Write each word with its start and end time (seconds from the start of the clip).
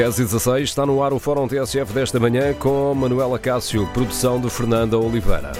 10 0.00 0.18
e 0.18 0.24
16 0.24 0.62
está 0.70 0.86
no 0.86 1.02
ar 1.02 1.12
o 1.12 1.18
Fórum 1.18 1.46
TSF 1.46 1.92
desta 1.92 2.18
manhã 2.18 2.54
com 2.54 2.94
Manuela 2.94 3.38
Cássio, 3.38 3.86
produção 3.88 4.40
de 4.40 4.48
Fernanda 4.48 4.96
Oliveira. 4.96 5.52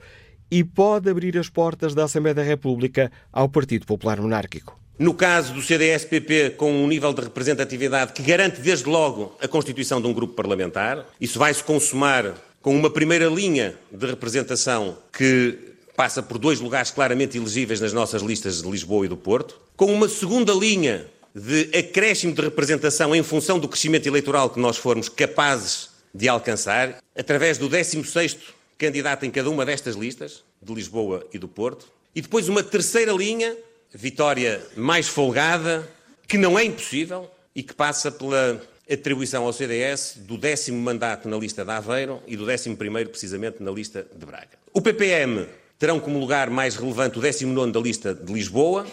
e 0.50 0.62
pode 0.62 1.10
abrir 1.10 1.36
as 1.38 1.48
portas 1.48 1.94
da 1.94 2.04
Assembleia 2.04 2.34
da 2.34 2.42
República 2.42 3.10
ao 3.32 3.48
Partido 3.48 3.86
Popular 3.86 4.20
Monárquico. 4.20 4.78
No 4.98 5.14
caso 5.14 5.54
do 5.54 5.62
CDS-PP, 5.62 6.50
com 6.50 6.70
um 6.70 6.86
nível 6.86 7.12
de 7.12 7.22
representatividade 7.22 8.12
que 8.12 8.22
garante 8.22 8.60
desde 8.60 8.88
logo 8.88 9.36
a 9.40 9.48
constituição 9.48 10.00
de 10.00 10.06
um 10.06 10.12
grupo 10.12 10.34
parlamentar, 10.34 11.06
isso 11.20 11.38
vai 11.38 11.52
se 11.52 11.64
consumar 11.64 12.34
com 12.60 12.76
uma 12.76 12.90
primeira 12.90 13.26
linha 13.26 13.74
de 13.90 14.06
representação 14.06 14.96
que 15.12 15.71
passa 16.02 16.20
por 16.20 16.36
dois 16.36 16.58
lugares 16.58 16.90
claramente 16.90 17.38
elegíveis 17.38 17.80
nas 17.80 17.92
nossas 17.92 18.22
listas 18.22 18.60
de 18.60 18.68
Lisboa 18.68 19.06
e 19.06 19.08
do 19.08 19.16
Porto, 19.16 19.60
com 19.76 19.86
uma 19.86 20.08
segunda 20.08 20.52
linha 20.52 21.06
de 21.32 21.70
acréscimo 21.78 22.34
de 22.34 22.42
representação 22.42 23.14
em 23.14 23.22
função 23.22 23.56
do 23.56 23.68
crescimento 23.68 24.08
eleitoral 24.08 24.50
que 24.50 24.58
nós 24.58 24.76
formos 24.76 25.08
capazes 25.08 25.90
de 26.12 26.28
alcançar, 26.28 27.00
através 27.16 27.56
do 27.56 27.70
16º 27.70 28.36
candidato 28.76 29.24
em 29.24 29.30
cada 29.30 29.48
uma 29.48 29.64
destas 29.64 29.94
listas, 29.94 30.42
de 30.60 30.74
Lisboa 30.74 31.24
e 31.32 31.38
do 31.38 31.46
Porto, 31.46 31.86
e 32.16 32.20
depois 32.20 32.48
uma 32.48 32.64
terceira 32.64 33.12
linha 33.12 33.56
vitória 33.94 34.60
mais 34.76 35.06
folgada, 35.06 35.88
que 36.26 36.36
não 36.36 36.58
é 36.58 36.64
impossível 36.64 37.30
e 37.54 37.62
que 37.62 37.74
passa 37.74 38.10
pela 38.10 38.60
atribuição 38.90 39.44
ao 39.44 39.52
CDS 39.52 40.16
do 40.16 40.36
décimo 40.36 40.80
mandato 40.80 41.28
na 41.28 41.36
lista 41.36 41.64
de 41.64 41.70
Aveiro 41.70 42.20
e 42.26 42.36
do 42.36 42.44
décimo 42.44 42.76
primeiro, 42.76 43.08
precisamente, 43.08 43.62
na 43.62 43.70
lista 43.70 44.04
de 44.12 44.26
Braga. 44.26 44.58
O 44.74 44.82
PPM 44.82 45.46
terão 45.82 45.98
como 45.98 46.16
lugar 46.16 46.48
mais 46.48 46.76
relevante 46.76 47.18
o 47.18 47.20
décimo 47.20 47.52
nono 47.52 47.72
da 47.72 47.80
lista 47.80 48.14
de 48.14 48.32
Lisboa. 48.32 48.86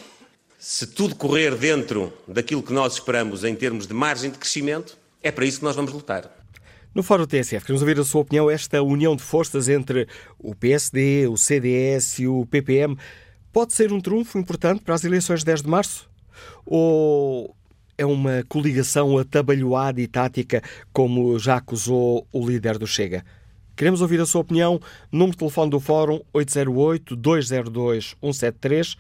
Se 0.58 0.88
tudo 0.88 1.14
correr 1.14 1.54
dentro 1.54 2.12
daquilo 2.28 2.64
que 2.64 2.74
nós 2.74 2.94
esperamos 2.94 3.44
em 3.44 3.54
termos 3.54 3.86
de 3.86 3.94
margem 3.94 4.32
de 4.32 4.40
crescimento, 4.40 4.98
é 5.22 5.30
para 5.30 5.46
isso 5.46 5.60
que 5.60 5.66
nós 5.66 5.76
vamos 5.76 5.94
lutar. 5.94 6.28
No 6.96 7.04
Fórum 7.04 7.28
TSF, 7.28 7.64
queremos 7.64 7.84
ouvir 7.84 8.00
a 8.00 8.04
sua 8.04 8.22
opinião. 8.22 8.50
Esta 8.50 8.82
união 8.82 9.16
de 9.16 9.22
forças 9.22 9.70
entre 9.70 10.08
o 10.40 10.56
PSD, 10.56 11.28
o 11.28 11.38
CDS 11.38 12.18
e 12.18 12.28
o 12.28 12.44
PPM 12.48 12.98
pode 13.54 13.74
ser 13.74 13.94
um 13.94 14.02
trunfo 14.02 14.40
importante 14.40 14.82
para 14.82 14.96
as 14.96 15.04
eleições 15.04 15.42
de 15.42 15.46
10 15.46 15.62
de 15.62 15.70
março? 15.70 16.10
Ou 16.66 17.56
é 18.00 18.06
uma 18.06 18.44
coligação 18.50 19.16
atabalhoada 19.20 20.02
e 20.02 20.08
tática, 20.08 20.64
como 20.92 21.38
já 21.38 21.58
acusou 21.58 22.28
o 22.34 22.50
líder 22.50 22.80
do 22.80 22.88
Chega? 22.88 23.24
Queremos 23.80 24.02
ouvir 24.02 24.20
a 24.20 24.26
sua 24.26 24.42
opinião. 24.42 24.82
Número 25.10 25.32
de 25.32 25.38
telefone 25.38 25.72
do 25.72 25.80
Fórum 25.80 26.20
808-202-173 26.36 28.98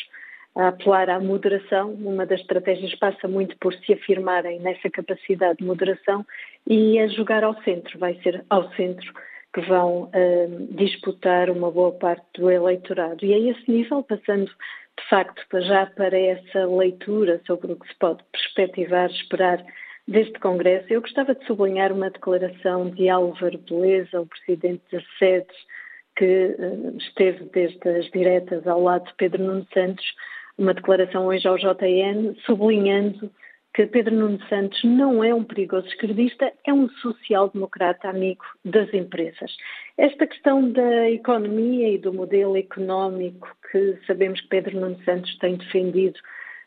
a 0.57 0.69
apelar 0.69 1.09
à 1.09 1.21
moderação. 1.21 1.93
Uma 1.93 2.27
das 2.27 2.41
estratégias 2.41 2.95
passa 2.97 3.29
muito 3.29 3.57
por 3.59 3.75
se 3.75 3.93
afirmarem 3.93 4.61
nessa 4.61 4.91
capacidade 4.91 5.59
de 5.59 5.65
moderação 5.65 6.25
e 6.67 6.99
a 6.99 7.09
jogar 7.09 7.45
ao 7.45 7.61
centro. 7.63 7.99
Vai 7.99 8.15
ser 8.23 8.45
ao 8.51 8.71
centro 8.75 9.13
que 9.53 9.61
vão 9.63 10.05
uh, 10.05 10.75
disputar 10.75 11.51
uma 11.51 11.71
boa 11.71 11.93
parte 11.93 12.25
do 12.35 12.51
eleitorado. 12.51 13.25
E 13.25 13.35
a 13.35 13.39
esse 13.39 13.71
nível, 13.71 14.03
passando 14.03 14.47
de 14.47 15.09
facto 15.09 15.43
já 15.63 15.87
para 15.87 16.19
essa 16.19 16.67
leitura 16.67 17.41
sobre 17.47 17.73
o 17.73 17.77
que 17.77 17.89
se 17.89 17.95
pode 17.99 18.23
perspectivar, 18.31 19.11
esperar 19.11 19.65
deste 20.07 20.39
Congresso, 20.41 20.87
eu 20.93 21.01
gostava 21.01 21.35
de 21.35 21.45
sublinhar 21.47 21.93
uma 21.93 22.11
declaração 22.11 22.91
de 22.91 23.09
Álvaro 23.09 23.59
Beleza, 23.59 24.21
o 24.21 24.27
presidente 24.27 24.83
da 24.93 25.01
SEDES, 25.19 25.57
que 26.17 26.57
uh, 26.59 26.97
esteve 26.99 27.45
desde 27.53 27.89
as 27.89 28.11
diretas 28.11 28.67
ao 28.67 28.83
lado 28.83 29.07
de 29.07 29.15
Pedro 29.15 29.43
Nuno 29.43 29.67
Santos, 29.73 30.05
uma 30.61 30.75
declaração 30.75 31.27
hoje 31.27 31.49
ao 31.49 31.57
JN 31.57 32.35
sublinhando 32.45 33.31
que 33.73 33.87
Pedro 33.87 34.15
Nuno 34.15 34.39
Santos 34.49 34.83
não 34.85 35.25
é 35.25 35.33
um 35.33 35.45
perigoso 35.45 35.87
esquerdista, 35.87 36.53
é 36.67 36.73
um 36.73 36.89
social-democrata 36.89 38.09
amigo 38.09 38.45
das 38.65 38.93
empresas. 38.93 39.57
Esta 39.97 40.27
questão 40.27 40.71
da 40.71 41.11
economia 41.11 41.89
e 41.89 41.99
do 41.99 42.13
modelo 42.13 42.57
económico 42.57 43.49
que 43.71 43.97
sabemos 44.07 44.41
que 44.41 44.49
Pedro 44.49 44.79
Nuno 44.79 44.99
Santos 45.05 45.35
tem 45.39 45.57
defendido, 45.57 46.19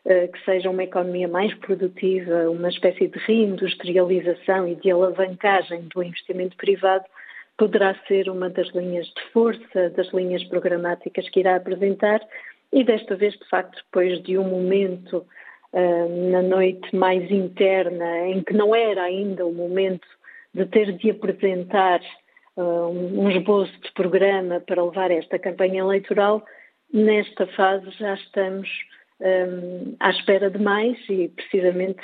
eh, 0.06 0.28
que 0.28 0.44
seja 0.44 0.70
uma 0.70 0.82
economia 0.82 1.28
mais 1.28 1.54
produtiva, 1.54 2.50
uma 2.50 2.70
espécie 2.70 3.06
de 3.06 3.18
reindustrialização 3.18 4.66
e 4.66 4.74
de 4.74 4.90
alavancagem 4.90 5.86
do 5.94 6.02
investimento 6.02 6.56
privado, 6.56 7.04
poderá 7.56 7.94
ser 8.08 8.28
uma 8.28 8.50
das 8.50 8.68
linhas 8.74 9.06
de 9.06 9.22
força, 9.32 9.90
das 9.90 10.12
linhas 10.12 10.42
programáticas 10.44 11.28
que 11.28 11.40
irá 11.40 11.56
apresentar 11.56 12.20
e 12.74 12.82
desta 12.82 13.14
vez, 13.14 13.34
de 13.34 13.48
facto, 13.48 13.76
depois 13.84 14.20
de 14.24 14.36
um 14.36 14.42
momento 14.42 15.24
uh, 15.72 16.30
na 16.30 16.42
noite 16.42 16.94
mais 16.94 17.30
interna, 17.30 18.26
em 18.26 18.42
que 18.42 18.52
não 18.52 18.74
era 18.74 19.04
ainda 19.04 19.46
o 19.46 19.54
momento 19.54 20.06
de 20.52 20.66
ter 20.66 20.92
de 20.92 21.10
apresentar 21.10 22.00
uh, 22.56 22.88
um 22.88 23.30
esboço 23.30 23.72
de 23.80 23.92
programa 23.92 24.58
para 24.58 24.84
levar 24.84 25.12
esta 25.12 25.38
campanha 25.38 25.82
eleitoral, 25.82 26.44
nesta 26.92 27.46
fase 27.46 27.88
já 27.92 28.14
estamos 28.14 28.68
um, 29.20 29.94
à 30.00 30.10
espera 30.10 30.50
de 30.50 30.58
mais 30.58 30.98
e 31.08 31.28
precisamente 31.28 32.02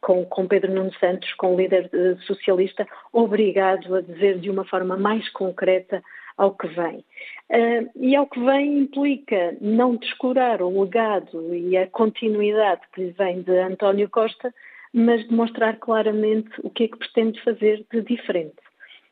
com, 0.00 0.24
com, 0.24 0.48
Pedro 0.48 0.72
Nuno 0.72 0.92
Santos, 0.94 1.30
com 1.34 1.54
o 1.54 1.56
líder 1.58 1.90
uh, 1.92 2.18
socialista, 2.22 2.86
obrigado 3.12 3.94
a 3.94 4.00
dizer 4.00 4.38
de 4.38 4.48
uma 4.48 4.64
forma 4.64 4.96
mais 4.96 5.28
concreta 5.30 6.02
ao 6.36 6.54
que 6.54 6.66
vem. 6.68 7.04
Uh, 7.50 7.90
e 7.96 8.16
ao 8.16 8.26
que 8.26 8.40
vem 8.40 8.78
implica 8.78 9.56
não 9.60 9.96
descurar 9.96 10.62
o 10.62 10.82
legado 10.82 11.54
e 11.54 11.76
a 11.76 11.86
continuidade 11.86 12.82
que 12.92 13.04
lhe 13.04 13.10
vem 13.12 13.42
de 13.42 13.56
António 13.58 14.08
Costa, 14.08 14.52
mas 14.92 15.26
demonstrar 15.28 15.76
claramente 15.78 16.50
o 16.62 16.70
que 16.70 16.84
é 16.84 16.88
que 16.88 16.98
pretende 16.98 17.42
fazer 17.42 17.84
de 17.92 18.00
diferente. 18.02 18.54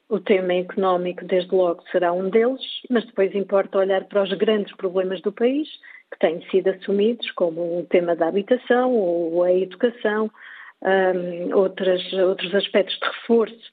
O 0.09 0.21
tema 0.21 0.55
económico, 0.55 1.25
desde 1.25 1.55
logo, 1.55 1.83
será 1.91 2.13
um 2.13 2.29
deles, 2.29 2.63
mas 2.91 3.05
depois 3.07 3.35
importa 3.35 3.79
olhar 3.79 4.05
para 4.05 4.23
os 4.23 4.33
grandes 4.35 4.75
problemas 4.77 5.21
do 5.23 5.33
país, 5.33 5.69
que 6.13 6.19
têm 6.19 6.47
sido 6.51 6.69
assumidos, 6.69 7.31
como 7.33 7.81
o 7.81 7.87
tema 7.87 8.15
da 8.15 8.29
habitação 8.29 8.93
ou 8.95 9.43
a 9.43 9.53
educação, 9.53 10.31
um, 10.83 11.57
outras, 11.57 12.13
outros 12.13 12.55
aspectos 12.55 12.99
de 12.99 13.07
reforço 13.07 13.73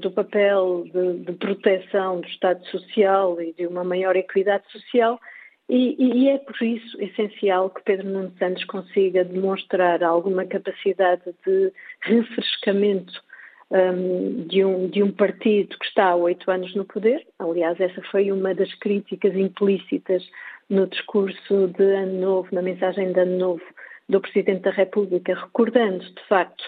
do 0.00 0.10
papel 0.10 0.84
de, 0.92 1.24
de, 1.24 1.32
proteção 1.32 2.20
do 2.20 2.26
Estado 2.28 2.64
Social 2.66 3.40
e 3.40 3.52
de 3.52 3.66
uma 3.66 3.84
maior 3.84 4.16
equidade 4.16 4.64
social. 4.70 5.20
E, 5.68 5.96
e, 5.98 6.28
é 6.30 6.38
por 6.38 6.60
isso 6.62 7.00
essencial 7.02 7.68
que 7.68 7.82
Pedro 7.82 8.08
Nuno 8.08 8.32
Santos 8.38 8.64
consiga 8.64 9.24
demonstrar 9.24 10.02
alguma 10.02 10.46
capacidade 10.46 11.22
de 11.46 11.72
refrescamento 12.00 13.22
um, 13.70 14.46
de, 14.46 14.64
um, 14.64 14.88
de 14.88 15.02
um 15.02 15.12
partido 15.12 15.76
que 15.78 15.84
está 15.84 16.06
há 16.06 16.16
oito 16.16 16.50
anos 16.50 16.74
no 16.74 16.86
poder. 16.86 17.26
Aliás, 17.38 17.78
essa 17.78 18.00
foi 18.10 18.32
uma 18.32 18.54
das 18.54 18.72
críticas 18.76 19.34
implícitas 19.34 20.26
no 20.70 20.86
discurso 20.86 21.68
de 21.68 21.84
Ano 21.84 22.20
Novo, 22.20 22.48
na 22.52 22.62
mensagem 22.62 23.12
de 23.12 23.20
Ano 23.20 23.38
Novo 23.38 23.62
do 24.08 24.20
Presidente 24.20 24.62
da 24.62 24.70
República, 24.70 25.34
recordando, 25.34 26.02
de 26.02 26.22
facto, 26.28 26.64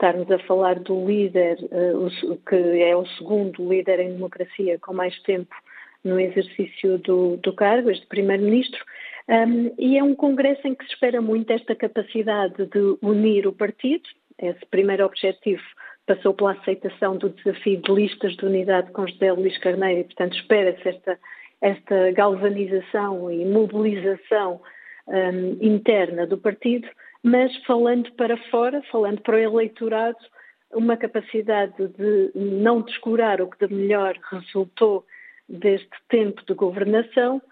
estarmos 0.00 0.30
a 0.30 0.38
falar 0.40 0.80
do 0.80 1.06
líder, 1.06 1.58
uh, 1.64 2.36
que 2.48 2.82
é 2.82 2.96
o 2.96 3.06
segundo 3.18 3.68
líder 3.68 4.00
em 4.00 4.12
democracia 4.12 4.78
com 4.78 4.94
mais 4.94 5.16
tempo 5.22 5.54
no 6.02 6.18
exercício 6.18 6.96
do, 6.98 7.36
do 7.36 7.52
cargo, 7.52 7.90
este 7.90 8.06
Primeiro-Ministro, 8.06 8.82
um, 9.28 9.74
e 9.78 9.98
é 9.98 10.02
um 10.02 10.14
congresso 10.14 10.66
em 10.66 10.74
que 10.74 10.84
se 10.86 10.94
espera 10.94 11.20
muito 11.20 11.52
esta 11.52 11.74
capacidade 11.74 12.66
de 12.66 12.96
unir 13.02 13.46
o 13.46 13.52
partido, 13.52 14.08
esse 14.40 14.64
primeiro 14.70 15.04
objetivo 15.04 15.62
passou 16.06 16.32
pela 16.32 16.52
aceitação 16.52 17.16
do 17.18 17.28
desafio 17.28 17.80
de 17.82 17.92
listas 17.92 18.34
de 18.36 18.44
unidade 18.46 18.90
com 18.92 19.06
José 19.06 19.30
Luís 19.32 19.56
Carneiro 19.58 20.00
e, 20.00 20.04
portanto, 20.04 20.34
espera-se 20.34 20.88
esta, 20.88 21.18
esta 21.60 22.10
galvanização 22.12 23.30
e 23.30 23.44
mobilização 23.44 24.62
um, 25.06 25.58
interna 25.60 26.26
do 26.26 26.38
partido, 26.38 26.88
mas 27.22 27.54
falando 27.64 28.10
para 28.12 28.36
fora, 28.50 28.82
falando 28.90 29.20
para 29.20 29.36
o 29.36 29.38
eleitorado, 29.38 30.18
uma 30.72 30.96
capacidade 30.96 31.74
de 31.88 32.30
não 32.34 32.82
descurar 32.82 33.40
o 33.40 33.48
que 33.48 33.66
de 33.66 33.74
melhor 33.74 34.18
resultou 34.30 35.04
deste 35.48 35.90
tempo 36.08 36.42
de 36.46 36.54
governação, 36.54 37.42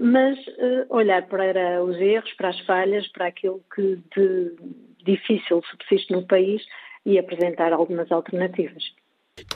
mas 0.00 0.38
uh, 0.38 0.86
olhar 0.88 1.26
para 1.26 1.82
os 1.84 1.96
erros, 1.98 2.32
para 2.34 2.48
as 2.48 2.58
falhas, 2.60 3.06
para 3.08 3.26
aquilo 3.26 3.62
que 3.74 3.98
de 4.16 4.56
difícil 5.04 5.62
subsiste 5.70 6.12
no 6.12 6.26
país 6.26 6.62
e 7.04 7.18
apresentar 7.18 7.72
algumas 7.72 8.10
alternativas. 8.10 8.82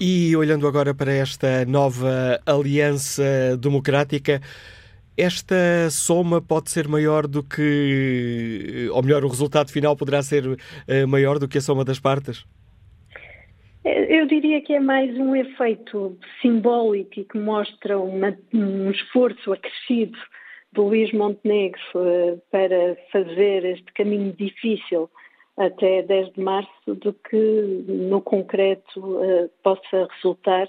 E 0.00 0.34
olhando 0.36 0.66
agora 0.66 0.94
para 0.94 1.12
esta 1.12 1.64
nova 1.64 2.40
aliança 2.44 3.56
democrática, 3.58 4.40
esta 5.16 5.90
soma 5.90 6.40
pode 6.40 6.70
ser 6.70 6.88
maior 6.88 7.26
do 7.26 7.42
que, 7.42 8.88
ou 8.92 9.02
melhor, 9.02 9.24
o 9.24 9.28
resultado 9.28 9.70
final 9.70 9.96
poderá 9.96 10.22
ser 10.22 10.44
eh, 10.86 11.06
maior 11.06 11.38
do 11.38 11.48
que 11.48 11.58
a 11.58 11.60
soma 11.60 11.84
das 11.84 11.98
partes? 11.98 12.44
Eu 13.84 14.26
diria 14.26 14.60
que 14.60 14.74
é 14.74 14.80
mais 14.80 15.16
um 15.16 15.34
efeito 15.34 16.18
simbólico 16.42 17.20
e 17.20 17.24
que 17.24 17.38
mostra 17.38 17.98
uma, 17.98 18.36
um 18.52 18.90
esforço 18.90 19.52
acrescido 19.52 20.18
de 20.72 20.80
Luís 20.80 21.12
Montenegro 21.12 21.80
uh, 21.94 22.42
para 22.50 22.96
fazer 23.12 23.64
este 23.64 23.92
caminho 23.92 24.32
difícil 24.32 25.08
até 25.56 26.02
10 26.02 26.32
de 26.34 26.40
março 26.40 26.94
do 26.94 27.12
que 27.12 27.84
no 27.88 28.20
concreto 28.20 29.18
possa 29.62 30.08
resultar 30.16 30.68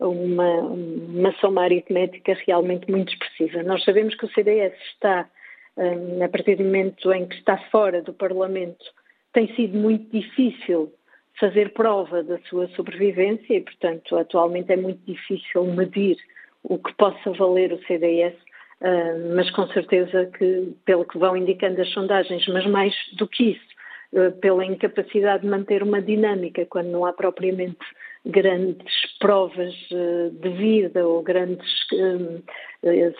uma, 0.00 0.60
uma 0.60 1.32
soma 1.40 1.62
aritmética 1.62 2.36
realmente 2.46 2.90
muito 2.90 3.12
expressiva. 3.12 3.62
Nós 3.62 3.82
sabemos 3.84 4.14
que 4.14 4.26
o 4.26 4.32
CDS 4.32 4.74
está, 4.92 5.28
um, 5.76 6.22
a 6.22 6.28
partir 6.28 6.56
do 6.56 6.64
momento 6.64 7.12
em 7.12 7.26
que 7.26 7.36
está 7.36 7.58
fora 7.70 8.00
do 8.02 8.12
Parlamento, 8.12 8.84
tem 9.32 9.52
sido 9.54 9.76
muito 9.76 10.10
difícil 10.10 10.92
fazer 11.38 11.72
prova 11.72 12.22
da 12.22 12.38
sua 12.48 12.68
sobrevivência 12.68 13.54
e, 13.54 13.60
portanto, 13.60 14.16
atualmente 14.16 14.72
é 14.72 14.76
muito 14.76 15.00
difícil 15.04 15.64
medir 15.64 16.16
o 16.62 16.78
que 16.78 16.92
possa 16.94 17.30
valer 17.32 17.72
o 17.72 17.82
CDS, 17.86 18.34
uh, 18.34 19.34
mas 19.34 19.50
com 19.50 19.66
certeza 19.68 20.26
que, 20.26 20.74
pelo 20.84 21.04
que 21.04 21.18
vão 21.18 21.36
indicando 21.36 21.80
as 21.80 21.88
sondagens, 21.90 22.46
mas 22.48 22.66
mais 22.66 22.94
do 23.16 23.26
que 23.28 23.52
isso, 23.52 23.66
uh, 24.12 24.32
pela 24.40 24.64
incapacidade 24.64 25.42
de 25.42 25.48
manter 25.48 25.82
uma 25.82 26.02
dinâmica 26.02 26.66
quando 26.66 26.88
não 26.88 27.06
há 27.06 27.12
propriamente 27.12 27.78
grandes 28.24 28.94
provas 29.18 29.74
uh, 29.90 30.30
de 30.30 30.48
vida 30.50 31.06
ou 31.06 31.22
grandes 31.22 31.68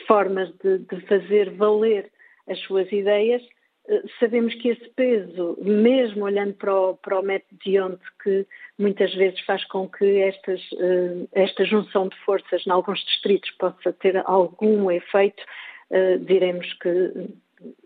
formas 0.07 0.53
de, 0.63 0.79
de 0.79 1.01
fazer 1.07 1.51
valer 1.51 2.11
as 2.49 2.59
suas 2.61 2.91
ideias, 2.93 3.43
eh, 3.89 4.03
sabemos 4.21 4.55
que 4.55 4.69
esse 4.69 4.89
peso, 4.91 5.57
mesmo 5.63 6.25
olhando 6.25 6.55
para 6.55 6.75
o, 6.75 6.97
para 6.97 7.19
o 7.19 7.23
método 7.23 7.59
de 7.65 7.81
onde 7.81 8.01
que 8.23 8.47
muitas 8.79 9.15
vezes 9.15 9.41
faz 9.41 9.65
com 9.65 9.89
que 9.89 10.21
estas, 10.21 10.61
eh, 10.79 11.27
esta 11.33 11.65
junção 11.65 12.09
de 12.09 12.17
forças 12.19 12.67
em 12.67 12.71
alguns 12.71 13.01
distritos 13.05 13.51
possa 13.53 13.93
ter 13.95 14.17
algum 14.27 14.91
efeito, 14.91 15.43
eh, 15.91 16.19
diremos 16.19 16.71
que 16.75 17.31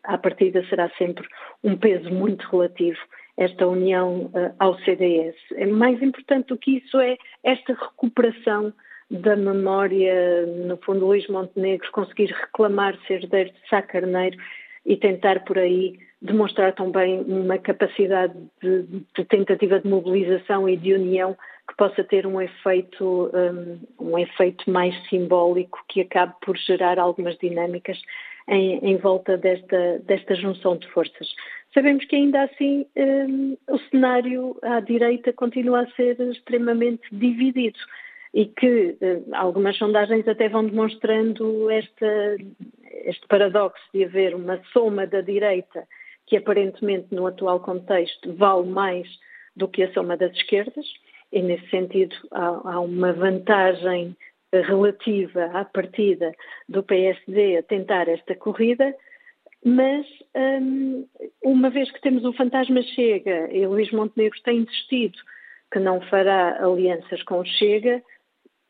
à 0.02 0.18
partida 0.18 0.64
será 0.68 0.90
sempre 0.98 1.26
um 1.62 1.76
peso 1.76 2.10
muito 2.10 2.46
relativo 2.48 2.98
esta 3.42 3.66
união 3.66 4.30
ao 4.58 4.78
CDS. 4.80 5.36
É 5.54 5.66
mais 5.66 6.00
importante 6.02 6.48
do 6.48 6.58
que 6.58 6.78
isso 6.78 6.98
é 7.00 7.16
esta 7.42 7.74
recuperação 7.74 8.72
da 9.10 9.36
memória, 9.36 10.46
no 10.46 10.78
fundo, 10.78 11.06
Luís 11.06 11.26
Montenegro 11.28 11.90
conseguir 11.92 12.32
reclamar 12.32 12.96
ser 13.06 13.22
herdeiro 13.22 13.50
de 13.50 13.68
Sá 13.68 13.82
Carneiro 13.82 14.38
e 14.86 14.96
tentar 14.96 15.44
por 15.44 15.58
aí 15.58 15.98
demonstrar 16.20 16.72
também 16.72 17.20
uma 17.20 17.58
capacidade 17.58 18.32
de, 18.62 18.84
de, 19.14 19.24
tentativa 19.24 19.80
de 19.80 19.88
mobilização 19.88 20.68
e 20.68 20.76
de 20.76 20.94
união 20.94 21.36
que 21.68 21.76
possa 21.76 22.02
ter 22.04 22.26
um 22.26 22.40
efeito, 22.40 23.30
um, 23.34 24.10
um 24.12 24.18
efeito 24.18 24.70
mais 24.70 24.94
simbólico 25.08 25.78
que 25.88 26.00
acabe 26.00 26.34
por 26.40 26.56
gerar 26.56 26.98
algumas 26.98 27.36
dinâmicas 27.38 28.00
em, 28.48 28.78
em 28.78 28.96
volta 28.96 29.36
desta, 29.36 29.98
desta 30.00 30.34
junção 30.34 30.76
de 30.76 30.88
forças. 30.88 31.28
Sabemos 31.74 32.04
que 32.04 32.16
ainda 32.16 32.42
assim 32.42 32.86
um, 32.96 33.56
o 33.68 33.78
cenário 33.90 34.56
à 34.62 34.80
direita 34.80 35.32
continua 35.32 35.82
a 35.82 35.90
ser 35.92 36.20
extremamente 36.20 37.02
dividido 37.10 37.78
e 38.34 38.46
que 38.46 38.96
uh, 39.00 39.34
algumas 39.34 39.76
sondagens 39.76 40.26
até 40.28 40.48
vão 40.48 40.66
demonstrando 40.66 41.70
esta, 41.70 42.36
este 43.04 43.26
paradoxo 43.26 43.82
de 43.92 44.04
haver 44.04 44.34
uma 44.34 44.60
soma 44.72 45.06
da 45.06 45.20
direita 45.22 45.86
que 46.26 46.36
aparentemente 46.36 47.08
no 47.10 47.26
atual 47.26 47.60
contexto 47.60 48.32
vale 48.34 48.66
mais 48.66 49.08
do 49.56 49.68
que 49.68 49.82
a 49.82 49.92
soma 49.92 50.16
das 50.16 50.32
esquerdas, 50.32 50.86
e 51.30 51.42
nesse 51.42 51.68
sentido 51.68 52.14
há, 52.30 52.72
há 52.72 52.80
uma 52.80 53.12
vantagem 53.12 54.16
relativa 54.52 55.46
à 55.46 55.64
partida 55.64 56.32
do 56.68 56.82
PSD 56.82 57.56
a 57.56 57.62
tentar 57.62 58.08
esta 58.08 58.34
corrida, 58.34 58.94
mas 59.64 60.06
um, 60.34 61.06
uma 61.44 61.70
vez 61.70 61.90
que 61.90 62.00
temos 62.00 62.24
o 62.24 62.32
fantasma 62.32 62.82
Chega 62.82 63.48
e 63.52 63.66
Luís 63.66 63.90
Montenegro 63.92 64.38
tem 64.42 64.58
insistido 64.58 65.18
que 65.72 65.78
não 65.78 66.00
fará 66.02 66.62
alianças 66.62 67.22
com 67.22 67.44
Chega, 67.44 68.02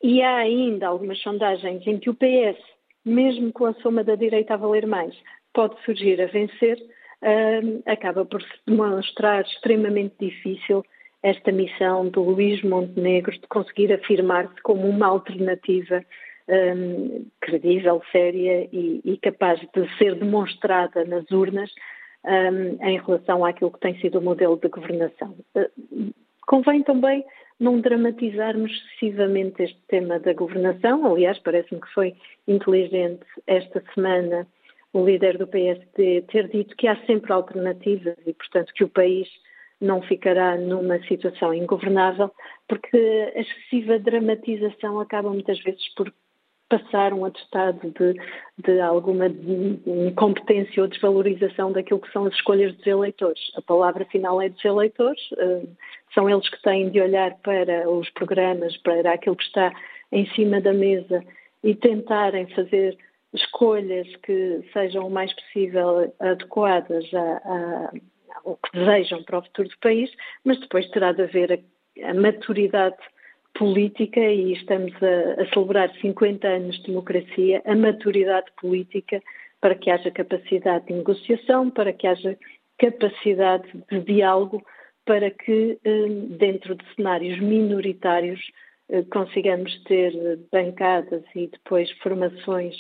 e 0.03 0.21
há 0.23 0.37
ainda 0.37 0.89
algumas 0.89 1.21
sondagens 1.21 1.87
em 1.87 1.99
que 1.99 2.11
o 2.11 2.15
PS 2.15 2.59
mesmo 3.05 3.53
com 3.53 3.67
a 3.67 3.75
soma 3.75 4.05
da 4.05 4.15
direita 4.15 4.55
a 4.55 4.57
valer 4.57 4.87
mais, 4.87 5.15
pode 5.53 5.81
surgir 5.85 6.21
a 6.21 6.27
vencer, 6.27 6.79
uh, 6.79 7.83
acaba 7.87 8.25
por 8.25 8.41
se 8.43 8.49
demonstrar 8.67 9.43
extremamente 9.43 10.15
difícil 10.21 10.85
esta 11.23 11.53
missão 11.53 12.09
do 12.09 12.23
Luís 12.23 12.63
Montenegro 12.63 13.33
de 13.33 13.47
conseguir 13.47 13.93
afirmar-se 13.93 14.61
como 14.63 14.89
uma 14.89 15.07
alternativa 15.07 16.05
um, 16.49 17.27
credível, 17.41 18.03
séria 18.11 18.69
e, 18.73 19.01
e, 19.05 19.17
capaz 19.19 19.61
de 19.61 19.99
ser 19.99 20.15
demonstrada 20.15 21.05
nas 21.05 21.31
urnas 21.31 21.71
um, 22.25 22.87
em 22.87 22.99
relação 22.99 23.45
àquilo 23.45 23.71
que 23.71 23.81
tem 23.81 23.99
sido 24.01 24.19
o 24.19 24.23
modelo 24.23 24.57
de 24.57 24.69
governação. 24.69 25.37
Uh, 25.55 26.13
convém 26.47 26.83
também 26.83 27.25
não 27.59 27.81
dramatizarmos 27.81 28.73
excessivamente 28.73 29.63
este 29.63 29.81
tema 29.89 30.19
da 30.19 30.33
governação. 30.33 31.07
Aliás, 31.07 31.39
parece-me 31.39 31.81
que 31.81 31.93
foi 31.95 32.15
inteligente 32.47 33.25
esta 33.47 33.83
semana 33.95 34.47
o 34.93 35.05
líder 35.05 35.39
do 35.39 35.47
PSD 35.47 36.23
ter 36.23 36.49
dito 36.49 36.77
que 36.77 36.87
há 36.87 36.97
sempre 37.07 37.33
alternativas 37.33 38.17
e, 38.27 38.33
portanto, 38.33 38.73
que 38.75 38.85
o 38.85 38.89
país 38.89 39.29
não 39.81 40.03
ficará 40.03 40.57
numa 40.57 40.99
situação 41.05 41.53
ingovernável, 41.53 42.31
porque 42.69 42.97
a 43.35 43.41
excessiva 43.41 43.99
dramatização 43.99 45.01
acaba 45.01 45.31
muitas 45.31 45.61
vezes 45.61 45.93
por 45.95 46.13
passar 46.73 47.13
um 47.13 47.27
atestado 47.27 47.91
de, 47.91 48.15
de 48.57 48.81
alguma 48.81 49.27
incompetência 49.27 50.83
ou 50.83 50.89
desvalorização 50.89 51.71
daquilo 51.71 52.01
que 52.01 52.11
são 52.11 52.25
as 52.25 52.33
escolhas 52.33 52.75
dos 52.75 52.87
eleitores. 52.87 53.53
A 53.57 53.61
palavra 53.61 54.07
final 54.07 54.41
é 54.41 54.49
dos 54.49 54.65
eleitores, 54.65 55.21
eh, 55.37 55.65
são 56.15 56.31
eles 56.31 56.49
que 56.49 56.63
têm 56.63 56.89
de 56.89 56.99
olhar 56.99 57.35
para 57.43 57.91
os 57.91 58.09
programas, 58.11 58.75
para 58.79 59.13
aquilo 59.13 59.37
que 59.37 59.45
está 59.45 59.71
em 60.11 60.27
cima 60.35 60.63
da 60.63 60.73
mesa 60.73 61.23
e 61.63 61.75
tentarem 61.75 62.47
fazer 62.55 62.97
escolhas 63.35 64.09
que 64.23 64.63
sejam 64.73 65.07
o 65.07 65.11
mais 65.11 65.33
possível 65.35 66.11
adequadas 66.21 67.05
a, 67.13 67.21
a, 67.21 67.93
ao 68.47 68.57
que 68.57 68.79
desejam 68.79 69.23
para 69.25 69.41
o 69.41 69.43
futuro 69.43 69.69
do 69.69 69.79
país, 69.79 70.11
mas 70.43 70.59
depois 70.59 70.89
terá 70.89 71.13
de 71.13 71.23
haver 71.23 71.53
a, 71.53 72.11
a 72.11 72.15
maturidade 72.15 72.97
política, 73.55 74.21
e 74.21 74.53
estamos 74.53 74.93
a, 75.03 75.43
a, 75.43 75.47
celebrar 75.53 75.93
50 76.01 76.47
anos 76.47 76.77
de 76.79 76.87
democracia, 76.87 77.63
a 77.65 77.75
maturidade 77.75 78.47
política 78.61 79.23
para 79.61 79.75
que 79.75 79.91
haja 79.91 80.11
capacidade 80.11 80.87
de 80.87 80.95
negociação, 80.95 81.71
para 81.71 81.93
que 81.93 82.07
haja 82.07 82.37
capacidade 82.79 83.69
de 83.91 84.01
diálogo, 84.01 84.63
para 85.05 85.31
que, 85.31 85.79
eh, 85.85 86.07
dentro 86.39 86.75
de 86.75 86.85
cenários 86.95 87.39
minoritários, 87.41 88.41
eh, 88.89 89.03
consigamos 89.11 89.83
ter 89.85 90.13
bancadas 90.51 91.23
e 91.35 91.47
depois 91.47 91.91
formações 92.03 92.75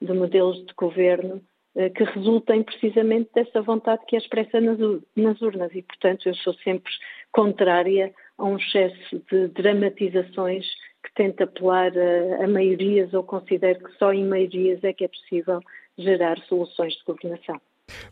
de 0.00 0.12
modelos 0.12 0.64
de 0.66 0.74
governo 0.74 1.42
eh, 1.76 1.90
que 1.90 2.04
resultem 2.04 2.62
precisamente 2.62 3.30
dessa 3.34 3.60
vontade 3.62 4.04
que 4.06 4.16
é 4.16 4.18
expressa 4.18 4.60
nas 4.60 5.40
urnas. 5.40 5.74
E, 5.74 5.82
portanto, 5.82 6.28
eu 6.28 6.34
sou 6.36 6.54
sempre 6.54 6.92
contrária 7.30 8.12
a 8.38 8.44
um 8.44 8.56
excesso 8.56 9.22
de 9.30 9.48
dramatizações 9.48 10.64
que 11.02 11.14
tenta 11.14 11.44
apelar 11.44 11.92
a, 11.96 12.44
a 12.44 12.48
maiorias 12.48 13.12
ou 13.12 13.22
considero 13.22 13.78
que 13.84 13.92
só 13.98 14.12
em 14.12 14.26
maiorias 14.26 14.82
é 14.84 14.92
que 14.92 15.04
é 15.04 15.08
possível 15.08 15.60
gerar 15.98 16.38
soluções 16.48 16.94
de 16.94 17.04
governação. 17.04 17.60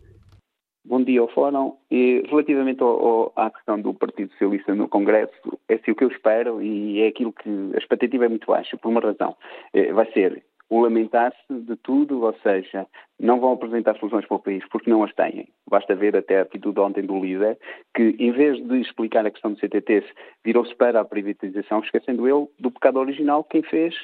Bom 0.84 1.02
dia 1.02 1.20
ao 1.20 1.28
Fórum. 1.28 1.76
E, 1.90 2.22
relativamente 2.28 2.82
ao, 2.82 2.88
ao, 2.88 3.32
à 3.36 3.50
questão 3.50 3.80
do 3.80 3.94
Partido 3.94 4.30
Socialista 4.32 4.74
no 4.74 4.88
Congresso, 4.88 5.32
é 5.68 5.74
assim 5.74 5.92
o 5.92 5.94
que 5.94 6.04
eu 6.04 6.08
espero 6.08 6.60
e 6.60 7.00
é 7.00 7.06
aquilo 7.06 7.32
que 7.32 7.48
a 7.74 7.78
expectativa 7.78 8.26
é 8.26 8.28
muito 8.28 8.46
baixa, 8.46 8.76
por 8.76 8.88
uma 8.88 9.00
razão. 9.00 9.36
É, 9.72 9.92
vai 9.92 10.10
ser 10.12 10.42
o 10.72 10.80
lamentar-se 10.80 11.52
de 11.52 11.76
tudo, 11.76 12.22
ou 12.22 12.32
seja, 12.42 12.86
não 13.20 13.38
vão 13.38 13.52
apresentar 13.52 13.94
soluções 13.98 14.24
para 14.24 14.36
o 14.38 14.40
país 14.40 14.64
porque 14.70 14.88
não 14.88 15.04
as 15.04 15.12
têm. 15.12 15.46
Basta 15.68 15.94
ver 15.94 16.16
até 16.16 16.38
a 16.38 16.42
atitude 16.42 16.80
ontem 16.80 17.02
do 17.02 17.20
líder, 17.20 17.58
que 17.94 18.16
em 18.18 18.32
vez 18.32 18.56
de 18.66 18.80
explicar 18.80 19.26
a 19.26 19.30
questão 19.30 19.52
do 19.52 19.60
CTT, 19.60 20.02
virou-se 20.42 20.74
para 20.74 20.98
a 20.98 21.04
privatização, 21.04 21.80
esquecendo 21.80 22.26
ele 22.26 22.48
do 22.58 22.70
pecado 22.70 22.98
original 22.98 23.44
quem 23.44 23.62
fez, 23.62 23.94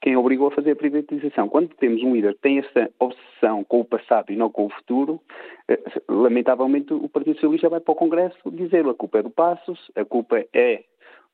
quem 0.00 0.16
obrigou 0.16 0.48
a 0.48 0.52
fazer 0.52 0.70
a 0.70 0.76
privatização. 0.76 1.46
Quando 1.46 1.74
temos 1.74 2.02
um 2.02 2.14
líder 2.14 2.36
que 2.36 2.40
tem 2.40 2.58
essa 2.58 2.90
obsessão 2.98 3.62
com 3.64 3.80
o 3.80 3.84
passado 3.84 4.32
e 4.32 4.36
não 4.36 4.48
com 4.48 4.64
o 4.64 4.70
futuro, 4.70 5.20
eh, 5.68 5.78
lamentavelmente 6.08 6.94
o 6.94 7.08
Partido 7.10 7.34
Socialista 7.34 7.68
vai 7.68 7.80
para 7.80 7.92
o 7.92 7.96
Congresso 7.96 8.38
dizer 8.50 8.88
a 8.88 8.94
culpa 8.94 9.18
é 9.18 9.22
do 9.22 9.30
Passos, 9.30 9.90
a 9.94 10.06
culpa 10.06 10.42
é 10.54 10.84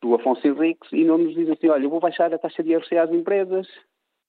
do 0.03 0.17
Afonso 0.17 0.45
Henriques 0.45 0.91
e 0.93 1.05
não 1.05 1.17
nos 1.17 1.33
diz 1.33 1.49
assim, 1.49 1.69
olha, 1.69 1.85
eu 1.85 1.91
vou 1.91 2.01
baixar 2.01 2.35
a 2.35 2.39
taxa 2.39 2.61
de 2.61 2.73
IRC 2.73 2.97
às 2.99 3.13
empresas, 3.13 3.69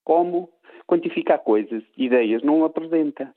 como 0.06 0.50
quantificar 0.88 1.40
coisas, 1.40 1.84
ideias, 1.98 2.42
não 2.44 2.64
apresenta. 2.64 3.34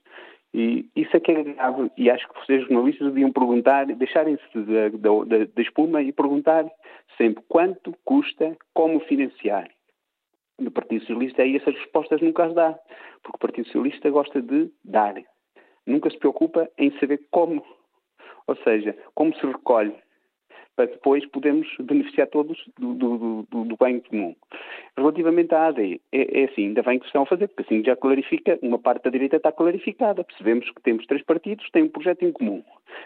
E 0.53 0.89
isso 0.95 1.15
é 1.15 1.19
que 1.19 1.31
é 1.31 1.43
grave, 1.43 1.91
e 1.97 2.09
acho 2.09 2.27
que 2.27 2.39
vocês 2.39 2.61
jornalistas 2.63 3.07
deviam 3.09 3.31
perguntar, 3.31 3.85
deixarem-se 3.85 4.41
da, 4.53 4.89
da, 4.89 5.45
da 5.45 5.61
espuma 5.61 6.01
e 6.01 6.11
perguntar 6.11 6.65
sempre 7.17 7.43
quanto 7.47 7.93
custa, 8.03 8.57
como 8.73 8.99
financiar. 9.01 9.69
No 10.57 10.71
Partido 10.71 11.01
Socialista 11.01 11.43
aí 11.43 11.55
essas 11.55 11.75
respostas 11.75 12.21
nunca 12.21 12.45
as 12.45 12.53
dá, 12.53 12.79
porque 13.21 13.35
o 13.35 13.39
Partido 13.39 13.65
Socialista 13.65 14.09
gosta 14.09 14.41
de 14.41 14.71
dar. 14.83 15.15
Nunca 15.85 16.09
se 16.09 16.17
preocupa 16.17 16.69
em 16.77 16.91
saber 16.99 17.21
como. 17.29 17.63
Ou 18.47 18.55
seja, 18.57 18.97
como 19.13 19.35
se 19.35 19.45
recolhe 19.45 19.95
para 20.79 20.85
depois 20.85 21.25
podermos 21.25 21.67
beneficiar 21.77 22.27
todos 22.27 22.57
do, 22.79 22.93
do, 22.93 23.45
do, 23.51 23.65
do 23.65 23.77
bem 23.77 23.99
comum. 23.99 24.33
Relativamente 24.95 25.53
à 25.53 25.67
AD, 25.67 25.99
é, 26.09 26.41
é, 26.41 26.45
assim, 26.45 26.67
ainda 26.67 26.81
bem 26.81 26.97
que 26.97 27.05
estão 27.05 27.23
a 27.23 27.25
fazer, 27.25 27.49
porque 27.49 27.63
assim 27.63 27.83
já 27.83 27.97
clarifica, 27.97 28.57
uma 28.61 28.79
parte 28.79 29.03
da 29.03 29.09
direita 29.09 29.35
está 29.35 29.51
clarificada. 29.51 30.23
Percebemos 30.23 30.71
que 30.71 30.81
temos 30.81 31.05
três 31.05 31.21
partidos, 31.23 31.69
têm 31.71 31.83
um 31.83 31.89
projeto 31.89 32.23
em 32.23 32.31
comum. 32.31 32.63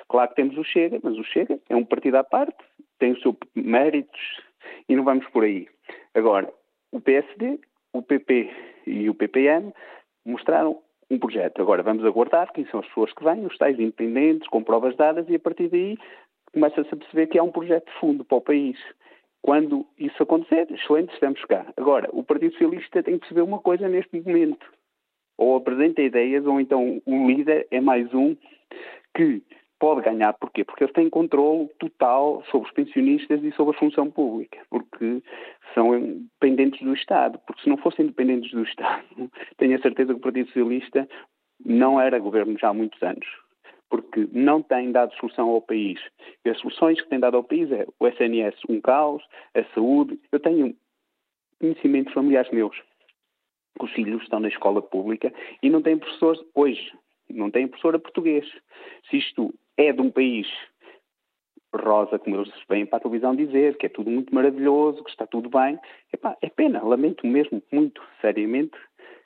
Claro 0.08 0.30
que 0.30 0.36
temos 0.36 0.56
o 0.56 0.64
Chega, 0.64 1.00
mas 1.02 1.18
o 1.18 1.24
Chega 1.24 1.60
é 1.68 1.76
um 1.76 1.84
partido 1.84 2.18
à 2.18 2.24
parte, 2.24 2.64
tem 3.00 3.14
os 3.14 3.22
seus 3.24 3.36
méritos 3.56 4.22
e 4.88 4.96
não 4.96 5.04
vamos 5.04 5.28
por 5.30 5.44
aí. 5.44 5.68
Agora, 6.14 6.54
o 6.92 7.02
PSD, 7.02 7.60
o 7.92 8.04
PP 8.04 8.52
e 8.86 9.10
o 9.10 9.16
PPM 9.16 9.74
mostraram 10.24 10.80
um 11.10 11.18
projeto. 11.18 11.60
Agora 11.60 11.82
vamos 11.82 12.06
aguardar 12.06 12.54
quem 12.54 12.68
são 12.68 12.82
as 12.82 12.88
pessoas 12.88 13.12
que 13.14 13.24
vêm, 13.24 13.48
os 13.48 13.58
tais 13.58 13.80
independentes, 13.80 14.48
com 14.48 14.64
provas 14.64 14.96
dadas, 14.96 15.28
e 15.28 15.34
a 15.34 15.40
partir 15.40 15.70
daí 15.70 15.98
começa-se 16.54 16.94
a 16.94 16.98
perceber 16.98 17.28
que 17.28 17.38
há 17.38 17.44
um 17.44 17.52
projeto 17.52 17.86
de 17.86 18.00
fundo 18.00 18.24
para 18.24 18.38
o 18.38 18.42
país. 18.42 18.78
Quando 19.42 19.86
isso 20.00 20.24
acontecer, 20.24 20.72
excelente, 20.72 21.14
estamos 21.14 21.44
cá. 21.46 21.66
Agora, 21.76 22.10
o 22.14 22.24
Partido 22.24 22.54
Socialista 22.54 23.04
tem 23.04 23.16
que 23.16 23.22
perceber 23.22 23.42
uma 23.42 23.60
coisa 23.60 23.90
neste 23.90 24.22
momento. 24.22 24.66
Ou 25.38 25.58
apresenta 25.58 26.02
ideias, 26.02 26.46
ou 26.46 26.62
então 26.62 27.02
o 27.06 27.28
líder 27.28 27.68
é 27.70 27.82
mais 27.82 28.14
um 28.14 28.38
que 29.16 29.44
pode 29.80 30.02
ganhar. 30.02 30.32
Porquê? 30.34 30.64
Porque 30.64 30.84
eles 30.84 30.94
têm 30.94 31.10
controle 31.10 31.68
total 31.80 32.42
sobre 32.50 32.70
os 32.70 32.74
pensionistas 32.74 33.44
e 33.44 33.52
sobre 33.52 33.76
a 33.76 33.80
função 33.80 34.10
pública, 34.10 34.60
porque 34.70 35.22
são 35.74 35.92
dependentes 36.40 36.82
do 36.82 36.94
Estado. 36.94 37.38
Porque 37.46 37.64
se 37.64 37.70
não 37.70 37.78
fossem 37.78 38.06
dependentes 38.06 38.52
do 38.52 38.64
Estado, 38.64 39.04
tenho 39.58 39.76
a 39.76 39.82
certeza 39.82 40.14
que 40.14 40.20
o 40.20 40.24
Partido 40.24 40.48
Socialista 40.48 41.06
não 41.66 42.00
era 42.00 42.20
governo 42.20 42.58
já 42.58 42.70
há 42.70 42.74
muitos 42.74 43.02
anos 43.04 43.43
porque 43.94 44.28
não 44.32 44.60
tem 44.60 44.92
dado 44.92 45.14
solução 45.14 45.50
ao 45.50 45.62
país. 45.62 46.02
E 46.44 46.50
as 46.50 46.58
soluções 46.58 47.00
que 47.00 47.08
têm 47.10 47.20
dado 47.20 47.38
ao 47.38 47.44
país 47.44 47.72
é 47.72 47.86
o 48.00 48.08
SNS, 48.08 48.56
um 48.68 48.82
caos, 48.82 49.24
a 49.54 49.64
saúde. 49.76 50.20
Eu 50.32 50.40
tenho 50.40 50.76
conhecimento 51.60 52.08
de 52.08 52.16
familiares 52.16 52.52
meus, 52.52 52.76
que 53.78 53.86
os 53.86 53.92
filhos 53.92 54.24
estão 54.24 54.40
na 54.40 54.48
escola 54.48 54.82
pública 54.82 55.32
e 55.62 55.70
não 55.70 55.80
têm 55.80 56.00
professores 56.00 56.42
hoje, 56.56 56.92
não 57.30 57.52
têm 57.52 57.68
professora 57.68 58.00
português. 58.00 58.52
Se 59.12 59.18
isto 59.18 59.54
é 59.78 59.94
de 59.94 60.02
um 60.02 60.10
país 60.10 60.48
rosa, 61.72 62.18
como 62.18 62.38
eles 62.38 62.52
vêm 62.68 62.88
para 62.88 62.98
a 62.98 63.02
televisão 63.02 63.36
dizer, 63.36 63.78
que 63.78 63.86
é 63.86 63.90
tudo 63.90 64.10
muito 64.10 64.34
maravilhoso, 64.34 65.04
que 65.04 65.12
está 65.12 65.28
tudo 65.28 65.52
bem, 65.52 65.78
epá, 66.12 66.36
é 66.42 66.50
pena, 66.50 66.84
lamento 66.84 67.28
mesmo, 67.28 67.62
muito 67.72 68.02
seriamente, 68.22 68.76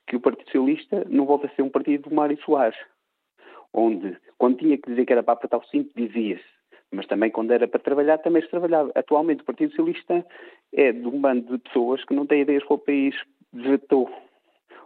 que 0.07 0.17
o 0.17 0.19
Partido 0.19 0.47
Socialista 0.47 1.05
não 1.07 1.25
volte 1.25 1.45
a 1.45 1.49
ser 1.51 1.61
um 1.61 1.69
partido 1.69 2.09
do 2.09 2.15
Mário 2.15 2.37
Soares 2.43 2.77
onde, 3.77 4.17
quando 4.37 4.57
tinha 4.57 4.77
que 4.77 4.89
dizer 4.89 5.05
que 5.05 5.13
era 5.13 5.23
para 5.23 5.35
apertar 5.35 5.57
o 5.57 5.65
cinto, 5.65 5.91
dizia-se. 5.95 6.43
Mas 6.91 7.05
também, 7.05 7.29
quando 7.29 7.51
era 7.51 7.67
para 7.67 7.79
trabalhar, 7.79 8.17
também 8.17 8.41
se 8.41 8.49
trabalhava. 8.49 8.91
Atualmente, 8.95 9.41
o 9.41 9.45
Partido 9.45 9.69
Socialista 9.69 10.25
é 10.73 10.91
de 10.91 11.07
um 11.07 11.21
bando 11.21 11.57
de 11.57 11.63
pessoas 11.63 12.03
que 12.03 12.15
não 12.15 12.25
têm 12.25 12.41
ideias 12.41 12.63
para 12.63 12.75
o 12.75 12.79
país, 12.79 13.15
desertou. 13.53 14.09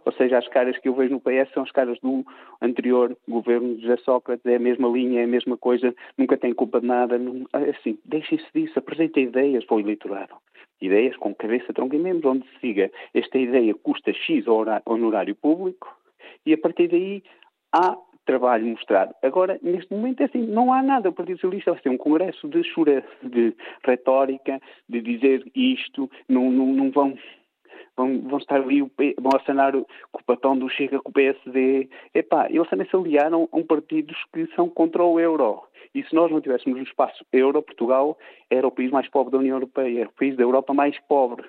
Ou 0.04 0.12
seja, 0.12 0.36
as 0.36 0.48
caras 0.48 0.76
que 0.78 0.88
eu 0.88 0.94
vejo 0.94 1.12
no 1.12 1.20
PS 1.20 1.52
são 1.54 1.62
as 1.62 1.70
caras 1.70 1.98
do 2.00 2.24
anterior 2.60 3.16
governo 3.28 3.76
de 3.76 3.82
José 3.82 3.96
Sócrates, 3.98 4.44
é 4.44 4.56
a 4.56 4.58
mesma 4.58 4.88
linha, 4.88 5.20
é 5.20 5.24
a 5.24 5.28
mesma 5.28 5.56
coisa, 5.56 5.94
nunca 6.18 6.36
tem 6.36 6.52
culpa 6.52 6.80
de 6.80 6.86
nada. 6.88 7.16
Não, 7.18 7.46
é 7.52 7.70
assim, 7.70 7.96
deixem-se 8.04 8.46
disso, 8.52 8.78
apresentem 8.78 9.24
ideias 9.24 9.64
para 9.64 9.76
o 9.76 9.80
eleitorado. 9.80 10.34
Ideias 10.80 11.16
com 11.16 11.32
cabeça, 11.32 11.72
tronco 11.72 11.94
e 11.94 11.98
membros, 12.00 12.24
onde 12.24 12.46
se 12.48 12.58
siga 12.60 12.90
esta 13.14 13.38
ideia 13.38 13.72
custa 13.74 14.12
X 14.12 14.44
honorário 14.84 15.36
público 15.36 15.96
e 16.44 16.52
a 16.52 16.58
partir 16.58 16.88
daí 16.88 17.22
há 17.72 17.96
trabalho 18.24 18.66
mostrado. 18.66 19.14
Agora, 19.22 19.58
neste 19.62 19.92
momento, 19.92 20.20
é 20.22 20.24
assim, 20.24 20.46
não 20.46 20.72
há 20.72 20.82
nada. 20.82 21.08
O 21.08 21.12
Partido 21.12 21.36
Socialista 21.36 21.72
vai 21.72 21.80
ter 21.80 21.88
um 21.88 21.98
congresso 21.98 22.48
de 22.48 22.62
chura, 22.64 23.04
de 23.22 23.54
retórica, 23.84 24.60
de 24.88 25.00
dizer 25.00 25.44
isto, 25.54 26.10
não, 26.28 26.50
não, 26.50 26.66
não 26.66 26.90
vão 26.90 27.14
vão, 27.96 28.20
vão 28.22 28.38
estar 28.38 28.56
ali, 28.56 28.80
vão 28.80 29.32
assinar 29.36 29.72
com 29.72 30.20
o 30.20 30.24
papão 30.24 30.56
do 30.56 30.68
Chega 30.68 31.00
com 31.00 31.10
o 31.10 31.12
PSD. 31.12 31.88
Epá, 32.14 32.48
eles 32.50 32.68
também 32.68 32.88
se 32.88 32.96
aliaram 32.96 33.48
a 33.52 33.60
partidos 33.62 34.16
que 34.32 34.46
são 34.54 34.68
contra 34.68 35.02
o 35.02 35.18
euro. 35.18 35.62
E 35.94 36.02
se 36.04 36.14
nós 36.14 36.30
não 36.30 36.40
tivéssemos 36.40 36.78
um 36.78 36.82
espaço 36.82 37.24
euro, 37.32 37.62
Portugal 37.62 38.16
era 38.50 38.66
o 38.66 38.70
país 38.70 38.90
mais 38.90 39.08
pobre 39.08 39.32
da 39.32 39.38
União 39.38 39.56
Europeia, 39.56 40.00
era 40.00 40.08
o 40.08 40.12
país 40.12 40.36
da 40.36 40.42
Europa 40.42 40.72
mais 40.72 40.98
pobre. 41.00 41.44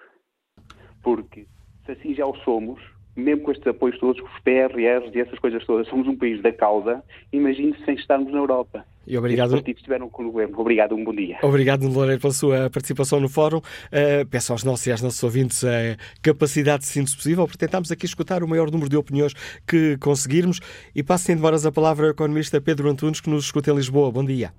Porque, 1.01 1.45
se 1.85 1.91
assim 1.91 2.13
já 2.13 2.25
o 2.25 2.35
somos, 2.37 2.81
mesmo 3.15 3.43
com 3.43 3.51
estes 3.51 3.67
apoios 3.67 3.97
todos, 3.99 4.19
com 4.19 4.27
os 4.27 4.39
PRRs 4.39 5.13
e 5.13 5.19
essas 5.19 5.37
coisas 5.39 5.63
todas, 5.65 5.87
somos 5.87 6.07
um 6.07 6.15
país 6.15 6.41
da 6.41 6.51
causa, 6.51 7.03
imagine-se 7.31 7.83
sem 7.85 7.95
estarmos 7.95 8.31
na 8.31 8.39
Europa. 8.39 8.85
E 9.05 9.17
obrigado. 9.17 9.49
Os 9.49 9.55
partidos 9.55 9.81
estiveram 9.81 10.09
com 10.09 10.23
o 10.23 10.31
governo. 10.31 10.57
Obrigado, 10.57 10.95
um 10.95 11.03
bom 11.03 11.13
dia. 11.13 11.37
Obrigado, 11.43 11.87
Loureiro, 11.87 12.21
pela 12.21 12.33
sua 12.33 12.69
participação 12.69 13.19
no 13.19 13.27
fórum. 13.27 13.57
Uh, 13.57 14.25
peço 14.29 14.53
aos 14.53 14.63
nossos 14.63 14.87
e 14.87 14.91
às 14.91 15.01
nossos 15.01 15.21
ouvintes 15.21 15.63
a 15.63 15.97
capacidade 16.21 16.83
de 16.83 16.87
síntese 16.87 17.15
possível 17.15 17.45
para 17.45 17.57
tentarmos 17.57 17.91
aqui 17.91 18.05
escutar 18.05 18.43
o 18.43 18.47
maior 18.47 18.71
número 18.71 18.89
de 18.89 18.95
opiniões 18.95 19.33
que 19.67 19.97
conseguirmos. 19.97 20.59
E 20.95 21.03
passo 21.03 21.25
sem 21.25 21.35
demoras 21.35 21.65
a 21.65 21.71
palavra 21.71 22.05
ao 22.05 22.11
economista 22.11 22.61
Pedro 22.61 22.89
Antunes, 22.89 23.19
que 23.19 23.29
nos 23.29 23.45
escuta 23.45 23.71
em 23.71 23.75
Lisboa. 23.75 24.09
Bom 24.09 24.23
dia. 24.23 24.53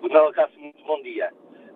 Bom 0.00 0.08
dia. 0.08 0.51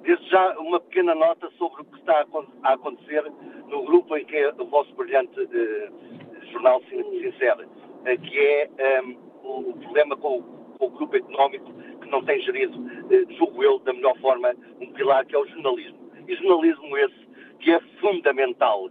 Desde 0.06 0.30
já 0.30 0.58
uma 0.58 0.80
pequena 0.80 1.14
nota 1.14 1.50
sobre 1.58 1.82
o 1.82 1.84
que 1.84 1.98
está 1.98 2.24
a 2.62 2.72
acontecer 2.72 3.22
no 3.68 3.84
grupo 3.84 4.16
em 4.16 4.24
que 4.24 4.36
é 4.36 4.54
o 4.56 4.66
vosso 4.66 4.94
brilhante 4.94 5.38
uh, 5.40 6.46
jornal 6.52 6.80
se 6.88 6.94
insere, 6.96 7.64
uh, 7.64 8.20
que 8.22 8.38
é 8.38 9.02
um, 9.02 9.16
o, 9.42 9.70
o 9.70 9.78
problema 9.78 10.16
com 10.16 10.38
o 10.38 10.56
com 10.78 10.86
o 10.86 10.90
grupo 10.90 11.16
económico 11.16 11.72
que 12.00 12.08
não 12.10 12.24
tem 12.24 12.40
gerido, 12.42 12.74
eh, 13.10 13.24
julgo 13.36 13.62
eu, 13.62 13.78
da 13.80 13.92
melhor 13.92 14.16
forma, 14.18 14.54
um 14.80 14.92
pilar 14.92 15.24
que 15.26 15.34
é 15.34 15.38
o 15.38 15.46
jornalismo. 15.46 15.98
E 16.28 16.34
jornalismo 16.36 16.96
esse 16.98 17.26
que 17.60 17.70
é 17.72 17.80
fundamental, 18.00 18.90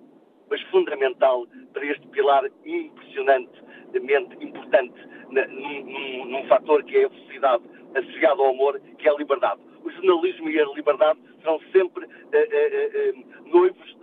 mas 0.50 0.62
fundamental 0.64 1.46
para 1.74 1.86
este 1.86 2.06
pilar 2.08 2.44
impressionantemente 2.66 4.44
importante 4.44 4.96
num, 5.30 5.84
num, 5.84 6.26
num 6.26 6.48
fator 6.48 6.84
que 6.84 6.98
é 6.98 7.06
a 7.06 7.10
felicidade 7.10 7.64
associado 7.96 8.42
ao 8.42 8.50
amor, 8.50 8.80
que 8.98 9.08
é 9.08 9.12
a 9.12 9.16
liberdade. 9.16 9.62
O 9.86 9.92
jornalismo 9.92 10.50
e 10.50 10.60
a 10.60 10.66
liberdade 10.66 11.20
são 11.44 11.60
sempre 11.72 12.08
eh, 12.32 12.50
eh, 12.52 12.90
eh 12.94 13.14
noivos 13.46 13.98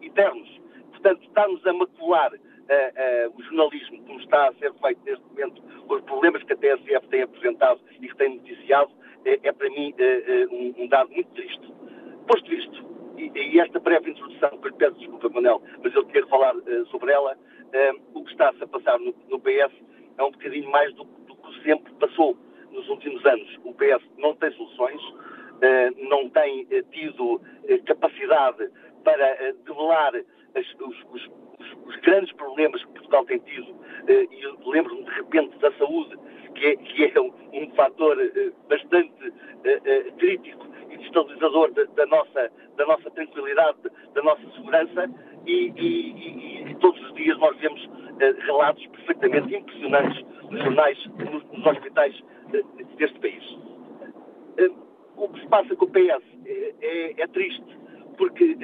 eternos. 0.00 0.48
Portanto, 0.90 1.22
está-nos 1.24 1.66
a 1.66 1.72
macular 1.74 2.32
uh, 2.32 3.38
o 3.38 3.42
jornalismo, 3.42 4.02
como 4.04 4.18
está 4.20 4.48
a 4.48 4.54
ser 4.54 4.72
feito 4.74 5.00
neste 5.04 5.24
momento, 5.28 5.62
os 5.88 6.00
problemas 6.02 6.42
que 6.42 6.52
a 6.54 6.56
TSF 6.56 7.08
tem 7.08 7.22
apresentado 7.22 7.80
e 8.00 8.08
que 8.08 8.16
tem 8.16 8.36
noticiado, 8.36 8.90
é, 9.26 9.38
é 9.42 9.52
para 9.52 9.68
mim 9.68 9.94
um, 10.50 10.84
um, 10.84 10.88
dado 10.88 11.10
muito 11.10 11.30
triste. 11.32 11.72
Posto 12.26 12.52
isto, 12.52 12.84
e, 13.18 13.30
e, 13.34 13.60
esta 13.60 13.78
breve 13.78 14.10
introdução, 14.10 14.50
que 14.58 14.68
lhe 14.68 14.74
peço 14.74 14.98
desculpa, 14.98 15.28
Manel, 15.28 15.62
mas 15.82 15.94
eu 15.94 16.04
tinha 16.04 16.22
que 16.22 16.28
falar 16.30 16.54
sobre 16.90 17.12
ela, 17.12 17.36
o 18.14 18.24
que 18.24 18.32
está-se 18.32 18.62
a 18.62 18.66
passar 18.66 18.98
no, 18.98 19.14
no, 19.28 19.40
PS 19.40 19.72
é 20.16 20.22
um 20.22 20.30
bocadinho 20.30 20.70
mais 20.70 20.94
do, 20.94 21.04
do 21.04 21.36
que 21.36 21.62
sempre 21.62 21.92
passou 21.94 22.36
nos 22.80 22.88
últimos 22.88 23.24
anos. 23.26 23.48
O 23.64 23.74
PS 23.74 24.02
não 24.18 24.34
tem 24.34 24.50
soluções, 24.52 25.00
não 26.08 26.30
tem 26.30 26.66
tido 26.90 27.40
capacidade 27.86 28.70
para 29.04 29.52
develar 29.66 30.14
as, 30.54 30.66
os, 30.80 30.96
os, 31.12 31.30
os, 31.86 31.96
grandes 32.00 32.32
problemas 32.32 32.82
que 32.84 32.92
Portugal 32.92 33.24
tem 33.26 33.38
tido, 33.40 33.74
eh, 34.08 34.26
e 34.30 34.70
lembro-me 34.70 35.04
de 35.04 35.10
repente 35.10 35.56
da 35.58 35.72
saúde, 35.72 36.16
que 36.54 36.66
é, 36.66 36.76
que 36.76 37.12
é 37.16 37.20
um, 37.20 37.32
um 37.52 37.70
fator 37.74 38.20
eh, 38.20 38.50
bastante 38.68 39.32
eh, 39.64 40.12
crítico 40.18 40.66
e 40.90 40.96
destabilizador 40.96 41.72
da, 41.72 41.84
da, 41.84 42.06
nossa, 42.06 42.50
da 42.76 42.86
nossa 42.86 43.10
tranquilidade, 43.10 43.78
da 44.14 44.22
nossa 44.22 44.42
segurança, 44.56 45.10
e, 45.46 45.72
e, 45.76 46.70
e 46.70 46.74
todos 46.76 47.00
os 47.02 47.14
dias 47.14 47.38
nós 47.38 47.56
vemos 47.58 47.88
relatos 48.46 48.86
perfeitamente 48.88 49.56
impressionantes 49.56 50.26
nos 50.50 50.62
jornais, 50.62 50.98
nos, 51.06 51.44
nos 51.52 51.66
hospitais 51.66 52.14
deste 52.96 53.18
país. 53.18 53.44
O 55.16 55.28
que 55.28 55.40
se 55.40 55.46
passa 55.48 55.76
com 55.76 55.84
o 55.84 55.90
PS 55.90 56.22
é, 56.46 56.74
é, 56.80 57.22
é 57.22 57.26
triste, 57.28 57.78
porque 58.16 58.56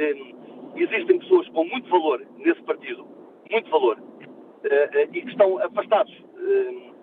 existem 0.77 1.19
pessoas 1.19 1.49
com 1.49 1.65
muito 1.65 1.89
valor 1.89 2.23
nesse 2.39 2.63
partido, 2.63 3.07
muito 3.51 3.71
valor, 3.71 3.99
uh, 3.99 5.01
e 5.13 5.23
que 5.23 5.31
estão 5.31 5.59
afastados. 5.59 6.13
Uh, 6.35 6.97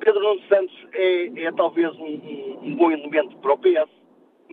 Pedro 0.00 0.20
Nuno 0.22 0.40
Santos 0.48 0.86
é, 0.92 1.44
é 1.44 1.52
talvez 1.52 1.92
um, 1.96 2.60
um, 2.62 2.76
bom 2.76 2.92
elemento 2.92 3.36
para 3.38 3.54
o 3.54 3.58
PS, 3.58 3.90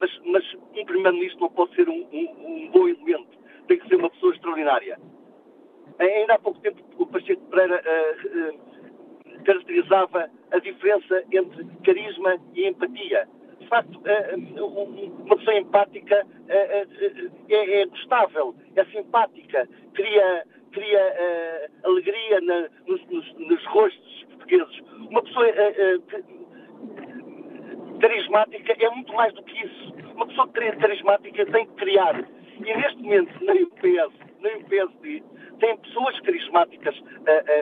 mas, 0.04 0.22
mas 0.26 0.44
um 0.76 0.86
primeiro-ministro 0.86 1.42
não 1.42 1.50
pode 1.50 1.74
ser 1.76 1.88
um, 1.88 2.08
um, 2.12 2.70
bom 2.72 2.88
elemento, 2.88 3.38
tem 3.68 3.80
que 3.80 3.88
ser 3.88 3.96
uma 3.96 4.10
pessoa 4.10 4.34
extraordinária. 4.34 5.00
Ainda 5.98 6.34
há 6.34 6.39
pouco 6.39 6.60
tempo 6.60 6.84
o 6.98 7.06
Pacheco 7.06 7.42
Pereira 7.50 7.82
caracterizava 9.46 10.30
a 10.52 10.60
diferença 10.60 11.24
entre 11.32 11.66
carisma 11.84 12.36
e 12.54 12.68
empatia 12.68 13.28
de 13.60 13.70
facto, 13.70 14.02
eh, 14.06 14.36
uma 14.36 15.38
pessoa 15.38 15.58
empática 15.58 16.28
é, 16.50 16.86
é 17.50 17.86
gostável, 17.86 18.54
é 18.76 18.84
simpática, 18.86 19.70
cria, 19.94 20.44
cria 20.74 21.70
alegria 21.86 22.42
na, 22.42 22.68
nos, 22.86 23.02
nos, 23.08 23.34
nos, 23.36 23.66
rostos 23.68 24.26
portugueses. 24.32 24.80
Uma 25.10 25.24
pessoa 25.24 25.48
carismática 28.04 28.76
é 28.78 28.89
muito 28.89 29.13
mais 29.13 29.34
do 29.34 29.42
que 29.44 29.66
isso. 29.66 29.94
Uma 30.13 30.28
pessoa 30.28 30.50
carismática 30.50 31.46
tem 31.46 31.66
que 31.66 31.74
criar. 31.76 32.28
E 32.58 32.62
neste 32.62 33.02
momento, 33.02 33.46
nem 33.46 33.63
o 33.63 33.70
PS, 33.70 34.13
nem 34.42 34.58
o 34.58 34.66
PSD 34.66 35.24
têm 35.60 35.78
pessoas 35.78 36.20
carismáticas 36.20 37.02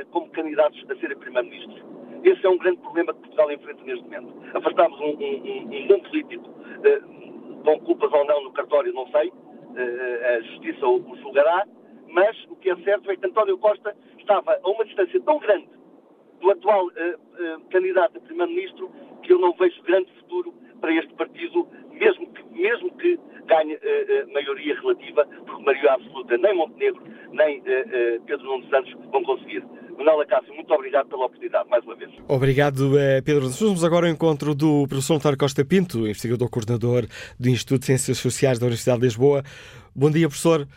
como 0.09 0.27
candidatos 0.31 0.83
a 0.89 0.95
serem 0.95 1.17
Primeiro-Ministro. 1.17 1.85
Esse 2.23 2.43
é 2.43 2.49
um 2.49 2.57
grande 2.57 2.77
problema 2.77 3.13
que 3.13 3.19
Portugal 3.19 3.51
enfrenta 3.51 3.83
neste 3.83 4.03
momento. 4.03 4.33
Afastámos 4.57 4.99
um, 4.99 5.09
um, 5.09 5.75
um 5.75 5.87
bom 5.87 5.99
político, 5.99 6.49
uh, 6.49 7.63
com 7.63 7.79
culpas 7.81 8.11
ou 8.11 8.25
não 8.25 8.43
no 8.43 8.51
cartório, 8.51 8.93
não 8.93 9.07
sei, 9.11 9.29
uh, 9.29 10.37
a 10.37 10.41
Justiça 10.41 10.87
o 10.87 11.15
julgará, 11.17 11.67
mas 12.09 12.35
o 12.49 12.55
que 12.55 12.71
é 12.71 12.75
certo 12.77 13.11
é 13.11 13.15
que 13.15 13.27
António 13.27 13.57
Costa 13.59 13.95
estava 14.17 14.59
a 14.63 14.69
uma 14.69 14.85
distância 14.85 15.21
tão 15.21 15.37
grande 15.39 15.67
do 16.41 16.51
atual 16.51 16.87
uh, 16.87 17.61
candidato 17.69 18.17
a 18.17 18.21
Primeiro-Ministro 18.21 18.91
que 19.23 19.33
eu 19.33 19.39
não 19.39 19.53
vejo 19.53 19.81
grande 19.83 20.11
futuro 20.19 20.53
para 20.79 20.93
este 20.95 21.13
partido, 21.13 21.67
mesmo 21.93 22.27
que, 22.33 22.43
mesmo 22.51 22.91
que 22.97 23.19
ganhe 23.45 23.77
maioria 24.33 24.73
relativa, 24.81 25.25
porque 25.45 25.63
maioria 25.63 25.93
absoluta 25.93 26.37
nem 26.37 26.55
Montenegro 26.55 27.03
nem 27.31 27.61
Pedro 28.25 28.45
Nuno 28.45 28.67
Santos 28.69 28.91
vão 29.11 29.23
conseguir. 29.23 29.63
Manuela 29.97 30.25
Cássio, 30.25 30.53
muito 30.55 30.73
obrigado 30.73 31.07
pela 31.07 31.25
oportunidade, 31.25 31.69
mais 31.69 31.83
uma 31.83 31.95
vez. 31.95 32.09
Obrigado, 32.27 32.91
Pedro. 33.23 33.47
Vamos 33.49 33.83
agora 33.83 34.07
ao 34.07 34.11
encontro 34.11 34.55
do 34.55 34.87
professor 34.87 35.15
António 35.15 35.37
Costa 35.37 35.63
Pinto, 35.63 35.99
investigador 36.07 36.49
coordenador 36.49 37.05
do 37.39 37.49
Instituto 37.49 37.81
de 37.81 37.85
Ciências 37.85 38.17
Sociais 38.17 38.57
da 38.57 38.65
Universidade 38.65 38.99
de 38.99 39.05
Lisboa. 39.05 39.43
Bom 39.95 40.09
dia, 40.09 40.27
professor. 40.27 40.67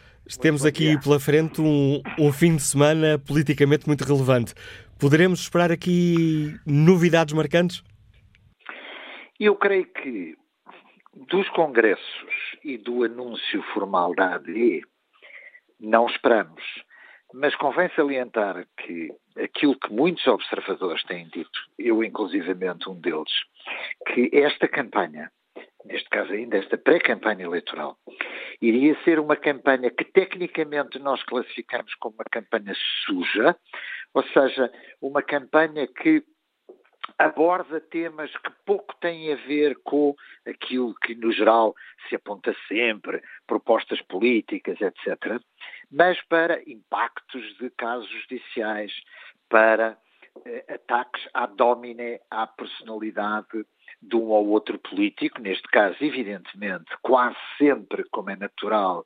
Temos 0.40 0.64
aqui 0.64 0.98
pela 1.02 1.20
frente 1.20 1.60
um, 1.60 2.02
um 2.18 2.32
fim 2.32 2.56
de 2.56 2.62
semana 2.62 3.18
politicamente 3.18 3.86
muito 3.86 4.02
relevante. 4.04 4.54
Poderemos 4.98 5.40
esperar 5.40 5.70
aqui 5.70 6.58
novidades 6.66 7.34
marcantes? 7.34 7.82
Eu 9.38 9.56
creio 9.56 9.86
que 9.86 10.36
dos 11.28 11.48
congressos 11.50 12.56
e 12.62 12.78
do 12.78 13.04
anúncio 13.04 13.62
formal 13.72 14.14
da 14.14 14.34
ADE, 14.34 14.82
não 15.80 16.06
esperamos 16.06 16.62
mas 17.34 17.54
convém 17.56 17.90
salientar 17.96 18.64
que 18.76 19.12
aquilo 19.36 19.76
que 19.76 19.92
muitos 19.92 20.24
observadores 20.28 21.02
têm 21.02 21.26
dito, 21.26 21.58
eu 21.76 22.04
inclusivamente 22.04 22.88
um 22.88 22.94
deles, 22.94 23.32
que 24.06 24.30
esta 24.32 24.68
campanha, 24.68 25.30
neste 25.84 26.08
caso 26.08 26.32
ainda 26.32 26.56
esta 26.56 26.78
pré-campanha 26.78 27.44
eleitoral, 27.44 27.98
iria 28.60 28.96
ser 29.04 29.18
uma 29.18 29.36
campanha 29.36 29.90
que 29.90 30.04
tecnicamente 30.04 30.98
nós 30.98 31.22
classificamos 31.24 31.94
como 31.96 32.14
uma 32.16 32.24
campanha 32.24 32.74
suja, 33.04 33.56
ou 34.12 34.22
seja, 34.28 34.72
uma 35.00 35.22
campanha 35.22 35.86
que 35.86 36.24
aborda 37.18 37.80
temas 37.80 38.30
que 38.38 38.50
pouco 38.64 38.94
têm 39.00 39.32
a 39.32 39.36
ver 39.36 39.76
com 39.84 40.14
aquilo 40.46 40.94
que, 40.94 41.14
no 41.14 41.32
geral, 41.32 41.74
se 42.08 42.16
aponta 42.16 42.54
sempre, 42.66 43.22
propostas 43.46 44.00
políticas, 44.02 44.80
etc., 44.80 45.40
mas 45.90 46.20
para 46.26 46.62
impactos 46.68 47.56
de 47.58 47.70
casos 47.70 48.08
judiciais, 48.22 48.92
para 49.48 49.98
eh, 50.46 50.64
ataques 50.68 51.28
à 51.34 51.46
domine, 51.46 52.18
à 52.30 52.46
personalidade 52.46 53.64
de 54.08 54.16
um 54.16 54.28
ou 54.28 54.48
outro 54.48 54.78
político, 54.78 55.40
neste 55.40 55.66
caso, 55.68 55.96
evidentemente, 56.00 56.90
quase 57.02 57.36
sempre, 57.58 58.04
como 58.10 58.30
é 58.30 58.36
natural, 58.36 59.04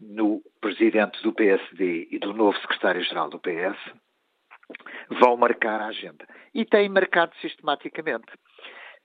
no 0.00 0.42
presidente 0.60 1.22
do 1.22 1.32
PSD 1.32 2.08
e 2.10 2.18
do 2.18 2.32
novo 2.32 2.58
secretário-geral 2.60 3.28
do 3.28 3.38
PS, 3.38 3.78
vão 5.20 5.36
marcar 5.36 5.80
a 5.80 5.86
agenda. 5.86 6.26
E 6.54 6.64
têm 6.64 6.88
marcado 6.88 7.34
sistematicamente. 7.40 8.26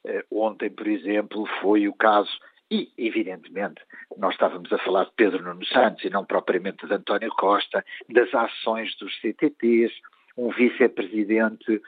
Uh, 0.05 0.45
ontem, 0.45 0.69
por 0.69 0.87
exemplo, 0.87 1.45
foi 1.61 1.87
o 1.87 1.93
caso, 1.93 2.31
e 2.69 2.91
evidentemente 2.97 3.81
nós 4.17 4.33
estávamos 4.33 4.71
a 4.71 4.77
falar 4.79 5.05
de 5.05 5.13
Pedro 5.15 5.43
Nuno 5.43 5.65
Santos 5.65 6.03
e 6.03 6.09
não 6.09 6.25
propriamente 6.25 6.85
de 6.85 6.93
António 6.93 7.31
Costa, 7.31 7.83
das 8.09 8.33
ações 8.33 8.95
dos 8.97 9.13
CTTs, 9.21 9.93
um 10.37 10.49
vice-presidente 10.49 11.81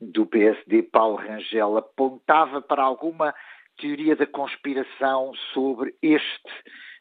do 0.00 0.26
PSD, 0.26 0.82
Paulo 0.84 1.16
Rangel, 1.16 1.76
apontava 1.76 2.62
para 2.62 2.82
alguma 2.82 3.34
teoria 3.78 4.16
da 4.16 4.26
conspiração 4.26 5.32
sobre 5.52 5.94
este, 6.02 6.50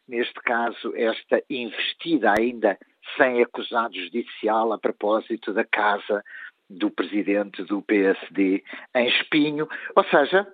neste 0.08 0.34
caso, 0.42 0.94
esta 0.96 1.42
investida 1.50 2.34
ainda 2.38 2.78
sem 3.18 3.42
acusado 3.42 3.96
judicial 3.96 4.74
a 4.74 4.78
propósito 4.78 5.54
da 5.54 5.64
casa 5.64 6.24
do 6.70 6.92
presidente 6.92 7.64
do 7.64 7.82
PSD 7.82 8.64
em 8.96 9.08
Espinho. 9.08 9.68
Ou 9.96 10.04
seja, 10.06 10.48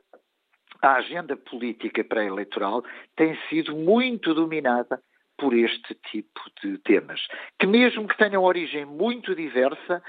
a 0.81 0.95
agenda 0.95 1.35
política 1.35 2.03
pré-eleitoral 2.03 2.83
tem 3.15 3.37
sido 3.49 3.75
muito 3.75 4.33
dominada 4.33 5.01
por 5.37 5.53
este 5.53 5.95
tipo 6.11 6.39
de 6.63 6.77
temas, 6.79 7.19
que 7.59 7.67
mesmo 7.67 8.07
que 8.07 8.17
tenham 8.17 8.43
origem 8.43 8.85
muito 8.85 9.35
diversa, 9.35 10.01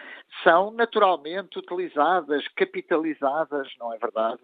são 0.43 0.71
naturalmente 0.71 1.59
utilizadas, 1.59 2.47
capitalizadas, 2.49 3.69
não 3.79 3.93
é 3.93 3.99
verdade, 3.99 4.43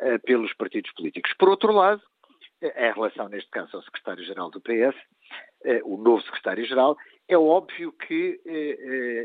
eh, 0.00 0.18
pelos 0.18 0.52
partidos 0.54 0.92
políticos. 0.92 1.32
Por 1.38 1.48
outro 1.48 1.72
lado, 1.72 2.02
eh, 2.60 2.88
em 2.88 2.92
relação, 2.92 3.28
neste 3.28 3.50
caso, 3.50 3.76
ao 3.76 3.82
secretário-geral 3.82 4.50
do 4.50 4.60
PS, 4.60 4.96
eh, 5.64 5.80
o 5.84 5.96
novo 5.96 6.22
secretário-geral, 6.22 6.96
é 7.26 7.36
óbvio 7.36 7.92
que 7.92 8.40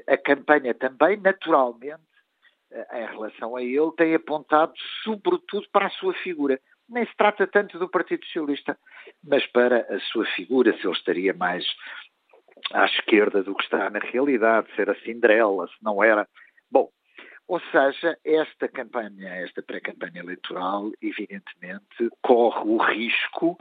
a 0.08 0.18
campanha 0.18 0.74
também, 0.74 1.16
naturalmente, 1.16 2.04
em 2.92 3.06
relação 3.06 3.56
a 3.56 3.64
ele, 3.64 3.92
tem 3.96 4.14
apontado 4.14 4.74
sobretudo 5.04 5.66
para 5.72 5.88
a 5.88 5.92
sua 5.92 6.14
figura 6.16 6.60
nem 6.90 7.06
se 7.06 7.16
trata 7.16 7.48
tanto 7.48 7.80
do 7.80 7.90
Partido 7.90 8.26
Socialista, 8.26 8.78
mas 9.24 9.46
para 9.48 9.82
a 9.94 10.00
sua 10.12 10.26
figura, 10.28 10.74
se 10.78 10.86
ele 10.86 10.96
estaria 10.96 11.34
mais 11.34 11.66
à 12.72 12.86
esquerda 12.86 13.44
do 13.44 13.56
que 13.56 13.64
está 13.64 13.90
na 13.90 14.00
realidade, 14.00 14.68
se 14.76 14.82
era 14.82 14.96
Cinderela, 15.02 15.68
se 15.68 15.84
não 15.84 16.04
era. 16.04 16.28
Bom, 16.72 16.90
ou 17.48 17.60
seja, 17.72 18.18
esta 18.24 18.68
campanha, 18.68 19.30
esta 19.36 19.62
pré-campanha 19.62 20.22
eleitoral, 20.22 20.92
evidentemente, 21.02 22.10
corre 22.22 22.70
o 22.70 22.78
risco 22.78 23.58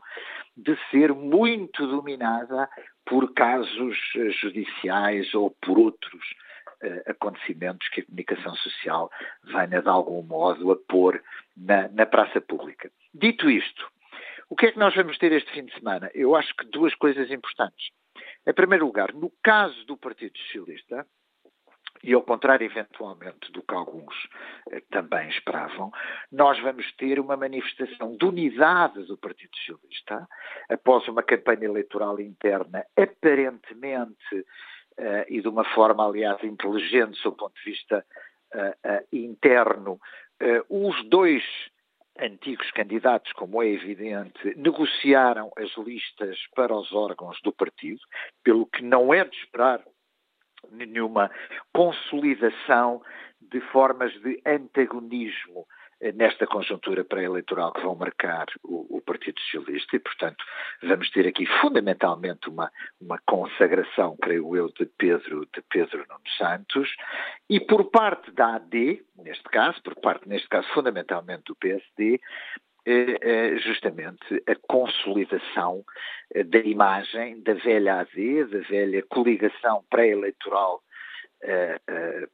de 0.56 0.76
ser 0.90 1.12
muito 1.12 1.86
dominada 1.86 2.68
por 3.04 3.32
casos 3.34 3.96
judiciais 4.40 5.34
ou 5.34 5.50
por 5.60 5.78
outros 5.78 6.22
uh, 6.84 7.10
acontecimentos 7.10 7.88
que 7.88 8.02
a 8.02 8.04
comunicação 8.04 8.54
social 8.56 9.10
venha 9.44 9.82
de 9.82 9.88
algum 9.88 10.22
modo 10.22 10.70
a 10.70 10.76
pôr 10.76 11.20
na, 11.56 11.88
na 11.88 12.06
praça 12.06 12.40
pública. 12.40 12.90
Dito 13.14 13.50
isto, 13.50 13.86
o 14.48 14.56
que 14.56 14.66
é 14.66 14.72
que 14.72 14.78
nós 14.78 14.94
vamos 14.94 15.18
ter 15.18 15.32
este 15.32 15.50
fim 15.52 15.64
de 15.64 15.74
semana? 15.74 16.10
Eu 16.14 16.34
acho 16.34 16.54
que 16.56 16.64
duas 16.66 16.94
coisas 16.94 17.30
importantes. 17.30 17.90
Em 18.46 18.52
primeiro 18.52 18.86
lugar, 18.86 19.12
no 19.12 19.30
caso 19.42 19.84
do 19.86 19.96
Partido 19.96 20.36
Socialista, 20.38 21.06
e 22.02 22.12
ao 22.14 22.22
contrário, 22.22 22.64
eventualmente, 22.64 23.52
do 23.52 23.62
que 23.62 23.74
alguns 23.74 24.14
eh, 24.70 24.82
também 24.90 25.28
esperavam, 25.28 25.92
nós 26.32 26.58
vamos 26.60 26.90
ter 26.96 27.20
uma 27.20 27.36
manifestação 27.36 28.16
de 28.16 28.24
unidade 28.24 29.04
do 29.04 29.16
Partido 29.16 29.56
Socialista, 29.56 30.26
após 30.68 31.06
uma 31.06 31.22
campanha 31.22 31.64
eleitoral 31.64 32.18
interna 32.18 32.84
aparentemente 32.96 34.46
eh, 34.96 35.26
e 35.28 35.40
de 35.40 35.48
uma 35.48 35.64
forma, 35.64 36.04
aliás, 36.04 36.42
inteligente, 36.42 37.22
do 37.22 37.32
ponto 37.32 37.54
de 37.54 37.70
vista 37.70 38.04
eh, 38.52 39.04
interno, 39.12 40.00
os 40.68 41.04
dois 41.04 41.44
antigos 42.18 42.70
candidatos, 42.72 43.32
como 43.32 43.62
é 43.62 43.68
evidente, 43.68 44.54
negociaram 44.56 45.50
as 45.56 45.74
listas 45.76 46.38
para 46.54 46.74
os 46.74 46.92
órgãos 46.92 47.40
do 47.42 47.52
partido, 47.52 48.00
pelo 48.42 48.66
que 48.66 48.82
não 48.82 49.12
é 49.12 49.24
de 49.24 49.36
esperar 49.36 49.82
nenhuma 50.70 51.30
consolidação 51.72 53.02
de 53.40 53.60
formas 53.72 54.12
de 54.22 54.40
antagonismo 54.46 55.66
nesta 56.14 56.46
conjuntura 56.46 57.04
pré-eleitoral 57.04 57.72
que 57.72 57.82
vão 57.82 57.94
marcar 57.94 58.46
o, 58.64 58.96
o, 58.96 59.00
Partido 59.00 59.38
Socialista 59.40 59.94
e, 59.94 60.00
portanto, 60.00 60.44
vamos 60.82 61.10
ter 61.10 61.26
aqui 61.28 61.46
fundamentalmente 61.60 62.48
uma, 62.48 62.70
uma 63.00 63.18
consagração, 63.26 64.16
creio 64.20 64.56
eu, 64.56 64.68
de 64.68 64.86
Pedro, 64.98 65.46
de 65.54 65.62
Pedro 65.70 66.04
Nuno 66.08 66.28
Santos. 66.36 66.92
E 67.48 67.60
por 67.60 67.90
parte 67.90 68.32
da 68.32 68.56
AD, 68.56 69.02
neste 69.18 69.44
caso, 69.44 69.80
por 69.82 69.94
parte, 69.96 70.28
neste 70.28 70.48
caso, 70.48 70.66
fundamentalmente 70.72 71.44
do 71.46 71.56
PSD, 71.56 72.20
eh, 72.84 73.16
eh, 73.20 73.56
justamente 73.58 74.42
a 74.44 74.56
consolidação 74.66 75.84
eh, 76.34 76.42
da 76.42 76.58
imagem 76.58 77.40
da 77.40 77.54
velha 77.54 78.00
AD, 78.00 78.44
da 78.46 78.58
velha 78.58 79.02
coligação 79.08 79.84
pré-eleitoral 79.88 80.82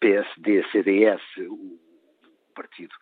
PSD-CDS, 0.01 1.23
o 1.49 1.79
partido 2.55 2.95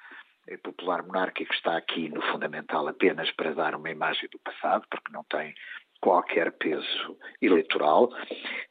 popular 0.63 1.03
monárquico 1.03 1.53
está 1.53 1.77
aqui 1.77 2.09
no 2.09 2.23
fundamental 2.23 2.87
apenas 2.87 3.31
para 3.33 3.55
dar 3.55 3.75
uma 3.75 3.91
imagem 3.91 4.29
do 4.31 4.39
passado, 4.39 4.87
porque 4.91 5.13
não 5.13 5.25
tem 5.25 5.55
qualquer 6.01 6.53
peso 6.53 7.19
eleitoral. 7.41 8.11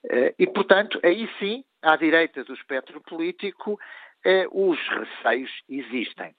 Eh, 0.09 0.33
e, 0.39 0.47
portanto, 0.47 0.99
aí 1.03 1.29
sim, 1.39 1.63
à 1.81 1.95
direita 1.95 2.43
do 2.43 2.53
espectro 2.53 3.01
político, 3.01 3.79
eh, 4.25 4.47
os 4.51 4.79
receios 4.87 5.51
existem. 5.69 6.33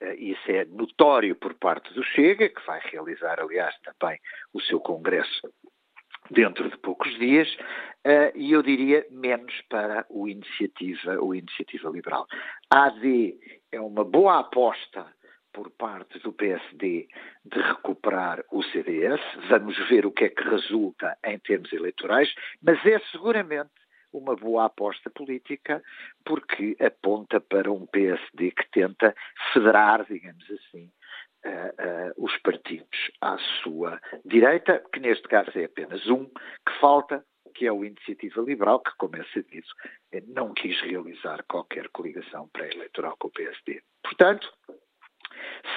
Eh, 0.00 0.14
isso 0.16 0.50
é 0.50 0.64
notório 0.66 1.34
por 1.34 1.54
parte 1.54 1.92
do 1.92 2.04
Chega, 2.04 2.48
que 2.48 2.66
vai 2.66 2.80
realizar, 2.84 3.40
aliás, 3.40 3.74
também 3.98 4.18
o 4.52 4.60
seu 4.60 4.80
congresso 4.80 5.52
dentro 6.30 6.68
de 6.70 6.76
poucos 6.78 7.18
dias, 7.18 7.48
e 8.34 8.52
eu 8.52 8.62
diria 8.62 9.06
menos 9.10 9.54
para 9.70 10.04
o 10.10 10.28
Iniciativa, 10.28 11.18
o 11.22 11.34
Iniciativa 11.34 11.88
Liberal. 11.88 12.26
AD 12.70 13.34
é 13.72 13.80
uma 13.80 14.04
boa 14.04 14.40
aposta 14.40 15.06
por 15.52 15.70
parte 15.70 16.18
do 16.20 16.32
PSD 16.32 17.08
de 17.44 17.60
recuperar 17.60 18.44
o 18.52 18.62
CDS. 18.62 19.20
Vamos 19.48 19.76
ver 19.88 20.06
o 20.06 20.12
que 20.12 20.24
é 20.24 20.28
que 20.28 20.42
resulta 20.42 21.16
em 21.24 21.38
termos 21.38 21.72
eleitorais, 21.72 22.32
mas 22.62 22.84
é 22.86 22.98
seguramente 23.10 23.70
uma 24.12 24.34
boa 24.36 24.66
aposta 24.66 25.10
política 25.10 25.82
porque 26.24 26.76
aponta 26.80 27.40
para 27.40 27.70
um 27.70 27.86
PSD 27.86 28.52
que 28.52 28.70
tenta 28.70 29.14
federar, 29.52 30.04
digamos 30.06 30.44
assim, 30.50 30.90
uh, 31.44 32.20
uh, 32.20 32.24
os 32.24 32.36
partidos 32.38 33.10
à 33.20 33.36
sua 33.62 34.00
direita, 34.24 34.82
que 34.92 35.00
neste 35.00 35.26
caso 35.28 35.50
é 35.58 35.64
apenas 35.64 36.06
um, 36.06 36.24
que 36.24 36.80
falta, 36.80 37.24
que 37.58 37.66
é 37.66 37.72
o 37.72 37.84
Iniciativa 37.84 38.40
Liberal, 38.40 38.78
que, 38.78 38.94
como 38.96 39.16
é 39.16 39.24
sabido, 39.34 39.66
não 40.28 40.54
quis 40.54 40.80
realizar 40.80 41.42
qualquer 41.48 41.88
coligação 41.88 42.48
pré-eleitoral 42.52 43.16
com 43.18 43.26
o 43.26 43.32
PSD. 43.32 43.82
Portanto, 44.00 44.48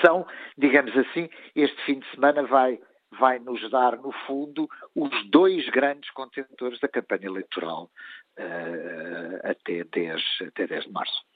são, 0.05 0.27
digamos 0.55 0.95
assim, 0.95 1.27
este 1.55 1.81
fim 1.83 1.97
de 1.99 2.07
semana 2.11 2.43
vai, 2.43 2.79
vai 3.17 3.39
nos 3.39 3.67
dar, 3.71 3.97
no 3.97 4.11
fundo, 4.27 4.69
os 4.95 5.09
dois 5.31 5.67
grandes 5.69 6.11
contentores 6.11 6.79
da 6.79 6.87
campanha 6.87 7.25
eleitoral 7.25 7.89
uh, 8.37 9.39
até, 9.43 9.83
10, 9.83 10.21
até 10.49 10.67
10 10.67 10.83
de 10.83 10.91
março. 10.91 11.30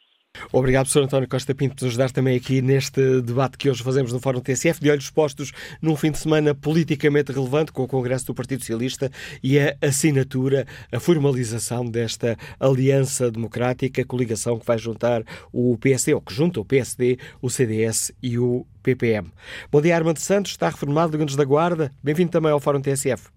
Obrigado, 0.51 0.85
professor 0.85 1.03
António 1.03 1.27
Costa 1.27 1.53
Pinto, 1.53 1.75
por 1.75 1.83
nos 1.83 1.91
ajudar 1.91 2.11
também 2.11 2.35
aqui 2.35 2.61
neste 2.61 3.21
debate 3.21 3.57
que 3.57 3.69
hoje 3.69 3.83
fazemos 3.83 4.11
no 4.11 4.19
Fórum 4.19 4.39
TSF, 4.39 4.79
de 4.81 4.89
olhos 4.89 5.09
postos 5.09 5.51
num 5.81 5.95
fim 5.95 6.11
de 6.11 6.17
semana 6.17 6.53
politicamente 6.53 7.31
relevante 7.31 7.71
com 7.71 7.83
o 7.83 7.87
Congresso 7.87 8.27
do 8.27 8.33
Partido 8.33 8.61
Socialista 8.61 9.11
e 9.43 9.59
a 9.59 9.75
assinatura, 9.81 10.65
a 10.91 10.99
formalização 10.99 11.85
desta 11.85 12.37
aliança 12.59 13.31
democrática, 13.31 14.05
coligação 14.05 14.59
que 14.59 14.65
vai 14.65 14.77
juntar 14.77 15.23
o 15.51 15.77
PSD, 15.77 16.13
ou 16.13 16.21
que 16.21 16.33
junta 16.33 16.59
o 16.59 16.65
PSD, 16.65 17.17
o 17.41 17.49
CDS 17.49 18.11
e 18.21 18.37
o 18.37 18.65
PPM. 18.83 19.31
Bom 19.71 19.81
dia, 19.81 19.95
Armando 19.95 20.19
Santos, 20.19 20.51
está 20.51 20.69
reformado, 20.69 21.11
Liga-nos 21.11 21.35
da 21.35 21.43
Guarda. 21.43 21.91
Bem-vindo 22.03 22.31
também 22.31 22.51
ao 22.51 22.59
Fórum 22.59 22.81
TSF. 22.81 23.34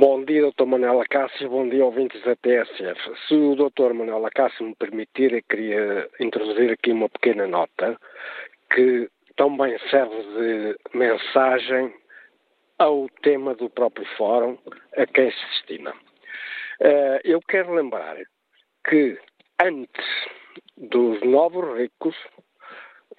Bom 0.00 0.24
dia, 0.24 0.50
Dr. 0.50 0.64
Manuel 0.64 1.00
Acácio, 1.02 1.48
bom 1.48 1.68
dia, 1.68 1.84
ouvintes 1.84 2.20
da 2.24 2.34
TSF. 2.34 3.00
Se 3.28 3.34
o 3.34 3.54
Dr. 3.54 3.92
Manuel 3.92 4.26
Acácio 4.26 4.66
me 4.66 4.74
permitir, 4.74 5.32
eu 5.32 5.42
queria 5.48 6.10
introduzir 6.18 6.72
aqui 6.72 6.90
uma 6.90 7.08
pequena 7.08 7.46
nota 7.46 7.96
que 8.74 9.08
também 9.36 9.78
serve 9.90 10.16
de 10.16 10.76
mensagem 10.98 11.94
ao 12.76 13.08
tema 13.22 13.54
do 13.54 13.70
próprio 13.70 14.04
fórum 14.16 14.58
a 14.96 15.06
quem 15.06 15.30
se 15.30 15.46
destina. 15.46 15.92
Uh, 15.92 17.20
eu 17.22 17.40
quero 17.42 17.72
lembrar 17.72 18.16
que 18.88 19.16
antes 19.62 20.06
dos 20.76 21.22
novos 21.22 21.78
ricos 21.78 22.16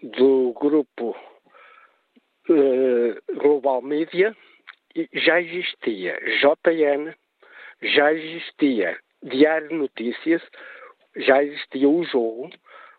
do 0.04 0.54
grupo 0.60 1.16
uh, 2.50 3.38
Global 3.40 3.82
Media, 3.82 4.36
já 5.13 5.41
existia 5.41 6.19
JN, 6.41 7.13
já 7.81 8.13
existia 8.13 8.97
Diário 9.23 9.69
de 9.69 9.75
Notícias, 9.75 10.41
já 11.17 11.43
existia 11.43 11.89
o 11.89 12.03
jogo, 12.03 12.49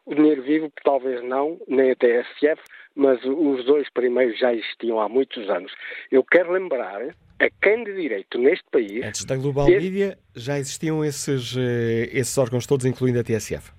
o 0.04 0.14
dinheiro 0.14 0.42
vivo 0.42 0.72
talvez 0.84 1.22
não, 1.22 1.60
nem 1.66 1.90
a 1.90 1.96
TSF, 1.96 2.62
mas 2.94 3.22
os 3.24 3.64
dois 3.64 3.88
primeiros 3.90 4.38
já 4.38 4.54
existiam 4.54 5.00
há 5.00 5.08
muitos 5.08 5.48
anos. 5.50 5.72
Eu 6.10 6.24
quero 6.24 6.52
lembrar 6.52 7.02
a 7.38 7.50
quem 7.60 7.84
de 7.84 7.94
direito 7.94 8.38
neste 8.38 8.64
país. 8.70 9.04
Antes 9.04 9.24
da 9.24 9.36
Global 9.36 9.68
este... 9.68 9.82
Media 9.82 10.18
já 10.34 10.58
existiam 10.58 11.04
esses, 11.04 11.56
eh, 11.56 12.08
esses 12.12 12.36
órgãos 12.38 12.66
todos, 12.66 12.86
incluindo 12.86 13.20
a 13.20 13.24
TSF? 13.24 13.70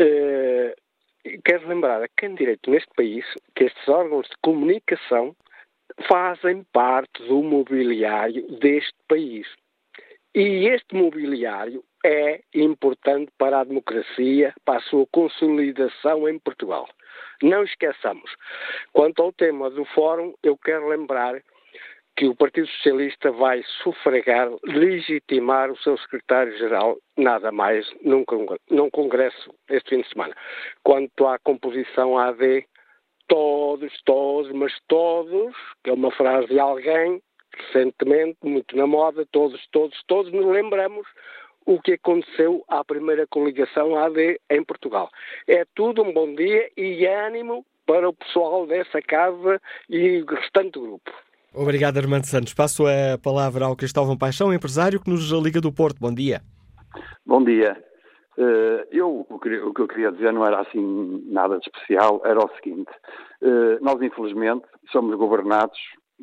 Uh, 0.00 0.72
quero 1.44 1.68
lembrar 1.68 2.02
a 2.02 2.08
quem 2.16 2.30
de 2.30 2.36
direito 2.36 2.70
neste 2.70 2.88
país 2.94 3.24
que 3.56 3.64
estes 3.64 3.88
órgãos 3.88 4.28
de 4.28 4.36
comunicação 4.40 5.34
fazem 6.06 6.64
parte 6.72 7.22
do 7.24 7.42
mobiliário 7.42 8.46
deste 8.58 8.94
país. 9.08 9.46
E 10.34 10.68
este 10.68 10.94
mobiliário 10.94 11.82
é 12.04 12.40
importante 12.54 13.32
para 13.38 13.60
a 13.60 13.64
democracia, 13.64 14.54
para 14.64 14.78
a 14.78 14.82
sua 14.82 15.06
consolidação 15.10 16.28
em 16.28 16.38
Portugal. 16.38 16.88
Não 17.42 17.64
esqueçamos. 17.64 18.30
Quanto 18.92 19.22
ao 19.22 19.32
tema 19.32 19.70
do 19.70 19.84
Fórum, 19.84 20.34
eu 20.42 20.56
quero 20.56 20.88
lembrar 20.88 21.42
que 22.16 22.26
o 22.26 22.34
Partido 22.34 22.66
Socialista 22.66 23.30
vai 23.30 23.62
sufragar, 23.82 24.50
legitimar 24.64 25.70
o 25.70 25.76
seu 25.78 25.96
secretário-geral, 25.98 26.98
nada 27.16 27.52
mais, 27.52 27.88
num, 28.02 28.24
congresso 28.90 29.54
este 29.70 29.90
fim 29.90 30.02
de 30.02 30.08
semana. 30.08 30.34
Quanto 30.82 31.28
à 31.28 31.38
composição 31.38 32.18
AD, 32.18 32.66
todos, 33.28 33.92
todos, 34.04 34.50
mas 34.52 34.72
todos, 34.88 35.54
que 35.84 35.90
é 35.90 35.92
uma 35.92 36.10
frase 36.10 36.48
de 36.48 36.58
alguém, 36.58 37.22
recentemente, 37.56 38.38
muito 38.42 38.76
na 38.76 38.86
moda, 38.86 39.26
todos, 39.30 39.60
todos, 39.70 39.96
todos 40.06 40.32
nos 40.32 40.46
lembramos 40.46 41.06
o 41.66 41.80
que 41.80 41.92
aconteceu 41.92 42.64
à 42.66 42.82
primeira 42.82 43.26
coligação 43.26 43.96
AD 43.96 44.40
em 44.50 44.64
Portugal. 44.64 45.10
É 45.46 45.64
tudo 45.74 46.02
um 46.02 46.12
bom 46.12 46.34
dia 46.34 46.70
e 46.76 47.06
ânimo 47.06 47.64
para 47.86 48.08
o 48.08 48.14
pessoal 48.14 48.66
dessa 48.66 49.00
casa 49.02 49.60
e 49.88 50.22
o 50.22 50.26
restante 50.26 50.72
do 50.72 50.82
grupo. 50.82 51.10
Obrigado, 51.54 51.98
Armando 51.98 52.26
Santos. 52.26 52.54
Passo 52.54 52.84
a 52.86 53.18
palavra 53.18 53.66
ao 53.66 53.76
Cristóvão 53.76 54.16
Paixão, 54.16 54.52
empresário 54.52 55.00
que 55.00 55.10
nos 55.10 55.30
liga 55.30 55.60
do 55.60 55.72
Porto. 55.72 55.98
Bom 55.98 56.14
dia. 56.14 56.40
Bom 57.26 57.44
dia. 57.44 57.76
Eh, 58.38 58.86
eu, 58.92 59.26
o 59.28 59.38
que 59.40 59.80
eu 59.80 59.88
queria 59.88 60.12
dizer 60.12 60.32
não 60.32 60.46
era 60.46 60.60
assim 60.60 61.24
nada 61.26 61.58
de 61.58 61.66
especial, 61.66 62.22
era 62.24 62.38
o 62.38 62.48
seguinte: 62.54 62.90
eh, 63.42 63.78
nós, 63.80 64.00
infelizmente, 64.00 64.64
somos 64.92 65.16
governados 65.16 65.78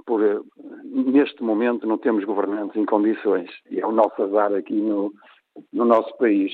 por. 0.05 0.23
Eh, 0.23 0.39
neste 0.85 1.43
momento, 1.43 1.85
não 1.85 1.97
temos 1.97 2.23
governantes 2.23 2.77
em 2.77 2.85
condições, 2.85 3.49
e 3.69 3.81
é 3.81 3.85
o 3.85 3.91
nosso 3.91 4.23
azar 4.23 4.53
aqui 4.53 4.75
no, 4.75 5.11
no 5.73 5.83
nosso 5.83 6.15
país, 6.17 6.53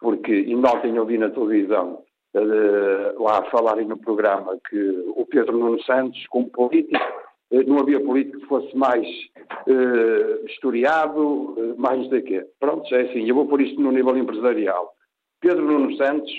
porque, 0.00 0.32
e 0.32 0.56
ontem 0.56 0.96
eu 0.96 1.04
vi 1.04 1.18
na 1.18 1.28
televisão 1.28 2.02
lá 3.16 3.44
falarem 3.48 3.86
no 3.86 3.96
programa 3.96 4.58
que 4.68 5.04
o 5.14 5.24
Pedro 5.24 5.56
Nuno 5.56 5.80
Santos, 5.84 6.26
como 6.26 6.50
político, 6.50 6.98
não 7.50 7.78
havia 7.78 8.00
político 8.00 8.40
que 8.40 8.46
fosse 8.46 8.76
mais 8.76 9.06
uh, 9.06 10.46
historiado, 10.46 11.74
mais 11.78 12.08
de 12.08 12.22
quê. 12.22 12.46
Pronto, 12.58 12.92
é 12.94 13.02
assim, 13.02 13.28
eu 13.28 13.34
vou 13.34 13.46
pôr 13.46 13.60
isto 13.60 13.80
no 13.80 13.92
nível 13.92 14.16
empresarial. 14.16 14.92
Pedro 15.40 15.64
Nuno 15.64 15.96
Santos, 15.96 16.30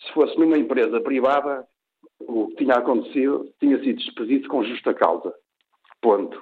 se 0.00 0.12
fosse 0.12 0.38
numa 0.38 0.56
empresa 0.56 1.00
privada, 1.00 1.66
o 2.20 2.48
que 2.48 2.64
tinha 2.64 2.74
acontecido 2.74 3.48
tinha 3.60 3.78
sido 3.82 3.96
despedido 3.96 4.48
com 4.48 4.64
justa 4.64 4.94
causa. 4.94 5.34
Ponto. 6.00 6.40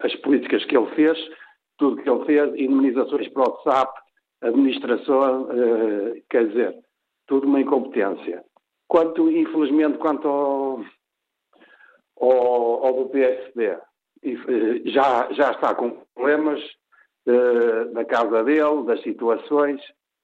As 0.00 0.14
políticas 0.16 0.64
que 0.64 0.76
ele 0.76 0.94
fez 0.94 1.18
tudo 1.78 2.02
que 2.02 2.08
ele 2.08 2.24
fez, 2.24 2.54
indemnizações 2.54 3.28
para 3.28 3.42
o 3.42 3.50
WhatsApp, 3.50 4.00
administração, 4.42 5.48
eh, 5.50 6.22
quer 6.30 6.48
dizer, 6.48 6.74
tudo 7.26 7.46
uma 7.46 7.60
incompetência. 7.60 8.44
Quanto, 8.88 9.30
infelizmente, 9.30 9.98
quanto 9.98 10.28
ao, 10.28 10.80
ao, 12.20 12.86
ao 12.86 12.92
do 12.94 13.08
PSD, 13.10 13.64
eh, 13.66 13.80
já, 14.86 15.28
já 15.32 15.50
está 15.52 15.74
com 15.74 16.02
problemas 16.14 16.60
eh, 17.26 17.84
da 17.92 18.04
casa 18.04 18.44
dele, 18.44 18.84
das 18.86 19.02
situações. 19.02 19.80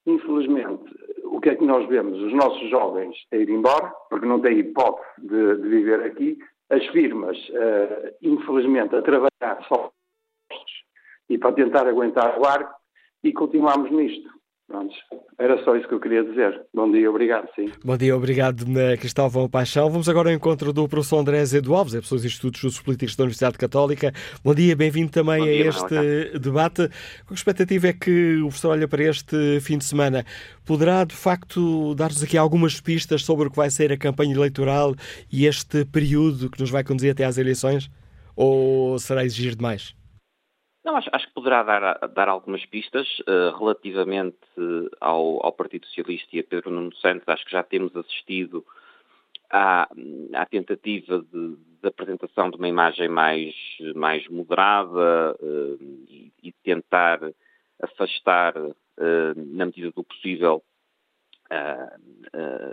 Infelizmente, 0.07 0.85
o 1.25 1.41
que 1.41 1.51
é 1.51 1.55
que 1.55 1.65
nós 1.65 1.89
vemos? 1.89 2.19
Os 2.21 2.33
nossos 2.33 2.69
jovens 2.71 3.17
a 3.33 3.37
ir 3.37 3.49
embora, 3.49 3.93
porque 4.09 4.27
não 4.27 4.41
têm 4.41 4.59
hipótese 4.59 5.07
de, 5.19 5.57
de 5.57 5.69
viver 5.69 6.03
aqui. 6.03 6.39
As 6.71 6.85
firmas, 6.89 7.37
uh, 7.51 8.15
infelizmente, 8.23 8.97
a 8.97 9.03
trabalhar 9.03 9.63
só 9.69 9.93
e 11.29 11.39
para 11.39 11.53
tentar 11.53 11.87
aguentar 11.87 12.39
o 12.39 12.47
ar 12.47 12.75
e 13.23 13.33
continuamos 13.33 13.91
nisto. 13.91 14.29
Pronto, 14.69 14.95
era 15.39 15.63
só 15.65 15.77
isso 15.77 15.87
que 15.87 15.93
eu 15.93 16.01
queria 16.01 16.25
dizer. 16.25 16.63
Bom 16.73 16.91
dia, 16.91 17.11
obrigado, 17.11 17.47
sim. 17.55 17.67
Bom 17.85 17.97
dia, 17.97 18.17
obrigado, 18.17 18.65
Cristóvão 18.99 19.47
Paixão. 19.47 19.91
Vamos 19.91 20.09
agora 20.09 20.31
ao 20.31 20.35
encontro 20.35 20.73
do 20.73 20.89
professor 20.89 21.19
André 21.19 21.41
Azevedo 21.41 21.75
Alves, 21.75 21.95
é 21.95 21.99
professor 21.99 22.17
dos 22.17 22.25
Estudos 22.25 22.81
Políticos 22.81 23.15
da 23.15 23.25
Universidade 23.25 23.59
Católica. 23.59 24.13
Bom 24.43 24.55
dia, 24.55 24.75
bem-vindo 24.75 25.11
também 25.11 25.43
a 25.43 25.53
este 25.53 26.39
debate. 26.39 26.89
Com 27.27 27.35
expectativa 27.35 27.89
é 27.89 27.93
que 27.93 28.37
o 28.37 28.47
professor 28.47 28.71
olha 28.71 28.89
para 28.89 29.03
este 29.03 29.61
fim 29.61 29.77
de 29.77 29.85
semana? 29.85 30.25
Poderá, 30.65 31.05
de 31.05 31.15
facto, 31.15 31.95
dar-nos 31.95 32.23
aqui 32.23 32.39
algumas 32.39 32.81
pistas 32.81 33.25
sobre 33.25 33.49
o 33.49 33.51
que 33.51 33.57
vai 33.57 33.69
ser 33.69 33.93
a 33.93 33.99
campanha 33.99 34.35
eleitoral 34.35 34.95
e 35.31 35.45
este 35.45 35.85
período 35.85 36.49
que 36.49 36.61
nos 36.61 36.71
vai 36.71 36.83
conduzir 36.83 37.13
até 37.13 37.25
às 37.25 37.37
eleições? 37.37 37.91
Ou 38.35 38.99
será 38.99 39.23
exigir 39.23 39.55
demais? 39.55 39.95
Não, 40.85 40.97
acho, 40.97 41.09
acho, 41.13 41.29
que 41.29 41.35
poderá 41.35 41.63
dar, 41.63 42.09
dar 42.09 42.29
algumas 42.29 42.65
pistas 42.67 43.07
uh, 43.21 43.57
relativamente 43.57 44.39
ao, 45.01 45.45
ao, 45.45 45.53
Partido 45.53 45.87
Socialista 45.87 46.35
e 46.35 46.41
a 46.41 46.45
Pedro 46.45 46.71
Nuno 46.71 46.95
Santos. 46.97 47.29
Acho 47.29 47.45
que 47.45 47.53
já 47.53 47.63
temos 47.63 47.95
assistido 47.97 48.67
à, 49.49 49.89
à 50.35 50.47
tentativa 50.47 51.21
de, 51.21 51.57
de, 51.57 51.89
apresentação 51.89 52.51
de 52.51 52.57
uma 52.57 52.69
imagem 52.69 53.09
mais, 53.09 53.55
mais 53.95 54.27
moderada 54.27 55.37
uh, 55.41 55.79
e, 56.09 56.33
e, 56.43 56.53
tentar 56.65 57.21
afastar, 57.81 58.57
uh, 58.57 58.75
na 59.37 59.67
medida 59.67 59.93
do 59.93 60.03
possível, 60.03 60.63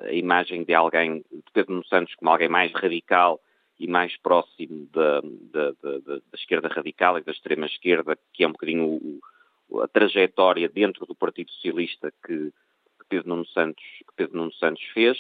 a 0.05 0.13
imagem 0.13 0.63
de 0.63 0.73
alguém, 0.73 1.17
de 1.29 1.51
Pedro 1.51 1.73
Nuno 1.73 1.85
Santos, 1.85 2.15
como 2.15 2.31
alguém 2.31 2.47
mais 2.47 2.71
radical 2.71 3.41
e 3.79 3.87
mais 3.87 4.17
próximo 4.17 4.87
da, 4.91 5.21
da, 5.21 5.71
da, 5.81 5.97
da, 5.99 6.21
esquerda 6.33 6.67
radical 6.67 7.17
e 7.17 7.23
da 7.23 7.31
extrema 7.31 7.65
esquerda, 7.65 8.17
que 8.33 8.43
é 8.43 8.47
um 8.47 8.51
bocadinho 8.51 9.19
o, 9.69 9.81
a 9.81 9.87
trajetória 9.87 10.67
dentro 10.67 11.05
do 11.05 11.15
Partido 11.15 11.49
Socialista 11.51 12.11
que, 12.25 12.51
Pedro 13.09 13.29
Nuno 13.29 13.45
Santos, 13.47 13.83
que 13.83 14.13
Pedro 14.15 14.37
Nuno 14.37 14.53
Santos 14.53 14.83
fez. 14.93 15.17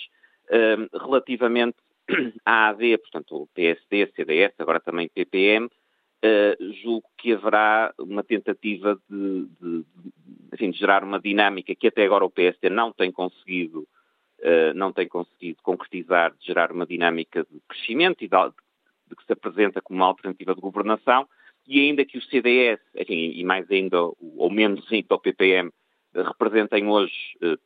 Um, 0.51 0.97
relativamente 0.97 1.77
à 2.45 2.69
AD, 2.69 2.97
portanto, 2.99 3.35
o 3.35 3.47
PSD, 3.47 4.11
CDS, 4.15 4.53
agora 4.59 4.79
também 4.79 5.09
PPM, 5.09 5.65
uh, 5.67 6.73
julgo 6.81 7.07
que 7.17 7.33
haverá 7.33 7.93
uma 7.99 8.23
tentativa 8.23 8.99
de, 9.09 9.45
de, 9.61 9.79
de, 9.79 9.85
enfim, 10.53 10.71
de, 10.71 10.79
gerar 10.79 11.03
uma 11.03 11.19
dinâmica 11.19 11.75
que 11.75 11.87
até 11.87 12.05
agora 12.05 12.25
o 12.25 12.31
PSD 12.31 12.69
não 12.69 12.91
tem 12.91 13.11
conseguido 13.11 13.87
não 14.75 14.91
tem 14.91 15.07
conseguido 15.07 15.61
concretizar, 15.61 16.33
de 16.33 16.45
gerar 16.45 16.71
uma 16.71 16.85
dinâmica 16.85 17.45
de 17.49 17.59
crescimento 17.67 18.23
e 18.23 18.27
de, 18.27 19.15
que 19.15 19.25
se 19.25 19.33
apresenta 19.33 19.81
como 19.81 19.99
uma 19.99 20.05
alternativa 20.05 20.55
de 20.55 20.61
governação, 20.61 21.27
e 21.67 21.79
ainda 21.81 22.03
que 22.03 22.17
o 22.17 22.21
CDS, 22.21 22.79
enfim, 22.95 23.31
e 23.35 23.43
mais 23.43 23.69
ainda, 23.69 23.97
ou 24.01 24.49
menos 24.49 24.91
ainda 24.91 25.15
o 25.15 25.19
PPM, 25.19 25.69
uh, 25.69 26.21
representem 26.23 26.87
hoje 26.87 27.13
uh, 27.43 27.59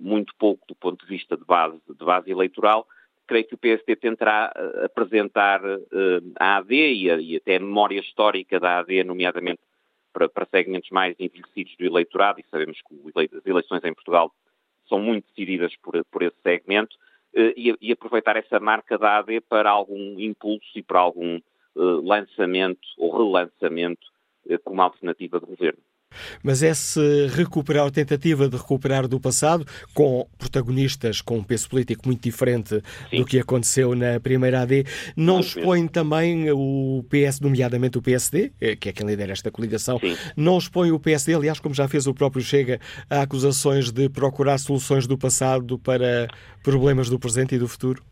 muito 0.00 0.34
pouco 0.36 0.66
do 0.66 0.74
ponto 0.74 1.04
de 1.04 1.08
vista 1.08 1.36
de 1.36 1.44
base, 1.44 1.78
de 1.88 2.04
base 2.04 2.30
eleitoral, 2.30 2.86
creio 3.26 3.46
que 3.46 3.54
o 3.54 3.58
PSD 3.58 3.94
tentará 3.94 4.50
apresentar 4.82 5.60
a 6.40 6.56
AD 6.56 6.74
e, 6.74 7.36
até 7.36 7.56
a 7.56 7.60
memória 7.60 8.00
histórica 8.00 8.58
da 8.58 8.78
AD, 8.78 9.04
nomeadamente 9.04 9.60
para 10.14 10.46
segmentos 10.50 10.88
mais 10.88 11.14
envelhecidos 11.20 11.76
do 11.76 11.84
eleitorado, 11.84 12.40
e 12.40 12.44
sabemos 12.50 12.80
que 12.80 13.36
as 13.36 13.46
eleições 13.46 13.84
em 13.84 13.92
Portugal 13.92 14.32
são 14.88 14.98
muito 14.98 15.26
decididas 15.28 15.74
por, 15.76 16.04
por 16.06 16.22
esse 16.22 16.36
segmento, 16.42 16.96
eh, 17.34 17.54
e, 17.56 17.76
e, 17.80 17.92
aproveitar 17.92 18.36
essa 18.36 18.58
marca 18.58 18.98
da 18.98 19.18
AD 19.18 19.40
para 19.42 19.70
algum 19.70 20.18
impulso 20.18 20.66
e 20.74 20.82
para 20.82 20.98
algum 20.98 21.36
eh, 21.36 21.40
lançamento 21.76 22.88
ou 22.96 23.16
relançamento 23.16 24.06
eh, 24.48 24.58
como 24.58 24.82
alternativa 24.82 25.38
de 25.38 25.46
governo. 25.46 25.80
Mas 26.42 26.62
esse 26.62 27.00
recuperar, 27.28 27.86
a 27.86 27.90
tentativa 27.90 28.48
de 28.48 28.56
recuperar 28.56 29.08
do 29.08 29.20
passado, 29.20 29.66
com 29.94 30.26
protagonistas 30.38 31.20
com 31.20 31.38
um 31.38 31.42
peso 31.42 31.68
político 31.68 32.06
muito 32.06 32.22
diferente 32.22 32.82
Sim. 33.10 33.18
do 33.18 33.24
que 33.24 33.38
aconteceu 33.38 33.94
na 33.94 34.20
primeira 34.20 34.62
AD, 34.62 34.84
não 35.16 35.40
expõe 35.40 35.86
também 35.88 36.50
o 36.50 37.04
PS, 37.08 37.40
nomeadamente 37.40 37.98
o 37.98 38.02
PSD, 38.02 38.52
eh, 38.60 38.76
que 38.76 38.88
é 38.88 38.92
quem 38.92 39.06
lidera 39.06 39.32
esta 39.32 39.50
coligação, 39.50 39.98
Sim. 39.98 40.16
não 40.36 40.58
expõe 40.58 40.90
o 40.92 40.98
PSD, 40.98 41.34
aliás, 41.34 41.60
como 41.60 41.74
já 41.74 41.88
fez 41.88 42.06
o 42.06 42.14
próprio 42.14 42.42
Chega, 42.42 42.80
a 43.10 43.22
acusações 43.22 43.90
de 43.90 44.08
procurar 44.08 44.58
soluções 44.58 45.06
do 45.06 45.18
passado 45.18 45.78
para 45.78 46.28
problemas 46.62 47.08
do 47.08 47.18
presente 47.18 47.54
e 47.54 47.58
do 47.58 47.68
futuro? 47.68 48.02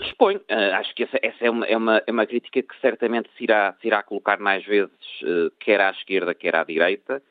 Expõe. 0.00 0.36
Uh, 0.36 0.74
acho 0.74 0.94
que 0.94 1.04
essa, 1.04 1.18
essa 1.22 1.44
é, 1.44 1.50
uma, 1.50 1.66
é, 1.66 1.76
uma, 1.76 2.02
é, 2.06 2.10
uma, 2.10 2.26
crítica 2.26 2.62
que 2.62 2.80
certamente 2.80 3.28
se 3.36 3.44
irá, 3.44 3.74
se 3.80 3.86
irá 3.86 4.02
colocar 4.02 4.38
mais 4.38 4.64
vezes, 4.64 4.90
uh, 5.22 5.50
quer 5.58 5.80
à 5.80 5.90
esquerda, 5.90 6.34
quer 6.34 6.56
à 6.56 6.64
direita. 6.64 7.22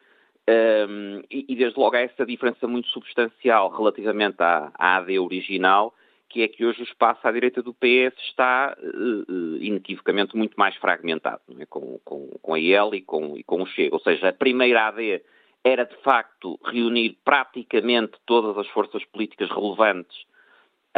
Um, 0.50 1.22
e, 1.30 1.46
e, 1.48 1.56
desde 1.56 1.80
logo 1.80 1.96
há 1.96 2.00
essa 2.00 2.26
diferença 2.26 2.68
muito 2.68 2.88
substancial 2.88 3.70
relativamente 3.70 4.42
à, 4.42 4.72
à 4.74 4.98
AD 4.98 5.20
original, 5.20 5.94
que 6.28 6.42
é 6.42 6.48
que 6.48 6.66
hoje 6.66 6.82
o 6.82 6.84
espaço 6.84 7.28
à 7.28 7.32
direita 7.32 7.62
do 7.62 7.74
PS 7.74 8.18
está 8.28 8.76
uh, 8.80 9.58
inequivocamente 9.62 10.36
muito 10.36 10.56
mais 10.56 10.76
fragmentado, 10.76 11.42
é? 11.60 11.66
com, 11.66 12.00
com, 12.04 12.30
com, 12.42 12.54
a 12.54 12.60
IEL 12.60 12.96
e 12.96 13.02
com, 13.02 13.38
e 13.38 13.44
com 13.44 13.62
o 13.62 13.66
Chega. 13.68 13.96
Ou 13.96 14.02
seja, 14.02 14.30
a 14.30 14.34
primeira 14.34 14.88
AD 14.88 15.22
era 15.64 15.86
de 15.86 15.96
facto 15.98 16.60
reunir 16.64 17.18
praticamente 17.24 18.14
todas 18.26 18.58
as 18.58 18.68
forças 18.70 19.04
políticas 19.06 19.50
relevantes 19.50 20.29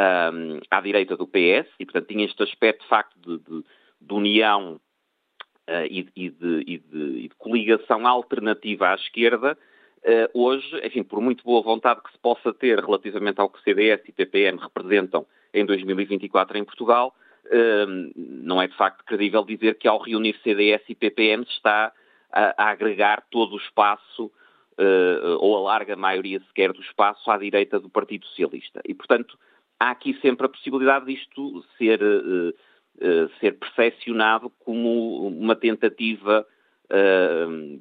um, 0.01 0.59
à 0.69 0.81
direita 0.81 1.15
do 1.15 1.27
PS 1.27 1.69
e, 1.79 1.85
portanto, 1.85 2.07
tinha 2.07 2.25
este 2.25 2.41
aspecto 2.41 2.81
de 2.81 2.87
facto 2.87 3.15
de, 3.19 3.37
de, 3.37 3.63
de 4.01 4.13
união 4.13 4.79
uh, 5.69 5.85
e, 5.89 6.07
e, 6.15 6.29
de, 6.29 6.63
e, 6.65 6.77
de, 6.77 7.29
coligação 7.37 8.07
alternativa 8.07 8.89
à 8.89 8.95
esquerda. 8.95 9.57
Uh, 9.99 10.39
hoje, 10.39 10.67
enfim, 10.83 11.03
por 11.03 11.21
muito 11.21 11.43
boa 11.43 11.61
vontade 11.61 12.01
que 12.01 12.11
se 12.11 12.17
possa 12.17 12.53
ter 12.53 12.79
relativamente 12.79 13.39
ao 13.39 13.49
que 13.49 13.61
CDS 13.63 14.01
e 14.07 14.11
PPM 14.11 14.57
representam 14.57 15.25
em 15.53 15.65
2024 15.65 16.57
em 16.57 16.63
Portugal, 16.63 17.13
uh, 17.45 18.11
não 18.15 18.61
é 18.61 18.67
de 18.67 18.75
facto 18.75 19.03
credível 19.05 19.43
dizer 19.43 19.75
que 19.75 19.87
ao 19.87 19.99
reunir 19.99 20.35
CDS 20.43 20.81
e 20.89 20.95
PPM 20.95 21.43
está 21.43 21.91
a, 22.31 22.63
a 22.63 22.69
agregar 22.71 23.23
todo 23.29 23.53
o 23.53 23.59
espaço 23.59 24.31
Uh, 24.79 25.37
ou 25.37 25.57
a 25.57 25.73
larga 25.73 25.95
maioria 25.95 26.39
sequer 26.47 26.71
do 26.71 26.81
espaço 26.81 27.29
à 27.29 27.37
direita 27.37 27.77
do 27.79 27.89
Partido 27.89 28.25
Socialista. 28.25 28.81
E, 28.87 28.95
portanto, 28.95 29.37
há 29.81 29.89
aqui 29.89 30.15
sempre 30.21 30.45
a 30.45 30.49
possibilidade 30.49 31.07
disto 31.07 31.65
ser, 31.75 31.99
uh, 32.03 32.49
uh, 32.49 33.29
ser 33.39 33.57
percepcionado 33.57 34.51
como 34.59 35.27
uma 35.27 35.55
tentativa 35.55 36.45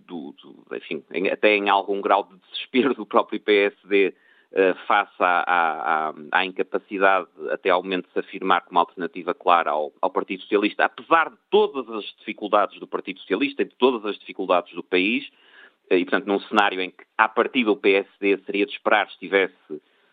do, 0.06 0.32
do, 0.40 0.76
enfim, 0.76 1.02
até 1.32 1.56
em 1.56 1.68
algum 1.68 2.00
grau 2.00 2.22
de 2.22 2.38
desespero 2.38 2.94
do 2.94 3.04
próprio 3.04 3.40
PSD 3.40 4.14
face 4.86 5.16
à, 5.18 5.42
à, 5.48 6.14
à, 6.30 6.46
incapacidade 6.46 7.26
até 7.50 7.70
ao 7.70 7.82
momento 7.82 8.06
de 8.06 8.12
se 8.12 8.20
afirmar 8.20 8.60
como 8.60 8.78
alternativa 8.78 9.34
clara 9.34 9.72
ao, 9.72 9.92
ao 10.00 10.10
Partido 10.10 10.42
Socialista, 10.42 10.84
apesar 10.84 11.28
de 11.28 11.36
todas 11.50 11.92
as 11.92 12.04
dificuldades 12.18 12.78
do 12.78 12.86
Partido 12.86 13.18
Socialista 13.18 13.62
e 13.62 13.64
de 13.64 13.74
todas 13.74 14.08
as 14.08 14.16
dificuldades 14.16 14.72
do 14.74 14.82
país, 14.84 15.28
e, 15.90 16.04
portanto, 16.04 16.26
num 16.26 16.38
cenário 16.42 16.80
em 16.80 16.92
que, 16.92 17.04
a 17.18 17.28
partir 17.28 17.64
do 17.64 17.76
PSD, 17.76 18.38
seria 18.46 18.64
de 18.64 18.72
esperar 18.72 19.08
estivesse 19.08 19.54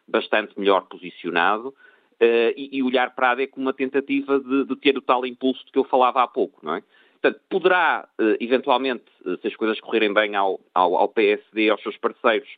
bastante 0.08 0.58
melhor 0.60 0.88
posicionado, 0.88 1.70
uh, 1.70 2.54
e, 2.56 2.78
e, 2.78 2.84
olhar 2.84 3.14
para 3.14 3.30
a 3.30 3.32
AD 3.32 3.48
como 3.48 3.66
uma 3.66 3.74
tentativa 3.74 4.40
de, 4.40 4.66
de, 4.66 4.76
ter 4.78 4.98
o 4.98 5.02
tal 5.02 5.26
impulso 5.26 5.66
de 5.66 5.72
que 5.72 5.80
eu 5.80 5.84
falava 5.84 6.24
há 6.24 6.28
pouco, 6.28 6.66
não 6.66 6.76
é? 6.76 6.84
Portanto, 7.22 7.42
poderá, 7.50 8.08
uh, 8.20 8.38
eventualmente, 8.40 9.06
uh, 9.26 9.38
se 9.38 9.48
as 9.48 9.56
coisas 9.56 9.80
correrem 9.80 10.14
bem 10.14 10.36
ao, 10.36 10.60
ao, 10.74 10.96
ao 10.96 11.08
PSD, 11.10 11.70
aos 11.70 11.82
seus 11.82 11.98
parceiros, 11.98 12.50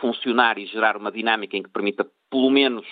funcionar 0.00 0.58
e 0.58 0.66
gerar 0.66 0.96
uma 0.96 1.12
dinâmica 1.12 1.56
em 1.56 1.62
que 1.62 1.70
permita, 1.70 2.06
pelo 2.30 2.50
menos, 2.50 2.86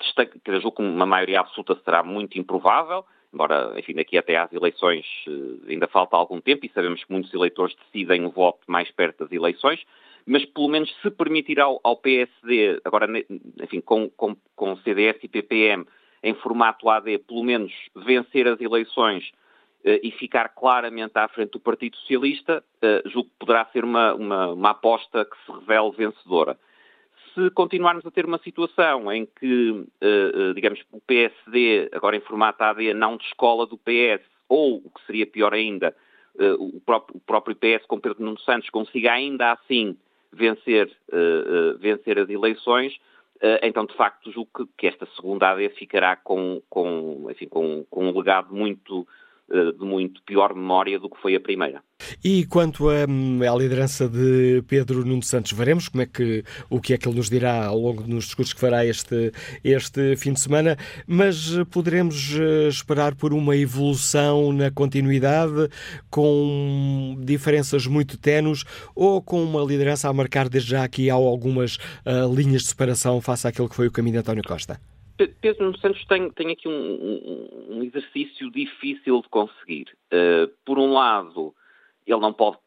destaque, 0.00 0.38
que 0.40 0.50
eu 0.50 0.60
julgo 0.60 0.82
uma 0.82 1.06
maioria 1.06 1.40
absoluta 1.40 1.78
será 1.84 2.02
muito 2.02 2.38
improvável, 2.38 3.04
embora, 3.32 3.72
enfim, 3.78 3.94
daqui 3.94 4.16
até 4.18 4.36
às 4.36 4.52
eleições 4.52 5.04
eh, 5.26 5.72
ainda 5.72 5.88
falta 5.88 6.16
algum 6.16 6.40
tempo 6.40 6.64
e 6.64 6.70
sabemos 6.70 7.02
que 7.02 7.12
muitos 7.12 7.32
eleitores 7.34 7.74
decidem 7.76 8.24
o 8.24 8.30
voto 8.30 8.60
mais 8.66 8.90
perto 8.90 9.24
das 9.24 9.32
eleições, 9.32 9.82
mas 10.26 10.44
pelo 10.46 10.68
menos 10.68 10.94
se 11.02 11.10
permitir 11.10 11.60
ao, 11.60 11.80
ao 11.82 11.96
PSD, 11.96 12.80
agora, 12.84 13.06
enfim, 13.62 13.80
com, 13.80 14.08
com, 14.10 14.36
com 14.56 14.76
CDS 14.78 15.18
e 15.22 15.28
PPM 15.28 15.84
em 16.22 16.34
formato 16.34 16.88
AD, 16.88 17.18
pelo 17.18 17.44
menos 17.44 17.72
vencer 17.94 18.48
as 18.48 18.60
eleições 18.60 19.30
eh, 19.84 20.00
e 20.02 20.10
ficar 20.12 20.48
claramente 20.48 21.12
à 21.16 21.28
frente 21.28 21.50
do 21.50 21.60
Partido 21.60 21.96
Socialista, 21.98 22.64
eh, 22.80 23.02
julgo 23.06 23.28
que 23.28 23.36
poderá 23.38 23.66
ser 23.66 23.84
uma, 23.84 24.14
uma, 24.14 24.48
uma 24.48 24.70
aposta 24.70 25.26
que 25.26 25.36
se 25.44 25.52
revele 25.52 25.90
vencedora. 25.90 26.58
Se 27.34 27.50
continuarmos 27.50 28.06
a 28.06 28.10
ter 28.10 28.24
uma 28.24 28.38
situação 28.38 29.12
em 29.12 29.26
que, 29.26 29.84
eh, 30.00 30.32
eh, 30.34 30.52
digamos, 30.54 30.80
o 30.90 31.00
PSD, 31.00 31.90
agora 31.92 32.16
em 32.16 32.20
formato 32.20 32.62
AD, 32.64 32.94
não 32.94 33.18
descola 33.18 33.66
do 33.66 33.76
PS, 33.76 34.24
ou, 34.48 34.76
o 34.76 34.90
que 34.90 35.04
seria 35.06 35.26
pior 35.26 35.52
ainda, 35.52 35.94
o 36.58 36.80
próprio, 36.80 37.16
o 37.16 37.20
próprio 37.20 37.54
PS 37.54 37.86
com 37.86 38.00
Pedro 38.00 38.22
Nuno 38.22 38.40
Santos 38.40 38.68
consiga 38.68 39.12
ainda 39.12 39.52
assim 39.52 39.96
vencer, 40.34 40.90
vencer 41.80 42.18
as 42.18 42.28
eleições, 42.28 42.98
então, 43.62 43.84
de 43.84 43.94
facto, 43.94 44.30
julgo 44.30 44.50
que, 44.56 44.66
que 44.78 44.86
esta 44.86 45.06
segunda 45.16 45.50
AD 45.50 45.68
ficará 45.70 46.16
com, 46.16 46.62
com, 46.70 47.26
enfim, 47.30 47.46
com, 47.46 47.84
com 47.90 48.08
um 48.08 48.16
legado 48.16 48.54
muito 48.54 49.00
eh, 49.02 49.23
de 49.48 49.84
muito 49.84 50.22
pior 50.22 50.54
memória 50.54 50.98
do 50.98 51.10
que 51.10 51.20
foi 51.20 51.34
a 51.36 51.40
primeira. 51.40 51.82
E 52.22 52.44
quanto 52.46 52.88
à, 52.88 53.02
à 53.02 53.56
liderança 53.56 54.08
de 54.08 54.62
Pedro 54.66 55.04
Nuno 55.04 55.22
Santos, 55.22 55.52
veremos 55.52 55.88
como 55.88 56.02
é 56.02 56.06
que, 56.06 56.42
o 56.70 56.80
que 56.80 56.94
é 56.94 56.98
que 56.98 57.06
ele 57.06 57.16
nos 57.16 57.30
dirá 57.30 57.66
ao 57.66 57.78
longo 57.78 58.02
dos 58.02 58.24
discursos 58.24 58.52
que 58.52 58.60
fará 58.60 58.84
este, 58.84 59.32
este 59.62 60.16
fim 60.16 60.32
de 60.32 60.40
semana, 60.40 60.76
mas 61.06 61.56
poderemos 61.70 62.34
eh, 62.36 62.68
esperar 62.68 63.14
por 63.14 63.32
uma 63.32 63.56
evolução 63.56 64.52
na 64.52 64.70
continuidade, 64.70 65.68
com 66.10 67.16
diferenças 67.20 67.86
muito 67.86 68.18
tenues, 68.18 68.64
ou 68.94 69.22
com 69.22 69.42
uma 69.42 69.62
liderança 69.62 70.08
a 70.08 70.12
marcar 70.12 70.48
desde 70.48 70.70
já 70.70 70.84
aqui 70.84 71.10
há 71.10 71.14
algumas 71.14 71.76
uh, 71.76 72.32
linhas 72.34 72.62
de 72.62 72.68
separação 72.68 73.20
face 73.20 73.46
àquilo 73.46 73.68
que 73.68 73.76
foi 73.76 73.86
o 73.86 73.92
caminho 73.92 74.14
de 74.14 74.18
António 74.20 74.42
Costa? 74.42 74.80
Pedro 75.16 75.78
Santos 75.78 76.04
tem, 76.06 76.30
tem 76.30 76.50
aqui 76.50 76.68
um, 76.68 77.70
um, 77.70 77.82
exercício 77.82 78.50
difícil 78.50 79.22
de 79.22 79.28
conseguir. 79.28 79.86
Uh, 80.12 80.48
por 80.64 80.78
um 80.78 80.92
lado, 80.92 81.54
ele 82.06 82.20
não 82.20 82.32
pode 82.32 82.58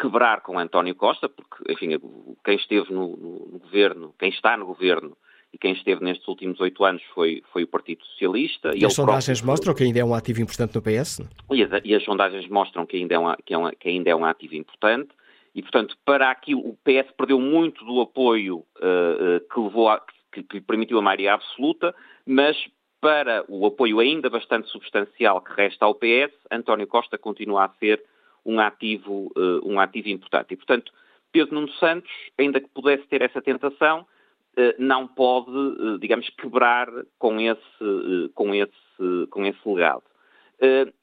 quebrar 0.00 0.40
com 0.40 0.58
António 0.58 0.94
Costa, 0.94 1.28
porque, 1.28 1.72
enfim, 1.72 1.98
quem 2.44 2.56
esteve 2.56 2.92
no, 2.92 3.16
no, 3.16 3.48
no, 3.52 3.58
governo, 3.58 4.14
quem 4.18 4.30
está 4.30 4.56
no 4.56 4.66
governo 4.66 5.16
e 5.52 5.58
quem 5.58 5.72
esteve 5.72 6.04
nestes 6.04 6.26
últimos 6.26 6.60
oito 6.60 6.84
anos 6.84 7.02
foi, 7.14 7.42
foi 7.52 7.64
o 7.64 7.66
Partido 7.66 8.04
Socialista. 8.04 8.72
E, 8.74 8.80
e 8.80 8.84
as 8.84 8.94
sondagens 8.94 9.38
próprio... 9.38 9.52
mostram 9.52 9.74
que 9.74 9.84
ainda 9.84 10.00
é 10.00 10.04
um 10.04 10.14
ativo 10.14 10.40
importante 10.40 10.74
no 10.74 10.82
PS? 10.82 11.20
E 11.50 11.62
as, 11.62 11.70
e 11.84 11.94
as 11.94 12.04
sondagens 12.04 12.48
mostram 12.48 12.84
que 12.84 12.96
ainda, 12.96 13.14
é 13.14 13.18
um, 13.18 13.34
que, 13.44 13.54
é 13.54 13.58
um, 13.58 13.70
que 13.70 13.88
ainda 13.88 14.10
é 14.10 14.14
um 14.14 14.24
ativo 14.24 14.54
importante. 14.56 15.10
E, 15.54 15.62
portanto, 15.62 15.96
para 16.04 16.30
aquilo, 16.30 16.60
o 16.60 16.76
PS 16.84 17.10
perdeu 17.16 17.40
muito 17.40 17.84
do 17.84 18.00
apoio 18.00 18.58
uh, 18.58 19.40
que 19.52 19.60
levou 19.60 19.88
a, 19.88 20.00
que 20.00 20.17
que, 20.32 20.42
que 20.42 20.56
lhe 20.56 20.62
permitiu 20.62 20.98
a 20.98 21.02
maioria 21.02 21.34
absoluta, 21.34 21.94
mas 22.26 22.56
para 23.00 23.44
o 23.48 23.66
apoio 23.66 24.00
ainda 24.00 24.28
bastante 24.28 24.68
substancial 24.68 25.40
que 25.40 25.52
resta 25.52 25.84
ao 25.84 25.94
PS, 25.94 26.34
António 26.50 26.86
Costa 26.86 27.16
continua 27.16 27.64
a 27.64 27.68
ser 27.78 28.02
um 28.44 28.58
ativo, 28.60 29.32
uh, 29.36 29.60
um 29.64 29.78
ativo 29.78 30.08
importante. 30.08 30.54
E, 30.54 30.56
portanto, 30.56 30.92
Pedro 31.30 31.54
Nuno 31.54 31.70
Santos, 31.74 32.10
ainda 32.38 32.60
que 32.60 32.68
pudesse 32.68 33.06
ter 33.06 33.22
essa 33.22 33.40
tentação, 33.40 34.00
uh, 34.00 34.74
não 34.78 35.06
pode, 35.06 35.50
uh, 35.50 35.98
digamos, 35.98 36.28
quebrar 36.30 36.88
com 37.18 37.40
esse, 37.40 38.30
com 38.34 38.54
esse, 38.54 39.26
com 39.30 39.46
esse 39.46 39.68
legado. 39.68 40.02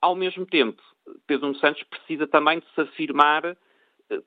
ao 0.02 0.16
mesmo 0.16 0.46
tempo, 0.46 0.82
Pedro 1.28 1.48
Nuno 1.48 1.60
Santos 1.60 1.84
precisa 1.84 2.28
também 2.28 2.60
de 2.60 2.66
se 2.74 2.82
afirmar 2.82 3.56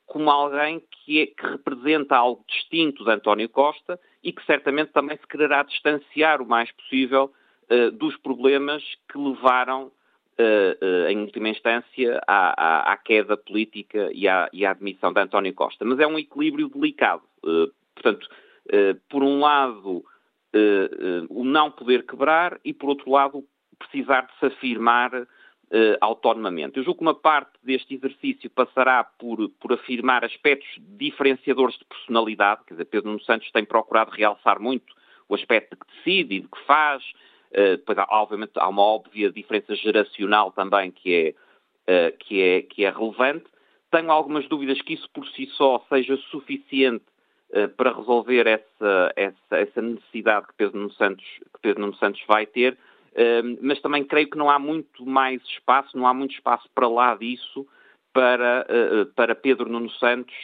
como 0.06 0.30
alguém 0.30 0.82
que, 0.90 1.22
é, 1.22 1.26
que 1.26 1.46
representa 1.46 2.16
algo 2.16 2.44
distinto 2.48 3.04
de 3.04 3.10
António 3.10 3.48
Costa 3.48 3.98
e 4.22 4.32
que 4.32 4.44
certamente 4.44 4.92
também 4.92 5.16
se 5.16 5.26
quererá 5.26 5.62
distanciar 5.62 6.42
o 6.42 6.46
mais 6.46 6.70
possível 6.72 7.32
uh, 7.70 7.90
dos 7.92 8.16
problemas 8.16 8.82
que 9.10 9.18
levaram, 9.18 9.84
uh, 9.84 10.84
uh, 10.84 11.08
em 11.08 11.20
última 11.20 11.48
instância, 11.48 12.20
à, 12.26 12.90
à, 12.90 12.92
à 12.92 12.96
queda 12.96 13.36
política 13.36 14.10
e 14.12 14.26
à, 14.26 14.48
e 14.52 14.66
à, 14.66 14.72
admissão 14.72 15.12
de 15.12 15.20
António 15.20 15.54
Costa. 15.54 15.84
Mas 15.84 16.00
é 16.00 16.06
um 16.06 16.18
equilíbrio 16.18 16.68
delicado. 16.68 17.22
portanto, 17.94 18.28
por 19.08 19.22
um 19.22 19.40
lado, 19.40 20.04
o 21.30 21.44
não 21.44 21.70
poder 21.70 22.04
quebrar 22.04 22.60
e, 22.64 22.74
por 22.74 22.90
outro 22.90 23.10
lado, 23.10 23.44
precisar 23.78 24.22
de 24.22 24.38
se 24.38 24.46
afirmar 24.46 25.26
uh, 25.72 25.96
autonomamente. 26.00 26.78
Eu 26.78 26.84
julgo 26.84 26.98
que 26.98 27.04
uma 27.04 27.14
parte 27.14 27.52
deste 27.62 27.94
exercício 27.94 28.50
passará 28.50 29.04
por, 29.04 29.48
por 29.60 29.72
afirmar 29.72 30.24
aspectos 30.24 30.68
diferenciadores 30.78 31.76
de 31.78 31.84
personalidade, 31.84 32.62
quer 32.66 32.74
dizer, 32.74 32.84
Pedro 32.86 33.08
Nuno 33.08 33.22
Santos 33.22 33.50
tem 33.50 33.64
procurado 33.64 34.10
realçar 34.10 34.60
muito 34.60 34.94
o 35.28 35.34
aspecto 35.34 35.76
de 35.76 35.80
que 35.80 35.96
decide 35.96 36.34
e 36.36 36.40
de 36.40 36.48
que 36.48 36.60
faz, 36.64 37.02
uh, 37.52 37.76
depois, 37.76 37.98
obviamente, 38.10 38.52
há 38.56 38.68
uma 38.68 38.82
óbvia 38.82 39.30
diferença 39.30 39.74
geracional 39.76 40.52
também 40.52 40.90
que 40.90 41.34
é, 41.86 42.10
uh, 42.10 42.16
que 42.18 42.42
é, 42.42 42.62
que 42.62 42.84
é 42.84 42.90
relevante. 42.90 43.46
Tenho 43.90 44.10
algumas 44.10 44.46
dúvidas 44.48 44.80
que 44.82 44.94
isso 44.94 45.08
por 45.10 45.26
si 45.28 45.46
só 45.46 45.84
seja 45.88 46.16
suficiente 46.30 47.04
para 47.78 47.94
resolver 47.96 48.46
essa, 48.46 49.12
essa, 49.16 49.56
essa 49.56 49.80
necessidade 49.80 50.48
que 50.48 50.52
Pedro 50.58 50.76
Nuno 50.80 50.92
Santos, 50.92 51.24
que 51.24 51.60
Pedro 51.62 51.80
Nuno 51.80 51.94
Santos 51.94 52.22
vai 52.28 52.44
ter, 52.44 52.76
mas 53.60 53.80
também 53.80 54.04
creio 54.04 54.30
que 54.30 54.38
não 54.38 54.48
há 54.48 54.58
muito 54.58 55.04
mais 55.04 55.42
espaço, 55.42 55.96
não 55.96 56.06
há 56.06 56.14
muito 56.14 56.34
espaço 56.34 56.68
para 56.74 56.88
lá 56.88 57.14
disso 57.16 57.66
para, 58.12 58.66
uh, 58.68 59.06
para 59.14 59.34
Pedro 59.34 59.68
Nuno 59.68 59.90
Santos, 59.90 60.34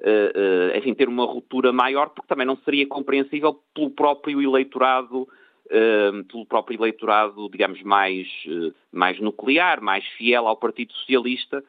uh, 0.00 0.76
enfim, 0.76 0.94
ter 0.94 1.08
uma 1.08 1.24
ruptura 1.24 1.72
maior, 1.72 2.10
porque 2.10 2.28
também 2.28 2.46
não 2.46 2.56
seria 2.58 2.86
compreensível 2.86 3.60
pelo 3.74 3.90
próprio 3.90 4.40
eleitorado, 4.42 5.28
pelo 6.28 6.44
próprio 6.46 6.76
eleitorado, 6.76 7.48
digamos, 7.48 7.80
mais, 7.84 8.26
mais 8.90 9.20
nuclear, 9.20 9.80
mais 9.80 10.04
fiel 10.18 10.48
ao 10.48 10.56
Partido 10.56 10.92
Socialista, 10.92 11.62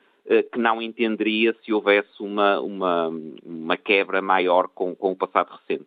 que 0.51 0.57
não 0.57 0.81
entenderia 0.81 1.55
se 1.63 1.71
houvesse 1.71 2.09
uma, 2.19 2.59
uma, 2.61 3.11
uma 3.45 3.77
quebra 3.77 4.19
maior 4.19 4.69
com, 4.69 4.95
com 4.95 5.11
o 5.11 5.15
passado 5.15 5.51
recente. 5.51 5.85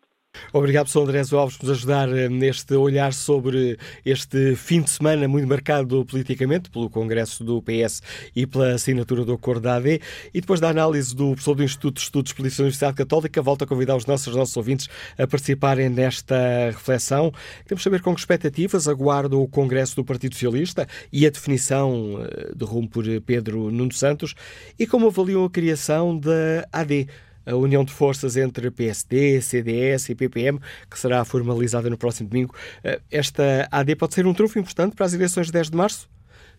Obrigado, 0.53 0.85
professor 0.85 1.03
Andrés 1.03 1.33
Alves, 1.33 1.57
por 1.57 1.67
nos 1.67 1.79
ajudar 1.79 2.09
eh, 2.17 2.29
neste 2.29 2.75
olhar 2.75 3.13
sobre 3.13 3.79
este 4.05 4.55
fim 4.57 4.83
de 4.83 4.91
semana 4.91 5.27
muito 5.27 5.49
marcado 5.49 6.05
politicamente 6.05 6.71
pelo 6.71 6.89
Congresso 6.89 7.43
do 7.43 7.63
PS 7.63 8.03
e 8.35 8.47
pela 8.47 8.75
assinatura 8.75 9.25
do 9.25 9.33
acordo 9.33 9.63
da 9.63 9.77
AD. 9.77 10.01
E 10.33 10.41
depois 10.41 10.61
da 10.61 10.69
análise 10.69 11.15
do 11.15 11.33
professor 11.33 11.55
do 11.55 11.65
Instituto 11.65 11.97
de 11.97 12.03
Estudos 12.03 12.33
Políticos 12.33 12.59
da 12.59 12.63
Universidade 12.65 12.97
Católica, 12.97 13.43
volto 13.43 13.65
a 13.65 13.67
convidar 13.67 13.97
os 13.97 14.07
nossos, 14.07 14.29
os 14.29 14.37
nossos 14.37 14.57
ouvintes 14.57 14.89
a 15.19 15.27
participarem 15.27 15.89
nesta 15.89 16.37
reflexão. 16.71 17.33
Queremos 17.65 17.83
saber 17.83 18.01
com 18.01 18.15
que 18.15 18.21
expectativas 18.21 18.87
aguarda 18.87 19.37
o 19.37 19.49
Congresso 19.49 19.97
do 19.97 20.05
Partido 20.05 20.35
Socialista 20.35 20.87
e 21.13 21.27
a 21.27 21.31
definição 21.31 22.21
eh, 22.23 22.53
de 22.55 22.65
rumo 22.65 22.89
por 22.89 23.05
Pedro 23.23 23.71
Nuno 23.71 23.93
Santos 23.93 24.35
e 24.79 24.87
como 24.87 25.07
avaliam 25.07 25.45
a 25.45 25.51
criação 25.51 26.19
da 26.19 26.67
AD 26.73 27.09
a 27.47 27.55
união 27.55 27.85
de 27.85 27.93
forças 27.93 28.37
entre 28.37 28.69
PSD, 28.71 29.41
CDS 29.41 30.11
e 30.11 30.15
PPM, 30.15 30.61
que 30.91 30.99
será 30.99 31.25
formalizada 31.25 31.89
no 31.91 31.99
próximo 31.99 32.29
domingo. 32.29 32.55
Eh, 32.83 33.01
esta 33.11 33.69
AD 33.71 33.95
pode 33.97 34.15
ser 34.15 34.27
um 34.27 34.35
trunfo 34.35 34.59
importante 34.59 34.97
para 34.97 35.07
as 35.07 35.13
eleições 35.13 35.47
de 35.47 35.53
10 35.53 35.71
de 35.71 35.77
março? 35.77 36.09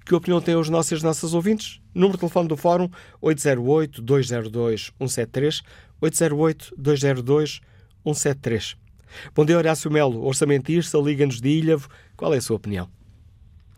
Que 0.06 0.14
opinião 0.14 0.40
têm 0.40 0.56
os 0.56 0.70
nossos 0.70 0.92
e 0.92 0.96
as 0.96 1.02
nossas 1.02 1.34
ouvintes? 1.34 1.82
Número 1.94 2.14
de 2.14 2.20
telefone 2.20 2.48
do 2.48 2.56
Fórum 2.56 2.90
808-202-173, 3.24 5.64
808-202-173. 6.02 8.78
Bom 9.34 9.46
dia, 9.46 9.58
Horácio 9.58 9.90
Melo, 9.90 10.24
orçamentista, 10.24 11.00
Liga-nos 11.00 11.42
de 11.42 11.50
Ilhavo. 11.50 11.90
Qual 12.16 12.32
é 12.34 12.38
a 12.38 12.42
sua 12.42 12.58
opinião? 12.58 12.88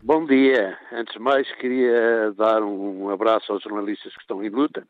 Bom 0.04 0.26
dia. 0.26 0.78
Antes 0.92 1.14
de 1.14 1.20
mais, 1.20 1.50
queria 1.56 2.34
dar 2.38 2.62
um 2.62 3.10
abraço 3.10 3.54
aos 3.54 3.64
jornalistas 3.64 4.14
que 4.14 4.22
estão 4.22 4.44
em 4.44 4.50
luta 4.50 4.86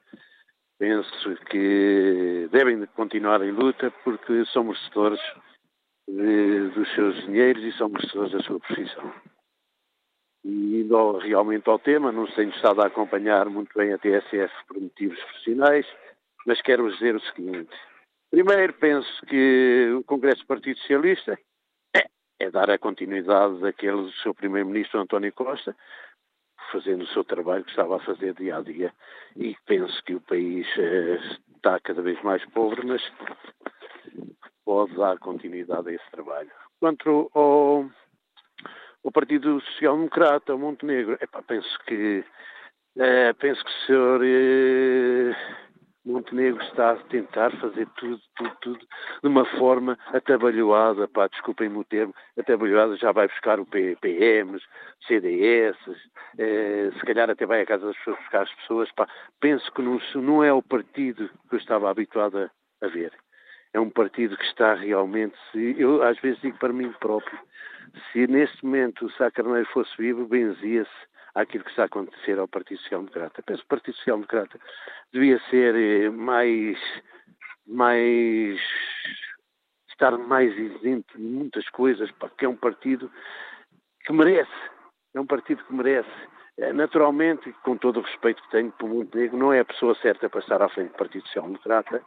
penso 0.78 1.36
que 1.49 2.47
devem 2.51 2.86
continuar 2.88 3.41
em 3.41 3.51
luta 3.51 3.91
porque 4.03 4.45
são 4.45 4.65
merecedores 4.65 5.19
de, 6.07 6.69
dos 6.69 6.93
seus 6.93 7.15
dinheiros 7.25 7.63
e 7.63 7.78
são 7.78 7.89
merecedores 7.89 8.32
da 8.32 8.39
sua 8.41 8.59
profissão. 8.59 9.13
E 10.43 10.82
indo 10.82 11.17
realmente 11.17 11.69
ao 11.69 11.80
tema, 11.80 12.11
não 12.11 12.25
tenho 12.28 12.51
estado 12.51 12.82
a 12.82 12.88
acompanhar 12.88 13.49
muito 13.49 13.78
bem 13.78 13.91
a 13.91 13.97
TSF 13.97 14.53
por 14.67 14.80
motivos 14.80 15.19
profissionais, 15.19 15.86
mas 16.45 16.61
quero 16.61 16.89
dizer 16.91 17.15
o 17.15 17.19
seguinte. 17.19 17.75
Primeiro, 18.30 18.73
penso 18.73 19.25
que 19.25 19.93
o 19.97 20.03
Congresso 20.03 20.41
do 20.41 20.47
Partido 20.47 20.78
Socialista 20.80 21.38
é, 21.95 22.05
é 22.39 22.51
dar 22.51 22.69
a 22.69 22.78
continuidade 22.78 23.59
daquele 23.59 24.03
do 24.03 24.11
seu 24.23 24.34
Primeiro-Ministro 24.34 25.01
António 25.01 25.34
Costa, 25.34 25.75
fazendo 26.72 27.03
o 27.03 27.07
seu 27.07 27.24
trabalho 27.24 27.63
que 27.63 27.70
estava 27.70 27.97
a 27.97 27.99
fazer 27.99 28.34
dia 28.34 28.57
a 28.57 28.61
dia. 28.61 28.93
E 29.36 29.55
penso 29.65 30.03
que 30.03 30.15
o 30.15 30.22
país 30.22 30.68
eh, 30.78 31.20
está 31.55 31.80
cada 31.80 32.01
vez 32.01 32.22
mais 32.24 32.43
pobre, 32.47 32.86
mas 32.86 33.01
pode 34.65 34.95
dar 34.95 35.18
continuidade 35.20 35.89
a 35.89 35.93
esse 35.93 36.11
trabalho. 36.11 36.51
Quanto 36.80 37.32
ao, 37.34 37.86
ao 39.03 39.11
Partido 39.11 39.59
Social 39.61 39.95
Democrata, 39.95 40.57
Montenegro, 40.57 41.18
penso 41.47 41.80
que 41.86 42.24
eh, 42.97 43.34
penso 43.34 43.63
que 43.63 43.70
o 43.70 43.86
senhor 43.86 44.22
eh, 44.24 45.36
Montenegro 46.08 46.64
está 46.64 46.91
a 46.91 46.95
tentar 46.95 47.51
fazer 47.58 47.86
tudo, 47.97 48.20
tudo, 48.36 48.58
tudo 48.62 48.80
de 49.22 49.28
uma 49.28 49.45
forma 49.58 49.97
atabalhoada, 50.14 51.08
pá, 51.08 51.28
desculpem-me 51.28 51.78
o 51.78 51.84
termo, 51.84 52.16
atabalhoada, 52.39 52.95
já 52.95 53.12
vai 53.12 53.28
buscar 53.28 53.60
o 53.60 53.66
PMs, 53.66 54.64
CDS, 55.05 55.78
eh, 56.38 56.89
se 56.93 57.05
calhar 57.05 57.30
até 57.30 57.45
vai 57.45 57.62
à 57.62 57.66
casa 57.66 57.88
das 57.88 57.97
pessoas 57.97 58.18
buscar 58.20 58.41
as 58.43 58.53
pessoas, 58.55 58.91
pá. 58.93 59.08
Penso 59.41 59.70
que 59.74 59.82
não, 59.82 59.99
não 60.16 60.43
é 60.43 60.53
o 60.53 60.62
partido 60.62 61.30
que 61.49 61.55
eu 61.55 61.60
estava 61.60 61.89
habituado 61.89 62.38
a, 62.38 62.49
a 62.86 62.88
ver. 62.88 63.12
É 63.74 63.80
um 63.80 63.89
partido 63.89 64.38
que 64.38 64.45
está 64.45 64.76
realmente, 64.76 65.36
se, 65.51 65.76
eu 65.78 66.01
às 66.01 66.18
vezes 66.20 66.39
digo 66.41 66.58
para 66.58 66.72
mim 66.72 66.89
próprio, 67.01 67.38
se 68.12 68.28
neste 68.28 68.64
momento 68.64 69.05
o 69.05 69.12
Sá 69.12 69.30
Carneiro 69.30 69.68
fosse 69.74 69.91
vivo, 69.97 70.26
benzia-se 70.26 71.08
àquilo 71.38 71.63
que 71.63 71.69
está 71.69 71.83
a 71.83 71.85
acontecer 71.85 72.39
ao 72.39 72.47
Partido 72.47 72.81
Social 72.81 73.01
Democrata. 73.01 73.43
Penso 73.43 73.61
que 73.61 73.65
o 73.65 73.69
Partido 73.69 73.95
Social 73.97 74.17
Democrata 74.17 74.59
devia 75.13 75.39
ser 75.49 75.75
eh, 75.75 76.09
mais, 76.09 76.77
mais 77.65 78.59
estar 79.89 80.17
mais 80.17 80.57
isento 80.57 81.17
de 81.17 81.23
muitas 81.23 81.67
coisas, 81.69 82.11
porque 82.11 82.45
é 82.45 82.49
um 82.49 82.55
partido 82.55 83.11
que 84.05 84.13
merece, 84.13 84.51
é 85.13 85.19
um 85.19 85.27
partido 85.27 85.63
que 85.63 85.73
merece. 85.73 86.09
Eh, 86.58 86.74
naturalmente, 86.74 87.53
com 87.64 87.78
todo 87.78 87.99
o 87.99 88.03
respeito 88.03 88.41
que 88.41 88.49
tenho 88.49 88.72
por 88.72 88.89
Montenegro, 88.89 89.38
não 89.38 89.53
é 89.53 89.60
a 89.60 89.66
pessoa 89.66 89.95
certa 90.01 90.28
para 90.28 90.39
estar 90.39 90.62
à 90.62 90.68
frente 90.70 90.89
do 90.89 90.97
Partido 90.97 91.26
Social 91.28 91.45
Democrata 91.45 92.01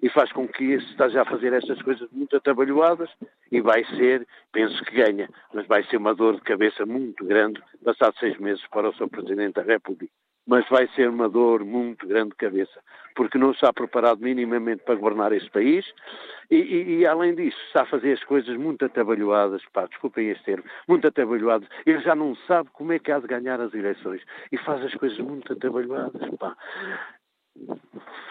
e 0.00 0.08
faz 0.08 0.30
com 0.32 0.46
que 0.46 0.72
este 0.72 0.90
esteja 0.90 1.22
a 1.22 1.24
fazer 1.24 1.52
estas 1.52 1.82
coisas 1.82 2.08
muito 2.12 2.36
atabalhoadas 2.36 3.10
e 3.50 3.60
vai 3.60 3.84
ser, 3.96 4.26
penso 4.52 4.80
que 4.84 4.94
ganha, 4.94 5.28
mas 5.52 5.66
vai 5.66 5.82
ser 5.84 5.96
uma 5.96 6.14
dor 6.14 6.36
de 6.36 6.42
cabeça 6.42 6.86
muito 6.86 7.24
grande 7.24 7.60
passado 7.84 8.14
seis 8.18 8.38
meses 8.38 8.64
para 8.68 8.88
o 8.88 8.94
seu 8.94 9.08
Presidente 9.08 9.54
da 9.54 9.62
República 9.62 10.12
mas 10.46 10.68
vai 10.68 10.88
ser 10.88 11.08
uma 11.08 11.28
dor 11.28 11.64
muito 11.64 12.06
grande 12.06 12.30
de 12.30 12.36
cabeça, 12.36 12.80
porque 13.14 13.38
não 13.38 13.50
está 13.50 13.72
preparado 13.72 14.20
minimamente 14.20 14.82
para 14.84 14.94
governar 14.94 15.32
este 15.32 15.50
país 15.50 15.84
e, 16.50 16.56
e, 16.56 16.98
e, 16.98 17.06
além 17.06 17.34
disso, 17.34 17.58
está 17.66 17.82
a 17.82 17.86
fazer 17.86 18.12
as 18.12 18.22
coisas 18.24 18.56
muito 18.56 18.84
atabalhoadas, 18.84 19.62
pá, 19.72 19.86
desculpem 19.86 20.30
este 20.30 20.44
termo, 20.44 20.64
muito 20.86 21.06
atabalhoadas. 21.08 21.68
Ele 21.84 22.00
já 22.00 22.14
não 22.14 22.36
sabe 22.46 22.68
como 22.72 22.92
é 22.92 22.98
que 22.98 23.10
há 23.10 23.18
de 23.18 23.26
ganhar 23.26 23.60
as 23.60 23.74
eleições 23.74 24.22
e 24.52 24.58
faz 24.58 24.82
as 24.84 24.94
coisas 24.94 25.18
muito 25.18 25.52
atabalhoadas, 25.52 26.30
pá 26.38 26.56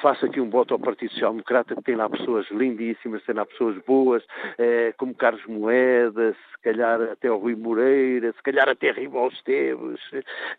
faço 0.01 0.25
aqui 0.25 0.39
um 0.39 0.49
voto 0.49 0.73
ao 0.73 0.79
Partido 0.79 1.11
Social 1.13 1.31
Democrata, 1.31 1.75
que 1.75 1.81
tem 1.81 1.95
lá 1.95 2.09
pessoas 2.09 2.45
lindíssimas, 2.51 3.23
tem 3.23 3.33
lá 3.33 3.45
pessoas 3.45 3.75
boas, 3.87 4.23
eh, 4.57 4.93
como 4.97 5.15
Carlos 5.15 5.43
Moedas, 5.47 6.35
se 6.35 6.61
calhar 6.61 7.01
até 7.01 7.31
o 7.31 7.37
Rui 7.37 7.55
Moreira, 7.55 8.31
se 8.33 8.43
calhar 8.43 8.69
até 8.69 8.91
Ribal 8.91 9.29
Esteves, 9.29 9.99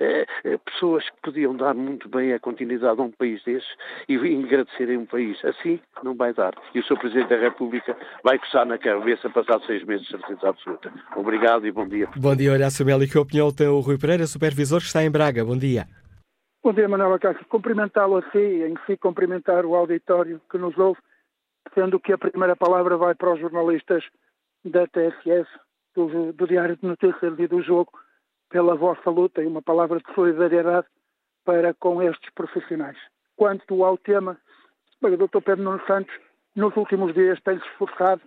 eh, 0.01 0.27
eh, 0.45 0.59
pessoas 0.65 1.09
que 1.09 1.17
podiam 1.23 1.55
dar 1.55 1.75
muito 1.75 2.09
bem 2.09 2.33
a 2.33 2.41
continuidade 2.41 3.01
a 3.01 3.05
um 3.05 3.11
país 3.11 3.43
desses 3.45 3.69
e 4.09 4.17
agradecerem 4.17 4.97
um 4.97 5.07
país. 5.07 5.39
Assim 5.45 5.79
não 6.03 6.15
vai 6.15 6.33
dar. 6.33 6.55
E 6.75 6.81
o 6.81 6.83
Sr. 6.83 6.99
Presidente 6.99 7.29
da 7.29 7.37
República 7.37 7.97
vai 8.25 8.39
coçar 8.39 8.67
na 8.67 8.79
cabeça 8.79 9.31
passado 9.31 9.65
seis 9.67 9.85
meses, 9.85 10.09
certeza 10.09 10.49
absoluta. 10.49 10.93
Obrigado 11.15 11.67
e 11.67 11.71
bom 11.71 11.87
dia. 11.87 12.09
Bom 12.17 12.35
dia, 12.35 12.53
Horácio 12.53 12.85
Melo. 12.85 13.05
E 13.05 13.09
que 13.09 13.19
opinião 13.19 13.53
tem 13.53 13.69
o 13.69 13.81
Rui 13.81 13.99
Pereira, 13.99 14.27
supervisor 14.27 14.81
que 14.81 14.87
está 14.87 15.05
em 15.05 15.11
Braga? 15.11 15.45
Bom 15.45 15.57
dia. 15.57 15.87
Bom 16.67 16.73
dia, 16.73 16.89
Manuela 16.89 17.17
Castro. 17.17 17.47
Cumprimentá-lo 17.47 18.17
a 18.17 18.23
si 18.33 18.39
em 18.41 18.75
si 18.87 18.97
cumprimentar 18.97 19.65
o 19.65 19.77
auditório 19.77 20.41
que 20.51 20.59
nos 20.59 20.77
ouve, 20.77 21.01
sendo 21.73 22.01
que 22.01 22.13
a 22.13 22.19
primeira 22.19 22.57
palavra 22.57 22.97
vai 22.97 23.15
para 23.15 23.35
os 23.35 23.39
jornalistas 23.39 24.03
da 24.65 24.85
TSS, 24.89 25.49
do, 25.95 26.33
do 26.33 26.45
Diário 26.45 26.77
de 26.77 26.85
Notícias 26.85 27.39
e 27.39 27.47
do 27.47 27.63
Jogo, 27.63 27.93
pela 28.51 28.75
vossa 28.75 29.09
luta 29.09 29.41
e 29.41 29.47
uma 29.47 29.63
palavra 29.63 30.01
de 30.01 30.13
solidariedade 30.13 30.89
para 31.45 31.73
com 31.73 32.03
estes 32.03 32.31
profissionais. 32.35 32.99
Quanto 33.37 33.85
ao 33.85 33.97
tema, 33.97 34.37
o 35.01 35.09
Dr. 35.09 35.43
Pedro 35.45 35.63
Nuno 35.63 35.81
Santos, 35.87 36.13
nos 36.57 36.77
últimos 36.77 37.15
dias, 37.15 37.41
tem-se 37.43 37.65
esforçado 37.65 38.23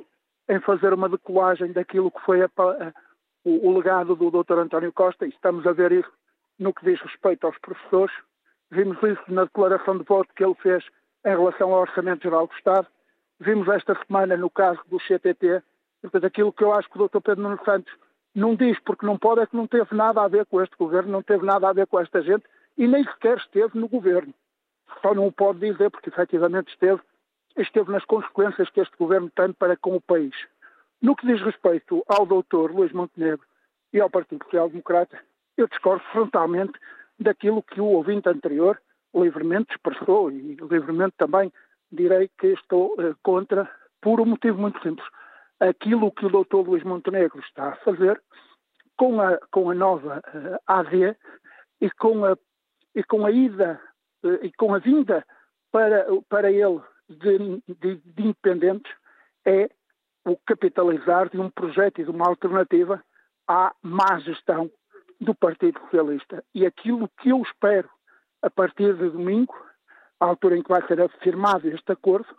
em 0.48 0.62
fazer 0.62 0.94
uma 0.94 1.10
decolagem 1.10 1.74
daquilo 1.74 2.10
que 2.10 2.22
foi 2.22 2.42
a, 2.42 2.46
a, 2.46 2.94
o, 3.44 3.68
o 3.68 3.78
legado 3.78 4.16
do 4.16 4.32
Dr. 4.32 4.60
António 4.60 4.94
Costa, 4.94 5.26
e 5.26 5.30
estamos 5.30 5.68
a 5.68 5.74
ver 5.74 5.92
isso 5.92 6.12
no 6.58 6.74
que 6.74 6.86
diz 6.86 7.02
respeito 7.02 7.46
aos 7.46 7.58
professores, 7.58 8.14
Vimos 8.72 8.98
isso 9.02 9.24
na 9.28 9.46
declaração 9.46 9.98
de 9.98 10.04
voto 10.04 10.34
que 10.36 10.44
ele 10.44 10.56
fez 10.56 10.86
em 11.26 11.30
relação 11.30 11.74
ao 11.74 11.82
Orçamento 11.82 12.24
Geral 12.24 12.48
do 12.48 12.54
Estado. 12.54 12.88
Vimos 13.40 13.68
esta 13.68 13.98
semana 14.06 14.38
no 14.38 14.50
caso 14.50 14.80
do 14.88 15.00
CTT. 15.00 15.64
Portanto, 16.02 16.26
aquilo 16.26 16.54
que 16.54 16.64
eu 16.64 16.74
acho 16.74 16.90
que 16.90 17.02
o 17.02 17.08
Dr. 17.08 17.20
Pedro 17.20 17.44
Nuno 17.44 17.60
Santos 17.66 17.92
não 18.36 18.56
diz 18.56 18.80
porque 18.80 19.06
não 19.06 19.18
pode 19.18 19.42
é 19.42 19.48
que 19.48 19.56
não 19.56 19.68
teve 19.68 19.94
nada 19.96 20.22
a 20.22 20.28
ver 20.28 20.46
com 20.46 20.62
este 20.62 20.76
governo, 20.78 21.12
não 21.12 21.24
teve 21.24 21.46
nada 21.46 21.68
a 21.68 21.74
ver 21.74 21.88
com 21.88 22.00
esta 22.00 22.22
gente 22.22 22.46
e 22.78 22.88
nem 22.88 23.04
sequer 23.04 23.38
esteve 23.38 23.78
no 23.78 23.88
governo. 23.88 24.34
Só 25.02 25.14
não 25.14 25.28
o 25.28 25.32
pode 25.32 25.60
dizer 25.60 25.90
porque 25.90 26.10
efetivamente 26.10 26.70
esteve, 26.70 27.02
esteve 27.58 27.92
nas 27.92 28.06
consequências 28.06 28.70
que 28.70 28.80
este 28.80 28.96
governo 28.98 29.30
tem 29.36 29.52
para 29.54 29.76
com 29.76 29.96
o 29.96 30.02
país. 30.02 30.34
No 31.02 31.16
que 31.16 31.26
diz 31.26 31.42
respeito 31.42 32.04
ao 32.08 32.26
doutor 32.26 32.72
Luís 32.72 32.92
Montenegro 32.92 33.46
e 33.92 34.00
ao 34.00 34.10
Partido 34.10 34.44
Social 34.46 34.70
Democrata, 34.70 35.20
eu 35.58 35.68
discordo 35.68 36.04
frontalmente 36.12 36.74
daquilo 37.20 37.64
que 37.64 37.82
o 37.82 37.86
ouvinte 37.86 38.30
anterior 38.30 38.82
livremente 39.14 39.74
expressou 39.74 40.32
e 40.32 40.56
livremente 40.56 41.16
também 41.18 41.52
direi 41.92 42.30
que 42.40 42.48
estou 42.48 42.94
uh, 42.94 43.16
contra 43.24 43.70
por 44.02 44.22
um 44.22 44.26
motivo 44.26 44.60
muito 44.60 44.82
simples. 44.82 45.08
Aquilo 45.60 46.12
que 46.12 46.26
o 46.26 46.30
Dr. 46.30 46.68
Luís 46.68 46.84
Montenegro 46.84 47.40
está 47.42 47.70
a 47.70 47.76
fazer 47.78 48.22
com 48.96 49.20
a, 49.22 49.38
com 49.52 49.70
a 49.70 49.74
nova 49.74 50.22
eh, 50.34 50.60
AD 50.68 51.18
e 51.82 51.90
com 51.92 52.26
a, 52.26 52.38
e 52.96 53.04
com 53.04 53.26
a 53.26 53.32
ida 53.32 53.82
uh, 54.24 54.46
e 54.46 54.52
com 54.54 54.74
a 54.74 54.80
vinda 54.80 55.26
para, 55.72 56.06
para 56.30 56.52
ele 56.52 56.82
de, 57.10 57.62
de, 57.68 57.96
de 57.96 58.24
independentes 58.24 58.92
é 59.46 59.70
o 60.26 60.38
capitalizar 60.38 61.30
de 61.30 61.40
um 61.40 61.50
projeto 61.50 62.00
e 62.00 62.04
de 62.04 62.12
uma 62.12 62.28
alternativa 62.28 63.04
à 63.48 63.74
má 63.82 64.20
gestão 64.20 64.70
do 65.20 65.36
Partido 65.36 65.80
Socialista. 65.82 66.44
E 66.54 66.66
aquilo 66.66 67.10
que 67.20 67.30
eu 67.30 67.42
espero 67.42 67.90
a 68.42 68.50
partir 68.50 68.94
de 68.96 69.10
domingo, 69.10 69.54
a 70.20 70.26
altura 70.26 70.58
em 70.58 70.64
que 70.64 70.70
vai 70.70 70.86
ser 70.88 71.02
afirmado 71.02 71.68
este 71.68 71.92
acordo, 71.92 72.34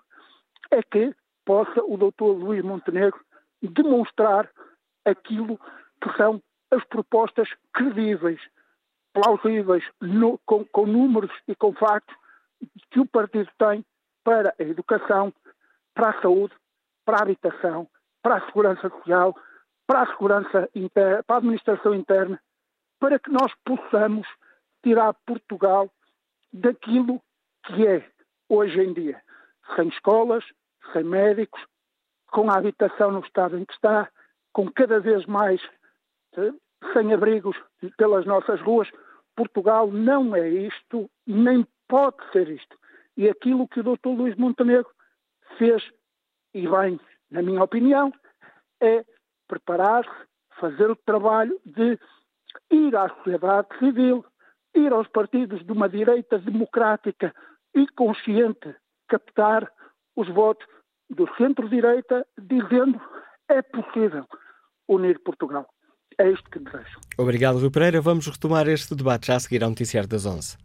é 0.71 0.83
que 0.83 1.15
possa 1.45 1.83
o 1.85 1.97
doutor 1.97 2.33
Luís 2.33 2.63
Montenegro 2.63 3.21
demonstrar 3.63 4.51
aquilo 5.05 5.59
que 6.01 6.17
são 6.17 6.43
as 6.71 6.85
propostas 6.85 7.49
credíveis, 7.73 8.41
plausíveis, 9.13 9.85
no, 10.01 10.39
com, 10.47 10.65
com 10.67 10.87
números 10.87 11.33
e 11.49 11.55
com 11.55 11.73
factos 11.75 12.15
que 12.91 13.01
o 13.01 13.07
partido 13.07 13.51
tem 13.59 13.85
para 14.23 14.55
a 14.59 14.63
educação, 14.63 15.33
para 15.95 16.11
a 16.11 16.23
saúde, 16.23 16.55
para 17.05 17.19
a 17.19 17.23
habitação, 17.23 17.89
para 18.23 18.37
a 18.37 18.47
segurança 18.47 18.89
social, 18.89 19.37
para 19.87 20.03
a 20.03 20.07
segurança 20.07 20.69
interna, 20.75 21.23
para 21.25 21.37
a 21.37 21.39
administração 21.39 21.95
interna, 21.95 22.41
para 23.01 23.19
que 23.19 23.31
nós 23.31 23.53
possamos 23.65 24.29
tirar 24.83 25.15
Portugal 25.27 25.91
daquilo 26.53 27.21
que 27.65 27.87
é 27.87 28.09
hoje 28.49 28.79
em 28.81 28.93
dia, 28.93 29.21
sem 29.75 29.89
escolas, 29.89 30.45
sem 30.93 31.03
médicos, 31.03 31.61
com 32.29 32.51
a 32.51 32.57
habitação 32.57 33.11
no 33.11 33.21
estado 33.21 33.59
em 33.59 33.65
que 33.65 33.73
está, 33.73 34.09
com 34.53 34.71
cada 34.71 35.01
vez 35.01 35.27
mais 35.27 35.61
eh, 36.37 36.53
sem 36.93 37.13
abrigos 37.13 37.57
pelas 37.97 38.27
nossas 38.27 38.61
ruas. 38.61 38.89
Portugal 39.35 39.91
não 39.91 40.37
é 40.37 40.49
isto, 40.49 41.11
nem 41.27 41.67
pode 41.89 42.17
ser 42.33 42.49
isto. 42.49 42.77
E 43.17 43.29
aquilo 43.29 43.69
que 43.69 43.81
o 43.81 43.83
Dr. 43.83 44.09
Luís 44.09 44.37
Montenegro 44.37 44.91
fez, 45.59 45.83
e 46.55 46.69
bem, 46.69 47.01
na 47.31 47.43
minha 47.43 47.63
opinião, 47.63 48.13
é 48.81 49.05
preparar-se, 49.49 50.11
fazer 50.59 50.91
o 50.91 50.97
trabalho 50.97 51.59
de 51.65 51.99
ir 52.71 52.95
à 52.97 53.09
sociedade 53.09 53.69
civil, 53.79 54.25
ir 54.75 54.93
aos 54.93 55.09
partidos 55.09 55.65
de 55.65 55.73
uma 55.73 55.89
direita 55.89 56.39
democrática 56.39 57.35
e 57.75 57.87
consciente, 57.89 58.75
captar 59.09 59.71
os 60.17 60.29
votos 60.29 60.67
do 61.09 61.29
centro-direita, 61.37 62.27
dizendo 62.39 63.01
é 63.49 63.63
possível 63.63 64.27
unir 64.89 65.19
Portugal. 65.21 65.67
É 66.19 66.31
isto 66.31 66.49
que 66.51 66.59
desejo. 66.59 66.99
Obrigado, 67.19 67.59
Rui 67.59 67.71
Pereira. 67.71 68.01
Vamos 68.01 68.27
retomar 68.27 68.69
este 68.69 68.95
debate 68.95 69.29
já 69.29 69.37
a 69.37 69.41
seguir 69.41 69.63
ao 69.63 69.71
Noticiário 69.71 70.09
das 70.09 70.27
11. 70.27 70.57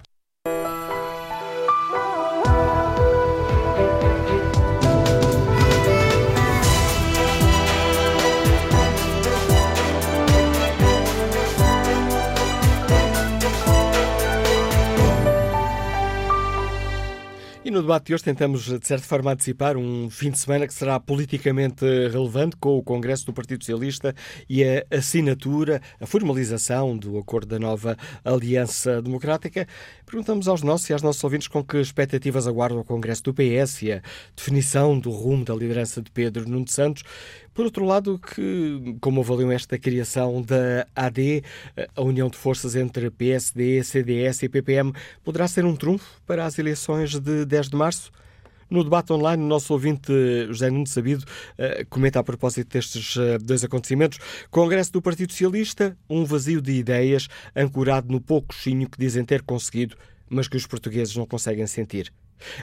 No 17.75 17.81
debate 17.81 18.05
de 18.05 18.13
hoje 18.13 18.23
tentamos, 18.23 18.63
de 18.63 18.87
certa 18.87 19.05
forma, 19.05 19.33
antecipar 19.33 19.75
um 19.75 20.09
fim 20.09 20.31
de 20.31 20.39
semana 20.39 20.65
que 20.65 20.73
será 20.73 20.97
politicamente 20.97 21.83
relevante 22.07 22.55
com 22.55 22.77
o 22.77 22.81
Congresso 22.81 23.25
do 23.25 23.33
Partido 23.33 23.65
Socialista 23.65 24.15
e 24.49 24.63
a 24.63 24.85
assinatura, 24.89 25.81
a 25.99 26.05
formalização 26.05 26.97
do 26.97 27.17
acordo 27.17 27.47
da 27.47 27.59
nova 27.59 27.97
Aliança 28.23 29.01
Democrática. 29.01 29.67
Perguntamos 30.05 30.47
aos 30.47 30.61
nossos 30.61 30.89
e 30.89 30.93
às 30.93 31.01
nossas 31.01 31.21
ouvintes 31.21 31.49
com 31.49 31.61
que 31.61 31.75
expectativas 31.77 32.47
aguardam 32.47 32.79
o 32.79 32.85
Congresso 32.85 33.23
do 33.23 33.33
PS 33.33 33.81
e 33.81 33.91
a 33.91 34.01
definição 34.33 34.97
do 34.97 35.11
rumo 35.11 35.43
da 35.43 35.53
liderança 35.53 36.01
de 36.01 36.09
Pedro 36.11 36.47
Nuno 36.47 36.69
Santos. 36.69 37.03
Por 37.55 37.63
outro 37.63 37.85
lado, 37.85 38.19
que, 38.19 38.97
como 38.99 39.21
avaliam 39.21 39.49
esta 39.49 39.79
criação 39.79 40.41
da 40.41 40.85
AD, 40.93 41.41
a 41.95 42.01
união 42.01 42.29
de 42.29 42.37
forças 42.37 42.75
entre 42.75 43.09
PSD, 43.09 43.81
CDS 43.81 44.43
e 44.43 44.49
PPM, 44.49 44.91
poderá 45.23 45.47
ser 45.47 45.63
um 45.63 45.73
trunfo 45.73 46.21
para 46.25 46.45
as 46.45 46.59
eleições 46.59 47.17
de 47.17 47.45
10 47.45 47.69
de 47.69 47.77
março? 47.77 48.11
No 48.69 48.83
debate 48.83 49.13
online, 49.13 49.41
o 49.41 49.47
nosso 49.47 49.71
ouvinte 49.71 50.11
José 50.47 50.69
Nuno 50.69 50.85
Sabido 50.85 51.23
eh, 51.57 51.85
comenta 51.89 52.19
a 52.19 52.23
propósito 52.25 52.73
destes 52.73 53.15
eh, 53.15 53.37
dois 53.37 53.63
acontecimentos. 53.63 54.19
Congresso 54.51 54.91
do 54.91 55.01
Partido 55.01 55.31
Socialista, 55.31 55.97
um 56.09 56.25
vazio 56.25 56.61
de 56.61 56.73
ideias 56.73 57.29
ancorado 57.55 58.11
no 58.11 58.19
pouco 58.19 58.53
chinho 58.53 58.89
que 58.89 58.99
dizem 58.99 59.23
ter 59.23 59.41
conseguido, 59.43 59.95
mas 60.27 60.49
que 60.49 60.57
os 60.57 60.67
portugueses 60.67 61.15
não 61.15 61.25
conseguem 61.25 61.67
sentir. 61.67 62.11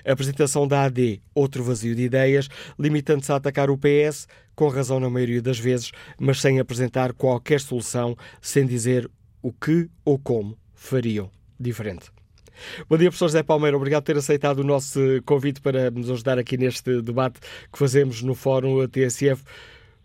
A 0.04 0.12
apresentação 0.12 0.66
da 0.66 0.84
AD, 0.84 1.20
outro 1.34 1.62
vazio 1.62 1.94
de 1.94 2.02
ideias, 2.02 2.48
limitando-se 2.78 3.32
a 3.32 3.36
atacar 3.36 3.70
o 3.70 3.78
PS, 3.78 4.26
com 4.54 4.68
razão 4.68 5.00
na 5.00 5.10
maioria 5.10 5.42
das 5.42 5.58
vezes, 5.58 5.92
mas 6.18 6.40
sem 6.40 6.60
apresentar 6.60 7.12
qualquer 7.12 7.60
solução, 7.60 8.16
sem 8.40 8.66
dizer 8.66 9.10
o 9.42 9.52
que 9.52 9.88
ou 10.04 10.18
como 10.18 10.56
fariam 10.74 11.30
diferente. 11.58 12.10
Bom 12.88 12.96
dia, 12.96 13.08
professor 13.08 13.28
José 13.28 13.42
Palmeiro. 13.42 13.76
Obrigado 13.76 14.02
por 14.02 14.12
ter 14.12 14.18
aceitado 14.18 14.58
o 14.58 14.64
nosso 14.64 15.00
convite 15.24 15.60
para 15.60 15.90
nos 15.90 16.10
ajudar 16.10 16.38
aqui 16.38 16.56
neste 16.56 17.00
debate 17.00 17.40
que 17.72 17.78
fazemos 17.78 18.22
no 18.22 18.34
Fórum 18.34 18.86
TSF. 18.86 19.42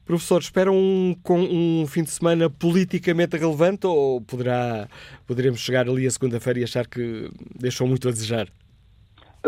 Professor, 0.06 0.40
espera 0.40 0.72
um, 0.72 1.16
um 1.30 1.86
fim 1.86 2.02
de 2.02 2.12
semana 2.12 2.50
politicamente 2.50 3.36
relevante 3.36 3.86
ou 3.86 4.22
poderá, 4.22 4.88
poderemos 5.26 5.60
chegar 5.60 5.90
ali 5.90 6.08
a 6.08 6.12
segunda-feira 6.12 6.62
e 6.62 6.64
achar 6.64 6.88
que 6.88 7.30
deixou 7.60 7.86
muito 7.86 8.08
a 8.08 8.12
desejar? 8.12 8.48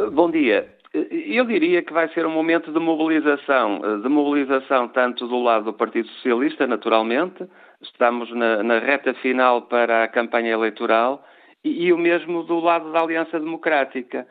Bom 0.07 0.31
dia. 0.31 0.67
Eu 0.93 1.45
diria 1.45 1.83
que 1.83 1.93
vai 1.93 2.07
ser 2.09 2.25
um 2.25 2.31
momento 2.31 2.71
de 2.71 2.79
mobilização, 2.79 3.79
de 4.01 4.09
mobilização 4.09 4.87
tanto 4.87 5.27
do 5.27 5.39
lado 5.39 5.65
do 5.65 5.73
Partido 5.73 6.07
Socialista, 6.07 6.65
naturalmente, 6.65 7.45
estamos 7.81 8.31
na, 8.33 8.63
na 8.63 8.79
reta 8.79 9.13
final 9.15 9.63
para 9.63 10.03
a 10.03 10.07
campanha 10.07 10.51
eleitoral, 10.53 11.23
e, 11.63 11.85
e 11.85 11.93
o 11.93 11.97
mesmo 11.97 12.43
do 12.43 12.59
lado 12.59 12.91
da 12.91 13.01
Aliança 13.01 13.39
Democrática. 13.39 14.25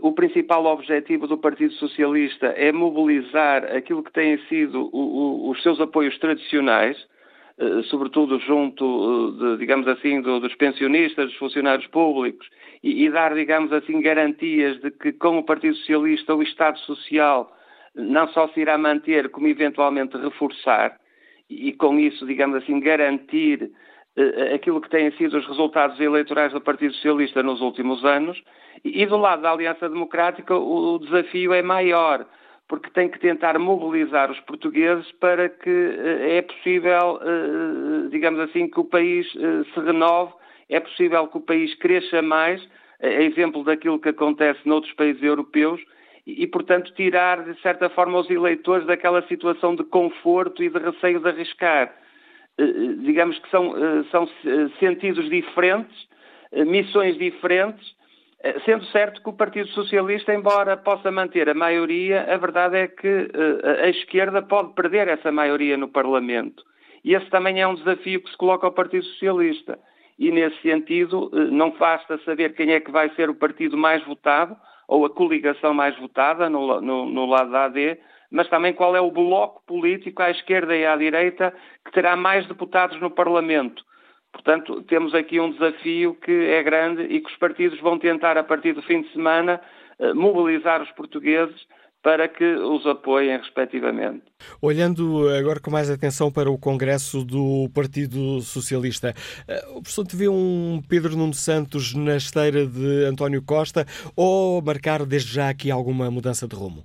O 0.00 0.12
principal 0.12 0.64
objetivo 0.66 1.26
do 1.26 1.36
Partido 1.36 1.72
Socialista 1.74 2.46
é 2.46 2.72
mobilizar 2.72 3.64
aquilo 3.76 4.02
que 4.02 4.12
têm 4.12 4.38
sido 4.48 4.88
o, 4.92 4.98
o, 4.98 5.50
os 5.50 5.62
seus 5.62 5.80
apoios 5.80 6.18
tradicionais, 6.18 6.96
eh, 6.96 7.11
sobretudo 7.84 8.38
junto, 8.40 8.84
eh, 8.84 9.44
de, 9.44 9.58
digamos 9.58 9.86
assim, 9.88 10.20
do, 10.20 10.40
dos 10.40 10.54
pensionistas, 10.54 11.26
dos 11.26 11.36
funcionários 11.36 11.86
públicos, 11.88 12.48
e, 12.82 13.04
e, 13.04 13.10
dar, 13.10 13.34
digamos 13.34 13.72
assim, 13.72 14.00
garantias 14.00 14.80
de 14.80 14.90
que 14.90 15.12
com 15.12 15.38
o 15.38 15.44
Partido 15.44 15.74
Socialista 15.76 16.34
o 16.34 16.42
Estado 16.42 16.78
Social 16.80 17.52
não 17.94 18.26
só 18.28 18.48
se 18.48 18.60
irá 18.60 18.78
manter, 18.78 19.28
como 19.30 19.48
eventualmente 19.48 20.16
reforçar, 20.16 20.96
e, 21.48 21.68
e 21.68 21.72
com 21.72 21.98
isso, 21.98 22.26
digamos 22.26 22.56
assim, 22.56 22.80
garantir 22.80 23.70
uh, 24.16 24.54
aquilo 24.54 24.80
que 24.80 24.88
têm 24.88 25.10
sido 25.12 25.36
os 25.36 25.46
resultados 25.46 26.00
eleitorais 26.00 26.52
do 26.52 26.60
Partido 26.60 26.94
Socialista 26.94 27.42
nos 27.42 27.60
últimos 27.60 28.04
anos, 28.04 28.42
e, 28.82 29.02
e 29.02 29.06
do 29.06 29.18
lado 29.18 29.42
da 29.42 29.52
Aliança 29.52 29.88
Democrática 29.88 30.56
o, 30.56 30.94
o 30.94 30.98
desafio 30.98 31.52
é 31.52 31.62
maior 31.62 32.26
porque 32.72 32.88
tem 32.88 33.06
que 33.06 33.18
tentar 33.18 33.58
mobilizar 33.58 34.30
os 34.30 34.40
portugueses 34.40 35.12
para 35.20 35.46
que 35.50 35.68
uh, 35.68 36.22
é 36.22 36.40
possível, 36.40 37.20
uh, 37.20 38.08
digamos 38.08 38.40
assim, 38.40 38.66
que 38.66 38.80
o 38.80 38.84
país 38.84 39.30
se 39.30 39.80
renove, 39.80 40.32
é 40.70 40.80
possível 40.80 41.28
que 41.28 41.36
o 41.36 41.42
país 41.42 41.74
cresça 41.74 42.22
mais, 42.22 42.66
a 43.02 43.06
exemplo 43.06 43.62
daquilo 43.62 43.98
que 43.98 44.08
acontece 44.08 44.66
noutros 44.66 44.90
países 44.94 45.22
europeus, 45.22 45.82
e, 46.26 46.46
portanto, 46.46 46.94
tirar, 46.94 47.44
de 47.44 47.60
certa 47.60 47.90
forma, 47.90 48.18
os 48.18 48.30
eleitores 48.30 48.86
daquela 48.86 49.20
situação 49.28 49.76
de 49.76 49.84
conforto 49.84 50.64
e 50.64 50.70
de 50.70 50.78
receio 50.78 51.20
de 51.20 51.28
arriscar. 51.28 51.94
digamos 53.04 53.38
que 53.38 53.50
são, 53.50 53.74
são 54.10 54.26
sentidos 54.80 55.28
diferentes, 55.28 56.08
missões 56.64 57.18
diferentes, 57.18 57.86
eh, 57.86 58.01
sendo 58.64 58.84
certo 58.86 59.22
que 59.22 59.28
o 59.28 59.32
Partido 59.32 59.68
Socialista, 59.68 60.34
embora 60.34 60.76
possa 60.76 61.10
manter 61.10 61.48
a 61.48 61.54
maioria, 61.54 62.26
a 62.32 62.36
verdade 62.36 62.76
é 62.76 62.88
que 62.88 63.08
uh, 63.08 63.84
a 63.84 63.88
esquerda 63.88 64.42
pode 64.42 64.74
perder 64.74 65.06
essa 65.08 65.30
maioria 65.30 65.76
no 65.76 65.88
Parlamento. 65.88 66.64
E 67.04 67.14
esse 67.14 67.28
também 67.30 67.60
é 67.60 67.66
um 67.66 67.74
desafio 67.74 68.20
que 68.20 68.30
se 68.30 68.36
coloca 68.36 68.66
ao 68.66 68.72
Partido 68.72 69.04
Socialista. 69.04 69.78
E, 70.18 70.30
nesse 70.30 70.60
sentido, 70.60 71.30
uh, 71.32 71.50
não 71.52 71.70
basta 71.70 72.18
saber 72.24 72.54
quem 72.54 72.72
é 72.72 72.80
que 72.80 72.90
vai 72.90 73.10
ser 73.14 73.30
o 73.30 73.34
partido 73.34 73.76
mais 73.76 74.04
votado, 74.04 74.56
ou 74.88 75.06
a 75.06 75.10
coligação 75.10 75.72
mais 75.72 75.96
votada 75.98 76.50
no, 76.50 76.80
no, 76.80 77.06
no 77.06 77.26
lado 77.26 77.50
da 77.52 77.64
AD, 77.66 77.98
mas 78.30 78.48
também 78.48 78.72
qual 78.72 78.96
é 78.96 79.00
o 79.00 79.10
bloco 79.10 79.62
político 79.66 80.20
à 80.20 80.30
esquerda 80.30 80.74
e 80.76 80.84
à 80.84 80.96
direita 80.96 81.54
que 81.84 81.92
terá 81.92 82.16
mais 82.16 82.46
deputados 82.46 83.00
no 83.00 83.10
Parlamento. 83.10 83.84
Portanto, 84.32 84.82
temos 84.82 85.14
aqui 85.14 85.38
um 85.38 85.52
desafio 85.52 86.14
que 86.14 86.32
é 86.32 86.62
grande 86.62 87.02
e 87.02 87.20
que 87.20 87.30
os 87.30 87.36
partidos 87.36 87.78
vão 87.80 87.98
tentar, 87.98 88.36
a 88.36 88.42
partir 88.42 88.72
do 88.72 88.82
fim 88.82 89.02
de 89.02 89.12
semana, 89.12 89.60
eh, 89.98 90.14
mobilizar 90.14 90.82
os 90.82 90.90
portugueses 90.92 91.66
para 92.02 92.26
que 92.26 92.44
os 92.44 92.84
apoiem 92.84 93.38
respectivamente. 93.38 94.22
Olhando 94.60 95.28
agora 95.28 95.60
com 95.60 95.70
mais 95.70 95.88
atenção 95.88 96.32
para 96.32 96.50
o 96.50 96.58
Congresso 96.58 97.24
do 97.24 97.70
Partido 97.72 98.40
Socialista, 98.40 99.14
eh, 99.46 99.64
o 99.70 99.80
professor 99.80 100.04
te 100.04 100.16
vê 100.16 100.28
um 100.28 100.82
Pedro 100.88 101.16
Nuno 101.16 101.34
Santos 101.34 101.94
na 101.94 102.16
esteira 102.16 102.66
de 102.66 103.04
António 103.04 103.42
Costa 103.42 103.86
ou 104.16 104.60
marcar 104.60 105.06
desde 105.06 105.32
já 105.32 105.48
aqui 105.48 105.70
alguma 105.70 106.10
mudança 106.10 106.48
de 106.48 106.56
rumo? 106.56 106.84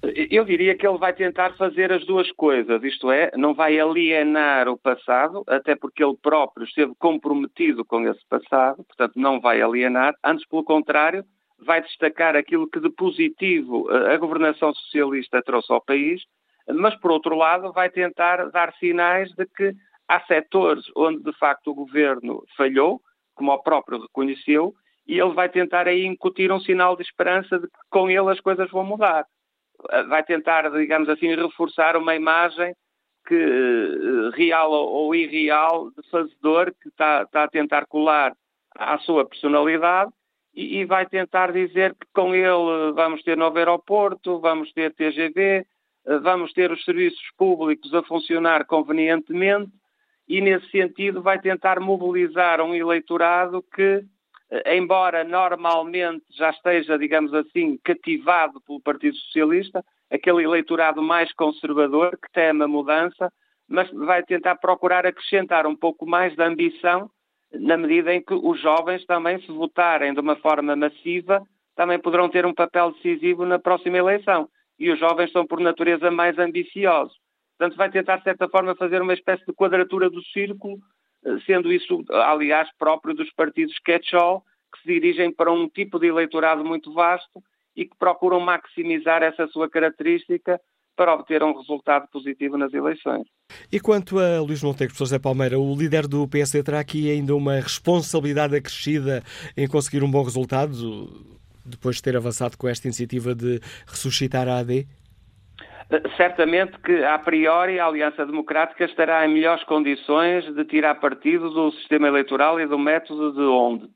Eu 0.00 0.44
diria 0.44 0.76
que 0.76 0.86
ele 0.86 0.96
vai 0.96 1.12
tentar 1.12 1.56
fazer 1.56 1.90
as 1.92 2.06
duas 2.06 2.30
coisas, 2.32 2.84
isto 2.84 3.10
é, 3.10 3.32
não 3.36 3.52
vai 3.52 3.80
alienar 3.80 4.68
o 4.68 4.78
passado, 4.78 5.42
até 5.48 5.74
porque 5.74 6.04
ele 6.04 6.16
próprio 6.22 6.64
esteve 6.64 6.92
comprometido 6.98 7.84
com 7.84 8.06
esse 8.08 8.24
passado, 8.28 8.84
portanto 8.84 9.14
não 9.16 9.40
vai 9.40 9.60
alienar, 9.60 10.14
antes 10.24 10.46
pelo 10.46 10.62
contrário, 10.62 11.24
vai 11.58 11.82
destacar 11.82 12.36
aquilo 12.36 12.70
que 12.70 12.78
de 12.78 12.90
positivo 12.90 13.90
a 13.90 14.16
governação 14.16 14.72
socialista 14.72 15.42
trouxe 15.42 15.72
ao 15.72 15.84
país, 15.84 16.22
mas 16.72 16.94
por 17.00 17.10
outro 17.10 17.34
lado 17.34 17.72
vai 17.72 17.90
tentar 17.90 18.50
dar 18.50 18.72
sinais 18.74 19.32
de 19.32 19.46
que 19.46 19.74
há 20.06 20.20
setores 20.20 20.84
onde 20.96 21.24
de 21.24 21.32
facto 21.38 21.72
o 21.72 21.74
governo 21.74 22.44
falhou, 22.56 23.00
como 23.34 23.50
o 23.50 23.62
próprio 23.62 24.00
reconheceu, 24.00 24.72
e 25.08 25.18
ele 25.18 25.34
vai 25.34 25.48
tentar 25.48 25.88
aí 25.88 26.04
incutir 26.04 26.52
um 26.52 26.60
sinal 26.60 26.94
de 26.94 27.02
esperança 27.02 27.58
de 27.58 27.66
que 27.66 27.78
com 27.90 28.08
ele 28.08 28.30
as 28.30 28.40
coisas 28.40 28.70
vão 28.70 28.84
mudar. 28.84 29.24
Vai 30.08 30.22
tentar, 30.22 30.70
digamos 30.70 31.08
assim, 31.08 31.34
reforçar 31.34 31.96
uma 31.96 32.14
imagem 32.14 32.74
que, 33.26 33.34
eh, 33.34 34.36
real 34.36 34.70
ou 34.72 35.14
irreal, 35.14 35.90
de 35.90 36.08
fazedor, 36.10 36.72
que 36.80 36.88
está, 36.88 37.22
está 37.22 37.44
a 37.44 37.48
tentar 37.48 37.86
colar 37.86 38.34
à 38.76 38.98
sua 38.98 39.26
personalidade 39.26 40.10
e, 40.54 40.78
e, 40.78 40.84
vai 40.84 41.06
tentar 41.06 41.52
dizer 41.52 41.94
que 41.94 42.06
com 42.12 42.34
ele 42.34 42.92
vamos 42.94 43.22
ter 43.22 43.36
novo 43.36 43.58
aeroporto, 43.58 44.40
vamos 44.40 44.72
ter 44.72 44.94
TGV, 44.94 45.66
eh, 46.06 46.18
vamos 46.20 46.52
ter 46.52 46.72
os 46.72 46.84
serviços 46.84 47.30
públicos 47.36 47.92
a 47.94 48.02
funcionar 48.02 48.64
convenientemente 48.64 49.70
e, 50.26 50.40
nesse 50.40 50.70
sentido, 50.70 51.22
vai 51.22 51.40
tentar 51.40 51.80
mobilizar 51.80 52.60
um 52.60 52.74
eleitorado 52.74 53.62
que, 53.74 53.82
eh, 53.82 54.04
embora 54.66 55.24
normalmente 55.24 56.24
já 56.30 56.50
esteja, 56.50 56.98
digamos 56.98 57.32
assim, 57.34 57.78
cativado 57.84 58.60
pelo 58.62 58.80
Partido 58.80 59.16
Socialista, 59.16 59.84
aquele 60.10 60.44
eleitorado 60.44 61.02
mais 61.02 61.32
conservador 61.34 62.18
que 62.18 62.30
teme 62.32 62.64
a 62.64 62.68
mudança, 62.68 63.30
mas 63.68 63.90
vai 63.90 64.22
tentar 64.22 64.56
procurar 64.56 65.04
acrescentar 65.04 65.66
um 65.66 65.76
pouco 65.76 66.06
mais 66.06 66.34
de 66.34 66.42
ambição 66.42 67.10
na 67.52 67.76
medida 67.76 68.14
em 68.14 68.22
que 68.22 68.34
os 68.34 68.60
jovens 68.60 69.04
também, 69.06 69.40
se 69.40 69.50
votarem 69.52 70.12
de 70.14 70.20
uma 70.20 70.36
forma 70.36 70.74
massiva, 70.76 71.42
também 71.74 71.98
poderão 71.98 72.28
ter 72.28 72.44
um 72.44 72.54
papel 72.54 72.92
decisivo 72.92 73.46
na 73.46 73.58
próxima 73.58 73.98
eleição. 73.98 74.48
E 74.78 74.90
os 74.90 74.98
jovens 74.98 75.30
são, 75.32 75.46
por 75.46 75.60
natureza, 75.60 76.10
mais 76.10 76.38
ambiciosos. 76.38 77.14
Portanto, 77.58 77.76
vai 77.76 77.90
tentar, 77.90 78.18
de 78.18 78.24
certa 78.24 78.48
forma, 78.48 78.74
fazer 78.76 79.02
uma 79.02 79.14
espécie 79.14 79.44
de 79.46 79.52
quadratura 79.52 80.08
do 80.08 80.22
círculo, 80.24 80.76
eh, 80.76 80.80
sendo 81.46 81.72
isso, 81.72 82.04
aliás, 82.10 82.68
próprio 82.78 83.14
dos 83.14 83.30
partidos 83.32 83.78
catch-all, 83.84 84.44
que 84.72 84.82
se 84.82 85.00
dirigem 85.00 85.32
para 85.32 85.52
um 85.52 85.68
tipo 85.68 85.98
de 85.98 86.06
eleitorado 86.06 86.64
muito 86.64 86.92
vasto 86.92 87.42
e 87.76 87.84
que 87.84 87.96
procuram 87.98 88.40
maximizar 88.40 89.22
essa 89.22 89.46
sua 89.48 89.68
característica 89.68 90.60
para 90.96 91.14
obter 91.14 91.42
um 91.44 91.56
resultado 91.56 92.08
positivo 92.08 92.58
nas 92.58 92.74
eleições. 92.74 93.24
E 93.70 93.78
quanto 93.78 94.18
a 94.18 94.40
Luís 94.40 94.62
Montenegro, 94.62 94.88
professor 94.88 95.04
José 95.04 95.18
Palmeira, 95.18 95.58
o 95.58 95.74
líder 95.76 96.08
do 96.08 96.26
PSD 96.26 96.62
terá 96.62 96.80
aqui 96.80 97.08
ainda 97.08 97.36
uma 97.36 97.54
responsabilidade 97.54 98.56
acrescida 98.56 99.22
em 99.56 99.68
conseguir 99.68 100.02
um 100.02 100.10
bom 100.10 100.24
resultado, 100.24 101.08
depois 101.64 101.96
de 101.96 102.02
ter 102.02 102.16
avançado 102.16 102.58
com 102.58 102.66
esta 102.66 102.88
iniciativa 102.88 103.32
de 103.32 103.60
ressuscitar 103.86 104.48
a 104.48 104.58
AD? 104.58 104.88
Certamente 106.16 106.78
que, 106.80 107.02
a 107.02 107.18
priori, 107.18 107.80
a 107.80 107.86
Aliança 107.86 108.26
Democrática 108.26 108.84
estará 108.84 109.26
em 109.26 109.32
melhores 109.32 109.64
condições 109.64 110.44
de 110.54 110.64
tirar 110.66 110.96
partido 110.96 111.48
do 111.48 111.70
sistema 111.72 112.08
eleitoral 112.08 112.60
e 112.60 112.66
do 112.66 112.78
método 112.78 113.32
de 113.32 113.40
onde. 113.40 113.88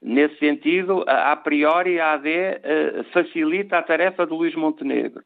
Nesse 0.00 0.38
sentido, 0.38 1.04
a 1.06 1.36
priori, 1.36 2.00
a 2.00 2.12
AD 2.12 2.28
eh, 2.28 3.04
facilita 3.12 3.78
a 3.78 3.82
tarefa 3.82 4.26
de 4.26 4.32
Luís 4.32 4.54
Montenegro 4.54 5.22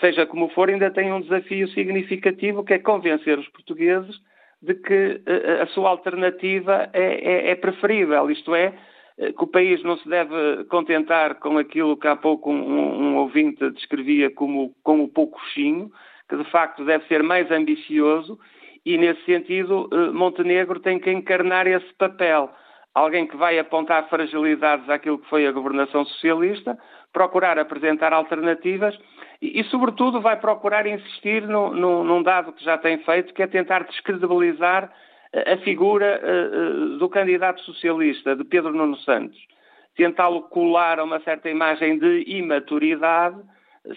seja 0.00 0.26
como 0.26 0.48
for, 0.50 0.68
ainda 0.68 0.90
tem 0.90 1.12
um 1.12 1.20
desafio 1.20 1.68
significativo 1.68 2.64
que 2.64 2.74
é 2.74 2.78
convencer 2.78 3.38
os 3.38 3.48
portugueses 3.48 4.16
de 4.60 4.74
que 4.74 5.20
eh, 5.24 5.62
a 5.62 5.66
sua 5.68 5.88
alternativa 5.88 6.90
é, 6.92 7.48
é, 7.48 7.50
é 7.50 7.54
preferível, 7.54 8.30
isto 8.30 8.54
é, 8.54 8.74
que 9.18 9.44
o 9.44 9.48
país 9.48 9.82
não 9.82 9.96
se 9.98 10.08
deve 10.08 10.64
contentar 10.66 11.40
com 11.40 11.58
aquilo 11.58 11.96
que 11.96 12.06
há 12.06 12.14
pouco 12.14 12.52
um, 12.52 13.12
um 13.12 13.16
ouvinte 13.16 13.68
descrevia 13.72 14.30
como, 14.30 14.72
como 14.84 15.04
o 15.04 15.08
poucochinho, 15.08 15.90
que 16.28 16.36
de 16.36 16.44
facto 16.44 16.84
deve 16.84 17.04
ser 17.06 17.22
mais 17.22 17.50
ambicioso 17.50 18.38
e, 18.86 18.96
nesse 18.96 19.24
sentido, 19.24 19.88
eh, 19.92 20.10
Montenegro 20.12 20.78
tem 20.80 20.98
que 21.00 21.10
encarnar 21.10 21.66
esse 21.66 21.92
papel. 21.94 22.50
Alguém 22.94 23.26
que 23.26 23.36
vai 23.36 23.58
apontar 23.58 24.08
fragilidades 24.08 24.88
àquilo 24.88 25.18
que 25.18 25.28
foi 25.28 25.46
a 25.46 25.52
governação 25.52 26.04
socialista, 26.04 26.78
procurar 27.12 27.58
apresentar 27.58 28.12
alternativas 28.12 28.98
e, 29.42 29.60
e, 29.60 29.64
sobretudo, 29.64 30.20
vai 30.20 30.38
procurar 30.38 30.86
insistir 30.86 31.42
no, 31.46 31.74
no, 31.74 32.04
num 32.04 32.22
dado 32.22 32.52
que 32.52 32.64
já 32.64 32.78
tem 32.78 32.98
feito, 32.98 33.34
que 33.34 33.42
é 33.42 33.46
tentar 33.46 33.84
descredibilizar 33.84 34.92
a 35.32 35.56
figura 35.58 36.20
uh, 36.22 36.94
uh, 36.94 36.98
do 36.98 37.08
candidato 37.08 37.60
socialista, 37.62 38.34
de 38.34 38.44
Pedro 38.44 38.72
Nuno 38.72 38.96
Santos. 38.98 39.38
Tentá-lo 39.96 40.42
colar 40.42 40.98
a 40.98 41.04
uma 41.04 41.20
certa 41.20 41.50
imagem 41.50 41.98
de 41.98 42.24
imaturidade, 42.26 43.36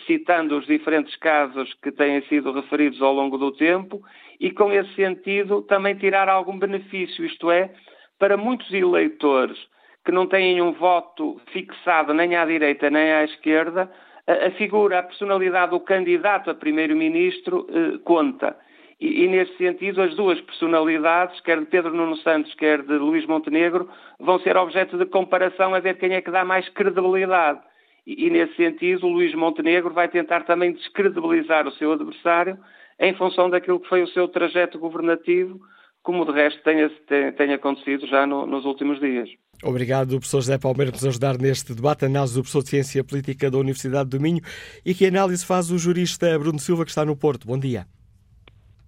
citando 0.05 0.57
os 0.57 0.65
diferentes 0.65 1.15
casos 1.17 1.73
que 1.75 1.91
têm 1.91 2.21
sido 2.23 2.51
referidos 2.51 3.01
ao 3.01 3.13
longo 3.13 3.37
do 3.37 3.51
tempo, 3.51 4.01
e 4.39 4.51
com 4.51 4.71
esse 4.71 4.93
sentido 4.95 5.61
também 5.61 5.95
tirar 5.95 6.27
algum 6.27 6.57
benefício, 6.57 7.25
isto 7.25 7.51
é, 7.51 7.71
para 8.17 8.37
muitos 8.37 8.71
eleitores 8.73 9.57
que 10.03 10.11
não 10.11 10.27
têm 10.27 10.61
um 10.61 10.73
voto 10.73 11.39
fixado 11.51 12.13
nem 12.13 12.35
à 12.35 12.45
direita 12.45 12.89
nem 12.89 13.11
à 13.11 13.23
esquerda, 13.23 13.91
a, 14.27 14.51
figura, 14.51 14.99
a 14.99 15.03
personalidade 15.03 15.71
do 15.71 15.79
candidato 15.79 16.49
a 16.49 16.55
primeiro-ministro 16.55 17.67
eh, 17.69 17.97
conta. 18.03 18.55
E, 19.01 19.23
e, 19.23 19.27
nesse 19.27 19.57
sentido, 19.57 19.99
as 19.99 20.15
duas 20.15 20.39
personalidades, 20.41 21.41
quer 21.41 21.59
de 21.59 21.65
Pedro 21.65 21.91
Nuno 21.91 22.15
Santos, 22.17 22.53
quer 22.53 22.83
de 22.83 22.93
Luís 22.93 23.25
Montenegro, 23.25 23.89
vão 24.19 24.39
ser 24.41 24.55
objeto 24.55 24.95
de 24.95 25.07
comparação 25.07 25.73
a 25.73 25.79
ver 25.79 25.97
quem 25.97 26.13
é 26.13 26.21
que 26.21 26.29
dá 26.29 26.45
mais 26.45 26.69
credibilidade. 26.69 27.59
E, 28.05 28.27
e 28.27 28.29
nesse 28.29 28.55
sentido, 28.55 29.07
Luís 29.07 29.33
Montenegro 29.33 29.91
vai 29.91 30.07
tentar 30.07 30.43
também 30.43 30.71
descredibilizar 30.73 31.67
o 31.67 31.71
seu 31.71 31.93
adversário 31.93 32.59
em 32.99 33.15
função 33.15 33.49
daquilo 33.49 33.79
que 33.79 33.89
foi 33.89 34.03
o 34.03 34.07
seu 34.09 34.27
trajeto 34.27 34.77
governativo, 34.77 35.59
como 36.03 36.23
de 36.23 36.31
resto 36.31 36.61
tem, 36.61 36.87
tem, 37.07 37.31
tem 37.31 37.53
acontecido 37.53 38.05
já 38.05 38.27
no, 38.27 38.45
nos 38.45 38.65
últimos 38.65 38.99
dias. 38.99 39.27
Obrigado, 39.63 40.09
professor 40.09 40.41
José 40.41 40.59
Palmeira, 40.59 40.91
por 40.91 40.97
nos 40.97 41.07
ajudar 41.07 41.39
neste 41.39 41.73
debate. 41.73 42.05
Análise 42.05 42.35
do 42.35 42.41
professor 42.41 42.61
de 42.61 42.69
Ciência 42.69 43.03
Política 43.03 43.49
da 43.49 43.57
Universidade 43.57 44.09
do 44.09 44.19
Minho. 44.19 44.41
E 44.85 44.93
que 44.93 45.07
análise 45.07 45.43
faz 45.43 45.71
o 45.71 45.77
jurista 45.79 46.37
Bruno 46.37 46.59
Silva, 46.59 46.83
que 46.83 46.91
está 46.91 47.03
no 47.03 47.15
Porto. 47.15 47.47
Bom 47.47 47.57
dia. 47.57 47.87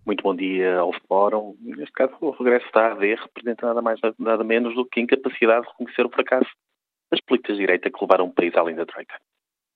Muito 0.06 0.22
bom 0.22 0.36
dia 0.36 0.80
ao 0.80 0.92
Fórum. 1.08 1.56
Neste 1.62 1.94
caso, 1.94 2.14
o 2.20 2.32
regresso 2.32 2.70
da 2.74 2.92
AD 2.92 3.16
representa 3.16 3.68
nada 3.68 3.82
mais 3.82 4.00
nada 4.20 4.44
menos 4.44 4.76
do 4.76 4.86
que 4.86 5.00
a 5.00 5.04
incapacidade 5.04 5.66
de 5.66 5.72
reconhecer 5.72 6.06
o 6.06 6.10
fracasso 6.10 6.50
das 7.10 7.22
políticas 7.22 7.56
de 7.56 7.62
direita 7.62 7.90
que 7.90 8.02
levaram 8.02 8.26
o 8.26 8.34
país 8.34 8.54
além 8.56 8.76
da 8.76 8.86
Troika. 8.86 9.18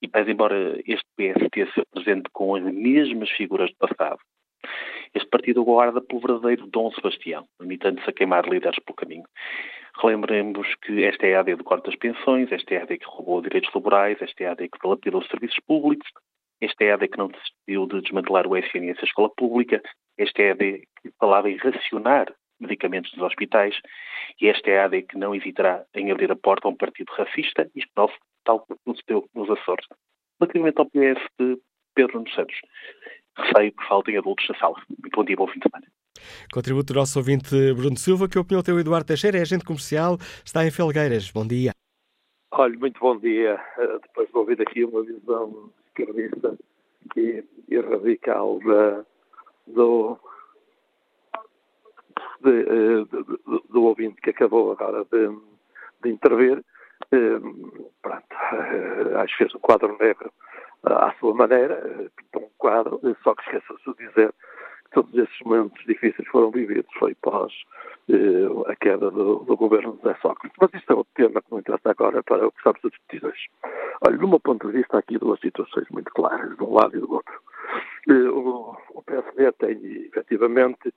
E 0.01 0.07
pese 0.07 0.31
embora 0.31 0.81
este 0.85 1.05
PST 1.15 1.73
se 1.73 1.79
apresente 1.79 2.29
com 2.33 2.55
as 2.55 2.63
mesmas 2.63 3.29
figuras 3.31 3.69
do 3.69 3.77
passado, 3.77 4.19
este 5.15 5.29
partido 5.29 5.63
guarda 5.63 6.01
pelo 6.01 6.19
verdadeiro 6.19 6.67
Dom 6.67 6.91
Sebastião, 6.91 7.45
limitando-se 7.61 8.09
a 8.09 8.13
queimar 8.13 8.45
líderes 8.49 8.79
pelo 8.83 8.97
caminho. 8.97 9.25
Relembremos 9.95 10.67
que 10.85 11.05
esta 11.05 11.25
é 11.25 11.35
a 11.35 11.39
AD 11.39 11.55
do 11.55 11.63
corte 11.63 11.85
das 11.85 11.95
pensões, 11.95 12.51
esta 12.51 12.73
é 12.73 12.79
a 12.79 12.83
AD 12.83 12.97
que 12.97 13.05
roubou 13.07 13.41
direitos 13.41 13.73
laborais, 13.73 14.21
esta 14.21 14.43
é 14.43 14.47
a 14.47 14.51
AD 14.51 14.67
que 14.67 14.79
dilapidou 14.83 15.21
os 15.21 15.27
serviços 15.27 15.59
públicos, 15.65 16.07
esta 16.61 16.83
é 16.83 16.91
a 16.91 16.95
AD 16.95 17.07
que 17.07 17.17
não 17.17 17.27
desistiu 17.27 17.87
de 17.87 18.01
desmantelar 18.01 18.47
o 18.47 18.57
SNS, 18.57 18.99
a 18.99 19.05
escola 19.05 19.29
pública, 19.29 19.81
esta 20.17 20.41
é 20.41 20.49
a 20.49 20.51
AD 20.53 20.87
que 21.01 21.11
falava 21.19 21.49
em 21.49 21.57
racionar 21.57 22.33
medicamentos 22.59 23.11
nos 23.13 23.25
hospitais 23.25 23.75
e 24.41 24.47
esta 24.47 24.69
é 24.69 24.79
a 24.79 24.85
AD 24.85 25.03
que 25.03 25.17
não 25.17 25.35
hesitará 25.35 25.85
em 25.93 26.11
abrir 26.11 26.31
a 26.31 26.35
porta 26.35 26.67
a 26.67 26.71
um 26.71 26.75
partido 26.75 27.11
racista 27.13 27.69
e 27.75 27.81
xenófobo, 27.81 28.19
tal 28.43 28.59
como 28.61 28.95
sucedeu 28.95 29.29
nos 29.35 29.49
Açores. 29.49 29.85
Relativamente 30.39 30.79
ao 30.79 30.85
PS 30.85 31.21
de 31.39 31.59
Pedro 31.95 32.17
Nunes 32.17 32.33
Santos, 32.33 32.55
receio 33.37 33.71
que 33.71 33.87
faltem 33.87 34.17
adultos 34.17 34.47
na 34.49 34.55
sala. 34.57 34.75
Muito 34.89 35.15
bom 35.15 35.23
dia, 35.23 35.35
bom 35.35 35.47
fim 35.47 35.59
de 35.59 35.69
semana. 35.69 35.87
Contributo 36.51 36.93
do 36.93 36.99
nosso 36.99 37.19
ouvinte 37.19 37.73
Bruno 37.73 37.97
Silva, 37.97 38.27
que 38.27 38.39
opinião 38.39 38.63
tem 38.63 38.73
o 38.73 38.79
Eduardo 38.79 39.07
Teixeira, 39.07 39.37
é 39.37 39.41
agente 39.41 39.65
comercial, 39.65 40.17
está 40.43 40.65
em 40.65 40.71
Felgueiras. 40.71 41.29
Bom 41.31 41.45
dia. 41.45 41.71
Olha, 42.51 42.77
muito 42.77 42.99
bom 42.99 43.17
dia. 43.17 43.59
Eh, 43.77 43.99
depois 44.01 44.29
de 44.29 44.37
ouvir 44.37 44.61
aqui 44.61 44.83
uma 44.83 45.03
visão 45.03 45.71
esquerdista 45.97 46.57
e, 47.15 47.43
e 47.67 47.79
radical 47.79 48.59
da, 48.59 49.05
do, 49.67 50.19
eh, 52.45 53.03
de, 53.03 53.69
do 53.69 53.83
ouvinte 53.83 54.21
que 54.21 54.29
acabou 54.29 54.71
agora 54.71 55.03
de, 55.05 55.29
de 56.03 56.09
intervir, 56.09 56.63
eh, 57.11 57.39
pronto, 58.01 58.25
acho 59.17 59.37
que 59.37 59.43
fez 59.43 59.55
um 59.55 59.59
quadro 59.59 59.97
negro 59.99 60.31
à 60.83 61.13
sua 61.19 61.33
maneira, 61.33 62.09
pintou 62.15 62.43
um 62.43 62.51
quadro, 62.57 62.99
só 63.23 63.33
que 63.35 63.43
esqueceu-se 63.43 63.97
de 63.97 64.07
dizer 64.07 64.33
todos 64.91 65.13
esses 65.13 65.39
momentos 65.41 65.83
difíceis 65.85 66.27
foram 66.29 66.51
vividos, 66.51 66.91
foi 66.97 67.15
pós 67.15 67.53
eh, 68.09 68.71
a 68.71 68.75
queda 68.75 69.11
do, 69.11 69.39
do, 69.39 69.57
governo 69.57 69.93
de 69.93 70.03
José 70.03 70.17
Sócrates. 70.21 70.57
Mas 70.59 70.73
isto 70.73 70.91
é 70.91 70.95
outro 70.95 71.13
tema 71.15 71.41
que 71.41 71.51
não 71.51 71.59
interessa 71.59 71.91
agora 71.91 72.23
para 72.23 72.47
o 72.47 72.51
que 72.51 72.57
estamos 72.57 72.79
a 72.83 72.89
discutir 72.89 73.25
hoje. 73.25 73.49
Olha, 74.05 74.17
do 74.17 74.27
meu 74.27 74.39
ponto 74.39 74.67
de 74.67 74.77
vista, 74.77 74.97
há 74.97 74.99
aqui 74.99 75.17
duas 75.17 75.39
situações 75.39 75.87
muito 75.89 76.11
claras, 76.13 76.55
de 76.55 76.63
um 76.63 76.73
lado 76.73 76.95
e 76.95 76.99
do 76.99 77.11
outro. 77.11 77.41
Eh, 78.09 78.29
o 78.29 79.03
PSD 79.05 79.51
tem, 79.53 80.07
efetivamente, 80.07 80.93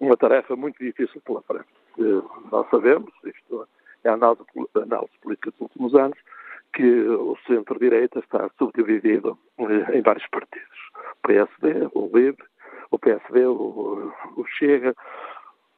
uma 0.00 0.16
tarefa 0.16 0.56
muito 0.56 0.78
difícil 0.82 1.20
pela 1.22 1.42
frente. 1.42 1.68
Eh, 1.98 2.22
nós 2.50 2.68
sabemos, 2.70 3.12
isto 3.24 3.68
é 4.04 4.08
a 4.08 4.14
análise, 4.14 4.44
análise 4.74 5.12
política 5.22 5.50
dos 5.50 5.60
últimos 5.60 5.94
anos, 5.94 6.18
que 6.72 7.00
o 7.08 7.36
centro-direita 7.46 8.18
está 8.18 8.50
subdividido 8.58 9.38
em 9.58 10.02
vários 10.02 10.26
partidos. 10.28 10.78
O 11.12 11.26
PSD, 11.26 11.88
o 11.94 12.10
LIB, 12.14 12.36
o 12.90 12.98
PSD, 12.98 13.46
o, 13.46 14.12
o 14.36 14.44
Chega, 14.46 14.94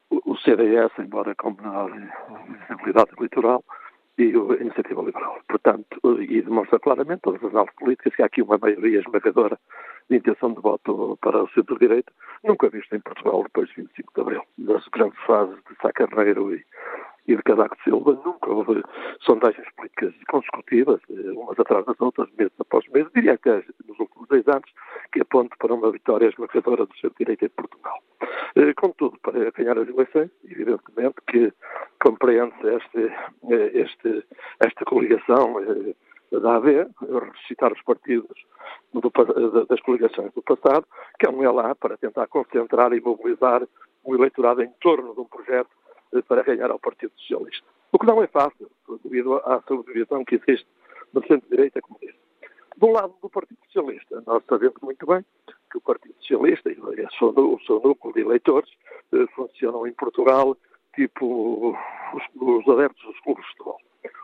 o 0.09 0.35
CDS, 0.37 0.91
embora 0.99 1.35
com 1.35 1.51
menor 1.51 1.91
visibilidade 2.67 3.11
eleitoral, 3.17 3.63
e 4.19 4.33
a 4.35 4.61
Iniciativa 4.61 5.01
Liberal. 5.01 5.39
Portanto, 5.47 5.97
e 6.19 6.41
demonstra 6.41 6.79
claramente 6.79 7.21
todas 7.21 7.41
as 7.43 7.51
análises 7.51 7.75
políticas 7.75 8.15
que 8.15 8.21
há 8.21 8.25
aqui 8.25 8.41
uma 8.41 8.57
maioria 8.57 8.99
esmagadora 8.99 9.57
de 10.09 10.17
intenção 10.17 10.53
de 10.53 10.61
voto 10.61 11.17
para 11.21 11.43
o 11.43 11.49
centro-direita, 11.49 12.11
nunca 12.43 12.69
vista 12.69 12.95
em 12.95 12.99
Portugal 12.99 13.43
depois 13.43 13.69
de 13.69 13.75
25 13.75 14.13
de 14.13 14.21
Abril. 14.21 14.43
Das 14.57 14.85
grandes 14.89 15.19
fases 15.25 15.55
de 15.69 15.75
Sá 15.81 15.91
Carneiro 15.93 16.53
e, 16.53 16.65
e 17.29 17.35
de 17.35 17.43
Cadaco 17.43 17.77
Silva, 17.83 18.19
nunca 18.25 18.49
houve 18.49 18.83
sondagens 19.21 19.67
políticas 19.75 20.13
consecutivas, 20.27 20.99
umas 21.09 21.59
atrás 21.59 21.85
das 21.85 22.01
outras, 22.01 22.27
mês 22.37 22.49
após 22.59 22.87
mês, 22.89 23.07
diria 23.13 23.37
que 23.37 23.49
nos 23.87 23.99
últimos 23.99 24.27
10 24.29 24.47
anos, 24.47 24.69
que 25.11 25.21
aponte 25.21 25.55
para 25.59 25.73
uma 25.73 25.91
vitória 25.91 26.27
esmagadora 26.27 26.87
do 26.87 26.95
centro-direita 26.95 27.45
em 27.45 27.49
Portugal. 27.49 27.99
Eh, 28.55 28.73
contudo, 28.73 29.19
para 29.21 29.51
ganhar 29.51 29.77
as 29.77 29.87
eleições, 29.87 30.31
evidentemente 30.43 31.15
que 31.27 31.53
compreende-se 32.01 32.67
este, 32.67 33.13
eh, 33.51 33.71
este, 33.73 34.25
esta 34.59 34.85
coligação 34.85 35.59
eh, 35.59 36.39
da 36.39 36.55
AD, 36.55 36.87
ressuscitar 36.99 37.71
os 37.71 37.81
partidos 37.83 38.43
do, 38.91 39.11
das 39.67 39.79
coligações 39.81 40.33
do 40.33 40.41
passado, 40.41 40.85
que 41.19 41.27
é 41.27 41.29
um 41.29 41.43
ELA 41.43 41.75
para 41.75 41.95
tentar 41.97 42.25
concentrar 42.27 42.91
e 42.93 43.01
mobilizar 43.01 43.61
o 44.03 44.15
eleitorado 44.15 44.63
em 44.63 44.69
torno 44.81 45.13
de 45.13 45.21
um 45.21 45.25
projeto 45.25 45.69
para 46.27 46.43
ganhar 46.43 46.71
ao 46.71 46.79
Partido 46.79 47.11
Socialista. 47.17 47.65
O 47.91 47.99
que 47.99 48.05
não 48.05 48.21
é 48.21 48.27
fácil, 48.27 48.69
devido 49.03 49.35
à 49.35 49.61
subdivisão 49.67 50.23
que 50.23 50.35
existe 50.35 50.67
no 51.13 51.25
centro-direita, 51.25 51.81
como 51.81 51.99
disse. 51.99 52.17
Do 52.77 52.91
lado 52.91 53.13
do 53.21 53.29
Partido 53.29 53.57
Socialista, 53.65 54.23
nós 54.25 54.43
sabemos 54.47 54.77
muito 54.81 55.05
bem 55.05 55.25
que 55.71 55.77
o 55.77 55.81
Partido 55.81 56.15
Socialista 56.21 56.71
e 56.71 56.79
o 56.79 57.59
seu, 57.65 57.81
núcleo 57.81 58.13
de 58.13 58.21
eleitores 58.21 58.69
eh, 59.11 59.25
funcionam 59.35 59.85
em 59.85 59.93
Portugal 59.93 60.55
tipo 60.95 61.75
os, 62.13 62.23
os 62.35 62.67
adeptos 62.69 63.03
dos 63.03 63.19
clubes 63.21 63.43
de 63.43 63.51
futebol. 63.51 63.77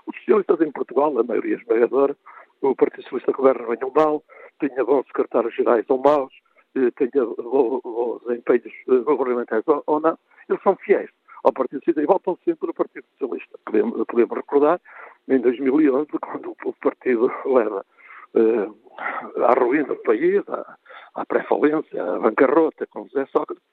Os 0.08 0.16
socialistas 0.20 0.62
em 0.62 0.72
Portugal, 0.72 1.20
a 1.20 1.24
maioria 1.24 1.56
esmagadora, 1.56 2.16
o 2.62 2.76
Partido 2.76 3.04
Socialista 3.04 3.32
governa 3.32 3.68
bem 3.68 3.78
ou 3.84 3.92
mal, 3.92 4.24
tenha 4.60 4.84
bons 4.84 5.06
secretários-gerais 5.08 5.86
ou 5.90 5.98
maus, 5.98 6.34
eh, 6.76 6.92
tenha 6.92 7.26
bons 7.26 8.22
empenhos 8.30 8.74
eh, 8.88 8.98
governamentais 9.04 9.64
ou 9.68 10.00
não, 10.00 10.18
eles 10.48 10.64
são 10.64 10.76
fiéis 10.78 11.10
ao 11.46 11.54
Partido 11.54 11.80
Socialista 11.80 12.02
e 12.02 12.06
votam 12.08 12.38
sempre 12.44 12.68
no 12.68 12.74
Partido 12.74 13.06
Socialista. 13.12 13.58
Podemos, 13.64 14.04
podemos 14.08 14.36
recordar, 14.36 14.82
em 15.28 15.40
2011, 15.40 16.08
quando 16.20 16.58
o 16.66 16.74
partido 16.74 17.32
leva 17.46 17.86
uh, 18.34 19.44
à 19.46 19.54
ruína 19.54 19.90
do 19.90 19.98
país, 19.98 20.44
à, 20.50 20.78
à 21.14 21.26
pré-falência, 21.26 22.04
à 22.04 22.20
bancarrota 22.20 22.88
com 22.88 23.08
José 23.08 23.28
Sócrates, 23.28 23.64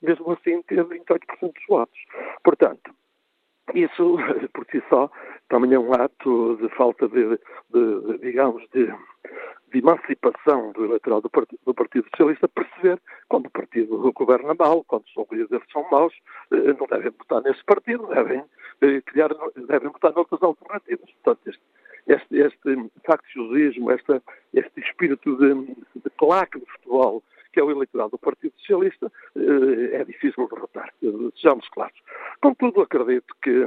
mesmo 0.00 0.32
assim 0.32 0.62
teve 0.62 0.82
28% 1.00 1.18
dos 1.40 1.66
votos. 1.68 1.98
Portanto, 2.44 2.94
isso, 3.74 4.16
por 4.54 4.64
si 4.70 4.80
só, 4.88 5.10
também 5.48 5.74
é 5.74 5.78
um 5.78 5.92
ato 5.92 6.56
de 6.60 6.68
falta 6.76 7.08
de, 7.08 7.30
de, 7.70 8.00
de 8.00 8.18
digamos, 8.18 8.62
de, 8.72 8.86
de, 9.72 9.78
emancipação 9.78 10.72
do 10.72 10.84
eleitorado 10.84 11.22
do 11.22 11.30
Partido, 11.30 11.60
do 11.64 11.74
Partido, 11.74 12.06
Socialista, 12.10 12.48
perceber 12.48 13.00
quando 13.28 13.46
o 13.46 13.50
partido 13.50 14.12
governa 14.12 14.54
mal, 14.54 14.84
quando 14.84 15.04
os 15.04 15.30
líderes 15.30 15.64
são 15.72 15.88
maus, 15.90 16.14
eh, 16.50 16.74
não 16.78 16.86
devem 16.86 17.10
votar 17.10 17.42
nesse 17.42 17.64
partido, 17.64 18.06
devem 18.06 18.44
eh, 18.80 19.00
criar, 19.02 19.30
devem 19.68 19.90
votar 19.90 20.12
noutras 20.12 20.42
alternativas. 20.42 21.10
Portanto, 21.22 21.48
este, 21.48 21.62
este, 22.06 22.36
este 22.36 22.90
facciosismo, 23.04 23.90
este, 23.92 24.20
este 24.54 24.80
espírito 24.80 25.36
de, 25.36 25.54
de 25.96 26.10
claque 26.16 26.58
de 26.58 26.66
futebol 26.66 27.22
que 27.52 27.60
é 27.60 27.64
o 27.64 27.70
eleitorado 27.70 28.10
do 28.10 28.18
Partido 28.18 28.52
Socialista, 28.58 29.10
eh, 29.34 29.96
é 29.96 30.04
difícil 30.04 30.46
derrotar, 30.46 30.92
sejamos 31.36 31.66
claros. 31.70 31.98
Contudo, 32.42 32.82
acredito 32.82 33.34
que 33.40 33.66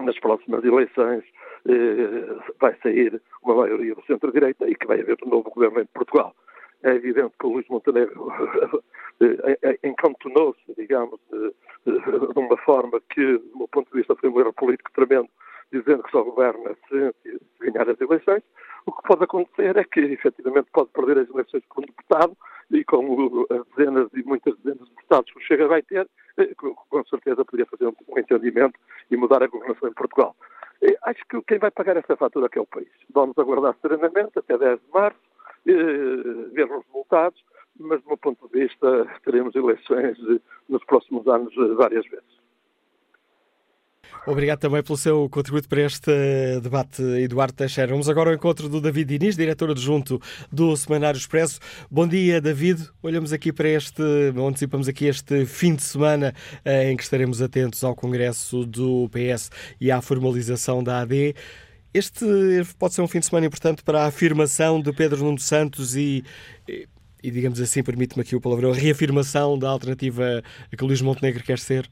nas 0.00 0.18
próximas 0.18 0.64
eleições 0.64 1.24
eh, 1.68 2.36
vai 2.60 2.76
sair 2.82 3.20
uma 3.42 3.54
maioria 3.54 3.94
do 3.94 4.04
centro-direita 4.04 4.68
e 4.68 4.74
que 4.74 4.86
vai 4.86 5.00
haver 5.00 5.16
um 5.24 5.30
novo 5.30 5.50
governo 5.50 5.80
em 5.80 5.86
Portugal. 5.86 6.34
É 6.82 6.90
evidente 6.90 7.34
que 7.38 7.46
o 7.46 7.50
Luís 7.50 7.66
Montenegro 7.68 8.30
eh, 9.20 9.78
encantonou-se, 9.82 10.74
digamos, 10.76 11.18
de 11.30 12.38
uma 12.38 12.56
forma 12.58 13.00
que, 13.10 13.38
do 13.38 13.58
meu 13.58 13.68
ponto 13.68 13.90
de 13.90 13.98
vista, 13.98 14.14
foi 14.16 14.28
um 14.28 14.40
erro 14.40 14.52
político 14.52 14.90
tremendo, 14.92 15.28
dizendo 15.72 16.02
que 16.02 16.10
só 16.10 16.22
governa 16.22 16.76
se 16.88 17.14
ganhar 17.60 17.88
as 17.88 18.00
eleições. 18.00 18.42
O 18.84 18.92
que 18.92 19.02
pode 19.02 19.24
acontecer 19.24 19.76
é 19.76 19.84
que, 19.84 20.00
efetivamente, 20.00 20.68
pode 20.72 20.90
perder 20.90 21.18
as 21.18 21.30
eleições 21.30 21.62
um 21.76 21.80
deputado 21.80 22.36
e 22.70 22.84
com 22.84 23.46
as 23.50 23.66
dezenas 23.76 24.08
e 24.14 24.22
muitas 24.22 24.56
dezenas 24.58 24.88
de 24.88 24.94
deputados 24.94 25.32
que 25.32 25.38
o 25.38 25.42
Chega 25.42 25.68
vai 25.68 25.82
ter, 25.82 26.08
eh, 26.38 26.50
com 26.56 27.04
certeza 27.04 27.44
poderia 27.44 27.66
fazer 27.66 27.86
um 27.86 28.18
entendimento 28.18 28.78
e 29.10 29.16
mudar 29.16 29.42
a 29.42 29.46
governação 29.46 29.88
em 29.88 29.94
Portugal. 29.94 30.34
Acho 31.06 31.22
que 31.28 31.40
quem 31.42 31.58
vai 31.58 31.70
pagar 31.70 31.96
essa 31.96 32.16
fatura 32.16 32.48
é 32.52 32.60
o 32.60 32.66
país. 32.66 32.88
Vamos 33.14 33.38
aguardar 33.38 33.76
serenamente 33.80 34.38
até 34.38 34.58
10 34.58 34.80
de 34.80 34.86
março, 34.92 35.18
eh, 35.66 36.50
ver 36.52 36.70
os 36.70 36.84
resultados, 36.86 37.44
mas 37.78 38.02
do 38.02 38.08
meu 38.08 38.16
ponto 38.16 38.48
de 38.48 38.60
vista 38.60 39.06
teremos 39.24 39.54
eleições 39.54 40.18
eh, 40.18 40.40
nos 40.68 40.84
próximos 40.84 41.26
anos 41.28 41.54
várias 41.76 42.04
vezes. 42.06 42.35
Obrigado 44.26 44.58
também 44.58 44.82
pelo 44.82 44.98
seu 44.98 45.28
contributo 45.30 45.68
para 45.68 45.82
este 45.82 46.10
debate, 46.60 47.00
Eduardo 47.00 47.54
Teixeira. 47.54 47.92
Vamos 47.92 48.08
agora 48.08 48.30
ao 48.30 48.34
encontro 48.34 48.68
do 48.68 48.80
David 48.80 49.16
Diniz, 49.16 49.36
diretor 49.36 49.70
adjunto 49.70 50.20
do 50.50 50.76
Semanário 50.76 51.16
Expresso. 51.16 51.60
Bom 51.88 52.08
dia, 52.08 52.40
David. 52.40 52.88
Olhamos 53.00 53.32
aqui 53.32 53.52
para 53.52 53.68
este, 53.68 54.02
antecipamos 54.36 54.88
aqui 54.88 55.06
este 55.06 55.46
fim 55.46 55.76
de 55.76 55.82
semana 55.82 56.34
eh, 56.64 56.90
em 56.90 56.96
que 56.96 57.04
estaremos 57.04 57.40
atentos 57.40 57.84
ao 57.84 57.94
Congresso 57.94 58.66
do 58.66 59.08
PS 59.10 59.48
e 59.80 59.92
à 59.92 60.02
formalização 60.02 60.82
da 60.82 61.02
AD. 61.02 61.34
Este 61.94 62.26
pode 62.80 62.94
ser 62.94 63.02
um 63.02 63.08
fim 63.08 63.20
de 63.20 63.26
semana 63.26 63.46
importante 63.46 63.84
para 63.84 64.02
a 64.02 64.06
afirmação 64.06 64.82
de 64.82 64.92
Pedro 64.92 65.22
Nuno 65.22 65.38
Santos 65.38 65.94
e, 65.94 66.24
e 67.22 67.30
digamos 67.30 67.60
assim, 67.60 67.82
permite-me 67.82 68.22
aqui 68.22 68.34
o 68.34 68.40
palavrão, 68.40 68.72
a 68.72 68.74
reafirmação 68.74 69.58
da 69.58 69.70
alternativa 69.70 70.42
que 70.76 70.84
Luís 70.84 71.00
Montenegro 71.00 71.42
quer 71.42 71.60
ser? 71.60 71.88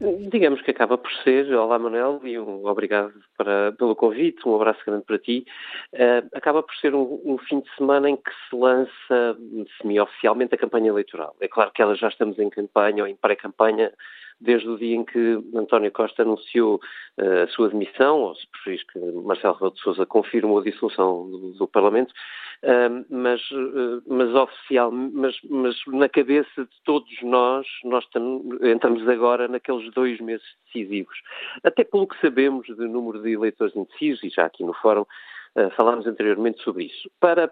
Digamos 0.00 0.60
que 0.62 0.72
acaba 0.72 0.98
por 0.98 1.12
ser, 1.22 1.54
olá 1.54 1.78
Manuel, 1.78 2.20
e 2.24 2.38
um 2.38 2.66
obrigado 2.66 3.12
para, 3.36 3.72
pelo 3.72 3.96
convite, 3.96 4.46
um 4.48 4.54
abraço 4.54 4.80
grande 4.86 5.04
para 5.04 5.18
ti. 5.18 5.44
Uh, 5.92 6.28
acaba 6.34 6.62
por 6.62 6.74
ser 6.76 6.94
um, 6.94 7.20
um, 7.24 7.38
fim 7.38 7.60
de 7.60 7.74
semana 7.76 8.08
em 8.10 8.16
que 8.16 8.30
se 8.48 8.56
lança 8.56 9.36
semi-oficialmente 9.80 10.54
a 10.54 10.58
campanha 10.58 10.88
eleitoral. 10.88 11.36
É 11.40 11.48
claro 11.48 11.70
que 11.72 11.82
ela 11.82 11.94
já 11.94 12.08
estamos 12.08 12.38
em 12.38 12.50
campanha 12.50 13.02
ou 13.02 13.08
em 13.08 13.16
pré-campanha 13.16 13.92
desde 14.40 14.68
o 14.68 14.76
dia 14.76 14.96
em 14.96 15.04
que 15.04 15.42
António 15.54 15.90
Costa 15.92 16.22
anunciou 16.22 16.80
uh, 17.18 17.42
a 17.44 17.48
sua 17.48 17.68
demissão, 17.68 18.20
ou 18.20 18.34
se 18.34 18.46
preferis 18.48 18.82
que 18.84 18.98
Marcelo 18.98 19.54
Rebelo 19.54 19.72
de 19.72 19.80
Sousa 19.80 20.06
confirmou 20.06 20.58
a 20.58 20.62
dissolução 20.62 21.30
do, 21.30 21.52
do 21.52 21.68
Parlamento, 21.68 22.12
uh, 22.62 23.04
mas, 23.08 23.40
uh, 23.50 24.02
mas 24.06 24.34
oficial, 24.34 24.90
mas, 24.90 25.36
mas 25.48 25.76
na 25.86 26.08
cabeça 26.08 26.64
de 26.64 26.82
todos 26.84 27.10
nós, 27.22 27.66
nós 27.84 28.04
entramos 28.62 29.08
agora 29.08 29.48
naqueles 29.48 29.90
dois 29.92 30.20
meses 30.20 30.46
decisivos. 30.66 31.16
Até 31.62 31.84
pelo 31.84 32.06
que 32.06 32.20
sabemos 32.20 32.66
do 32.66 32.88
número 32.88 33.20
de 33.24 33.32
eleitores 33.32 33.74
indecisos, 33.74 34.22
e 34.22 34.28
já 34.28 34.46
aqui 34.46 34.64
no 34.64 34.74
Fórum 34.74 35.04
falámos 35.76 36.04
anteriormente 36.04 36.60
sobre 36.62 36.86
isso. 36.86 37.08
Para 37.20 37.48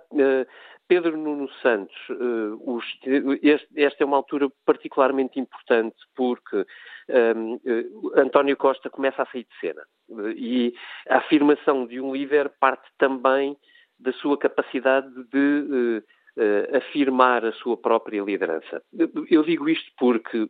Pedro 0.92 1.16
Nuno 1.16 1.48
Santos, 1.62 1.96
uh, 2.10 3.38
este, 3.42 3.66
esta 3.76 4.02
é 4.02 4.06
uma 4.06 4.18
altura 4.18 4.48
particularmente 4.66 5.40
importante 5.40 5.96
porque 6.14 6.66
um, 7.36 7.54
uh, 7.54 7.60
eh, 7.64 8.20
António 8.20 8.56
Costa 8.58 8.90
começa 8.90 9.22
a 9.22 9.26
sair 9.26 9.44
de 9.44 9.58
cena 9.58 9.82
e 10.36 10.74
a 11.08 11.16
afirmação 11.16 11.86
de 11.86 11.98
um 11.98 12.12
líder 12.12 12.50
parte 12.60 12.86
também 12.98 13.56
da 13.98 14.12
sua 14.12 14.36
capacidade 14.36 15.08
de 15.30 16.02
uh, 16.36 16.76
afirmar 16.76 17.44
a 17.44 17.52
sua 17.52 17.76
própria 17.76 18.22
liderança. 18.22 18.82
Eu 19.30 19.42
digo 19.42 19.68
isto 19.68 19.90
porque 19.98 20.48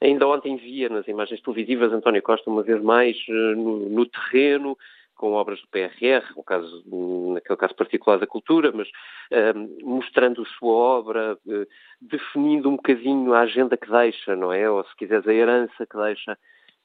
ainda 0.00 0.26
ontem 0.26 0.56
via 0.56 0.88
nas 0.88 1.06
imagens 1.08 1.40
televisivas 1.40 1.92
António 1.92 2.22
Costa 2.22 2.50
uma 2.50 2.62
vez 2.62 2.82
mais 2.82 3.16
no, 3.28 3.88
no 3.88 4.06
terreno 4.06 4.76
com 5.16 5.32
obras 5.32 5.60
do 5.60 5.68
PRR, 5.68 6.24
no 6.36 6.42
caso, 6.42 6.84
naquele 7.32 7.56
caso 7.56 7.74
particular 7.74 8.18
da 8.18 8.26
cultura, 8.26 8.72
mas 8.72 8.88
uh, 8.88 9.86
mostrando 9.88 10.42
a 10.42 10.58
sua 10.58 10.72
obra, 10.72 11.38
uh, 11.46 11.66
definindo 12.00 12.68
um 12.68 12.76
bocadinho 12.76 13.32
a 13.32 13.40
agenda 13.40 13.76
que 13.76 13.90
deixa, 13.90 14.34
não 14.36 14.52
é? 14.52 14.68
Ou 14.68 14.84
se 14.84 14.96
quiseres 14.96 15.26
a 15.26 15.32
herança 15.32 15.86
que 15.86 15.96
deixa 15.96 16.32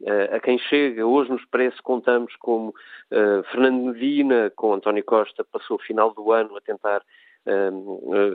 uh, 0.01 0.35
a 0.35 0.39
quem 0.39 0.57
chega. 0.57 1.05
Hoje 1.05 1.29
no 1.29 1.37
Expresso 1.37 1.81
contamos 1.83 2.35
como 2.37 2.69
uh, 2.69 3.43
Fernando 3.51 3.93
Medina, 3.93 4.51
com 4.55 4.73
António 4.73 5.03
Costa, 5.03 5.43
passou 5.43 5.77
o 5.77 5.81
final 5.81 6.13
do 6.13 6.31
ano 6.31 6.55
a 6.55 6.61
tentar 6.61 6.99
uh, 6.99 7.03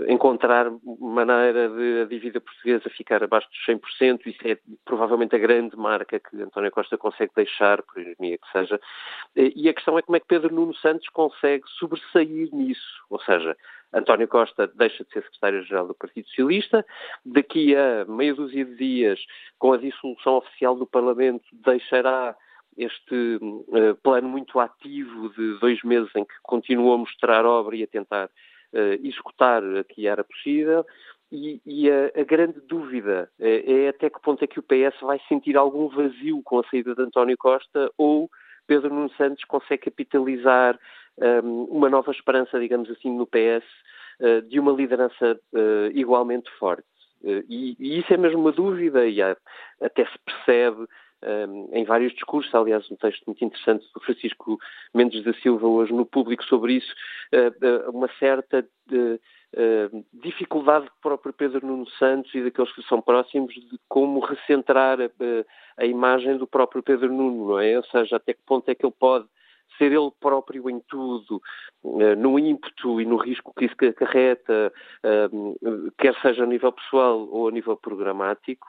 encontrar 0.09 0.71
maneira 1.01 1.69
de 1.69 2.03
a 2.03 2.05
dívida 2.05 2.41
portuguesa 2.41 2.91
ficar 2.91 3.23
abaixo 3.23 3.49
dos 3.49 3.77
100%. 4.01 4.27
Isso 4.27 4.39
é 4.45 4.59
provavelmente 4.85 5.35
a 5.37 5.39
grande 5.39 5.77
marca 5.77 6.21
que 6.21 6.43
António 6.43 6.71
Costa 6.71 6.99
consegue 6.99 7.33
deixar, 7.35 7.83
por 7.83 8.01
ironia 8.01 8.39
que 8.39 8.53
seja. 8.53 8.81
E 9.37 9.69
a 9.69 9.75
questão 9.75 9.99
é 9.99 10.03
como 10.03 10.17
é 10.17 10.21
que 10.21 10.27
Pedro 10.27 10.55
Nuno 10.55 10.75
Santos 10.77 11.09
consegue 11.09 11.65
sobressair 11.79 12.49
nisso. 12.53 13.05
Ou 13.11 13.21
seja, 13.21 13.57
António 13.93 14.27
Costa 14.27 14.67
deixa 14.67 15.05
de 15.05 15.11
ser 15.11 15.23
secretário-geral 15.23 15.87
do 15.87 15.95
Partido 15.95 16.27
Socialista. 16.29 16.85
Daqui 17.25 17.77
a 17.77 18.05
meia 18.07 18.35
dúzia 18.35 18.65
de 18.65 18.75
dias, 18.77 19.21
com 19.59 19.73
a 19.73 19.79
dissolução 19.79 20.35
oficial 20.35 20.75
do 20.75 20.87
Parlamento, 20.87 21.45
deixará 21.53 22.37
este 22.77 23.39
uh, 23.41 23.95
plano 24.03 24.29
muito 24.29 24.59
ativo 24.59 25.31
de 25.31 25.59
dois 25.61 25.83
meses 25.85 26.11
em 26.17 26.25
que 26.25 26.35
continuou 26.43 26.95
a 26.95 26.99
mostrar 26.99 27.47
obra 27.47 27.77
e 27.77 27.85
a 27.85 27.87
tentar 27.87 28.29
uh, 28.75 29.07
executar 29.07 29.63
a 29.63 29.85
que 29.85 30.07
era 30.07 30.25
possível. 30.25 30.85
E, 31.33 31.61
e 31.65 31.91
a, 31.91 32.21
a, 32.21 32.25
grande 32.25 32.61
dúvida 32.61 33.29
é, 33.41 33.85
é, 33.85 33.89
até 33.89 34.11
que 34.11 34.21
ponto 34.21 34.45
é 34.45 34.47
que 34.47 34.61
o 34.61 34.63
PS 34.63 35.01
vai 35.01 35.21
sentir 35.29 35.57
algum 35.57 35.89
vazio 35.89 36.41
com 36.45 36.61
a 36.61 36.65
saída 36.71 36.95
de 36.95 37.03
António 37.03 37.37
Costa 37.37 37.91
ou 37.99 38.31
Pedro 38.67 38.95
Nuno 38.95 39.11
Santos 39.17 39.45
consegue 39.45 39.85
capitalizar 39.85 40.79
um, 41.45 41.65
uma 41.65 41.89
nova 41.89 42.11
esperança, 42.11 42.59
digamos 42.59 42.91
assim, 42.91 43.11
no 43.11 43.27
PS 43.27 43.65
uh, 44.21 44.43
de 44.43 44.59
uma 44.59 44.73
liderança 44.73 45.39
uh, 45.53 45.91
igualmente 45.93 46.51
forte. 46.59 46.87
Uh, 47.23 47.45
e, 47.49 47.77
e, 47.79 47.99
isso 47.99 48.13
é 48.13 48.17
mesmo 48.17 48.41
uma 48.41 48.53
dúvida 48.53 49.07
e 49.07 49.23
há, 49.23 49.37
até 49.81 50.05
se 50.05 50.19
percebe 50.25 50.87
em 51.73 51.85
vários 51.85 52.13
discursos, 52.13 52.55
aliás, 52.55 52.91
um 52.91 52.97
texto 52.97 53.25
muito 53.27 53.45
interessante 53.45 53.87
do 53.95 54.01
Francisco 54.01 54.59
Mendes 54.93 55.25
da 55.25 55.33
Silva 55.35 55.67
hoje 55.67 55.93
no 55.93 56.05
público 56.07 56.45
sobre 56.45 56.75
isso, 56.75 56.95
uma 57.93 58.09
certa 58.19 58.67
dificuldade 60.13 60.87
do 60.87 60.93
próprio 61.01 61.33
Pedro 61.33 61.67
Nuno 61.67 61.89
Santos 61.91 62.35
e 62.35 62.43
daqueles 62.43 62.73
que 62.73 62.83
são 62.83 63.01
próximos 63.01 63.55
de 63.55 63.79
como 63.89 64.21
recentrar 64.21 65.01
a, 65.01 65.09
a 65.77 65.87
imagem 65.87 66.37
do 66.37 66.47
próprio 66.47 66.83
Pedro 66.83 67.13
Nuno, 67.13 67.49
não 67.49 67.61
é? 67.61 67.77
Ou 67.77 67.85
seja, 67.85 68.17
até 68.17 68.35
que 68.35 68.43
ponto 68.45 68.69
é 68.69 68.75
que 68.75 68.85
ele 68.85 68.95
pode 68.99 69.27
ser 69.79 69.93
ele 69.93 70.11
próprio 70.21 70.69
em 70.71 70.81
tudo, 70.81 71.41
eh, 72.01 72.15
no 72.17 72.39
ímpeto 72.39 73.01
e 73.01 73.05
no 73.05 73.17
risco 73.17 73.53
que 73.57 73.67
isso 73.67 73.75
acarreta, 73.89 74.73
eh, 75.03 75.29
quer 75.99 76.15
seja 76.21 76.45
a 76.45 76.47
nível 76.47 76.73
pessoal 76.73 77.29
ou 77.31 77.49
a 77.49 77.51
nível 77.51 77.77
programático, 77.77 78.67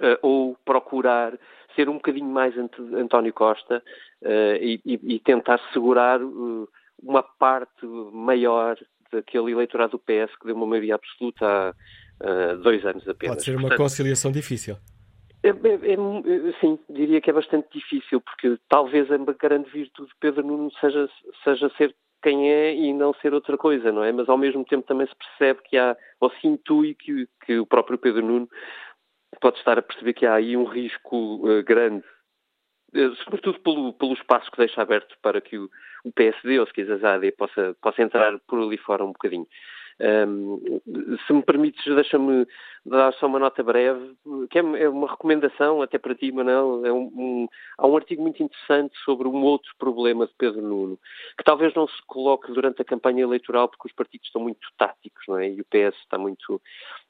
eh, 0.00 0.18
ou 0.22 0.56
procurar 0.64 1.32
ser 1.74 1.88
um 1.88 1.94
bocadinho 1.94 2.26
mais 2.26 2.54
António 2.58 3.32
Costa 3.32 3.82
e, 4.60 4.80
e 4.84 5.18
tentar 5.20 5.58
segurar 5.72 6.20
uma 7.00 7.22
parte 7.22 7.86
maior 8.12 8.76
daquele 9.10 9.52
eleitorado 9.52 9.92
do 9.92 9.98
PS 9.98 10.36
que 10.36 10.46
deu 10.46 10.56
uma 10.56 10.66
maioria 10.66 10.96
absoluta 10.96 11.74
há 12.20 12.54
dois 12.56 12.84
anos 12.84 13.08
apenas. 13.08 13.36
Pode 13.36 13.44
ser 13.44 13.52
uma 13.52 13.60
Portanto, 13.62 13.78
conciliação 13.78 14.32
difícil. 14.32 14.76
É, 15.42 15.48
é, 15.48 15.52
é, 15.52 16.52
sim, 16.60 16.78
diria 16.88 17.20
que 17.20 17.30
é 17.30 17.32
bastante 17.32 17.66
difícil, 17.72 18.20
porque 18.20 18.58
talvez 18.68 19.10
a 19.10 19.16
grande 19.16 19.70
virtude 19.70 20.08
de 20.08 20.14
Pedro 20.20 20.46
Nuno 20.46 20.70
seja, 20.80 21.08
seja 21.42 21.70
ser 21.78 21.94
quem 22.22 22.50
é 22.50 22.74
e 22.74 22.92
não 22.92 23.14
ser 23.14 23.32
outra 23.32 23.56
coisa, 23.56 23.90
não 23.90 24.04
é? 24.04 24.12
Mas 24.12 24.28
ao 24.28 24.36
mesmo 24.36 24.62
tempo 24.64 24.86
também 24.86 25.06
se 25.06 25.14
percebe 25.16 25.60
que 25.64 25.78
há, 25.78 25.96
ou 26.20 26.30
se 26.30 26.46
intui 26.46 26.94
que, 26.94 27.26
que 27.46 27.58
o 27.58 27.64
próprio 27.64 27.96
Pedro 27.96 28.22
Nuno 28.22 28.48
pode 29.40 29.58
estar 29.58 29.78
a 29.78 29.82
perceber 29.82 30.14
que 30.14 30.26
há 30.26 30.34
aí 30.34 30.56
um 30.56 30.64
risco 30.64 31.46
uh, 31.46 31.62
grande, 31.64 32.04
uh, 32.94 33.14
sobretudo 33.24 33.60
pelo, 33.60 33.92
pelo 33.94 34.14
espaço 34.14 34.50
que 34.50 34.58
deixa 34.58 34.82
aberto 34.82 35.16
para 35.22 35.40
que 35.40 35.58
o, 35.58 35.68
o 36.04 36.12
PSD, 36.12 36.60
ou 36.60 36.66
se 36.66 36.72
quiseres 36.72 37.02
a 37.04 37.14
AD, 37.14 37.32
possa, 37.32 37.76
possa 37.80 38.02
entrar 38.02 38.38
por 38.40 38.60
ali 38.60 38.76
fora 38.76 39.04
um 39.04 39.12
bocadinho. 39.12 39.46
Um, 40.00 40.80
se 41.26 41.32
me 41.32 41.42
permites, 41.42 41.84
deixa-me 41.84 42.46
dar 42.86 43.12
só 43.14 43.26
uma 43.26 43.38
nota 43.38 43.62
breve, 43.62 44.16
que 44.48 44.58
é, 44.58 44.62
é 44.62 44.88
uma 44.88 45.10
recomendação 45.10 45.82
até 45.82 45.98
para 45.98 46.14
ti, 46.14 46.32
Manuel. 46.32 46.86
É 46.86 46.92
um, 46.92 47.12
um, 47.14 47.48
há 47.76 47.86
um 47.86 47.96
artigo 47.96 48.22
muito 48.22 48.42
interessante 48.42 48.96
sobre 49.04 49.28
um 49.28 49.42
outro 49.42 49.70
problema 49.78 50.26
de 50.26 50.32
Pedro 50.38 50.62
Nuno, 50.62 50.98
que 51.36 51.44
talvez 51.44 51.74
não 51.74 51.86
se 51.86 52.02
coloque 52.06 52.50
durante 52.50 52.80
a 52.80 52.84
campanha 52.84 53.22
eleitoral, 53.22 53.68
porque 53.68 53.88
os 53.88 53.94
partidos 53.94 54.26
estão 54.26 54.40
muito 54.40 54.66
táticos, 54.78 55.22
não 55.28 55.38
é? 55.38 55.50
E 55.50 55.60
o 55.60 55.64
PS 55.66 55.96
está 55.98 56.16
muito 56.16 56.62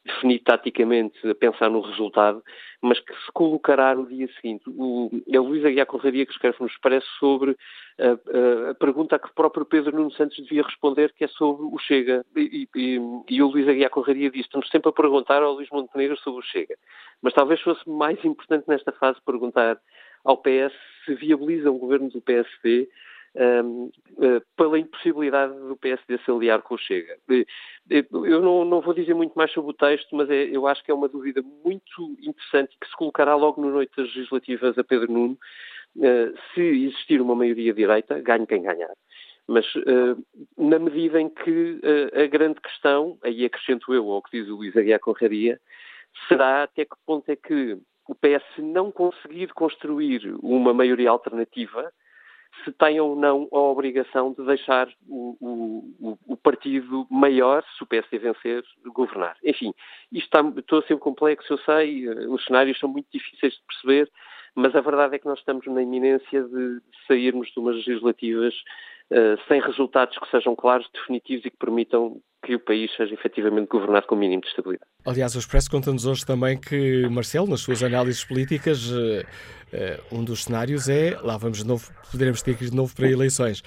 definido 0.05 0.44
taticamente 0.44 1.28
a 1.28 1.34
pensar 1.34 1.68
no 1.68 1.80
resultado, 1.80 2.42
mas 2.80 2.98
que 3.01 3.12
se 3.12 3.32
colocará 3.32 3.94
no 3.94 4.07
dia 4.07 4.28
seguinte. 4.40 4.64
O, 4.68 5.11
é 5.30 5.38
o 5.38 5.44
Luís 5.44 5.64
Aguiar 5.64 5.86
Corraria 5.86 6.24
que 6.24 6.32
escreve 6.32 6.57
nos 6.61 6.76
parece 6.78 7.07
sobre 7.18 7.57
a, 7.98 8.70
a, 8.70 8.74
pergunta 8.74 9.16
a 9.16 9.18
que 9.18 9.28
o 9.28 9.34
próprio 9.34 9.66
Pedro 9.66 9.96
Nuno 9.96 10.11
Santos 10.12 10.38
devia 10.38 10.62
responder, 10.62 11.12
que 11.12 11.24
é 11.24 11.28
sobre 11.28 11.66
o 11.66 11.78
Chega. 11.78 12.24
E, 12.34 12.66
e, 12.74 13.01
e 13.28 13.42
o 13.42 13.48
Luís 13.48 13.68
Aguiar 13.68 13.90
Corraria 13.90 14.30
diz, 14.30 14.46
estamos 14.46 14.68
sempre 14.70 14.88
a 14.88 14.92
perguntar 14.92 15.42
ao 15.42 15.53
Luís 15.53 15.68
Montenegro 15.70 16.16
sobre 16.18 16.40
o 16.40 16.46
Chega. 16.46 16.76
Mas 17.20 17.34
talvez 17.34 17.61
fosse 17.61 17.88
mais 17.88 18.24
importante 18.24 18.64
nesta 18.68 18.92
fase 18.92 19.20
perguntar 19.24 19.78
ao 20.24 20.38
PS 20.38 20.72
se 21.05 21.14
viabiliza 21.14 21.70
um 21.70 21.78
governo 21.78 22.09
do 22.09 22.20
PSD 22.20 22.88
pela 24.57 24.78
impossibilidade 24.78 25.55
do 25.55 25.76
PSD 25.76 26.18
se 26.18 26.31
aliar 26.31 26.62
com 26.62 26.74
o 26.74 26.78
Chega. 26.78 27.16
Eu 27.89 28.41
não, 28.41 28.64
não, 28.64 28.81
vou 28.81 28.93
dizer 28.93 29.14
muito 29.14 29.35
mais 29.35 29.53
sobre 29.53 29.70
o 29.70 29.74
texto, 29.74 30.14
mas 30.14 30.28
é, 30.28 30.45
eu 30.45 30.66
acho 30.66 30.83
que 30.85 30.91
é 30.91 30.95
uma 30.95 31.09
dúvida 31.09 31.43
muito 31.64 32.16
interessante 32.20 32.76
que 32.81 32.89
se 32.89 32.97
colocará 32.97 33.35
logo 33.35 33.61
no 33.61 33.70
noite 33.70 33.93
das 33.97 34.07
legislativas 34.14 34.76
a 34.76 34.85
Pedro 34.85 35.12
Nuno. 35.12 35.39
Uh, 35.97 36.37
se 36.55 36.61
existir 36.61 37.20
uma 37.20 37.35
maioria 37.35 37.74
direita, 37.74 38.20
ganhe 38.20 38.47
quem 38.47 38.62
ganhar. 38.62 38.95
Mas 39.47 39.64
uh, 39.74 40.24
na 40.57 40.78
medida 40.78 41.20
em 41.20 41.28
que 41.28 41.81
a 42.14 42.26
grande 42.26 42.61
questão, 42.61 43.18
aí 43.22 43.45
acrescento 43.45 43.93
eu 43.93 44.09
ao 44.11 44.22
que 44.22 44.39
diz 44.39 44.49
o 44.49 44.57
Luís 44.57 44.76
Aguiar 44.76 45.01
Conraria, 45.01 45.61
será 46.28 46.64
até 46.64 46.85
que 46.85 46.97
ponto 47.07 47.28
é 47.28 47.37
que 47.37 47.76
o 48.09 48.14
PS 48.14 48.45
não 48.59 48.91
conseguir 48.91 49.53
construir 49.53 50.35
uma 50.43 50.74
maioria 50.74 51.11
alternativa, 51.11 51.93
se 52.64 52.72
tem 52.72 53.01
ou 53.01 53.16
não 53.16 53.48
a 53.53 53.59
obrigação 53.59 54.32
de 54.32 54.44
deixar 54.44 54.88
o, 55.09 55.36
o, 55.40 56.18
o 56.26 56.36
partido 56.36 57.07
maior, 57.11 57.64
se 57.76 57.82
o 57.82 57.86
PSD 57.86 58.18
vencer, 58.18 58.62
governar. 58.86 59.36
Enfim, 59.44 59.72
isto 60.12 60.24
está, 60.24 60.40
estou 60.59 60.80
a 60.80 60.82
ser 60.82 60.98
complexo, 60.98 61.53
eu 61.53 61.59
sei, 61.59 62.09
os 62.26 62.44
cenários 62.44 62.78
são 62.78 62.88
muito 62.88 63.09
difíceis 63.12 63.55
de 63.55 63.62
perceber, 63.66 64.11
mas 64.55 64.74
a 64.74 64.80
verdade 64.80 65.14
é 65.14 65.18
que 65.18 65.26
nós 65.26 65.38
estamos 65.38 65.66
na 65.66 65.82
iminência 65.82 66.42
de 66.42 66.80
sairmos 67.07 67.48
de 67.53 67.61
umas 67.61 67.76
legislativas 67.76 68.55
sem 69.49 69.61
resultados 69.61 70.17
que 70.19 70.31
sejam 70.31 70.55
claros, 70.55 70.89
definitivos 70.95 71.45
e 71.45 71.51
que 71.51 71.57
permitam 71.57 72.21
que 72.45 72.55
o 72.55 72.61
país 72.61 72.91
seja 72.97 73.13
efetivamente 73.13 73.69
governado 73.69 74.07
com 74.07 74.15
o 74.15 74.19
mínimo 74.19 74.41
de 74.43 74.49
estabilidade. 74.49 74.91
Aliás, 75.05 75.35
o 75.35 75.39
Expresso 75.39 75.71
conta-nos 75.71 76.07
hoje 76.07 76.25
também 76.25 76.59
que 76.59 77.07
Marcelo, 77.09 77.47
nas 77.47 77.61
suas 77.61 77.83
análises 77.83 78.25
políticas, 78.25 78.91
uh, 78.91 79.21
uh, 79.23 80.17
um 80.19 80.25
dos 80.25 80.45
cenários 80.45 80.89
é, 80.89 81.19
lá 81.23 81.37
vamos 81.37 81.59
de 81.59 81.67
novo, 81.67 81.91
poderemos 82.11 82.43
ter 82.43 82.57
que 82.57 82.65
ir 82.65 82.71
de 82.71 82.77
novo 82.77 82.95
para 82.95 83.09
eleições. 83.09 83.63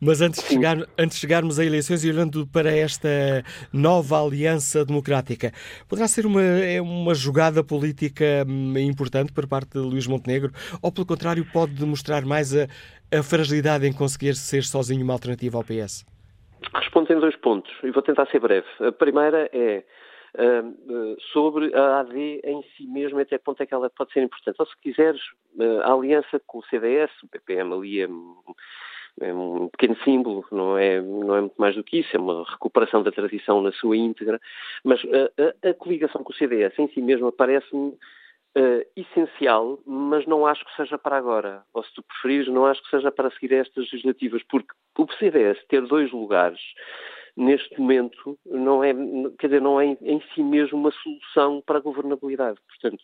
Mas 0.00 0.20
antes 0.20 0.42
de, 0.42 0.48
chegar, 0.48 0.76
antes 0.98 1.16
de 1.16 1.20
chegarmos 1.20 1.58
a 1.58 1.64
eleições 1.64 2.04
e 2.04 2.10
olhando 2.10 2.46
para 2.46 2.70
esta 2.70 3.08
nova 3.72 4.22
aliança 4.22 4.84
democrática, 4.84 5.52
poderá 5.88 6.06
ser 6.06 6.26
uma, 6.26 6.42
é 6.42 6.80
uma 6.82 7.14
jogada 7.14 7.64
política 7.64 8.44
hum, 8.46 8.76
importante 8.78 9.32
por 9.32 9.48
parte 9.48 9.72
de 9.72 9.78
Luís 9.78 10.06
Montenegro 10.06 10.52
ou, 10.82 10.92
pelo 10.92 11.06
contrário, 11.06 11.46
pode 11.50 11.72
demonstrar 11.72 12.26
mais 12.26 12.54
a, 12.54 12.66
a 13.10 13.22
fragilidade 13.22 13.86
em 13.86 13.92
conseguir 13.92 14.34
ser 14.34 14.64
sozinho 14.64 15.02
uma 15.02 15.14
alternativa 15.14 15.56
ao 15.56 15.64
PS? 15.64 16.04
Respondo 16.74 17.12
em 17.12 17.18
dois 17.18 17.36
pontos 17.36 17.72
e 17.82 17.90
vou 17.90 18.02
tentar 18.02 18.26
ser 18.26 18.40
breve. 18.40 18.66
A 18.80 18.92
primeira 18.92 19.48
é 19.52 19.82
uh, 20.36 21.16
sobre 21.32 21.74
a 21.74 22.00
AD 22.00 22.40
em 22.44 22.62
si 22.76 22.86
mesmo, 22.86 23.18
até 23.18 23.38
que 23.38 23.44
ponto 23.44 23.62
é 23.62 23.66
que 23.66 23.74
ela 23.74 23.90
pode 23.90 24.12
ser 24.12 24.22
importante. 24.22 24.56
Ou 24.58 24.66
se 24.66 24.76
quiseres, 24.82 25.20
uh, 25.58 25.80
a 25.82 25.92
aliança 25.92 26.40
com 26.46 26.58
o 26.58 26.64
CDS, 26.64 27.10
o 27.22 27.28
PPM 27.28 27.72
ali 27.72 28.02
é, 28.02 28.08
é 29.20 29.32
um 29.32 29.68
pequeno 29.68 29.96
símbolo, 30.04 30.44
não 30.50 30.76
é, 30.76 31.00
não 31.00 31.36
é 31.36 31.40
muito 31.40 31.56
mais 31.56 31.74
do 31.74 31.82
que 31.82 32.00
isso, 32.00 32.14
é 32.14 32.18
uma 32.18 32.44
recuperação 32.44 33.02
da 33.02 33.10
tradição 33.10 33.62
na 33.62 33.72
sua 33.72 33.96
íntegra, 33.96 34.40
mas 34.84 35.00
a, 35.04 35.66
a, 35.66 35.70
a 35.70 35.74
coligação 35.74 36.22
com 36.22 36.32
o 36.32 36.36
CDS 36.36 36.78
em 36.78 36.88
si 36.88 37.00
mesmo 37.00 37.32
parece-me 37.32 37.96
uh, 38.56 38.86
essencial, 38.96 39.78
mas 39.86 40.26
não 40.26 40.46
acho 40.46 40.64
que 40.64 40.76
seja 40.76 40.98
para 40.98 41.16
agora. 41.16 41.62
Ou 41.72 41.84
se 41.84 41.92
tu 41.94 42.02
preferires, 42.02 42.48
não 42.48 42.66
acho 42.66 42.82
que 42.82 42.90
seja 42.90 43.10
para 43.10 43.30
seguir 43.30 43.54
estas 43.54 43.90
legislativas, 43.90 44.42
porque 44.44 44.72
o 44.98 45.06
CDS 45.18 45.58
ter 45.68 45.82
dois 45.82 46.10
lugares 46.12 46.60
neste 47.36 47.78
momento 47.78 48.38
não 48.46 48.82
é, 48.82 48.94
quer 49.38 49.48
dizer, 49.48 49.60
não 49.60 49.80
é 49.80 49.96
em 50.00 50.22
si 50.34 50.42
mesmo 50.42 50.78
uma 50.78 50.90
solução 50.90 51.62
para 51.66 51.78
a 51.78 51.82
governabilidade. 51.82 52.58
Portanto, 52.66 53.02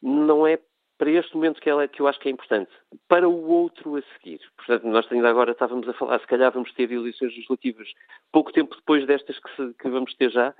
não 0.00 0.46
é 0.46 0.58
para 0.98 1.10
este 1.10 1.34
momento 1.34 1.60
que, 1.60 1.68
ela, 1.68 1.86
que 1.86 2.00
eu 2.00 2.08
acho 2.08 2.18
que 2.18 2.28
é 2.28 2.32
importante, 2.32 2.70
para 3.08 3.28
o 3.28 3.48
outro 3.48 3.96
a 3.96 4.02
seguir. 4.14 4.40
Portanto, 4.56 4.86
nós 4.86 5.06
ainda 5.12 5.28
agora 5.28 5.52
estávamos 5.52 5.88
a 5.88 5.92
falar, 5.92 6.18
se 6.20 6.26
calhar 6.26 6.50
vamos 6.52 6.72
ter 6.72 6.90
eleições 6.90 7.34
legislativas 7.34 7.88
pouco 8.32 8.52
tempo 8.52 8.74
depois 8.74 9.06
destas 9.06 9.38
que, 9.38 9.56
se, 9.56 9.74
que 9.74 9.88
vamos 9.88 10.14
ter 10.14 10.30
já, 10.30 10.54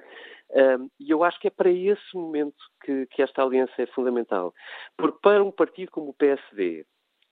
um, 0.51 0.89
e 1.01 1.11
eu 1.11 1.25
acho 1.25 1.41
que 1.41 1.49
é 1.49 1.51
para 1.51 1.71
esse 1.71 2.15
momento 2.15 2.57
que, 2.85 3.07
que, 3.07 3.23
esta 3.23 3.43
aliança 3.43 3.73
é 3.79 3.87
fundamental. 3.87 4.55
Porque 4.97 5.19
para 5.21 5.43
um 5.43 5.51
partido 5.51 5.91
como 5.91 6.11
o 6.11 6.15
PSD, 6.15 6.87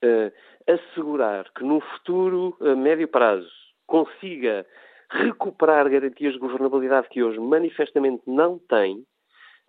uh, 0.05 0.33
assegurar 0.73 1.51
que 1.53 1.63
num 1.63 1.81
futuro 1.81 2.57
a 2.61 2.75
médio 2.75 3.07
prazo 3.07 3.51
consiga 3.87 4.67
recuperar 5.11 5.89
garantias 5.89 6.33
de 6.33 6.39
governabilidade 6.39 7.09
que 7.09 7.23
hoje 7.23 7.39
manifestamente 7.39 8.23
não 8.27 8.59
tem, 8.59 9.05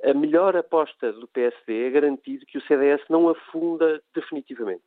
a 0.03 0.13
melhor 0.13 0.55
aposta 0.55 1.11
do 1.13 1.27
PSD 1.27 1.87
é 1.87 1.89
garantir 1.89 2.39
que 2.45 2.57
o 2.57 2.61
CDS 2.61 3.01
não 3.09 3.29
afunda 3.29 4.01
definitivamente. 4.13 4.83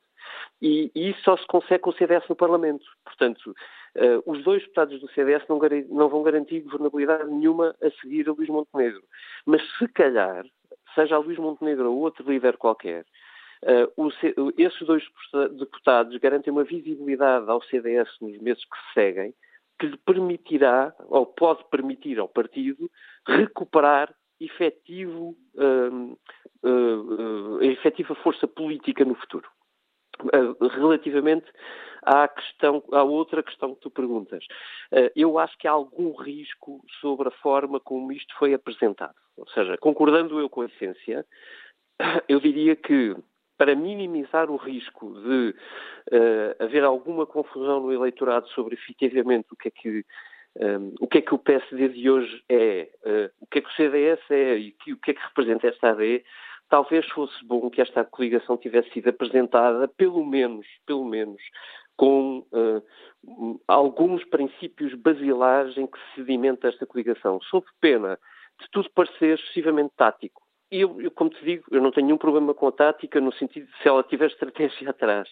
E, 0.61 0.90
e 0.94 1.11
isso 1.11 1.22
só 1.22 1.36
se 1.36 1.46
consegue 1.46 1.82
com 1.82 1.90
o 1.90 1.94
CDS 1.94 2.26
no 2.28 2.36
Parlamento. 2.36 2.84
Portanto, 3.04 3.54
uh, 3.96 4.30
os 4.30 4.42
dois 4.42 4.62
deputados 4.62 5.00
do 5.00 5.09
CDS 5.11 5.44
não, 5.48 5.59
não, 5.88 6.09
vão 6.09 6.22
garantir 6.22 6.61
governabilidade 6.61 7.30
nenhuma 7.30 7.74
a 7.82 7.90
seguir 8.00 8.28
a 8.28 8.32
Luís 8.32 8.48
Montenegro. 8.48 9.02
Mas 9.46 9.62
se 9.78 9.88
calhar, 9.88 10.44
seja 10.94 11.16
a 11.16 11.18
Luís 11.18 11.38
Montenegro 11.38 11.90
ou 11.90 11.98
outro 12.00 12.28
líder 12.30 12.56
qualquer, 12.56 13.04
uh, 13.62 13.92
o, 13.96 14.11
esses 14.59 14.86
dois 14.86 15.04
deputados 15.52 16.16
garantem 16.18 16.52
uma 16.52 16.64
visibilidade 16.64 17.48
ao 17.48 17.62
CDS 17.62 18.09
nos 18.20 18.38
meses 18.38 18.64
que 18.64 18.76
se 18.76 18.94
seguem, 18.94 19.34
que 19.78 19.86
lhe 19.86 19.96
permitirá, 19.98 20.92
ou 21.06 21.24
pode 21.24 21.64
permitir 21.70 22.18
ao 22.18 22.28
partido, 22.28 22.90
recuperar 23.26 24.12
efetivo, 24.41 25.36
uh, 25.55 26.18
uh, 26.62 27.62
efetiva 27.62 28.14
força 28.16 28.47
política 28.47 29.05
no 29.05 29.14
futuro. 29.14 29.49
Uh, 30.20 30.66
relativamente 30.68 31.47
à 32.03 32.26
questão, 32.28 32.82
à 32.93 33.03
outra 33.03 33.43
questão 33.43 33.74
que 33.74 33.80
tu 33.80 33.91
perguntas, 33.91 34.45
eu 35.14 35.39
acho 35.39 35.59
que 35.59 35.68
há 35.68 35.72
algum 35.72 36.14
risco 36.16 36.82
sobre 37.01 37.28
a 37.28 37.32
forma 37.32 37.78
como 37.80 38.12
isto 38.12 38.34
foi 38.39 38.55
apresentado. 38.55 39.14
Ou 39.36 39.47
seja, 39.49 39.76
concordando 39.78 40.41
eu 40.41 40.49
com 40.49 40.62
a 40.62 40.66
essência, 40.66 41.26
eu 42.28 42.41
diria 42.41 42.74
que 42.76 43.14
para 43.59 43.74
minimizar 43.74 44.51
o 44.51 44.57
risco 44.57 45.12
de 45.20 45.55
uh, 46.12 46.64
haver 46.64 46.84
alguma 46.84 47.26
confusão 47.26 47.80
no 47.80 47.93
eleitorado 47.93 48.49
sobre 48.51 48.76
efetivamente 48.76 49.49
o 49.53 49.57
que 49.57 49.68
é 49.68 49.70
que 49.72 50.05
um, 50.61 50.94
o 51.00 51.06
que 51.06 51.18
é 51.18 51.22
que 51.22 51.34
o 51.34 51.38
PSD 51.38 51.88
de 51.88 52.11
hoje 52.11 52.42
é, 52.48 52.88
uh, 53.04 53.30
o 53.40 53.46
que 53.46 53.59
é 53.59 53.62
que 53.62 53.68
o 53.68 53.72
CDS 53.72 54.20
é 54.30 54.54
e 54.56 54.72
que, 54.72 54.92
o 54.92 54.96
que 54.96 55.12
é 55.12 55.14
que 55.14 55.22
representa 55.22 55.68
esta 55.68 55.90
AD, 55.90 56.24
talvez 56.68 57.06
fosse 57.11 57.44
bom 57.44 57.70
que 57.70 57.80
esta 57.80 58.04
coligação 58.04 58.56
tivesse 58.56 58.90
sido 58.90 59.09
apresentada, 59.09 59.86
pelo 59.88 60.24
menos, 60.24 60.66
pelo 60.84 61.04
menos, 61.04 61.40
com 61.96 62.44
uh, 62.52 63.61
alguns 63.66 64.24
princípios 64.24 64.94
basilares 64.94 65.76
em 65.76 65.86
que 65.86 65.98
se 65.98 66.14
sedimenta 66.16 66.68
esta 66.68 66.86
coligação, 66.86 67.40
sob 67.42 67.66
pena 67.80 68.18
de 68.61 68.68
tudo 68.70 68.90
parecer 68.90 69.38
excessivamente 69.38 69.92
tático. 69.96 70.42
E 70.70 70.80
eu, 70.80 71.00
eu, 71.00 71.11
como 71.11 71.30
te 71.30 71.42
digo, 71.44 71.64
eu 71.70 71.80
não 71.80 71.90
tenho 71.90 72.06
nenhum 72.06 72.18
problema 72.18 72.52
com 72.52 72.66
a 72.68 72.72
tática 72.72 73.20
no 73.20 73.32
sentido 73.32 73.66
de 73.66 73.82
se 73.82 73.88
ela 73.88 74.02
tiver 74.02 74.26
estratégia 74.26 74.90
atrás, 74.90 75.28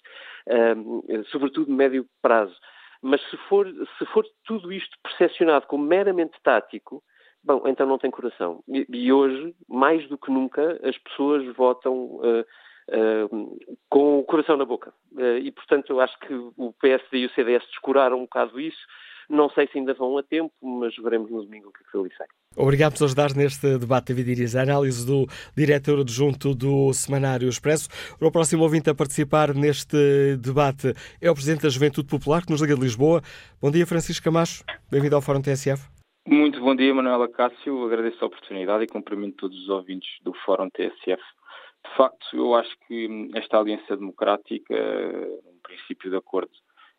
um, 0.77 1.25
sobretudo 1.25 1.71
médio 1.71 2.07
prazo. 2.23 2.57
Mas 3.03 3.21
se 3.31 3.37
for, 3.49 3.67
se 3.99 4.07
for 4.07 4.25
tudo 4.45 4.73
isto 4.73 4.97
percepcionado 5.03 5.67
como 5.67 5.85
meramente 5.85 6.37
tático, 6.43 7.03
bom, 7.43 7.63
então 7.67 7.87
não 7.87 7.99
tem 7.99 8.11
coração. 8.11 8.63
E, 8.69 8.87
e 8.89 9.13
hoje, 9.13 9.55
mais 9.69 10.07
do 10.09 10.19
que 10.19 10.31
nunca, 10.31 10.81
as 10.83 10.97
pessoas 10.99 11.47
votam 11.55 12.17
uh, 12.17 12.45
uh, 12.91 13.59
com 13.89 14.19
o 14.19 14.25
coração 14.25 14.57
na 14.57 14.65
boca. 14.65 14.93
Uh, 15.13 15.39
e, 15.39 15.53
portanto, 15.53 15.91
eu 15.91 16.01
acho 16.01 16.19
que 16.21 16.35
o 16.35 16.73
PSD 16.81 17.19
e 17.19 17.27
o 17.27 17.31
CDS 17.31 17.65
descuraram 17.67 18.19
um 18.19 18.23
bocado 18.23 18.61
isso. 18.61 18.87
Não 19.29 19.51
sei 19.51 19.67
se 19.67 19.79
ainda 19.79 19.93
vão 19.95 20.17
a 20.19 20.23
tempo, 20.23 20.53
mas 20.63 20.95
veremos 20.97 21.31
no 21.31 21.43
domingo 21.43 21.69
o 21.69 21.73
que 21.73 21.83
é 21.83 21.91
que 21.91 21.99
ele 21.99 22.15
sai. 22.17 22.27
Obrigado 22.57 22.97
por 22.97 23.05
ajudar 23.05 23.35
neste 23.35 23.79
debate, 23.79 24.15
David 24.15 24.31
Iris. 24.31 24.57
A 24.57 24.63
análise 24.63 25.05
do 25.05 25.27
diretor 25.57 26.01
adjunto 26.01 26.55
do 26.55 26.93
Semanário 26.93 27.49
Expresso. 27.49 27.89
O 28.21 28.31
próximo 28.31 28.63
ouvinte 28.63 28.89
a 28.89 28.95
participar 28.95 29.53
neste 29.55 30.37
debate 30.37 30.95
é 31.21 31.31
o 31.31 31.35
Presidente 31.35 31.63
da 31.63 31.69
Juventude 31.69 32.09
Popular, 32.09 32.45
que 32.45 32.53
nos 32.53 32.63
liga 32.63 32.75
de 32.75 32.81
Lisboa. 32.81 33.21
Bom 33.61 33.71
dia, 33.71 33.87
Francisco 33.87 34.25
Camacho. 34.25 34.65
Bem-vindo 34.91 35.17
ao 35.17 35.23
Fórum 35.23 35.43
TSF. 35.43 35.89
Muito 36.27 36.61
bom 36.61 36.75
dia, 36.75 36.95
Manuela 36.95 37.29
Cássio. 37.29 37.85
Agradeço 37.85 38.25
a 38.25 38.29
oportunidade 38.29 38.85
e 38.85 38.89
cumprimento 38.89 39.37
todos 39.37 39.57
os 39.59 39.69
ouvintes 39.69 40.09
do 40.23 40.33
Fórum 40.45 40.71
TSF. 40.71 41.23
De 41.85 41.97
facto, 41.97 42.27
eu 42.33 42.55
acho 42.55 42.71
que 42.87 43.31
esta 43.35 43.59
aliança 43.59 43.97
democrática, 43.97 44.75
um 44.75 45.59
princípio 45.63 46.11
de 46.11 46.17
acordo 46.17 46.51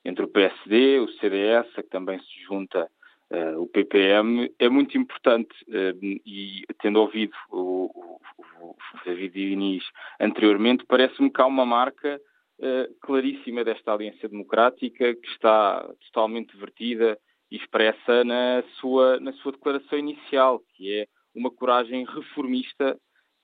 entre 0.08 0.24
o 0.24 0.30
PSD, 0.30 1.00
o 1.02 1.10
CDS, 1.20 1.68
a 1.78 1.84
que 1.84 1.90
também 1.90 2.18
se 2.18 2.44
junta 2.48 2.90
uh, 3.30 3.62
o 3.62 3.68
PPM, 3.68 4.50
é 4.58 4.70
muito 4.70 4.98
importante. 4.98 5.54
Uh, 5.68 6.22
e 6.26 6.64
tendo 6.82 7.02
ouvido 7.02 7.34
o, 7.52 7.92
o, 7.94 8.20
o 8.62 8.76
David 9.06 9.34
Diniz 9.34 9.84
anteriormente, 10.18 10.86
parece-me 10.88 11.30
que 11.30 11.42
há 11.42 11.46
uma 11.46 11.66
marca 11.66 12.22
uh, 12.60 12.96
claríssima 13.02 13.66
desta 13.66 13.92
aliança 13.92 14.30
democrática 14.30 15.14
que 15.14 15.28
está 15.28 15.86
totalmente 16.06 16.54
divertida 16.54 17.20
e 17.52 17.58
expressa 17.58 18.24
na 18.24 18.64
sua, 18.80 19.20
na 19.20 19.34
sua 19.34 19.52
declaração 19.52 20.00
inicial, 20.00 20.62
que 20.74 21.02
é 21.02 21.08
uma 21.36 21.52
coragem 21.52 22.06
reformista 22.06 22.98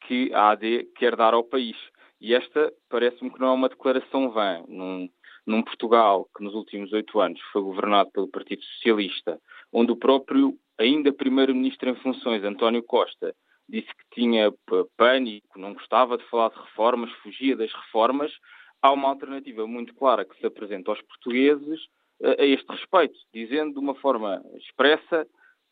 que 0.08 0.34
a 0.34 0.52
AD 0.52 0.92
quer 0.96 1.18
dar 1.18 1.34
ao 1.34 1.44
país. 1.44 1.76
E 2.22 2.34
esta 2.34 2.72
parece-me 2.90 3.30
que 3.30 3.40
não 3.42 3.50
é 3.50 3.52
uma 3.52 3.68
declaração 3.68 4.32
vã. 4.32 4.64
Num, 4.66 5.10
num 5.46 5.62
Portugal 5.62 6.28
que 6.36 6.44
nos 6.44 6.54
últimos 6.54 6.92
oito 6.94 7.20
anos 7.20 7.40
foi 7.52 7.62
governado 7.62 8.12
pelo 8.12 8.28
Partido 8.28 8.64
Socialista, 8.64 9.40
onde 9.72 9.92
o 9.92 9.98
próprio 9.98 10.58
ainda 10.78 11.14
primeiro-ministro 11.14 11.90
em 11.90 11.96
funções, 11.96 12.44
António 12.44 12.84
Costa, 12.84 13.36
disse 13.68 13.88
que 13.88 14.22
tinha 14.22 14.54
pânico, 14.98 15.60
não 15.60 15.74
gostava 15.74 16.18
de 16.18 16.24
falar 16.26 16.50
de 16.50 16.60
reformas, 16.60 17.12
fugia 17.22 17.56
das 17.56 17.72
reformas, 17.72 18.32
há 18.82 18.92
uma 18.92 19.10
alternativa 19.10 19.66
muito 19.66 19.94
clara 19.96 20.26
que 20.26 20.38
se 20.38 20.46
apresenta 20.46 20.92
aos 20.92 21.02
portugueses 21.02 21.80
eh, 22.22 22.44
a 22.44 22.46
este 22.46 22.70
respeito, 22.70 23.18
dizendo 23.34 23.74
de 23.74 23.80
uma 23.80 23.96
forma 23.96 24.44
expressa 24.56 25.26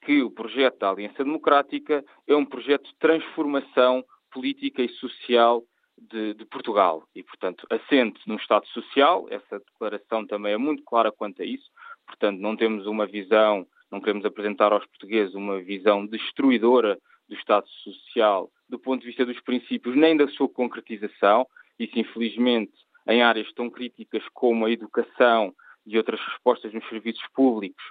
que 0.04 0.22
o 0.22 0.32
projeto 0.32 0.80
da 0.80 0.90
Aliança 0.90 1.24
Democrática 1.24 2.04
é 2.28 2.36
um 2.36 2.46
projeto 2.46 2.86
de 2.86 2.96
transformação 2.98 4.04
política 4.32 4.82
e 4.82 4.90
social 4.90 5.64
de, 6.10 6.34
de, 6.34 6.46
Portugal 6.46 7.04
e, 7.16 7.24
portanto, 7.24 7.66
assente 7.70 8.20
no 8.26 8.36
Estado 8.36 8.66
Social. 8.68 9.28
Essa 9.30 9.60
declaração 9.60 10.26
também 10.26 10.54
é 10.54 10.58
muito 10.58 10.84
clara 10.84 11.12
quanto 11.12 11.42
a 11.42 11.46
isso. 11.46 11.70
Portanto, 12.06 12.40
não 12.40 12.56
temos 12.56 12.88
uma 12.88 13.06
visão, 13.06 13.66
não 13.92 14.02
queremos 14.02 14.26
apresentar 14.26 14.74
aos 14.74 14.86
portugueses 14.88 15.36
uma 15.36 15.60
visão 15.62 16.06
destruidora 16.06 16.98
do 17.28 17.36
Estado 17.36 17.68
Social 17.84 18.50
do 18.68 18.80
ponto 18.80 19.02
de 19.02 19.08
vista 19.08 19.26
dos 19.26 19.40
princípios, 19.42 19.96
nem 19.96 20.16
da 20.16 20.28
sua 20.30 20.50
concretização. 20.50 21.46
Isso, 21.78 21.98
infelizmente, 22.00 22.74
em 23.08 23.22
áreas 23.22 23.52
tão 23.54 23.70
críticas 23.70 24.24
como 24.34 24.66
a 24.66 24.72
educação 24.72 25.54
e 25.86 25.98
outras 25.98 26.20
respostas 26.20 26.74
nos 26.74 26.88
serviços 26.90 27.24
públicos, 27.34 27.84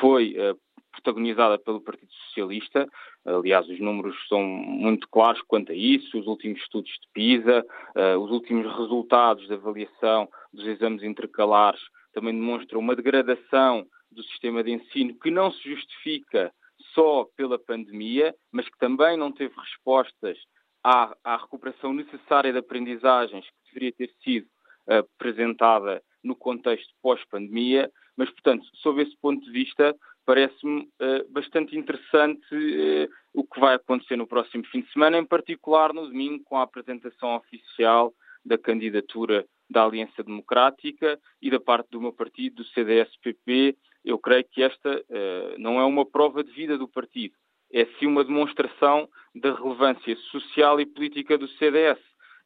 foi 0.00 0.34
uh, 0.38 0.58
protagonizada 0.92 1.58
pelo 1.58 1.80
Partido 1.80 2.12
Socialista. 2.26 2.88
Aliás, 3.24 3.68
os 3.68 3.78
números 3.78 4.16
são 4.28 4.42
muito 4.42 5.08
claros 5.08 5.40
quanto 5.42 5.72
a 5.72 5.74
isso. 5.74 6.18
Os 6.18 6.26
últimos 6.26 6.60
estudos 6.60 6.90
de 6.90 7.08
PISA, 7.12 7.64
uh, 7.96 8.18
os 8.18 8.30
últimos 8.30 8.66
resultados 8.76 9.46
de 9.46 9.54
avaliação 9.54 10.28
dos 10.52 10.66
exames 10.66 11.02
intercalares 11.02 11.80
também 12.12 12.34
demonstram 12.34 12.80
uma 12.80 12.96
degradação 12.96 13.86
do 14.10 14.22
sistema 14.24 14.64
de 14.64 14.72
ensino 14.72 15.14
que 15.18 15.30
não 15.30 15.52
se 15.52 15.70
justifica 15.70 16.52
só 16.94 17.26
pela 17.36 17.58
pandemia, 17.58 18.34
mas 18.50 18.68
que 18.68 18.78
também 18.78 19.16
não 19.16 19.30
teve 19.30 19.54
respostas 19.56 20.38
à, 20.82 21.14
à 21.22 21.36
recuperação 21.36 21.92
necessária 21.92 22.52
de 22.52 22.58
aprendizagens 22.58 23.44
que 23.44 23.74
deveria 23.74 23.92
ter 23.92 24.10
sido 24.22 24.46
uh, 24.88 25.06
apresentada 25.16 26.02
no 26.22 26.34
contexto 26.34 26.92
pós-pandemia. 27.02 27.90
Mas, 28.16 28.30
portanto, 28.30 28.66
sob 28.74 29.02
esse 29.02 29.16
ponto 29.18 29.44
de 29.44 29.50
vista, 29.50 29.94
parece-me 30.26 30.82
uh, 30.82 31.30
bastante 31.30 31.76
interessante 31.76 32.54
uh, 32.54 33.08
o 33.32 33.44
que 33.44 33.60
vai 33.60 33.74
acontecer 33.74 34.16
no 34.16 34.26
próximo 34.26 34.64
fim 34.66 34.82
de 34.82 34.92
semana, 34.92 35.18
em 35.18 35.24
particular 35.24 35.92
no 35.92 36.06
domingo, 36.06 36.42
com 36.44 36.56
a 36.56 36.62
apresentação 36.62 37.36
oficial 37.36 38.12
da 38.44 38.58
candidatura 38.58 39.46
da 39.70 39.84
Aliança 39.84 40.22
Democrática 40.22 41.18
e 41.40 41.50
da 41.50 41.60
parte 41.60 41.90
do 41.90 42.00
meu 42.00 42.12
partido, 42.12 42.56
do 42.56 42.64
CDS-PP. 42.64 43.76
Eu 44.04 44.18
creio 44.18 44.44
que 44.44 44.62
esta 44.62 44.98
uh, 44.98 45.58
não 45.58 45.78
é 45.78 45.84
uma 45.84 46.04
prova 46.04 46.42
de 46.42 46.50
vida 46.52 46.78
do 46.78 46.88
partido, 46.88 47.34
é 47.72 47.86
sim 47.98 48.06
uma 48.06 48.24
demonstração 48.24 49.08
da 49.34 49.54
relevância 49.54 50.16
social 50.30 50.80
e 50.80 50.86
política 50.86 51.36
do 51.36 51.48
CDS. 51.48 51.98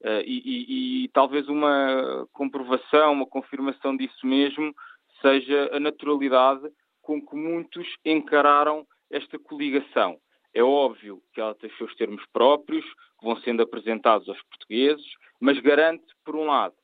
E, 0.05 0.43
e, 0.45 1.05
e 1.05 1.09
talvez 1.09 1.49
uma 1.49 2.27
comprovação, 2.33 3.13
uma 3.13 3.27
confirmação 3.27 3.97
disso 3.97 4.27
mesmo, 4.27 4.75
seja 5.21 5.71
a 5.73 5.79
naturalidade 5.79 6.69
com 7.01 7.25
que 7.25 7.37
muitos 7.37 7.87
encararam 8.05 8.87
esta 9.11 9.39
coligação. 9.39 10.19
É 10.55 10.63
óbvio 10.63 11.23
que 11.33 11.41
ela 11.41 11.55
tem 11.55 11.71
os 11.71 11.77
seus 11.77 11.95
termos 11.95 12.25
próprios, 12.33 12.85
que 13.19 13.25
vão 13.25 13.37
sendo 13.39 13.63
apresentados 13.63 14.29
aos 14.29 14.43
portugueses, 14.43 15.07
mas 15.41 15.59
garante, 15.61 16.05
por 16.25 16.37
um 16.37 16.47
lado, 16.47 16.75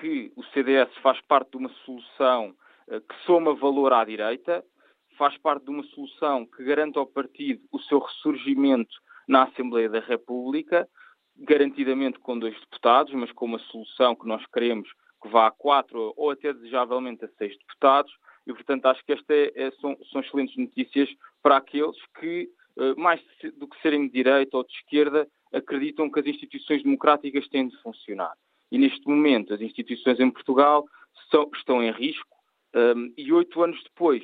que 0.00 0.32
o 0.36 0.42
CDS 0.46 0.92
faz 1.02 1.20
parte 1.22 1.52
de 1.52 1.56
uma 1.56 1.70
solução 1.84 2.54
uh, 2.88 3.00
que 3.00 3.14
soma 3.24 3.54
valor 3.54 3.92
à 3.92 4.04
direita, 4.04 4.64
faz 5.16 5.36
parte 5.38 5.64
de 5.64 5.70
uma 5.70 5.84
solução 5.84 6.44
que 6.44 6.64
garante 6.64 6.98
ao 6.98 7.06
partido 7.06 7.62
o 7.72 7.78
seu 7.78 7.98
ressurgimento 7.98 8.94
na 9.26 9.44
Assembleia 9.44 9.88
da 9.88 10.00
República, 10.00 10.88
garantidamente 11.36 12.18
com 12.18 12.38
dois 12.38 12.58
deputados, 12.60 13.12
mas 13.14 13.32
com 13.32 13.46
uma 13.46 13.58
solução 13.58 14.14
que 14.14 14.26
nós 14.26 14.44
queremos 14.46 14.88
que 15.22 15.28
vá 15.28 15.46
a 15.46 15.50
quatro 15.50 16.12
ou 16.16 16.30
até 16.30 16.52
desejavelmente 16.52 17.24
a 17.24 17.28
seis 17.38 17.56
deputados, 17.58 18.12
e 18.46 18.52
portanto 18.52 18.86
acho 18.86 19.04
que 19.04 19.12
estas 19.12 19.36
é, 19.36 19.52
é, 19.54 19.70
são, 19.80 19.96
são, 20.12 20.20
excelentes 20.20 20.56
notícias 20.56 21.08
para 21.42 21.56
aqueles 21.56 21.96
que, 22.20 22.48
eh, 22.78 22.94
mais 22.94 23.22
do 23.56 23.66
que 23.66 23.80
serem 23.80 24.06
de 24.06 24.12
direita 24.12 24.56
ou 24.56 24.64
de 24.64 24.72
esquerda, 24.74 25.26
acreditam 25.50 26.10
que 26.10 26.20
as 26.20 26.26
instituições 26.26 26.82
democráticas 26.82 27.48
têm 27.48 27.68
de 27.68 27.76
funcionar. 27.78 28.34
E 28.70 28.76
neste 28.76 29.06
momento 29.08 29.54
as 29.54 29.62
instituições 29.62 30.20
em 30.20 30.30
Portugal 30.30 30.84
são, 31.30 31.50
estão 31.54 31.82
em 31.82 31.90
risco 31.90 32.36
um, 32.74 32.78
ehm, 32.78 33.12
e 33.16 33.32
oito 33.32 33.62
anos 33.62 33.82
depois 33.82 34.22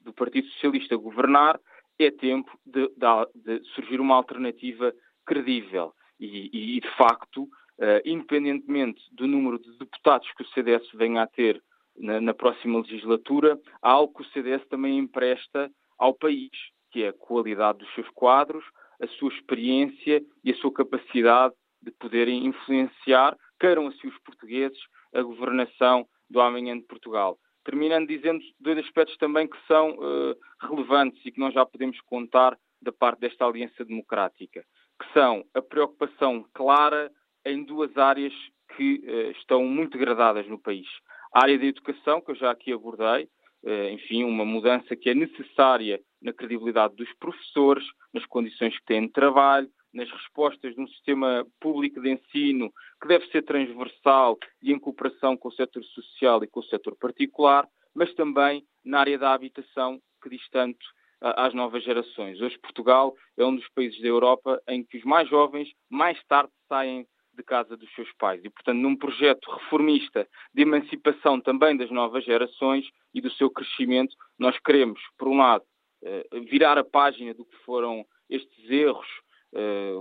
do 0.00 0.12
Partido 0.12 0.48
Socialista 0.48 0.96
governar 0.96 1.60
é 1.98 2.10
tempo 2.10 2.50
de, 2.66 2.88
de, 2.88 3.60
de 3.60 3.64
surgir 3.70 4.00
uma 4.00 4.16
alternativa 4.16 4.92
credível. 5.24 5.94
E, 6.24 6.76
e, 6.76 6.80
de 6.80 6.90
facto, 6.96 7.42
uh, 7.42 8.00
independentemente 8.04 9.02
do 9.12 9.26
número 9.26 9.58
de 9.58 9.76
deputados 9.78 10.30
que 10.32 10.42
o 10.42 10.48
CDS 10.48 10.88
venha 10.94 11.22
a 11.22 11.26
ter 11.26 11.62
na, 11.96 12.20
na, 12.20 12.34
próxima 12.34 12.80
legislatura, 12.80 13.60
há 13.82 13.90
algo 13.90 14.14
que 14.14 14.22
o 14.22 14.32
CDS 14.32 14.66
também 14.68 14.98
empresta 14.98 15.70
ao 15.98 16.14
país, 16.14 16.50
que 16.90 17.04
é 17.04 17.08
a 17.08 17.12
qualidade 17.12 17.78
dos 17.78 17.94
seus 17.94 18.08
quadros, 18.10 18.64
a 19.00 19.06
sua 19.06 19.32
experiência 19.32 20.24
e 20.42 20.50
a 20.50 20.56
sua 20.56 20.72
capacidade 20.72 21.54
de 21.82 21.90
poderem 21.92 22.46
influenciar, 22.46 23.36
queiram 23.60 23.86
assim 23.88 24.08
os 24.08 24.18
portugueses, 24.20 24.78
a 25.12 25.22
governação 25.22 26.06
do 26.28 26.40
amanhã 26.40 26.76
de 26.76 26.84
Portugal. 26.84 27.38
Terminando 27.64 28.08
dizendo 28.08 28.42
dois 28.58 28.78
aspectos 28.78 29.16
também 29.18 29.46
que 29.46 29.56
são 29.66 29.90
uh, 29.90 30.36
relevantes 30.60 31.20
e 31.24 31.30
que 31.30 31.38
nós 31.38 31.52
já 31.52 31.64
podemos 31.64 32.00
contar 32.00 32.58
da 32.80 32.92
parte 32.92 33.20
desta 33.20 33.44
aliança 33.44 33.84
democrática 33.84 34.64
que 35.04 35.12
são 35.12 35.44
a 35.54 35.60
preocupação 35.60 36.44
clara 36.54 37.10
em 37.44 37.64
duas 37.64 37.96
áreas 37.96 38.32
que 38.76 39.02
uh, 39.06 39.30
estão 39.32 39.64
muito 39.64 39.92
degradadas 39.92 40.48
no 40.48 40.58
país. 40.58 40.86
A 41.32 41.42
área 41.42 41.58
da 41.58 41.66
educação, 41.66 42.20
que 42.20 42.30
eu 42.30 42.36
já 42.36 42.50
aqui 42.50 42.72
abordei, 42.72 43.24
uh, 43.64 43.88
enfim, 43.90 44.24
uma 44.24 44.44
mudança 44.44 44.96
que 44.96 45.10
é 45.10 45.14
necessária 45.14 46.00
na 46.22 46.32
credibilidade 46.32 46.94
dos 46.96 47.12
professores, 47.14 47.84
nas 48.12 48.24
condições 48.26 48.76
que 48.78 48.84
têm 48.86 49.02
de 49.06 49.12
trabalho, 49.12 49.68
nas 49.92 50.10
respostas 50.10 50.74
de 50.74 50.80
um 50.80 50.88
sistema 50.88 51.46
público 51.60 52.00
de 52.00 52.10
ensino 52.10 52.72
que 53.00 53.06
deve 53.06 53.26
ser 53.26 53.42
transversal 53.42 54.36
e 54.62 54.72
em 54.72 54.78
cooperação 54.78 55.36
com 55.36 55.48
o 55.48 55.52
setor 55.52 55.84
social 55.84 56.42
e 56.42 56.48
com 56.48 56.60
o 56.60 56.64
setor 56.64 56.96
particular, 56.96 57.68
mas 57.94 58.12
também 58.14 58.64
na 58.84 59.00
área 59.00 59.18
da 59.18 59.32
habitação, 59.32 60.00
que 60.20 60.30
diz 60.30 60.48
tanto 60.50 60.84
às 61.24 61.54
novas 61.54 61.82
gerações. 61.82 62.40
Hoje 62.40 62.58
Portugal 62.58 63.14
é 63.36 63.44
um 63.44 63.56
dos 63.56 63.66
países 63.70 64.00
da 64.00 64.08
Europa 64.08 64.60
em 64.68 64.84
que 64.84 64.98
os 64.98 65.04
mais 65.04 65.28
jovens 65.28 65.68
mais 65.88 66.22
tarde 66.24 66.52
saem 66.68 67.06
de 67.32 67.42
casa 67.42 67.76
dos 67.76 67.92
seus 67.94 68.12
pais. 68.18 68.44
E, 68.44 68.50
portanto, 68.50 68.78
num 68.78 68.94
projeto 68.94 69.50
reformista 69.50 70.28
de 70.52 70.62
emancipação 70.62 71.40
também 71.40 71.76
das 71.76 71.90
novas 71.90 72.24
gerações 72.24 72.86
e 73.12 73.20
do 73.20 73.30
seu 73.32 73.50
crescimento, 73.50 74.14
nós 74.38 74.56
queremos, 74.60 75.00
por 75.18 75.28
um 75.28 75.38
lado, 75.38 75.64
eh, 76.04 76.26
virar 76.48 76.78
a 76.78 76.84
página 76.84 77.34
do 77.34 77.44
que 77.44 77.56
foram 77.64 78.04
estes 78.28 78.70
erros 78.70 79.08
eh, 79.54 79.92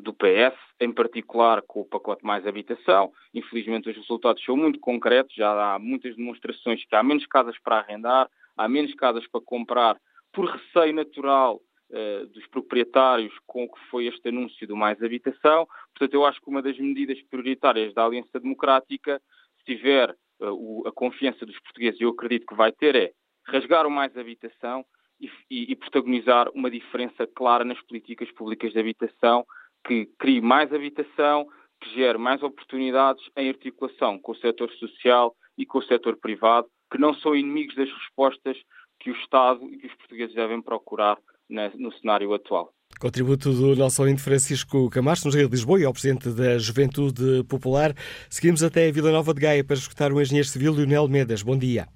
do 0.00 0.12
PS, 0.12 0.58
em 0.80 0.92
particular 0.92 1.62
com 1.62 1.80
o 1.80 1.84
pacote 1.88 2.24
mais 2.24 2.46
habitação. 2.46 3.12
Infelizmente, 3.32 3.88
os 3.88 3.96
resultados 3.96 4.44
são 4.44 4.56
muito 4.56 4.80
concretos, 4.80 5.34
já 5.34 5.74
há 5.74 5.78
muitas 5.78 6.16
demonstrações 6.16 6.84
que 6.84 6.94
há 6.94 7.02
menos 7.02 7.24
casas 7.26 7.56
para 7.60 7.78
arrendar, 7.78 8.28
há 8.56 8.68
menos 8.68 8.92
casas 8.94 9.26
para 9.28 9.40
comprar 9.40 9.96
por 10.36 10.50
receio 10.50 10.92
natural 10.92 11.62
uh, 11.90 12.26
dos 12.26 12.46
proprietários 12.48 13.32
com 13.46 13.64
o 13.64 13.72
que 13.72 13.80
foi 13.90 14.06
este 14.06 14.28
anúncio 14.28 14.68
do 14.68 14.76
Mais 14.76 15.02
Habitação. 15.02 15.66
Portanto, 15.94 16.12
eu 16.12 16.26
acho 16.26 16.42
que 16.42 16.50
uma 16.50 16.60
das 16.60 16.78
medidas 16.78 17.18
prioritárias 17.30 17.94
da 17.94 18.04
Aliança 18.04 18.38
Democrática, 18.38 19.18
se 19.58 19.64
tiver 19.64 20.10
uh, 20.10 20.52
o, 20.52 20.86
a 20.86 20.92
confiança 20.92 21.46
dos 21.46 21.58
portugueses, 21.60 21.98
eu 21.98 22.10
acredito 22.10 22.46
que 22.46 22.54
vai 22.54 22.70
ter, 22.70 22.94
é 22.94 23.12
rasgar 23.46 23.86
o 23.86 23.90
Mais 23.90 24.14
Habitação 24.14 24.84
e, 25.18 25.30
e, 25.50 25.72
e 25.72 25.74
protagonizar 25.74 26.50
uma 26.50 26.70
diferença 26.70 27.26
clara 27.26 27.64
nas 27.64 27.80
políticas 27.86 28.30
públicas 28.32 28.74
de 28.74 28.78
habitação, 28.78 29.46
que 29.86 30.04
crie 30.18 30.42
mais 30.42 30.70
habitação, 30.70 31.46
que 31.80 31.88
gere 31.94 32.18
mais 32.18 32.42
oportunidades 32.42 33.24
em 33.38 33.48
articulação 33.48 34.18
com 34.18 34.32
o 34.32 34.36
setor 34.36 34.70
social 34.72 35.34
e 35.56 35.64
com 35.64 35.78
o 35.78 35.82
setor 35.82 36.18
privado, 36.18 36.68
que 36.92 36.98
não 36.98 37.14
são 37.14 37.34
inimigos 37.34 37.74
das 37.74 37.90
respostas 37.90 38.58
que 38.98 39.10
o 39.10 39.16
Estado 39.16 39.64
e 39.70 39.78
que 39.78 39.86
os 39.86 39.94
portugueses 39.94 40.34
devem 40.34 40.60
procurar 40.60 41.18
no 41.48 41.92
cenário 41.92 42.32
atual. 42.34 42.72
Contributo 43.00 43.52
do 43.52 43.76
nosso 43.76 44.00
ouvinte 44.00 44.22
Francisco 44.22 44.88
Camacho, 44.88 45.28
no 45.28 45.34
Rio 45.34 45.48
de 45.48 45.54
Lisboa, 45.54 45.80
e 45.80 45.84
ao 45.84 45.92
Presidente 45.92 46.30
da 46.30 46.58
Juventude 46.58 47.44
Popular. 47.44 47.92
Seguimos 48.30 48.62
até 48.62 48.88
a 48.88 48.92
Vila 48.92 49.12
Nova 49.12 49.34
de 49.34 49.40
Gaia 49.40 49.62
para 49.62 49.76
escutar 49.76 50.12
o 50.12 50.20
engenheiro 50.20 50.48
civil 50.48 50.72
Leonel 50.72 51.06
Medas. 51.06 51.42
Bom 51.42 51.58
dia. 51.58 51.86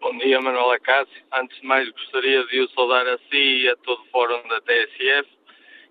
Bom 0.00 0.16
dia, 0.18 0.40
Manuela 0.40 0.78
Cássio. 0.80 1.22
Antes 1.32 1.60
de 1.60 1.66
mais, 1.66 1.88
gostaria 1.90 2.46
de 2.46 2.60
o 2.60 2.68
saudar 2.70 3.06
a 3.06 3.18
si 3.30 3.64
e 3.64 3.68
a 3.68 3.76
todo 3.76 4.00
o 4.00 4.06
fórum 4.10 4.40
da 4.48 4.60
TSF 4.62 5.28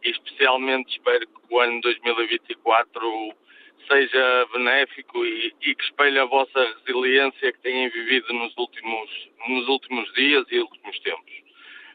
e 0.03 0.09
especialmente 0.09 0.97
espero 0.97 1.25
que 1.27 1.53
o 1.53 1.59
ano 1.59 1.79
2024 1.81 3.33
seja 3.87 4.47
benéfico 4.53 5.25
e, 5.25 5.53
e, 5.61 5.75
que 5.75 5.83
espelhe 5.83 6.19
a 6.19 6.25
vossa 6.25 6.75
resiliência 6.85 7.51
que 7.51 7.59
têm 7.59 7.89
vivido 7.89 8.33
nos 8.33 8.55
últimos, 8.57 9.09
nos 9.47 9.67
últimos 9.67 10.11
dias 10.13 10.45
e 10.51 10.59
últimos 10.59 10.99
tempos. 10.99 11.33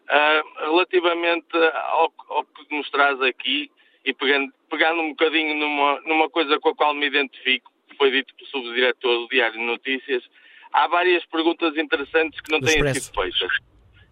Uh, 0.08 0.70
relativamente 0.70 1.56
ao, 1.56 2.12
ao, 2.28 2.44
que 2.44 2.74
nos 2.74 2.88
traz 2.90 3.20
aqui, 3.20 3.70
e 4.04 4.14
pegando, 4.14 4.52
pegando 4.70 5.02
um 5.02 5.10
bocadinho 5.10 5.54
numa, 5.54 6.00
numa 6.02 6.30
coisa 6.30 6.58
com 6.58 6.70
a 6.70 6.74
qual 6.74 6.94
me 6.94 7.06
identifico, 7.06 7.70
que 7.88 7.96
foi 7.96 8.10
dito 8.10 8.34
pelo 8.34 8.48
subdiretor 8.48 9.20
do 9.20 9.28
Diário 9.28 9.58
de 9.58 9.66
Notícias, 9.66 10.24
há 10.72 10.86
várias 10.86 11.24
perguntas 11.26 11.76
interessantes 11.76 12.40
que 12.40 12.50
não 12.50 12.60
do 12.60 12.66
têm 12.66 12.94
sido 12.94 13.14
feitas. 13.14 13.52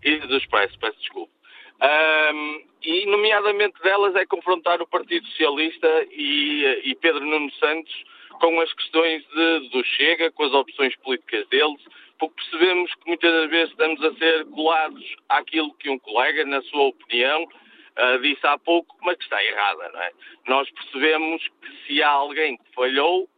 E 0.03 0.19
do 0.19 0.37
Expresso, 0.37 0.79
peço 0.79 0.99
desculpa. 1.01 1.36
Um, 1.83 2.63
e, 2.83 3.07
nomeadamente, 3.07 3.81
delas 3.83 4.15
é 4.15 4.25
confrontar 4.25 4.81
o 4.81 4.87
Partido 4.87 5.27
Socialista 5.29 6.07
e, 6.11 6.83
e 6.85 6.95
Pedro 6.95 7.25
Nuno 7.25 7.51
Santos 7.53 7.93
com 8.41 8.61
as 8.61 8.73
questões 8.73 9.25
de, 9.29 9.69
do 9.71 9.85
Chega, 9.85 10.31
com 10.31 10.45
as 10.45 10.53
opções 10.53 10.95
políticas 10.97 11.47
deles, 11.49 11.83
porque 12.19 12.35
percebemos 12.35 12.95
que 12.95 13.09
muitas 13.09 13.33
das 13.33 13.51
vezes 13.51 13.71
estamos 13.71 14.03
a 14.05 14.15
ser 14.15 14.45
colados 14.47 15.17
àquilo 15.29 15.75
que 15.75 15.91
um 15.91 15.99
colega, 15.99 16.45
na 16.45 16.63
sua 16.63 16.83
opinião, 16.83 17.45
uh, 17.45 18.19
disse 18.21 18.47
há 18.47 18.59
pouco, 18.59 18.97
mas 19.03 19.17
que 19.17 19.25
está 19.25 19.43
errada, 19.43 19.91
não 19.93 20.01
é? 20.01 20.11
Nós 20.47 20.71
percebemos 20.71 21.43
que 21.61 21.87
se 21.87 22.03
há 22.03 22.11
alguém 22.11 22.57
que 22.57 22.75
falhou, 22.75 23.29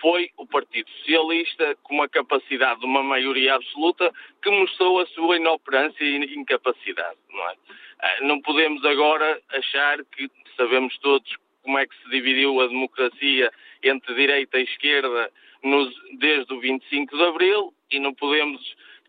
foi 0.00 0.30
o 0.36 0.46
Partido 0.46 0.88
Socialista, 0.90 1.76
com 1.82 1.94
uma 1.94 2.08
capacidade 2.08 2.80
de 2.80 2.86
uma 2.86 3.02
maioria 3.02 3.54
absoluta, 3.54 4.12
que 4.42 4.50
mostrou 4.50 5.00
a 5.00 5.06
sua 5.06 5.36
inoperância 5.36 6.04
e 6.04 6.34
incapacidade. 6.34 7.18
Não, 7.30 7.50
é? 7.50 7.54
Ah, 8.00 8.18
não 8.22 8.40
podemos 8.40 8.84
agora 8.84 9.40
achar 9.50 10.04
que 10.04 10.30
sabemos 10.56 10.96
todos 10.98 11.30
como 11.62 11.78
é 11.78 11.86
que 11.86 11.96
se 12.02 12.10
dividiu 12.10 12.60
a 12.60 12.68
democracia 12.68 13.50
entre 13.82 14.14
direita 14.14 14.58
e 14.58 14.64
esquerda 14.64 15.32
nos, 15.62 15.92
desde 16.18 16.52
o 16.54 16.60
25 16.60 17.16
de 17.16 17.24
Abril 17.24 17.74
e 17.90 17.98
não 17.98 18.14
podemos 18.14 18.60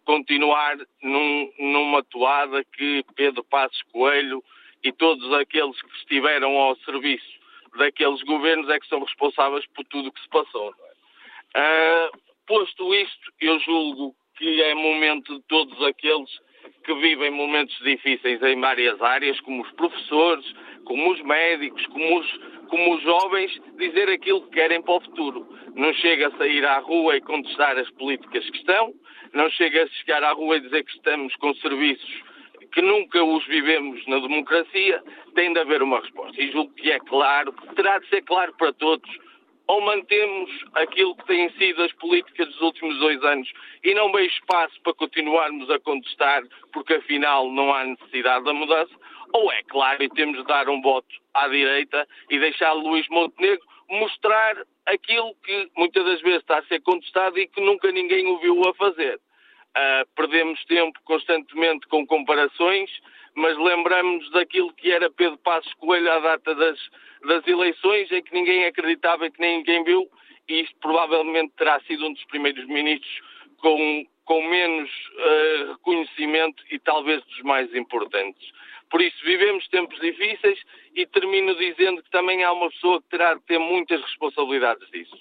continuar 0.05 0.77
num, 1.03 1.51
numa 1.59 2.03
toada 2.03 2.63
que 2.63 3.03
Pedro 3.15 3.43
Passos 3.43 3.81
Coelho 3.91 4.43
e 4.83 4.91
todos 4.91 5.31
aqueles 5.33 5.79
que 5.81 5.97
estiveram 5.97 6.57
ao 6.57 6.75
serviço 6.77 7.36
daqueles 7.77 8.21
governos 8.23 8.69
é 8.69 8.79
que 8.79 8.87
são 8.87 8.99
responsáveis 8.99 9.65
por 9.67 9.85
tudo 9.85 10.09
o 10.09 10.11
que 10.11 10.21
se 10.21 10.29
passou. 10.29 10.73
É? 11.55 12.09
Uh, 12.11 12.17
posto 12.45 12.93
isto, 12.93 13.31
eu 13.41 13.59
julgo 13.59 14.15
que 14.37 14.61
é 14.61 14.73
momento 14.75 15.35
de 15.35 15.43
todos 15.47 15.81
aqueles 15.83 16.29
que 16.83 16.93
vivem 16.95 17.31
momentos 17.31 17.77
difíceis 17.79 18.41
em 18.43 18.59
várias 18.59 19.01
áreas, 19.01 19.39
como 19.41 19.63
os 19.63 19.71
professores, 19.71 20.45
como 20.85 21.11
os 21.11 21.21
médicos, 21.21 21.85
como 21.87 22.19
os, 22.19 22.39
como 22.69 22.95
os 22.95 23.03
jovens, 23.03 23.51
dizer 23.77 24.09
aquilo 24.09 24.41
que 24.43 24.51
querem 24.51 24.81
para 24.81 24.95
o 24.95 25.01
futuro. 25.01 25.47
Não 25.75 25.93
chega 25.93 26.27
a 26.27 26.37
sair 26.37 26.65
à 26.65 26.79
rua 26.79 27.17
e 27.17 27.21
contestar 27.21 27.77
as 27.77 27.89
políticas 27.91 28.49
que 28.49 28.57
estão, 28.57 28.93
não 29.33 29.49
chega 29.51 29.83
a 29.83 29.87
chegar 29.87 30.23
à 30.23 30.31
rua 30.31 30.57
e 30.57 30.61
dizer 30.61 30.83
que 30.83 30.91
estamos 30.91 31.35
com 31.35 31.53
serviços 31.55 32.23
que 32.77 32.81
nunca 32.83 33.23
os 33.23 33.43
vivemos 33.47 34.05
na 34.05 34.19
democracia, 34.19 35.03
tem 35.33 35.51
de 35.51 35.59
haver 35.59 35.81
uma 35.81 35.99
resposta. 35.99 36.39
E 36.39 36.51
julgo 36.51 36.71
que 36.75 36.91
é 36.91 36.99
claro, 36.99 37.51
terá 37.75 37.97
de 37.97 38.07
ser 38.07 38.21
claro 38.21 38.53
para 38.53 38.71
todos, 38.71 39.09
ou 39.65 39.81
mantemos 39.81 40.51
aquilo 40.75 41.15
que 41.15 41.25
têm 41.25 41.49
sido 41.53 41.81
as 41.81 41.91
políticas 41.93 42.47
dos 42.49 42.61
últimos 42.61 42.99
dois 42.99 43.23
anos 43.23 43.51
e 43.83 43.95
não 43.95 44.11
vejo 44.11 44.31
espaço 44.31 44.79
para 44.83 44.93
continuarmos 44.93 45.67
a 45.71 45.79
contestar 45.79 46.43
porque 46.71 46.93
afinal 46.93 47.51
não 47.51 47.73
há 47.73 47.83
necessidade 47.83 48.45
da 48.45 48.53
mudança, 48.53 48.93
ou 49.33 49.51
é 49.51 49.63
claro 49.63 50.03
e 50.03 50.09
temos 50.09 50.37
de 50.37 50.43
dar 50.43 50.69
um 50.69 50.79
voto 50.79 51.15
à 51.33 51.47
direita 51.47 52.07
e 52.29 52.37
deixar 52.37 52.73
Luís 52.73 53.07
Montenegro 53.09 53.65
mostrar 53.89 54.55
aquilo 54.85 55.33
que 55.43 55.67
muitas 55.75 56.05
das 56.05 56.21
vezes 56.21 56.41
está 56.41 56.59
a 56.59 56.65
ser 56.65 56.79
contestado 56.81 57.39
e 57.39 57.47
que 57.47 57.59
nunca 57.59 57.91
ninguém 57.91 58.27
o 58.27 58.37
viu 58.37 58.69
a 58.69 58.73
fazer. 58.75 59.19
Uh, 59.77 60.07
perdemos 60.15 60.63
tempo 60.65 60.99
constantemente 61.03 61.85
com 61.87 62.03
comparações, 62.07 62.89
mas 63.35 63.55
lembramos 63.57 64.27
daquilo 64.31 64.73
que 64.73 64.91
era 64.91 65.11
Pedro 65.11 65.37
Passos 65.37 65.71
Coelho 65.75 66.11
à 66.11 66.19
data 66.19 66.55
das, 66.55 66.79
das 67.27 67.45
eleições, 67.45 68.11
em 68.11 68.23
que 68.23 68.33
ninguém 68.33 68.65
acreditava 68.65 69.27
e 69.27 69.31
que 69.31 69.39
ninguém 69.39 69.83
viu, 69.83 70.09
e 70.49 70.61
isto 70.61 70.75
provavelmente 70.81 71.53
terá 71.55 71.79
sido 71.81 72.07
um 72.07 72.13
dos 72.13 72.23
primeiros 72.25 72.65
ministros 72.65 73.21
com, 73.57 74.07
com 74.25 74.41
menos 74.41 74.89
uh, 74.89 75.71
reconhecimento 75.73 76.63
e 76.71 76.79
talvez 76.79 77.23
dos 77.25 77.41
mais 77.43 77.71
importantes. 77.75 78.51
Por 78.89 79.01
isso, 79.01 79.23
vivemos 79.23 79.67
tempos 79.67 79.99
difíceis 79.99 80.59
e 80.95 81.05
termino 81.05 81.53
dizendo 81.55 82.01
que 82.01 82.09
também 82.09 82.43
há 82.43 82.51
uma 82.51 82.69
pessoa 82.71 82.99
que 83.01 83.09
terá 83.09 83.35
de 83.35 83.41
ter 83.41 83.59
muitas 83.59 84.01
responsabilidades 84.01 84.89
disso. 84.89 85.15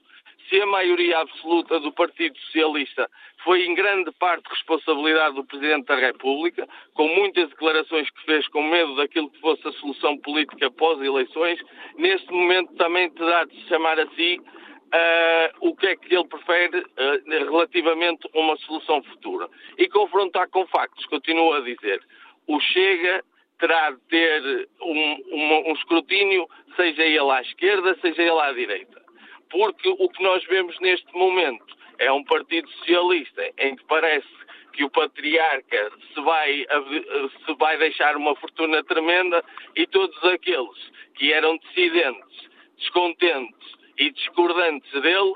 Se 0.48 0.60
a 0.60 0.66
maioria 0.66 1.18
absoluta 1.18 1.80
do 1.80 1.92
Partido 1.92 2.38
Socialista 2.38 3.10
foi 3.42 3.64
em 3.64 3.74
grande 3.74 4.12
parte 4.12 4.48
responsabilidade 4.48 5.34
do 5.34 5.44
Presidente 5.44 5.86
da 5.86 5.96
República, 5.96 6.68
com 6.94 7.08
muitas 7.08 7.48
declarações 7.50 8.08
que 8.10 8.24
fez 8.24 8.46
com 8.48 8.62
medo 8.62 8.94
daquilo 8.96 9.30
que 9.30 9.40
fosse 9.40 9.66
a 9.66 9.72
solução 9.72 10.16
política 10.18 10.70
pós-eleições, 10.70 11.60
neste 11.96 12.30
momento 12.32 12.74
também 12.74 13.10
terá 13.10 13.44
de 13.44 13.54
se 13.54 13.68
chamar 13.68 13.98
a 13.98 14.06
si 14.10 14.40
uh, 14.40 15.68
o 15.68 15.74
que 15.74 15.86
é 15.88 15.96
que 15.96 16.14
ele 16.14 16.28
prefere 16.28 16.78
uh, 16.78 17.44
relativamente 17.50 18.28
a 18.32 18.38
uma 18.38 18.56
solução 18.58 19.02
futura. 19.02 19.48
E 19.78 19.88
confrontar 19.88 20.48
com 20.50 20.66
factos, 20.66 21.06
continuo 21.06 21.54
a 21.54 21.60
dizer. 21.60 22.00
O 22.46 22.60
Chega 22.60 23.24
terá 23.58 23.90
de 23.90 23.98
ter 24.08 24.68
um, 24.80 25.16
um, 25.32 25.70
um 25.70 25.72
escrutínio, 25.72 26.48
seja 26.76 27.02
ele 27.02 27.30
à 27.30 27.40
esquerda, 27.40 27.96
seja 28.00 28.22
ele 28.22 28.40
à 28.40 28.52
direita. 28.52 29.05
Porque 29.50 29.88
o 29.88 30.08
que 30.08 30.22
nós 30.22 30.44
vemos 30.46 30.78
neste 30.80 31.12
momento 31.14 31.76
é 31.98 32.10
um 32.12 32.24
Partido 32.24 32.68
Socialista 32.70 33.50
em 33.58 33.76
que 33.76 33.84
parece 33.84 34.26
que 34.72 34.84
o 34.84 34.90
patriarca 34.90 35.90
se 36.12 36.20
vai, 36.20 36.66
se 37.46 37.54
vai 37.54 37.78
deixar 37.78 38.16
uma 38.16 38.36
fortuna 38.36 38.84
tremenda 38.84 39.42
e 39.74 39.86
todos 39.86 40.22
aqueles 40.24 40.92
que 41.14 41.32
eram 41.32 41.56
dissidentes, 41.58 42.50
descontentes 42.76 43.74
e 43.98 44.10
discordantes 44.10 44.92
dele 45.00 45.34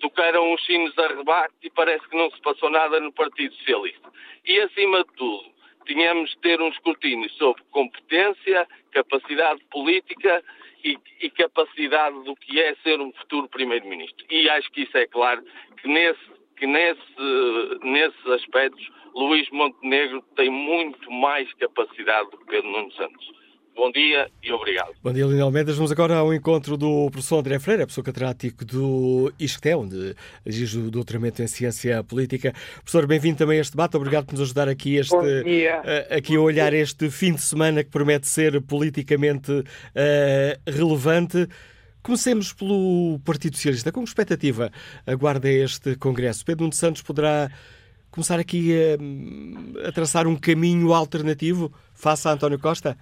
tocaram 0.00 0.52
os 0.54 0.64
sinos 0.64 0.96
a 0.98 1.08
rebate 1.08 1.54
e 1.62 1.70
parece 1.70 2.06
que 2.08 2.16
não 2.16 2.30
se 2.30 2.40
passou 2.40 2.70
nada 2.70 3.00
no 3.00 3.12
Partido 3.12 3.54
Socialista. 3.56 4.10
E 4.44 4.60
acima 4.60 5.04
de 5.04 5.12
tudo, 5.14 5.50
tínhamos 5.86 6.30
de 6.30 6.38
ter 6.38 6.60
um 6.60 6.68
escrutínio 6.68 7.30
sobre 7.30 7.62
competência, 7.70 8.66
capacidade 8.92 9.62
política 9.70 10.42
e, 10.86 10.98
e, 11.20 11.30
capacidade 11.30 12.22
do 12.24 12.36
que 12.36 12.60
é 12.60 12.74
ser 12.76 13.00
um 13.00 13.12
futuro 13.12 13.48
Primeiro-Ministro. 13.48 14.24
E 14.30 14.48
acho 14.48 14.70
que 14.70 14.82
isso 14.82 14.96
é 14.96 15.06
claro 15.06 15.42
que, 15.80 15.88
nesse, 15.88 16.20
que 16.56 16.66
nesse, 16.66 17.00
nesses 17.82 18.26
aspectos 18.26 18.88
Luís 19.14 19.48
Montenegro 19.50 20.22
tem 20.36 20.50
muito 20.50 21.10
mais 21.10 21.52
capacidade 21.54 22.30
do 22.30 22.38
que 22.38 22.46
Pedro 22.46 22.70
Nuno 22.70 22.92
Santos. 22.92 23.45
Bom 23.76 23.92
dia 23.92 24.30
e 24.42 24.50
obrigado. 24.50 24.94
Bom 25.02 25.12
dia, 25.12 25.26
Lino 25.26 25.44
Almeida. 25.44 25.70
Vamos 25.74 25.92
agora 25.92 26.16
ao 26.16 26.32
encontro 26.32 26.78
do 26.78 27.10
professor 27.10 27.40
André 27.40 27.58
Freire, 27.58 27.82
professor 27.82 28.02
catedrático 28.02 28.64
do 28.64 29.30
ISCTE, 29.38 29.74
onde 29.74 30.16
exige 30.46 30.78
o 30.78 30.90
doutoramento 30.90 31.42
em 31.42 31.46
Ciência 31.46 32.02
Política. 32.02 32.54
Professor, 32.76 33.06
bem-vindo 33.06 33.36
também 33.36 33.58
a 33.58 33.60
este 33.60 33.72
debate. 33.72 33.94
Obrigado 33.98 34.24
por 34.24 34.32
nos 34.32 34.40
ajudar 34.40 34.66
aqui, 34.66 34.96
este, 34.96 35.14
aqui 36.08 36.36
a 36.36 36.40
olhar 36.40 36.72
este 36.72 37.10
fim 37.10 37.34
de 37.34 37.42
semana 37.42 37.84
que 37.84 37.90
promete 37.90 38.26
ser 38.26 38.62
politicamente 38.62 39.52
uh, 39.52 39.64
relevante. 40.66 41.46
Comecemos 42.02 42.54
pelo 42.54 43.20
Partido 43.26 43.56
Socialista. 43.56 43.92
Com 43.92 44.04
que 44.04 44.08
expectativa 44.08 44.72
aguarda 45.06 45.50
este 45.50 45.96
Congresso? 45.96 46.46
Pedro 46.46 46.62
Nuno 46.62 46.72
Santos 46.72 47.02
poderá 47.02 47.50
começar 48.10 48.40
aqui 48.40 48.72
a, 48.72 49.88
a 49.88 49.92
traçar 49.92 50.26
um 50.26 50.34
caminho 50.34 50.94
alternativo 50.94 51.70
face 51.92 52.26
a 52.26 52.32
António 52.32 52.58
Costa? 52.58 52.96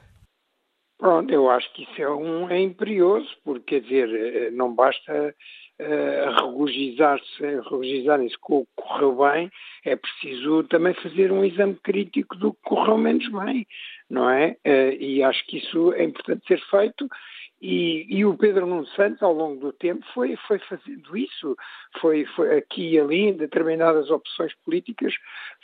Pronto, 1.05 1.31
eu 1.31 1.51
acho 1.51 1.71
que 1.75 1.83
isso 1.83 2.01
é, 2.01 2.09
um, 2.09 2.49
é 2.49 2.59
imperioso, 2.59 3.29
porque, 3.45 3.79
quer 3.79 3.81
dizer, 3.83 4.09
eh, 4.09 4.51
não 4.53 4.75
basta 4.75 5.35
uh, 5.79 6.35
regozijarem-se 7.69 8.39
com 8.39 8.61
o 8.61 8.65
que 8.65 8.73
correu 8.75 9.15
bem, 9.17 9.51
é 9.85 9.97
preciso 9.97 10.65
também 10.65 10.95
fazer 10.95 11.31
um 11.31 11.45
exame 11.45 11.75
crítico 11.75 12.35
do 12.37 12.55
que 12.55 12.63
correu 12.63 12.97
menos 12.97 13.29
bem, 13.29 13.67
não 14.09 14.31
é? 14.31 14.57
Uh, 14.67 14.97
e 14.99 15.23
acho 15.23 15.47
que 15.47 15.59
isso 15.59 15.93
é 15.93 16.05
importante 16.05 16.47
ser 16.47 16.59
feito 16.71 17.07
e, 17.67 18.05
e, 18.11 18.27
o 18.27 18.37
Pedro 18.37 18.67
Nuno 18.67 18.87
Santos, 18.89 19.23
ao 19.23 19.33
longo 19.33 19.59
do 19.59 19.73
tempo, 19.73 20.05
foi, 20.13 20.37
foi 20.47 20.59
fazendo 20.59 21.17
isso, 21.17 21.57
foi, 21.99 22.27
foi, 22.37 22.59
aqui 22.59 22.91
e 22.91 23.01
ali, 23.01 23.21
em 23.21 23.33
determinadas 23.33 24.11
opções 24.11 24.53
políticas, 24.67 25.15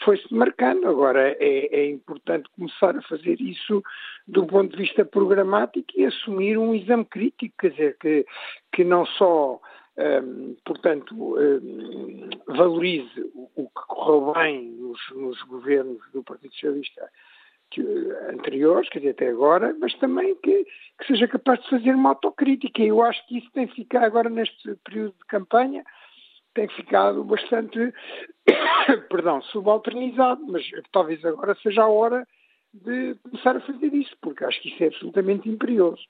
foi-se 0.02 0.32
marcando. 0.32 0.88
Agora, 0.88 1.36
é, 1.38 1.66
é, 1.70 1.90
importante 1.90 2.48
começar 2.56 2.96
a 2.96 3.02
fazer 3.02 3.38
isso 3.38 3.82
do 4.26 4.46
ponto 4.46 4.70
de 4.74 4.82
vista 4.82 5.04
programático 5.04 5.88
e 5.94 6.06
assumir 6.06 6.56
um 6.56 6.74
exame 6.74 7.04
crítico, 7.04 7.54
quer 7.58 7.72
dizer, 7.72 7.96
que, 8.00 8.24
que 8.72 8.82
não 8.82 9.04
só. 9.04 9.60
Um, 9.98 10.56
portanto, 10.64 11.14
um, 11.14 12.30
valorize 12.46 13.20
o, 13.34 13.50
o, 13.56 13.66
que 13.66 13.86
correu 13.88 14.32
bem 14.32 14.70
nos, 14.70 14.98
nos 15.10 15.42
governos 15.42 16.00
do 16.14 16.22
Partido 16.22 16.54
Socialista 16.54 17.10
que, 17.70 17.82
anteriores, 18.30 18.88
quer 18.88 18.98
dizer, 18.98 19.10
até 19.10 19.28
agora, 19.28 19.74
mas 19.80 19.94
também 19.94 20.34
que, 20.36 20.64
que, 20.98 21.06
seja 21.06 21.28
capaz 21.28 21.60
de 21.62 21.70
fazer 21.70 21.94
uma 21.94 22.10
autocrítica. 22.10 22.82
E 22.82 22.88
eu 22.88 23.02
acho 23.02 23.24
que 23.26 23.38
isso 23.38 23.50
tem 23.52 23.68
ficado 23.68 24.04
agora 24.04 24.28
neste 24.28 24.74
período 24.84 25.12
de 25.12 25.26
campanha, 25.26 25.84
tem 26.54 26.68
ficado 26.68 27.22
bastante, 27.24 27.92
perdão, 29.08 29.40
subalternizado, 29.42 30.44
mas 30.46 30.64
talvez 30.92 31.24
agora 31.24 31.56
seja 31.62 31.82
a 31.82 31.88
hora 31.88 32.26
de 32.72 33.16
começar 33.22 33.56
a 33.56 33.60
fazer 33.60 33.92
isso, 33.94 34.16
porque 34.20 34.44
acho 34.44 34.60
que 34.60 34.68
isso 34.68 34.82
é 34.82 34.86
absolutamente 34.88 35.48
imperioso. 35.48 36.02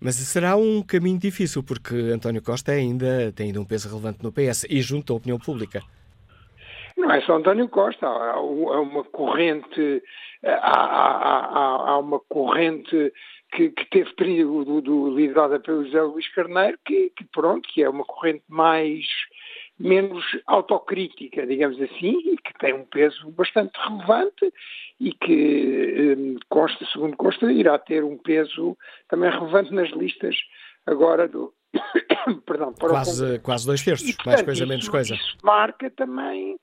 Mas 0.00 0.16
será 0.16 0.56
um 0.56 0.82
caminho 0.82 1.18
difícil, 1.18 1.62
porque 1.62 1.94
António 1.94 2.42
Costa 2.42 2.72
ainda 2.72 3.32
tem 3.32 3.46
ainda 3.46 3.60
um 3.60 3.64
peso 3.64 3.88
relevante 3.88 4.22
no 4.22 4.32
PS 4.32 4.64
e 4.70 4.80
junto 4.80 5.12
à 5.12 5.16
opinião 5.16 5.38
pública. 5.38 5.82
Não 6.96 7.10
é 7.10 7.20
só 7.20 7.36
António 7.36 7.68
Costa, 7.68 8.06
há 8.06 8.40
uma 8.40 9.04
corrente, 9.04 10.02
há, 10.42 10.80
há, 10.80 11.90
há 11.90 11.98
uma 11.98 12.18
corrente 12.20 13.12
que, 13.52 13.70
que 13.70 13.84
teve 13.90 14.42
do, 14.44 14.80
do, 14.80 15.10
liderada 15.10 15.60
pelo 15.60 15.84
José 15.84 16.00
Luís 16.02 16.28
Carneiro, 16.34 16.78
que, 16.84 17.10
que, 17.10 17.24
pronto, 17.24 17.68
que 17.68 17.82
é 17.82 17.88
uma 17.88 18.04
corrente 18.04 18.42
mais 18.48 19.04
menos 19.78 20.24
autocrítica, 20.46 21.46
digamos 21.46 21.80
assim, 21.82 22.18
e 22.32 22.36
que 22.38 22.58
tem 22.58 22.72
um 22.72 22.84
peso 22.84 23.30
bastante 23.32 23.78
relevante 23.78 24.52
e 24.98 25.12
que 25.12 26.14
hum, 26.16 26.36
consta, 26.48 26.84
segundo 26.86 27.14
consta, 27.16 27.52
irá 27.52 27.78
ter 27.78 28.02
um 28.02 28.16
peso 28.16 28.76
também 29.08 29.30
relevante 29.30 29.72
nas 29.74 29.90
listas 29.90 30.34
agora 30.86 31.28
do 31.28 31.52
perdão, 32.46 32.72
quase, 32.72 33.38
quase 33.40 33.66
dois 33.66 33.84
terços, 33.84 34.08
e, 34.08 34.14
portanto, 34.14 34.34
mais 34.34 34.42
coisa, 34.42 34.66
menos 34.66 34.88
coisa. 34.88 35.14
Isso 35.14 35.36
marca 35.42 35.90
também 35.90 36.58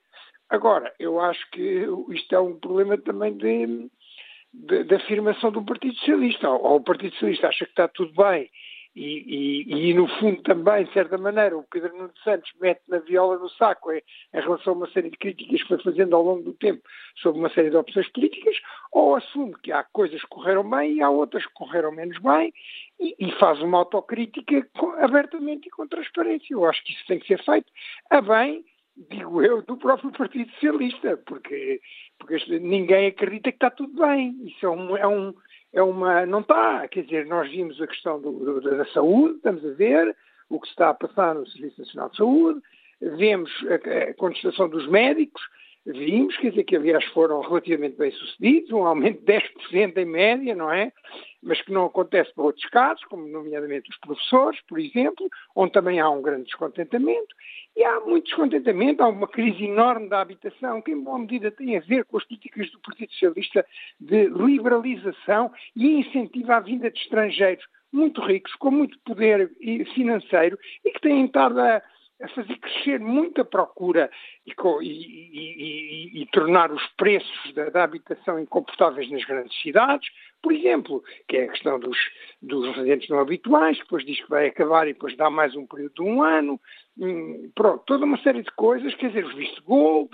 Agora, 0.54 0.94
eu 1.00 1.20
acho 1.20 1.50
que 1.50 1.84
isto 2.10 2.32
é 2.32 2.38
um 2.38 2.56
problema 2.60 2.96
também 2.96 3.36
de, 3.36 3.90
de, 4.52 4.84
de 4.84 4.94
afirmação 4.94 5.50
do 5.50 5.64
Partido 5.64 5.96
Socialista. 5.96 6.48
Ou 6.48 6.76
o 6.76 6.80
Partido 6.80 7.12
Socialista 7.14 7.48
acha 7.48 7.64
que 7.64 7.72
está 7.72 7.88
tudo 7.88 8.12
bem 8.14 8.48
e, 8.94 9.66
e, 9.66 9.90
e, 9.90 9.94
no 9.94 10.06
fundo 10.06 10.40
também, 10.42 10.84
de 10.84 10.92
certa 10.92 11.18
maneira, 11.18 11.58
o 11.58 11.64
Pedro 11.64 11.96
Nuno 11.96 12.12
Santos 12.22 12.48
mete 12.60 12.82
na 12.86 13.00
viola 13.00 13.36
no 13.36 13.48
saco 13.50 13.90
em, 13.90 14.00
em, 14.32 14.40
relação 14.40 14.72
a 14.72 14.76
uma 14.76 14.90
série 14.92 15.10
de 15.10 15.16
críticas 15.16 15.62
que 15.62 15.68
foi 15.68 15.82
fazendo 15.82 16.14
ao 16.14 16.22
longo 16.22 16.44
do 16.44 16.54
tempo 16.54 16.80
sobre 17.16 17.40
uma 17.40 17.50
série 17.50 17.70
de 17.70 17.76
opções 17.76 18.08
políticas, 18.12 18.54
ou 18.92 19.16
assume 19.16 19.54
que 19.60 19.72
há 19.72 19.82
coisas 19.82 20.20
que 20.20 20.28
correram 20.28 20.70
bem 20.70 20.94
e 20.94 21.02
há 21.02 21.10
outras 21.10 21.44
que 21.44 21.52
correram 21.52 21.90
menos 21.90 22.16
bem 22.18 22.54
e, 23.00 23.16
e 23.18 23.32
faz 23.32 23.60
uma 23.60 23.78
autocrítica 23.78 24.64
abertamente 24.98 25.66
e 25.66 25.70
com 25.70 25.88
transparência. 25.88 26.54
Eu 26.54 26.64
acho 26.64 26.84
que 26.84 26.92
isso 26.92 27.04
tem 27.08 27.18
que 27.18 27.26
ser 27.26 27.42
feito 27.42 27.66
a 28.08 28.20
bem 28.20 28.64
digo 28.96 29.42
eu, 29.42 29.62
do 29.62 29.76
próprio 29.76 30.12
Partido 30.12 30.50
Socialista, 30.52 31.16
porque, 31.26 31.80
porque 32.18 32.58
ninguém 32.58 33.08
acredita 33.08 33.50
que 33.50 33.56
está 33.56 33.70
tudo 33.70 34.00
bem. 34.00 34.36
Isso 34.44 34.64
é, 34.64 34.70
um, 34.70 34.96
é, 34.96 35.06
um, 35.06 35.34
é 35.72 35.82
uma. 35.82 36.26
Não 36.26 36.40
está. 36.40 36.86
Quer 36.88 37.04
dizer, 37.04 37.26
nós 37.26 37.50
vimos 37.50 37.80
a 37.80 37.86
questão 37.86 38.20
do, 38.20 38.32
do, 38.32 38.60
da 38.60 38.84
saúde, 38.86 39.36
estamos 39.36 39.64
a 39.64 39.72
ver 39.72 40.16
o 40.48 40.60
que 40.60 40.66
se 40.66 40.72
está 40.72 40.90
a 40.90 40.94
passar 40.94 41.34
no 41.34 41.46
Serviço 41.46 41.80
Nacional 41.80 42.10
de 42.10 42.16
Saúde, 42.16 42.60
vemos 43.00 43.50
a, 43.68 44.10
a 44.10 44.14
contestação 44.14 44.68
dos 44.68 44.86
médicos, 44.88 45.42
vimos, 45.86 46.36
quer 46.38 46.50
dizer, 46.50 46.64
que 46.64 46.76
aliás 46.76 47.04
foram 47.06 47.40
relativamente 47.40 47.96
bem 47.96 48.10
sucedidos, 48.10 48.70
um 48.72 48.86
aumento 48.86 49.20
de 49.20 49.32
10% 49.32 49.96
em 49.98 50.04
média, 50.04 50.54
não 50.54 50.72
é? 50.72 50.92
Mas 51.42 51.60
que 51.60 51.72
não 51.72 51.84
acontece 51.84 52.32
para 52.34 52.44
outros 52.44 52.64
casos, 52.70 53.04
como 53.04 53.28
nomeadamente 53.28 53.90
os 53.90 53.98
professores, 53.98 54.60
por 54.66 54.78
exemplo, 54.78 55.28
onde 55.54 55.72
também 55.72 56.00
há 56.00 56.08
um 56.08 56.22
grande 56.22 56.44
descontentamento. 56.44 57.34
E 57.76 57.84
há 57.84 58.00
muito 58.00 58.26
descontentamento, 58.26 59.02
há 59.02 59.08
uma 59.08 59.28
crise 59.28 59.64
enorme 59.64 60.08
da 60.08 60.20
habitação, 60.20 60.80
que 60.80 60.92
em 60.92 61.02
boa 61.02 61.18
medida 61.18 61.50
tem 61.50 61.76
a 61.76 61.80
ver 61.80 62.04
com 62.04 62.16
as 62.16 62.24
políticas 62.24 62.70
do 62.70 62.80
Partido 62.80 63.12
Socialista 63.12 63.66
de 64.00 64.28
liberalização 64.28 65.52
e 65.76 66.00
incentivo 66.00 66.52
à 66.52 66.60
vinda 66.60 66.90
de 66.90 66.98
estrangeiros 66.98 67.64
muito 67.92 68.20
ricos, 68.22 68.52
com 68.56 68.70
muito 68.70 68.98
poder 69.00 69.50
financeiro 69.94 70.58
e 70.84 70.90
que 70.90 71.00
têm 71.00 71.26
estado 71.26 71.60
a 71.60 71.80
a 72.22 72.28
fazer 72.28 72.56
crescer 72.58 73.00
muita 73.00 73.44
procura 73.44 74.10
e, 74.46 74.52
e, 74.82 74.88
e, 76.12 76.22
e 76.22 76.26
tornar 76.26 76.70
os 76.70 76.86
preços 76.96 77.52
da, 77.54 77.70
da, 77.70 77.84
habitação 77.84 78.38
incomportáveis 78.38 79.10
nas 79.10 79.24
grandes 79.24 79.60
cidades, 79.60 80.08
por 80.40 80.52
exemplo, 80.52 81.02
que 81.28 81.36
é 81.36 81.44
a 81.44 81.48
questão 81.48 81.78
dos, 81.80 81.96
dos 82.40 82.76
residentes 82.76 83.08
não 83.08 83.18
habituais, 83.18 83.78
depois 83.78 84.04
diz 84.04 84.20
que 84.20 84.30
vai 84.30 84.46
acabar 84.46 84.86
e 84.86 84.92
depois 84.92 85.16
dá 85.16 85.28
mais 85.28 85.56
um 85.56 85.66
período 85.66 85.94
de 85.94 86.02
um 86.02 86.22
ano, 86.22 86.60
hum, 86.98 87.50
pronto, 87.54 87.82
toda 87.84 88.04
uma 88.04 88.18
série 88.18 88.42
de 88.42 88.50
coisas, 88.52 88.94
quer 88.94 89.08
dizer, 89.08 89.24
os 89.24 89.34
visto 89.34 89.62
gold, 89.64 90.10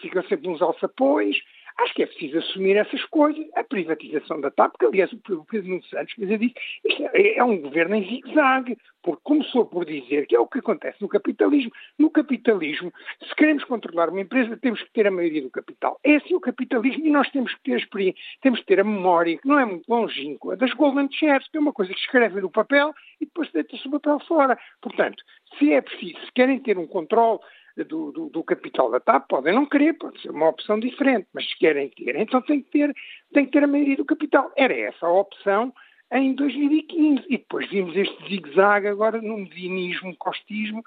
ficam 0.00 0.22
sempre 0.24 0.48
uns 0.48 0.60
alçapões, 0.60 1.36
Acho 1.78 1.94
que 1.94 2.02
é 2.04 2.06
preciso 2.06 2.38
assumir 2.38 2.76
essas 2.76 3.04
coisas. 3.06 3.44
A 3.56 3.64
privatização 3.64 4.40
da 4.40 4.50
TAP, 4.50 4.76
que 4.78 4.86
aliás 4.86 5.12
o 5.12 5.18
Pedro 5.18 5.68
Nuno 5.68 5.82
Santos 5.84 6.14
dizer, 6.16 6.38
disse, 6.38 6.54
isto 6.84 7.02
é, 7.12 7.38
é 7.38 7.44
um 7.44 7.60
governo 7.60 7.96
em 7.96 8.04
zigue-zague, 8.08 8.78
porque 9.02 9.20
começou 9.24 9.66
por 9.66 9.84
dizer 9.84 10.26
que 10.26 10.36
é 10.36 10.40
o 10.40 10.46
que 10.46 10.60
acontece 10.60 11.02
no 11.02 11.08
capitalismo. 11.08 11.72
No 11.98 12.10
capitalismo, 12.10 12.92
se 13.22 13.34
queremos 13.34 13.64
controlar 13.64 14.08
uma 14.08 14.20
empresa, 14.20 14.56
temos 14.56 14.82
que 14.82 14.92
ter 14.92 15.06
a 15.06 15.10
maioria 15.10 15.42
do 15.42 15.50
capital. 15.50 15.98
É 16.04 16.16
assim 16.16 16.34
o 16.34 16.40
capitalismo 16.40 17.04
e 17.06 17.10
nós 17.10 17.28
temos 17.30 17.52
que 17.54 17.62
ter 17.64 17.74
a 17.74 17.78
experiência, 17.78 18.20
temos 18.40 18.60
que 18.60 18.66
ter 18.66 18.80
a 18.80 18.84
memória, 18.84 19.36
que 19.36 19.48
não 19.48 19.58
é 19.58 19.64
muito 19.64 19.88
longínqua, 19.88 20.56
das 20.56 20.72
Golden 20.72 21.08
Shares, 21.10 21.48
que 21.48 21.56
é 21.56 21.60
uma 21.60 21.72
coisa 21.72 21.92
que 21.92 22.00
escreve 22.00 22.40
no 22.40 22.50
papel 22.50 22.94
e 23.20 23.26
depois 23.26 23.50
deita-se 23.50 23.86
o 23.88 23.90
papel 23.90 24.20
fora. 24.20 24.58
Portanto, 24.80 25.22
se 25.58 25.72
é 25.72 25.80
preciso, 25.80 26.18
se 26.24 26.32
querem 26.32 26.60
ter 26.60 26.78
um 26.78 26.86
controle 26.86 27.40
do, 27.76 28.12
do, 28.12 28.28
do, 28.28 28.44
capital 28.44 28.90
da 28.90 29.00
TAP, 29.00 29.28
podem 29.28 29.52
não 29.52 29.66
querer, 29.66 29.94
pode 29.94 30.20
ser 30.20 30.30
uma 30.30 30.48
opção 30.48 30.78
diferente, 30.78 31.26
mas 31.32 31.48
se 31.48 31.58
querem 31.58 31.88
ter, 31.88 32.14
então 32.16 32.40
tem 32.42 32.62
que 32.62 32.70
ter, 32.70 32.94
tem 33.32 33.46
que 33.46 33.50
ter 33.50 33.64
a 33.64 33.66
maioria 33.66 33.96
do 33.96 34.04
capital. 34.04 34.52
Era 34.56 34.74
essa 34.74 35.06
a 35.06 35.12
opção 35.12 35.72
em 36.12 36.34
2015. 36.34 37.24
E 37.28 37.38
depois 37.38 37.68
vimos 37.68 37.96
este 37.96 38.28
zigue-zague 38.28 38.86
agora 38.86 39.20
no 39.20 39.38
medianismo, 39.38 40.14
costismo, 40.16 40.84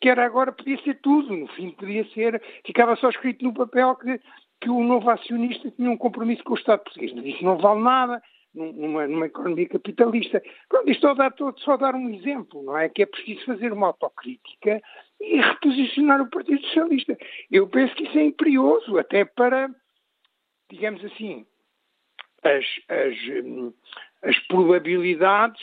que 0.00 0.08
era 0.08 0.24
agora, 0.24 0.52
podia 0.52 0.80
ser 0.82 1.00
tudo, 1.00 1.36
no 1.36 1.48
fim 1.48 1.70
podia 1.72 2.04
ser, 2.10 2.40
ficava 2.64 2.94
só 2.96 3.10
escrito 3.10 3.44
no 3.44 3.52
papel 3.52 3.96
que, 3.96 4.20
que 4.60 4.70
o 4.70 4.82
novo 4.84 5.10
acionista 5.10 5.70
tinha 5.72 5.90
um 5.90 5.96
compromisso 5.96 6.44
com 6.44 6.52
o 6.52 6.56
Estado 6.56 6.84
português, 6.84 7.12
mas 7.14 7.24
isso 7.24 7.44
não 7.44 7.58
vale 7.58 7.80
nada 7.80 8.22
numa, 8.58 9.06
numa 9.06 9.26
economia 9.26 9.68
capitalista. 9.68 10.42
Pronto, 10.68 10.90
isto 10.90 11.06
estou 11.06 11.58
só 11.58 11.72
a 11.72 11.76
dar 11.76 11.94
um 11.94 12.10
exemplo, 12.10 12.62
não 12.62 12.76
é? 12.76 12.88
Que 12.88 13.02
é 13.02 13.06
preciso 13.06 13.44
fazer 13.44 13.72
uma 13.72 13.88
autocrítica 13.88 14.82
e 15.20 15.40
reposicionar 15.40 16.20
o 16.20 16.30
Partido 16.30 16.60
Socialista. 16.62 17.16
Eu 17.50 17.68
penso 17.68 17.94
que 17.94 18.04
isso 18.04 18.18
é 18.18 18.24
imperioso, 18.24 18.98
até 18.98 19.24
para, 19.24 19.70
digamos 20.70 21.04
assim, 21.04 21.46
as, 22.42 22.64
as, 22.88 23.16
as 24.22 24.38
probabilidades 24.46 25.62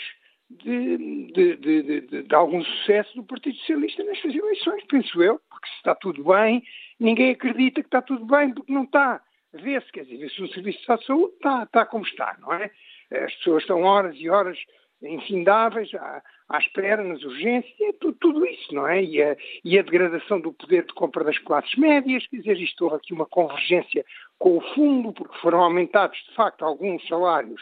de, 0.50 0.98
de, 1.32 1.56
de, 1.58 2.24
de, 2.24 2.36
algum 2.36 2.64
sucesso 2.64 3.16
do 3.16 3.24
Partido 3.24 3.58
Socialista 3.58 4.04
nestas 4.04 4.36
eleições, 4.36 4.84
penso 4.86 5.22
eu, 5.22 5.40
porque 5.50 5.68
se 5.68 5.76
está 5.78 5.96
tudo 5.96 6.24
bem, 6.24 6.64
ninguém 7.00 7.32
acredita 7.32 7.82
que 7.82 7.88
está 7.88 8.02
tudo 8.02 8.26
bem, 8.26 8.54
porque 8.54 8.72
não 8.72 8.84
está. 8.84 9.22
Vê-se, 9.54 9.92
quer 9.92 10.04
dizer, 10.04 10.18
vê-se 10.18 10.42
no 10.42 10.50
Serviço 10.50 10.80
de 10.80 11.06
Saúde, 11.06 11.34
está, 11.36 11.64
está 11.64 11.86
como 11.86 12.06
está, 12.06 12.38
não 12.40 12.54
é? 12.54 12.70
As 13.12 13.34
pessoas 13.36 13.64
estão 13.64 13.82
horas 13.84 14.16
e 14.18 14.30
horas 14.30 14.58
infindáveis 15.02 15.94
à, 15.94 16.22
à 16.50 16.58
espera, 16.58 17.04
nas 17.04 17.24
urgências, 17.24 17.74
é 17.82 17.94
tudo, 17.94 18.18
tudo, 18.20 18.46
isso, 18.46 18.74
não 18.74 18.88
é? 18.88 19.04
E 19.04 19.22
a, 19.22 19.36
e 19.64 19.78
a, 19.78 19.82
degradação 19.82 20.40
do 20.40 20.54
poder 20.54 20.86
de 20.86 20.94
compra 20.94 21.24
das 21.24 21.38
classes 21.40 21.76
médias, 21.76 22.26
quer 22.28 22.38
dizer, 22.38 22.58
isto 22.58 22.84
houve 22.84 22.98
aqui 22.98 23.14
uma 23.14 23.26
convergência 23.26 24.06
com 24.38 24.58
o 24.58 24.62
fundo, 24.74 25.14
porque 25.14 25.38
foram 25.40 25.62
aumentados, 25.62 26.18
de 26.30 26.36
facto, 26.36 26.64
alguns 26.64 27.06
salários 27.08 27.62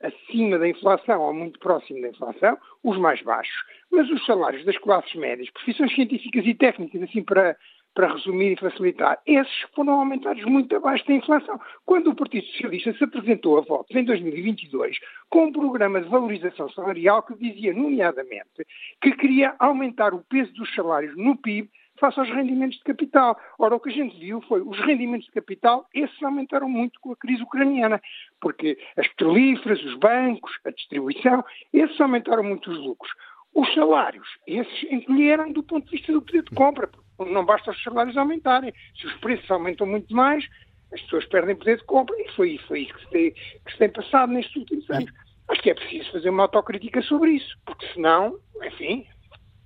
acima 0.00 0.58
da 0.58 0.68
inflação 0.68 1.20
ou 1.22 1.34
muito 1.34 1.58
próximo 1.58 2.00
da 2.00 2.08
inflação, 2.08 2.56
os 2.84 2.96
mais 2.98 3.20
baixos. 3.22 3.56
Mas 3.90 4.08
os 4.10 4.24
salários 4.26 4.64
das 4.64 4.78
classes 4.78 5.12
médias, 5.14 5.50
profissões 5.50 5.92
científicas 5.94 6.46
e 6.46 6.54
técnicas, 6.54 7.02
assim 7.02 7.22
para 7.22 7.56
para 7.98 8.12
resumir 8.12 8.52
e 8.52 8.56
facilitar, 8.56 9.18
esses 9.26 9.60
foram 9.74 9.94
aumentados 9.94 10.44
muito 10.44 10.76
abaixo 10.76 11.04
da 11.04 11.14
inflação. 11.14 11.60
Quando 11.84 12.10
o 12.10 12.14
Partido 12.14 12.46
Socialista 12.46 12.92
se 12.92 13.02
apresentou 13.02 13.58
a 13.58 13.62
votos 13.62 13.96
em 13.96 14.04
2022 14.04 14.96
com 15.28 15.46
um 15.46 15.52
programa 15.52 16.00
de 16.00 16.08
valorização 16.08 16.70
salarial 16.70 17.24
que 17.24 17.34
dizia, 17.34 17.74
nomeadamente, 17.74 18.64
que 19.02 19.10
queria 19.16 19.56
aumentar 19.58 20.14
o 20.14 20.22
peso 20.22 20.52
dos 20.52 20.72
salários 20.76 21.16
no 21.16 21.36
PIB 21.36 21.68
face 21.98 22.20
aos 22.20 22.30
rendimentos 22.30 22.78
de 22.78 22.84
capital. 22.84 23.36
Ora, 23.58 23.74
o 23.74 23.80
que 23.80 23.90
a 23.90 23.92
gente 23.92 24.16
viu 24.16 24.40
foi 24.42 24.60
os 24.60 24.78
rendimentos 24.78 25.26
de 25.26 25.32
capital, 25.32 25.84
esses 25.92 26.22
aumentaram 26.22 26.68
muito 26.68 27.00
com 27.00 27.10
a 27.10 27.16
crise 27.16 27.42
ucraniana, 27.42 28.00
porque 28.40 28.78
as 28.96 29.08
petrolíferas, 29.08 29.82
os 29.82 29.98
bancos, 29.98 30.56
a 30.64 30.70
distribuição, 30.70 31.44
esses 31.72 32.00
aumentaram 32.00 32.44
muito 32.44 32.70
os 32.70 32.78
lucros. 32.78 33.10
Os 33.52 33.74
salários, 33.74 34.28
esses 34.46 34.84
encolheram 34.84 35.50
do 35.50 35.64
ponto 35.64 35.86
de 35.86 35.96
vista 35.96 36.12
do 36.12 36.22
poder 36.22 36.44
de 36.44 36.54
compra, 36.54 36.88
não 37.18 37.44
basta 37.44 37.70
os 37.70 37.82
salários 37.82 38.16
aumentarem. 38.16 38.72
Se 38.98 39.06
os 39.06 39.14
preços 39.14 39.50
aumentam 39.50 39.86
muito 39.86 40.14
mais, 40.14 40.44
as 40.92 41.00
pessoas 41.02 41.24
perdem 41.26 41.56
poder 41.56 41.78
de 41.78 41.84
compra 41.84 42.16
e 42.18 42.28
foi, 42.32 42.58
foi 42.66 42.80
isso 42.80 42.94
que 42.94 43.04
se, 43.04 43.10
tem, 43.10 43.30
que 43.32 43.72
se 43.72 43.78
tem 43.78 43.90
passado 43.90 44.32
nestes 44.32 44.56
últimos 44.56 44.90
anos. 44.90 45.10
Acho 45.48 45.62
que 45.62 45.70
é 45.70 45.74
preciso 45.74 46.12
fazer 46.12 46.30
uma 46.30 46.42
autocrítica 46.42 47.00
sobre 47.02 47.32
isso, 47.32 47.56
porque 47.64 47.86
senão, 47.94 48.38
enfim, 48.62 49.06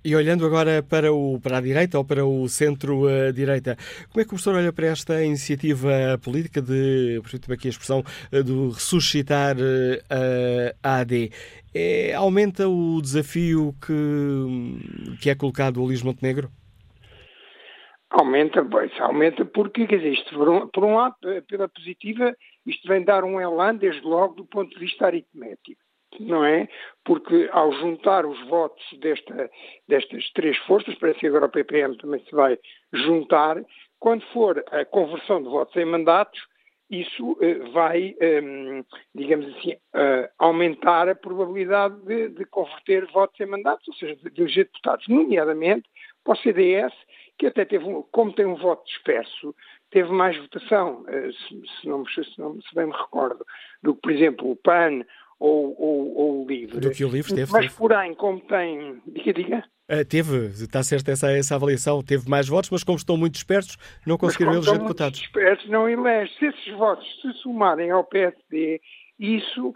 e 0.05 0.15
olhando 0.15 0.45
agora 0.45 0.83
para, 0.83 1.13
o, 1.13 1.39
para 1.39 1.59
a 1.59 1.61
direita 1.61 1.97
ou 1.97 2.03
para 2.03 2.25
o 2.25 2.49
centro-direita, 2.49 3.77
como 4.09 4.21
é 4.21 4.23
que 4.23 4.27
o 4.27 4.35
professor 4.35 4.55
olha 4.55 4.73
para 4.73 4.87
esta 4.87 5.23
iniciativa 5.23 6.19
política 6.21 6.61
de, 6.61 7.21
permite 7.23 7.53
aqui 7.53 7.67
a 7.67 7.71
expressão, 7.71 8.03
de 8.29 8.73
ressuscitar 8.73 9.55
eh, 9.57 10.75
a 10.83 10.99
AD? 10.99 11.31
É, 11.73 12.13
aumenta 12.15 12.67
o 12.67 13.01
desafio 13.01 13.73
que, 13.81 15.17
que 15.21 15.29
é 15.29 15.35
colocado 15.35 15.81
o 15.81 15.85
Luís 15.85 16.03
Montenegro? 16.03 16.51
Aumenta, 18.13 18.63
pois, 18.63 18.91
aumenta 19.01 19.43
porque, 19.43 19.87
quer 19.87 19.97
dizer, 19.97 20.13
isto, 20.13 20.35
por 20.35 20.47
um, 20.47 20.67
por 20.67 20.83
um 20.83 20.95
lado, 20.97 21.15
pela 21.47 21.67
positiva, 21.67 22.35
isto 22.63 22.87
vem 22.87 23.03
dar 23.03 23.23
um 23.23 23.41
elan, 23.41 23.75
desde 23.75 24.05
logo, 24.05 24.35
do 24.35 24.45
ponto 24.45 24.69
de 24.69 24.79
vista 24.79 25.07
aritmético, 25.07 25.81
não 26.19 26.45
é? 26.45 26.67
Porque 27.03 27.49
ao 27.51 27.71
juntar 27.71 28.23
os 28.27 28.39
votos 28.47 28.83
desta, 28.99 29.49
destas 29.87 30.29
três 30.33 30.55
forças, 30.59 30.93
parece 30.99 31.21
que 31.21 31.27
agora 31.27 31.47
o 31.47 31.49
PPM 31.49 31.97
também 31.97 32.23
se 32.23 32.35
vai 32.35 32.55
juntar, 32.93 33.57
quando 33.99 34.23
for 34.27 34.63
a 34.71 34.85
conversão 34.85 35.41
de 35.41 35.49
votos 35.49 35.75
em 35.75 35.85
mandatos, 35.85 36.39
isso 36.91 37.31
uh, 37.31 37.71
vai, 37.71 38.15
ehm, 38.21 38.83
digamos 39.15 39.47
assim, 39.55 39.71
uh, 39.71 40.29
aumentar 40.37 41.09
a 41.09 41.15
probabilidade 41.15 41.99
de, 42.05 42.29
de, 42.29 42.45
converter 42.45 43.07
votos 43.07 43.39
em 43.39 43.47
mandatos, 43.47 43.87
ou 43.87 43.93
seja, 43.95 44.15
de 44.15 44.39
eleger 44.39 44.65
deputados, 44.65 45.07
nomeadamente 45.07 45.89
para 46.23 46.33
o 46.33 46.37
CDS, 46.37 46.93
que 47.37 47.47
até 47.47 47.65
teve, 47.65 47.85
como 48.11 48.33
tem 48.33 48.45
um 48.45 48.55
voto 48.55 48.85
disperso, 48.85 49.55
teve 49.89 50.11
mais 50.11 50.37
votação, 50.37 51.01
uh, 51.01 51.33
se, 51.33 51.81
se, 51.81 51.87
não, 51.87 52.05
se, 52.05 52.21
não, 52.37 52.61
se 52.61 52.75
bem 52.75 52.87
me 52.87 52.93
recordo, 52.93 53.45
do 53.81 53.95
que, 53.95 54.01
por 54.01 54.11
exemplo, 54.11 54.51
o 54.51 54.55
PAN 54.55 55.03
ou, 55.39 55.75
ou, 55.79 56.15
ou 56.15 56.43
o 56.43 56.47
LIVRE. 56.47 56.79
Do 56.79 56.91
que 56.91 57.03
o 57.03 57.09
LIVRE 57.09 57.35
teve. 57.35 57.51
Mas, 57.51 57.65
teve. 57.65 57.75
porém, 57.75 58.13
como 58.15 58.39
tem... 58.41 59.01
Diga, 59.07 59.33
diga. 59.33 59.63
Uh, 59.91 60.05
teve, 60.05 60.47
está 60.47 60.81
certa 60.81 61.11
essa, 61.11 61.31
essa 61.31 61.55
avaliação, 61.55 62.01
teve 62.01 62.29
mais 62.29 62.47
votos, 62.47 62.69
mas 62.69 62.83
como 62.83 62.97
estão 62.97 63.17
muito 63.17 63.33
dispersos, 63.33 63.77
não 64.07 64.17
conseguiram 64.17 64.53
eleger 64.53 64.79
deputados. 64.79 65.19
dispersos, 65.19 65.69
não 65.69 65.89
elege. 65.89 66.33
Se 66.39 66.45
esses 66.45 66.73
votos 66.73 67.05
se 67.21 67.33
somarem 67.41 67.91
ao 67.91 68.03
PSD, 68.05 68.79
isso 69.19 69.73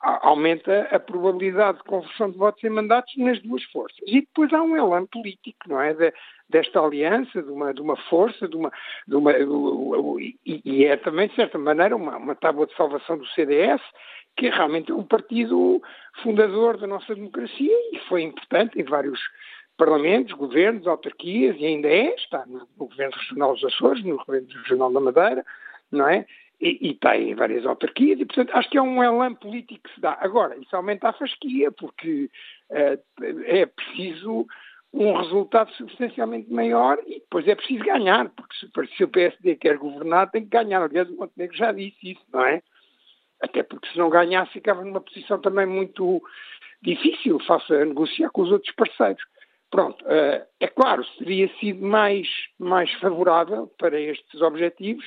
aumenta 0.00 0.82
a 0.90 0.98
probabilidade 0.98 1.78
de 1.78 1.84
conversão 1.84 2.30
de 2.30 2.36
votos 2.36 2.62
em 2.62 2.70
mandatos 2.70 3.16
nas 3.16 3.40
duas 3.42 3.62
forças. 3.64 3.98
E 4.06 4.20
depois 4.20 4.52
há 4.52 4.62
um 4.62 4.76
elan 4.76 5.06
político, 5.06 5.68
não 5.68 5.80
é? 5.80 5.94
De, 5.94 6.12
desta 6.48 6.80
aliança, 6.80 7.42
de 7.42 7.50
uma, 7.50 7.72
de 7.72 7.80
uma 7.80 7.96
força, 7.96 8.46
de 8.46 8.56
uma, 8.56 8.70
de 9.06 9.14
uma 9.14 9.32
e, 10.20 10.36
e, 10.44 10.84
é 10.84 10.96
também, 10.96 11.28
de 11.28 11.34
certa 11.34 11.58
maneira, 11.58 11.96
uma, 11.96 12.16
uma 12.16 12.34
tábua 12.34 12.66
de 12.66 12.76
salvação 12.76 13.16
do 13.16 13.26
CDS, 13.28 13.80
que 14.36 14.48
é 14.48 14.50
realmente 14.50 14.92
um 14.92 15.02
partido 15.02 15.80
fundador 16.22 16.76
da 16.76 16.86
nossa 16.86 17.14
democracia 17.14 17.72
e 17.92 17.98
foi 18.08 18.22
importante 18.22 18.78
em 18.78 18.84
vários 18.84 19.20
parlamentos, 19.76 20.34
governos, 20.34 20.86
autarquias, 20.86 21.56
e 21.58 21.64
ainda 21.64 21.88
é, 21.88 22.14
está 22.14 22.44
no, 22.46 22.58
no 22.78 22.86
Governo 22.86 23.16
Regional 23.16 23.54
dos 23.54 23.64
Açores, 23.64 24.04
no 24.04 24.18
Governo 24.18 24.48
Regional 24.62 24.92
da 24.92 25.00
Madeira, 25.00 25.44
não 25.90 26.06
é? 26.06 26.26
E, 26.60 26.88
e 26.88 26.90
está 26.90 27.16
em 27.16 27.34
várias 27.34 27.64
autarquias, 27.64 28.20
e 28.20 28.26
portanto 28.26 28.54
acho 28.54 28.68
que 28.68 28.76
é 28.76 28.82
um 28.82 29.02
elan 29.02 29.34
político 29.34 29.88
que 29.88 29.94
se 29.94 30.00
dá. 30.00 30.18
Agora, 30.20 30.58
isso 30.58 30.76
aumenta 30.76 31.08
a 31.08 31.12
fasquia, 31.14 31.72
porque 31.72 32.30
uh, 32.70 33.42
é 33.46 33.64
preciso 33.64 34.46
um 34.92 35.16
resultado 35.16 35.70
substancialmente 35.72 36.52
maior 36.52 36.98
e 37.06 37.20
depois 37.20 37.46
é 37.46 37.54
preciso 37.54 37.84
ganhar, 37.84 38.28
porque 38.30 38.54
se, 38.56 38.96
se 38.96 39.04
o 39.04 39.08
PSD 39.08 39.56
quer 39.56 39.78
governar 39.78 40.30
tem 40.30 40.42
que 40.42 40.50
ganhar. 40.50 40.82
Aliás, 40.82 41.08
o 41.08 41.16
Montenegro 41.16 41.56
já 41.56 41.72
disse 41.72 42.12
isso, 42.12 42.24
não 42.32 42.44
é? 42.44 42.62
Até 43.40 43.62
porque 43.62 43.88
se 43.88 43.98
não 43.98 44.10
ganhasse 44.10 44.52
ficava 44.52 44.84
numa 44.84 45.00
posição 45.00 45.40
também 45.40 45.64
muito 45.64 46.22
difícil 46.82 47.38
face 47.40 47.72
a 47.72 47.84
negociar 47.84 48.30
com 48.30 48.42
os 48.42 48.50
outros 48.50 48.74
parceiros. 48.74 49.22
Pronto, 49.70 50.04
uh, 50.04 50.44
é 50.58 50.66
claro, 50.66 51.04
seria 51.16 51.48
sido 51.58 51.86
mais, 51.86 52.28
mais 52.58 52.92
favorável 52.94 53.68
para 53.78 53.98
estes 54.00 54.40
objetivos 54.40 55.04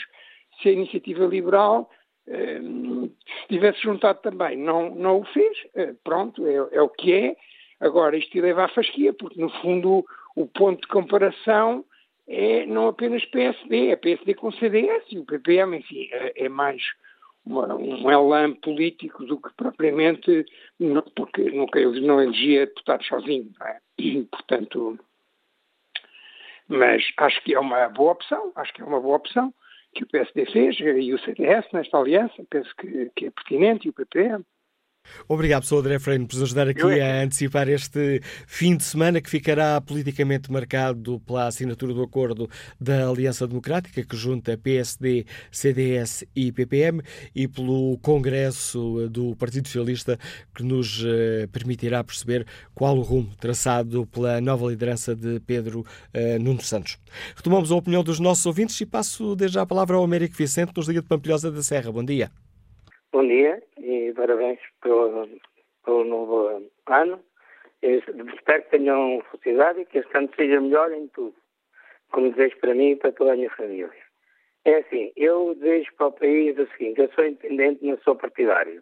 se 0.64 0.70
a 0.70 0.72
iniciativa 0.72 1.26
liberal 1.26 1.90
se 2.26 3.48
tivesse 3.50 3.82
juntado 3.82 4.22
também. 4.22 4.58
Não, 4.58 4.94
não 4.96 5.20
o 5.20 5.26
fez, 5.26 5.58
uh, 5.76 5.96
pronto, 6.04 6.46
é, 6.48 6.56
é, 6.76 6.82
o 6.82 6.90
que 6.90 7.14
é. 7.14 7.36
Agora, 7.80 8.18
isto 8.18 8.40
leva 8.40 8.66
à 8.66 8.68
fasquia, 8.70 9.14
porque 9.14 9.42
no 9.42 9.50
fundo 9.62 10.06
o, 10.36 10.48
ponto 10.48 10.82
de 10.82 10.88
comparação 10.88 11.84
é 12.28 12.66
não 12.66 12.88
apenas 12.88 13.26
PSD, 13.26 13.90
é 13.90 13.96
PSD 13.98 14.36
com 14.36 14.52
CDS 14.54 15.04
e 15.12 15.20
o 15.20 15.26
PPM, 15.26 15.78
enfim, 15.78 16.08
é, 16.12 16.46
é 16.46 16.50
mais 16.50 16.82
uma, 17.46 17.76
um 17.76 18.10
elan 18.10 18.54
político 18.54 19.26
do 19.26 19.38
que 19.38 19.54
propriamente, 19.56 20.46
não, 20.80 21.02
porque 21.02 21.42
nunca 21.52 21.80
ele 21.80 22.00
não 22.00 22.22
elegia 22.22 22.66
deputados 22.66 23.06
sozinho, 23.06 23.52
não 23.60 23.68
é? 23.68 23.80
E, 23.98 24.24
portanto, 24.32 24.98
mas 26.70 27.04
acho 27.18 27.44
que 27.44 27.54
é 27.54 27.60
uma 27.60 27.90
boa 27.90 28.14
opção, 28.14 28.54
acho 28.56 28.74
que 28.74 28.82
é 28.82 28.86
uma 28.86 29.02
boa 29.02 29.18
opção 29.18 29.54
que 29.94 30.04
o 30.04 30.08
PSD 30.08 30.46
fez 30.48 30.80
e 30.80 31.14
o 31.14 31.20
CDS 31.20 31.66
nesta 31.72 31.98
aliança, 31.98 32.44
penso 32.50 32.74
que, 32.76 33.12
que 33.16 33.28
é 33.28 33.32
pertinente 33.32 33.88
e 33.88 33.90
o 33.90 33.94
PPM. 33.94 34.44
Obrigado, 35.28 35.66
Sr. 35.66 35.80
André 35.80 36.00
Freire, 36.00 36.26
por 36.26 36.36
nos 36.36 36.44
ajudar 36.44 36.68
aqui 36.68 36.82
é. 36.82 37.02
a 37.02 37.24
antecipar 37.24 37.70
este 37.70 38.22
fim 38.46 38.76
de 38.76 38.84
semana 38.84 39.22
que 39.22 39.30
ficará 39.30 39.80
politicamente 39.80 40.52
marcado 40.52 41.20
pela 41.22 41.48
assinatura 41.48 41.94
do 41.94 42.04
acordo 42.04 42.50
da 42.80 43.08
Aliança 43.08 43.48
Democrática, 43.48 44.04
que 44.04 44.16
junta 44.16 44.58
PSD, 44.58 45.26
CDS 45.52 46.26
e 46.36 46.52
PPM, 46.52 47.02
e 47.34 47.48
pelo 47.48 47.98
Congresso 48.00 49.08
do 49.10 49.36
Partido 49.36 49.68
Socialista, 49.68 50.20
que 50.54 50.64
nos 50.64 51.04
eh, 51.06 51.48
permitirá 51.52 52.04
perceber 52.04 52.46
qual 52.74 52.98
o 52.98 53.02
rumo 53.02 53.32
traçado 53.40 54.06
pela 54.08 54.42
nova 54.42 54.68
liderança 54.68 55.16
de 55.16 55.40
Pedro 55.42 55.82
uh, 55.82 56.40
Nuno 56.40 56.62
Santos. 56.62 56.98
Retomamos 57.36 57.72
a 57.72 57.76
opinião 57.76 58.04
dos 58.04 58.20
nossos 58.20 58.46
ouvintes 58.46 58.80
e 58.82 58.86
passo 58.86 59.36
desde 59.36 59.56
já 59.56 59.62
a 59.62 59.66
palavra 59.66 59.96
ao 59.96 60.04
Américo 60.04 60.36
Vicente, 60.36 60.72
nos 60.76 60.88
Liga 60.88 61.02
de 61.02 61.08
Pampilhosa 61.08 61.52
da 61.52 61.62
Serra. 61.62 61.92
Bom 61.92 62.04
dia. 62.04 62.32
Bom 63.14 63.28
dia 63.28 63.62
e 63.78 64.12
parabéns 64.16 64.60
pelo, 64.82 65.30
pelo 65.86 66.04
novo 66.04 66.48
ano. 66.88 67.24
Eu 67.84 68.00
espero 68.00 68.64
que 68.64 68.72
tenham 68.72 69.22
felicidade 69.30 69.82
e 69.82 69.86
que 69.86 70.00
este 70.00 70.18
ano 70.18 70.32
seja 70.36 70.60
melhor 70.60 70.92
em 70.92 71.08
tudo, 71.10 71.36
como 72.12 72.32
desejo 72.32 72.58
para 72.58 72.74
mim 72.74 72.90
e 72.90 72.96
para 72.96 73.12
toda 73.12 73.34
a 73.34 73.36
minha 73.36 73.52
família. 73.52 73.92
É 74.66 74.78
assim, 74.78 75.14
eu 75.16 75.54
desejo 75.54 75.94
para 75.96 76.08
o 76.08 76.12
país 76.12 76.58
o 76.58 76.68
seguinte, 76.72 77.02
eu 77.02 77.12
sou 77.14 77.24
independente, 77.24 77.86
não 77.86 78.00
sou 78.00 78.16
partidário. 78.16 78.82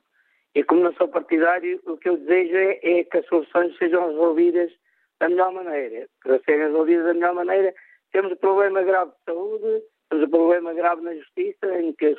E 0.55 0.63
como 0.63 0.81
não 0.81 0.93
sou 0.93 1.09
partidário, 1.09 1.81
o 1.85 1.97
que 1.97 2.07
eu 2.07 2.15
desejo 2.15 2.55
é, 2.55 2.79
é 2.83 3.03
que 3.03 3.17
as 3.17 3.25
soluções 3.25 3.77
sejam 3.77 4.11
resolvidas 4.11 4.71
da 5.19 5.27
melhor 5.27 5.51
maneira. 5.51 6.07
Para 6.23 6.39
serem 6.43 6.67
resolvidas 6.67 7.03
da 7.03 7.13
melhor 7.15 7.33
maneira, 7.33 7.75
temos 8.13 8.31
um 8.31 8.37
problema 8.37 8.81
grave 8.81 9.11
de 9.11 9.25
saúde, 9.25 9.83
temos 10.09 10.25
um 10.25 10.29
problema 10.29 10.73
grave 10.73 11.01
na 11.01 11.15
justiça, 11.15 11.81
em 11.81 11.91
que 11.91 12.15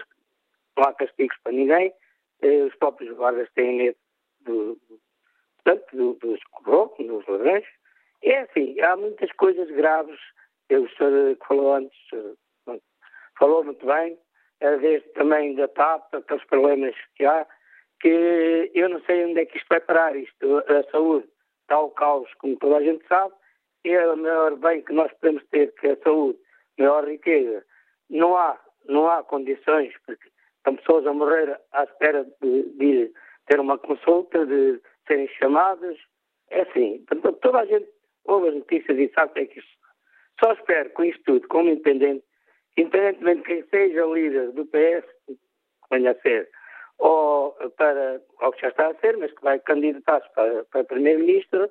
não 0.76 0.84
há 0.84 0.92
castigos 0.94 1.36
para 1.42 1.52
ninguém, 1.52 1.92
eh, 2.42 2.62
os 2.64 2.74
próprios 2.76 3.16
guardas 3.16 3.48
têm 3.54 3.76
medo 3.76 3.96
do, 4.40 4.78
portanto, 5.62 5.96
do, 5.96 6.14
dos 6.14 6.40
roubos, 6.64 7.06
dos 7.06 7.26
ladrões. 7.26 7.64
É 8.22 8.40
assim, 8.40 8.80
há 8.80 8.96
muitas 8.96 9.30
coisas 9.32 9.68
graves. 9.70 10.18
O 10.70 10.88
senhor 10.96 11.36
que 11.36 11.46
falou 11.46 11.74
antes 11.74 11.98
eh, 12.14 12.78
falou 13.38 13.64
muito 13.64 13.84
bem, 13.84 14.18
desde 14.60 15.08
também 15.10 15.54
da 15.54 15.68
TAP, 15.68 16.14
aqueles 16.14 16.44
problemas 16.44 16.94
que 17.16 17.24
há, 17.24 17.46
que 18.00 18.70
eu 18.74 18.88
não 18.88 19.00
sei 19.02 19.24
onde 19.24 19.40
é 19.40 19.46
que 19.46 19.56
isto 19.56 19.66
vai 19.68 19.80
parar. 19.80 20.16
Isto, 20.16 20.58
a 20.58 20.90
saúde 20.90 21.28
está 21.62 21.74
ao 21.76 21.90
caos, 21.90 22.32
como 22.34 22.56
toda 22.58 22.76
a 22.76 22.82
gente 22.82 23.06
sabe, 23.06 23.34
é 23.84 24.08
o 24.08 24.16
maior 24.16 24.56
bem 24.56 24.82
que 24.82 24.92
nós 24.92 25.12
podemos 25.14 25.44
ter, 25.48 25.72
que 25.74 25.88
é 25.88 25.92
a 25.92 26.02
saúde, 26.02 26.38
a 26.78 26.82
maior 26.82 27.06
riqueza. 27.06 27.64
Não 28.08 28.36
há, 28.36 28.58
não 28.86 29.08
há 29.08 29.22
condições, 29.24 29.94
porque 30.06 30.28
Estão 30.62 30.76
pessoas 30.76 31.04
a 31.08 31.12
morrer 31.12 31.60
à 31.72 31.82
espera 31.82 32.24
de, 32.40 32.62
de 32.78 33.12
ter 33.48 33.58
uma 33.58 33.76
consulta, 33.78 34.46
de 34.46 34.80
serem 35.08 35.26
chamadas. 35.38 35.98
É 36.50 36.60
assim, 36.60 37.04
toda 37.40 37.58
a 37.58 37.66
gente 37.66 37.88
ouve 38.26 38.50
as 38.50 38.54
notícias 38.54 38.96
e 38.96 39.10
sabe 39.12 39.32
o 39.32 39.34
que 39.34 39.40
é 39.40 39.46
que 39.46 39.58
isso. 39.58 39.76
Só 40.42 40.52
espero 40.52 40.90
com 40.90 41.02
isto 41.02 41.20
tudo, 41.24 41.48
como 41.48 41.68
independente, 41.68 42.24
independentemente 42.76 43.40
de 43.40 43.46
quem 43.46 43.64
seja 43.70 44.06
o 44.06 44.14
líder 44.14 44.52
do 44.52 44.64
PS, 44.66 45.04
que 45.26 45.36
venha 45.90 46.12
a 46.12 46.20
ser, 46.20 46.48
ou 46.98 47.52
para, 47.76 48.22
ou 48.40 48.52
que 48.52 48.60
já 48.60 48.68
está 48.68 48.86
a 48.86 48.94
ser, 48.94 49.16
mas 49.16 49.32
que 49.32 49.42
vai 49.42 49.58
candidatar-se 49.58 50.32
para, 50.32 50.64
para 50.66 50.84
Primeiro-Ministro, 50.84 51.68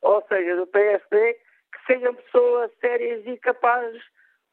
ou 0.00 0.24
seja, 0.28 0.56
do 0.56 0.66
PSD, 0.66 1.34
que 1.34 1.92
sejam 1.92 2.14
pessoas 2.14 2.70
sérias 2.80 3.26
e 3.26 3.36
capazes, 3.36 4.02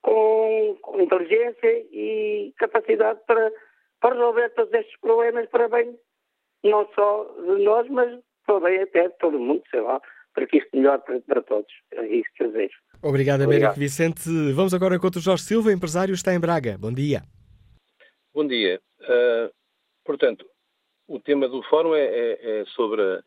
com, 0.01 0.77
com 0.81 0.99
inteligência 0.99 1.85
e 1.91 2.53
capacidade 2.57 3.19
para 3.25 3.51
para 3.99 4.15
resolver 4.15 4.49
todos 4.55 4.73
estes 4.73 4.99
problemas 4.99 5.49
para 5.49 5.67
bem 5.67 5.97
não 6.63 6.87
só 6.93 7.23
de 7.39 7.63
nós, 7.63 7.87
mas 7.89 8.19
para 8.45 8.59
bem 8.61 8.81
até 8.81 9.07
de 9.07 9.17
todo 9.17 9.39
mundo, 9.39 9.61
sei 9.69 9.81
lá, 9.81 10.01
para 10.33 10.47
que 10.47 10.57
isto 10.57 10.69
melhore 10.75 11.01
para, 11.03 11.19
para 11.21 11.41
todos. 11.41 11.71
É 11.91 12.05
isso 12.07 12.29
que 12.35 12.43
eu 12.43 12.51
desejo. 12.51 12.75
Obrigado, 13.01 13.41
Américo 13.41 13.73
Vicente. 13.73 14.29
Vamos 14.53 14.73
agora 14.73 14.95
encontro 14.95 15.19
o 15.19 15.23
Jorge 15.23 15.43
Silva, 15.43 15.71
empresário, 15.71 16.13
está 16.13 16.33
em 16.33 16.39
Braga. 16.39 16.77
Bom 16.77 16.91
dia. 16.91 17.23
Bom 18.33 18.47
dia. 18.47 18.79
Uh, 19.01 19.51
portanto, 20.03 20.45
o 21.07 21.19
tema 21.19 21.47
do 21.47 21.61
fórum 21.63 21.95
é, 21.95 22.05
é, 22.05 22.59
é 22.61 22.65
sobre 22.65 23.01
a, 23.01 23.23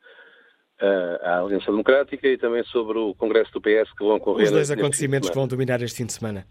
a, 0.80 0.86
a, 1.22 1.40
Aliança 1.40 1.66
Democrática 1.66 2.28
e 2.28 2.38
também 2.38 2.62
sobre 2.64 2.98
o 2.98 3.14
Congresso 3.14 3.52
do 3.52 3.60
PS 3.60 3.92
que 3.96 4.04
vão 4.04 4.16
ocorrer. 4.16 4.44
Os 4.44 4.50
dois 4.50 4.70
acontecimentos 4.70 5.30
que 5.30 5.34
vão 5.34 5.46
dominar 5.46 5.82
este 5.82 5.98
fim 5.98 6.06
de 6.06 6.12
semana. 6.12 6.46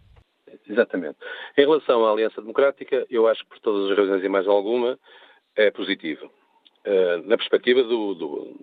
Exatamente. 0.67 1.17
Em 1.57 1.61
relação 1.61 2.05
à 2.05 2.11
Aliança 2.11 2.41
Democrática, 2.41 3.05
eu 3.09 3.27
acho 3.27 3.43
que 3.43 3.49
por 3.49 3.59
todas 3.59 3.91
as 3.91 3.97
razões 3.97 4.23
e 4.23 4.29
mais 4.29 4.47
alguma 4.47 4.99
é 5.55 5.71
positivo. 5.71 6.29
Uh, 6.85 7.27
na 7.27 7.37
perspectiva 7.37 7.83
do, 7.83 8.13
do, 8.15 8.55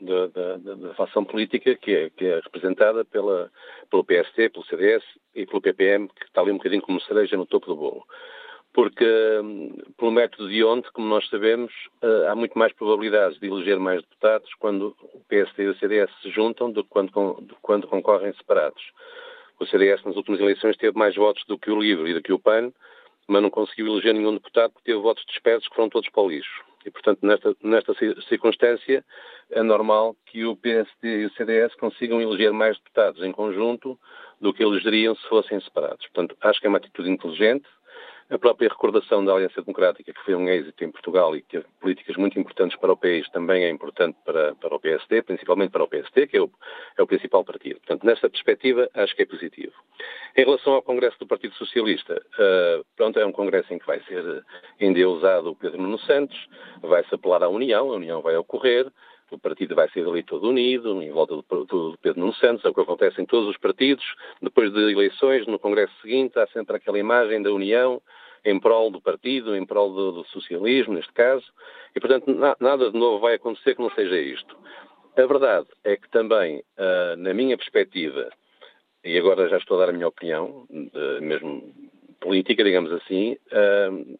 da, 0.00 0.26
da, 0.26 0.56
da, 0.56 0.94
facção 0.94 1.24
política 1.24 1.74
que 1.74 1.94
é, 1.94 2.10
que 2.10 2.26
é 2.26 2.40
representada 2.40 3.04
pela, 3.04 3.50
pelo 3.90 4.04
PST, 4.04 4.50
pelo 4.50 4.64
CDS 4.66 5.02
e 5.34 5.46
pelo 5.46 5.62
PPM, 5.62 6.08
que 6.08 6.24
está 6.26 6.40
ali 6.40 6.50
um 6.50 6.58
bocadinho 6.58 6.82
como 6.82 7.00
cereja 7.00 7.36
no 7.36 7.46
topo 7.46 7.66
do 7.66 7.76
bolo. 7.76 8.04
Porque, 8.72 9.06
um, 9.40 9.76
pelo 9.96 10.10
método 10.10 10.48
de 10.48 10.64
ontem, 10.64 10.90
como 10.92 11.06
nós 11.06 11.28
sabemos, 11.28 11.72
uh, 12.02 12.28
há 12.28 12.34
muito 12.34 12.58
mais 12.58 12.72
probabilidades 12.72 13.38
de 13.38 13.46
eleger 13.46 13.78
mais 13.78 14.02
deputados 14.02 14.52
quando 14.58 14.96
o 15.00 15.20
PST 15.28 15.62
e 15.62 15.68
o 15.68 15.78
CDS 15.78 16.10
se 16.20 16.30
juntam 16.30 16.70
do 16.70 16.82
que 16.82 16.90
quando, 16.90 17.10
do 17.40 17.54
que 17.54 17.62
quando 17.62 17.86
concorrem 17.86 18.32
separados. 18.34 18.82
O 19.58 19.66
CDS 19.66 20.02
nas 20.04 20.16
últimas 20.16 20.40
eleições 20.40 20.76
teve 20.76 20.98
mais 20.98 21.14
votos 21.14 21.44
do 21.46 21.58
que 21.58 21.70
o 21.70 21.80
LIVRE 21.80 22.10
e 22.10 22.14
do 22.14 22.22
que 22.22 22.32
o 22.32 22.38
PAN, 22.38 22.72
mas 23.26 23.42
não 23.42 23.50
conseguiu 23.50 23.86
eleger 23.86 24.14
nenhum 24.14 24.34
deputado 24.34 24.72
porque 24.72 24.90
teve 24.90 25.00
votos 25.00 25.24
dispersos 25.26 25.68
que 25.68 25.74
foram 25.74 25.88
todos 25.88 26.08
para 26.10 26.22
o 26.22 26.28
lixo. 26.28 26.64
E, 26.84 26.90
portanto, 26.90 27.20
nesta, 27.22 27.56
nesta 27.62 27.94
circunstância, 28.28 29.04
é 29.50 29.62
normal 29.62 30.14
que 30.26 30.44
o 30.44 30.54
PSD 30.56 31.22
e 31.22 31.26
o 31.26 31.32
CDS 31.32 31.74
consigam 31.76 32.20
eleger 32.20 32.52
mais 32.52 32.76
deputados 32.76 33.22
em 33.22 33.32
conjunto 33.32 33.98
do 34.40 34.52
que 34.52 34.62
elegeriam 34.62 35.14
se 35.14 35.26
fossem 35.28 35.58
separados. 35.60 36.06
Portanto, 36.08 36.36
acho 36.42 36.60
que 36.60 36.66
é 36.66 36.68
uma 36.68 36.78
atitude 36.78 37.10
inteligente, 37.10 37.66
a 38.30 38.38
própria 38.38 38.68
recordação 38.68 39.24
da 39.24 39.32
Aliança 39.32 39.60
Democrática, 39.60 40.12
que 40.12 40.24
foi 40.24 40.34
um 40.34 40.48
êxito 40.48 40.82
em 40.84 40.90
Portugal 40.90 41.36
e 41.36 41.42
que 41.42 41.48
teve 41.48 41.64
políticas 41.80 42.16
muito 42.16 42.38
importantes 42.38 42.78
para 42.78 42.92
o 42.92 42.96
país, 42.96 43.28
também 43.30 43.64
é 43.64 43.70
importante 43.70 44.16
para, 44.24 44.54
para 44.54 44.74
o 44.74 44.80
PSD, 44.80 45.22
principalmente 45.22 45.70
para 45.70 45.84
o 45.84 45.88
PSD, 45.88 46.26
que 46.26 46.36
é 46.36 46.42
o, 46.42 46.50
é 46.96 47.02
o 47.02 47.06
principal 47.06 47.44
partido. 47.44 47.76
Portanto, 47.80 48.04
nessa 48.04 48.28
perspectiva, 48.28 48.88
acho 48.94 49.14
que 49.14 49.22
é 49.22 49.26
positivo. 49.26 49.72
Em 50.36 50.44
relação 50.44 50.72
ao 50.72 50.82
Congresso 50.82 51.18
do 51.18 51.26
Partido 51.26 51.54
Socialista, 51.54 52.14
uh, 52.14 52.84
pronto, 52.96 53.18
é 53.18 53.26
um 53.26 53.32
congresso 53.32 53.72
em 53.72 53.78
que 53.78 53.86
vai 53.86 54.00
ser 54.00 54.44
endeusado 54.80 55.50
o 55.50 55.56
Pedro 55.56 55.80
Nuno 55.80 55.98
Santos, 56.00 56.48
vai-se 56.80 57.14
apelar 57.14 57.42
à 57.42 57.48
União, 57.48 57.92
a 57.92 57.96
União 57.96 58.20
vai 58.20 58.36
ocorrer, 58.36 58.90
o 59.34 59.38
partido 59.38 59.74
vai 59.74 59.88
ser 59.90 60.06
ali 60.06 60.22
todo 60.22 60.48
unido, 60.48 61.02
em 61.02 61.10
volta 61.10 61.36
do, 61.36 61.64
do 61.64 61.98
Pedro 62.00 62.20
Nuno 62.20 62.34
Santos, 62.34 62.64
é 62.64 62.68
o 62.68 62.74
que 62.74 62.80
acontece 62.80 63.20
em 63.20 63.26
todos 63.26 63.48
os 63.48 63.56
partidos. 63.56 64.04
Depois 64.40 64.72
de 64.72 64.92
eleições, 64.92 65.46
no 65.46 65.58
Congresso 65.58 65.92
seguinte, 66.00 66.38
há 66.38 66.46
sempre 66.48 66.76
aquela 66.76 66.98
imagem 66.98 67.42
da 67.42 67.52
união 67.52 68.00
em 68.44 68.58
prol 68.60 68.90
do 68.90 69.00
partido, 69.00 69.56
em 69.56 69.64
prol 69.64 69.92
do, 69.92 70.12
do 70.12 70.24
socialismo, 70.26 70.94
neste 70.94 71.12
caso, 71.12 71.44
e, 71.96 72.00
portanto, 72.00 72.32
na, 72.32 72.54
nada 72.60 72.90
de 72.90 72.98
novo 72.98 73.20
vai 73.20 73.34
acontecer 73.34 73.74
que 73.74 73.82
não 73.82 73.90
seja 73.90 74.18
isto. 74.18 74.56
A 75.16 75.26
verdade 75.26 75.66
é 75.82 75.96
que 75.96 76.08
também, 76.10 76.58
uh, 76.58 77.16
na 77.16 77.32
minha 77.32 77.56
perspectiva, 77.56 78.28
e 79.02 79.16
agora 79.18 79.48
já 79.48 79.56
estou 79.56 79.76
a 79.76 79.80
dar 79.80 79.90
a 79.90 79.92
minha 79.92 80.08
opinião, 80.08 80.66
mesmo 81.20 81.72
política, 82.20 82.64
digamos 82.64 82.90
assim, 82.92 83.36
uh, 83.52 84.18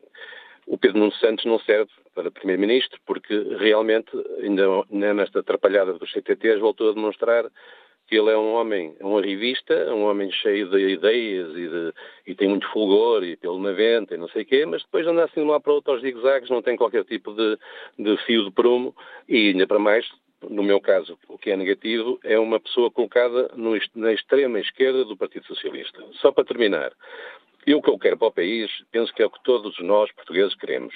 o 0.66 0.78
Pedro 0.78 0.99
Nuno 0.99 1.12
Santos 1.12 1.45
não 1.45 1.59
serve 1.61 1.91
para 2.15 2.31
Primeiro-Ministro, 2.31 2.99
porque 3.07 3.35
realmente, 3.59 4.11
ainda, 4.43 4.65
nesta 4.91 5.41
atrapalhada 5.41 5.95
dos 5.95 6.12
CTTs, 6.12 6.61
voltou 6.61 6.91
a 6.91 6.95
demonstrar 6.95 7.45
que 8.07 8.16
ele 8.16 8.31
é 8.31 8.36
um 8.36 8.53
homem, 8.53 8.95
um 9.01 9.16
arrivista, 9.16 9.74
um 9.95 10.05
homem 10.05 10.31
cheio 10.31 10.69
de 10.69 10.78
ideias 10.91 11.51
e, 11.51 11.69
de, 11.69 11.93
e 12.27 12.35
tem 12.35 12.49
muito 12.49 12.69
fulgor 12.70 13.24
e 13.24 13.36
pelo 13.36 13.59
na 13.59 13.73
venta 13.73 14.15
e 14.15 14.19
não 14.19 14.28
sei 14.28 14.43
o 14.43 14.47
quê, 14.47 14.66
mas 14.66 14.82
depois 14.82 15.07
anda 15.07 15.24
assim 15.24 15.41
de 15.41 15.49
lado 15.49 15.62
para 15.62 15.73
outro 15.73 15.93
aos 15.93 16.03
zigue-zagues, 16.03 16.51
não 16.51 16.62
tem 16.62 16.77
qualquer 16.77 17.05
tipo 17.05 17.32
de, 17.32 17.59
de 17.99 18.16
fio 18.24 18.45
de 18.45 18.51
prumo 18.51 18.95
e 19.28 19.49
ainda 19.49 19.66
para 19.66 19.78
mais, 19.78 20.07
no 20.43 20.62
meu 20.62 20.81
caso, 20.81 21.19
o 21.28 21.39
que 21.39 21.51
é 21.51 21.57
negativo, 21.57 22.20
é 22.23 22.39
uma 22.39 22.61
pessoa 22.61 22.91
colocada 22.91 23.51
no, 23.57 23.73
na 23.95 24.12
extrema 24.12 24.61
esquerda 24.61 25.05
do 25.05 25.16
Partido 25.16 25.47
Socialista. 25.47 26.05
Só 26.20 26.31
para 26.31 26.45
terminar, 26.45 26.93
eu 27.66 27.78
o 27.78 27.82
que 27.82 27.91
eu 27.91 27.99
quero 27.99 28.16
para 28.16 28.28
o 28.28 28.32
país, 28.32 28.70
penso 28.91 29.12
que 29.12 29.23
é 29.23 29.27
o 29.27 29.31
que 29.31 29.43
todos 29.43 29.78
nós, 29.81 30.11
portugueses, 30.12 30.55
queremos. 30.55 30.95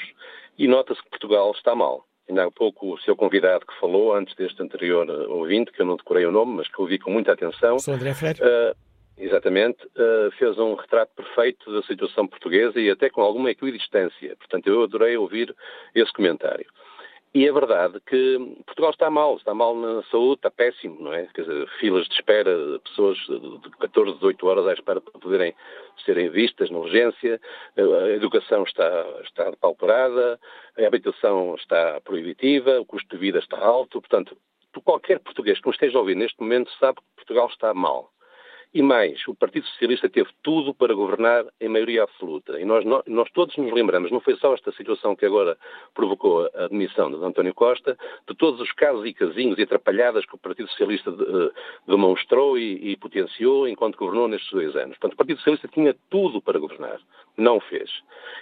E 0.59 0.67
nota-se 0.67 1.03
que 1.03 1.11
Portugal 1.11 1.51
está 1.53 1.75
mal. 1.75 2.05
Ainda 2.29 2.45
há 2.45 2.51
pouco 2.51 2.93
o 2.93 2.99
seu 2.99 3.17
convidado 3.17 3.65
que 3.67 3.81
falou, 3.81 4.15
antes 4.15 4.35
deste 4.35 4.63
anterior 4.63 5.09
uh, 5.09 5.33
ouvinte, 5.33 5.73
que 5.73 5.81
eu 5.81 5.87
não 5.87 5.97
decorei 5.97 6.27
o 6.27 6.33
nome, 6.33 6.57
mas 6.57 6.69
que 6.69 6.81
ouvi 6.81 6.99
com 6.99 7.11
muita 7.11 7.33
atenção. 7.33 7.79
Sou 7.79 7.95
André 7.95 8.13
Freire. 8.13 8.41
Uh, 8.43 8.77
exatamente, 9.17 9.83
uh, 9.87 10.31
fez 10.39 10.59
um 10.59 10.75
retrato 10.75 11.11
perfeito 11.17 11.73
da 11.73 11.83
situação 11.85 12.27
portuguesa 12.27 12.79
e 12.79 12.91
até 12.91 13.09
com 13.09 13.23
alguma 13.23 13.51
equidistância. 13.51 14.37
Portanto, 14.37 14.67
eu 14.67 14.83
adorei 14.83 15.17
ouvir 15.17 15.55
esse 15.95 16.13
comentário. 16.13 16.67
E 17.35 17.47
é 17.47 17.53
verdade 17.53 18.01
que 18.07 18.39
Portugal 18.65 18.91
está 18.91 19.11
mal, 19.11 19.37
está 19.37 19.53
mal 19.53 19.75
na 19.77 20.03
saúde, 20.05 20.39
está 20.39 20.51
péssimo, 20.51 20.99
não 21.01 21.13
é? 21.13 21.27
Quer 21.35 21.43
dizer, 21.43 21.69
filas 21.79 22.09
de 22.09 22.15
espera, 22.15 22.51
pessoas 22.85 23.19
de 23.19 23.71
14, 23.81 24.15
18 24.15 24.47
horas 24.47 24.67
à 24.67 24.73
espera 24.73 25.01
para 25.01 25.21
poderem 25.21 25.55
serem 26.07 26.31
vistas 26.31 26.71
na 26.71 26.79
urgência, 26.79 27.39
a 27.77 28.09
educação 28.11 28.63
está, 28.63 29.07
está 29.25 29.53
pauperada, 29.61 30.41
a 30.79 30.87
habitação 30.87 31.55
está 31.57 32.01
proibitiva, 32.01 32.81
o 32.81 32.87
custo 32.87 33.09
de 33.15 33.21
vida 33.21 33.39
está 33.39 33.59
alto, 33.59 34.01
portanto, 34.01 34.37
qualquer 34.85 35.19
português 35.19 35.61
que 35.61 35.67
nos 35.67 35.77
esteja 35.77 35.99
a 35.99 36.01
ouvir 36.01 36.15
neste 36.15 36.41
momento 36.41 36.71
sabe 36.79 36.99
que 36.99 37.17
Portugal 37.17 37.49
está 37.49 37.75
mal. 37.75 38.11
E 38.73 38.83
mais, 38.83 39.27
o 39.27 39.35
Partido 39.35 39.67
Socialista 39.67 40.11
teve 40.11 40.29
tudo 40.43 40.75
para 40.75 40.93
governar 40.93 41.47
em 41.59 41.69
maioria 41.69 42.03
absoluta. 42.03 42.61
E 42.61 42.67
nós, 42.67 42.85
nós, 42.85 43.31
todos 43.33 43.57
nos 43.57 43.73
lembramos, 43.73 44.11
não 44.11 44.21
foi 44.21 44.37
só 44.37 44.53
esta 44.53 44.71
situação 44.73 45.17
que 45.17 45.25
agora 45.25 45.57
provocou 45.95 46.51
a 46.55 46.65
admissão 46.67 47.11
de 47.11 47.17
António 47.25 47.55
Costa, 47.55 47.97
de 48.29 48.37
todos 48.37 48.61
os 48.61 48.71
casos 48.73 49.07
e 49.07 49.15
casinhos 49.15 49.59
e 49.59 49.63
atrapalhadas 49.63 50.27
que 50.27 50.35
o 50.35 50.39
Partido 50.39 50.69
Socialista 50.69 51.11
de, 51.11 51.23
uh, 51.23 51.51
demonstrou 51.87 52.59
e, 52.59 52.93
e, 52.93 52.97
potenciou 52.97 53.67
enquanto 53.67 53.97
governou 53.97 54.29
nestes 54.29 54.53
dois 54.53 54.77
anos. 54.77 54.99
Portanto, 54.99 55.15
o 55.15 55.17
Partido 55.17 55.39
Socialista 55.39 55.69
tinha 55.69 55.97
tudo 56.11 56.43
para 56.43 56.59
governar. 56.59 57.01
Não 57.39 57.61
fez. 57.61 57.91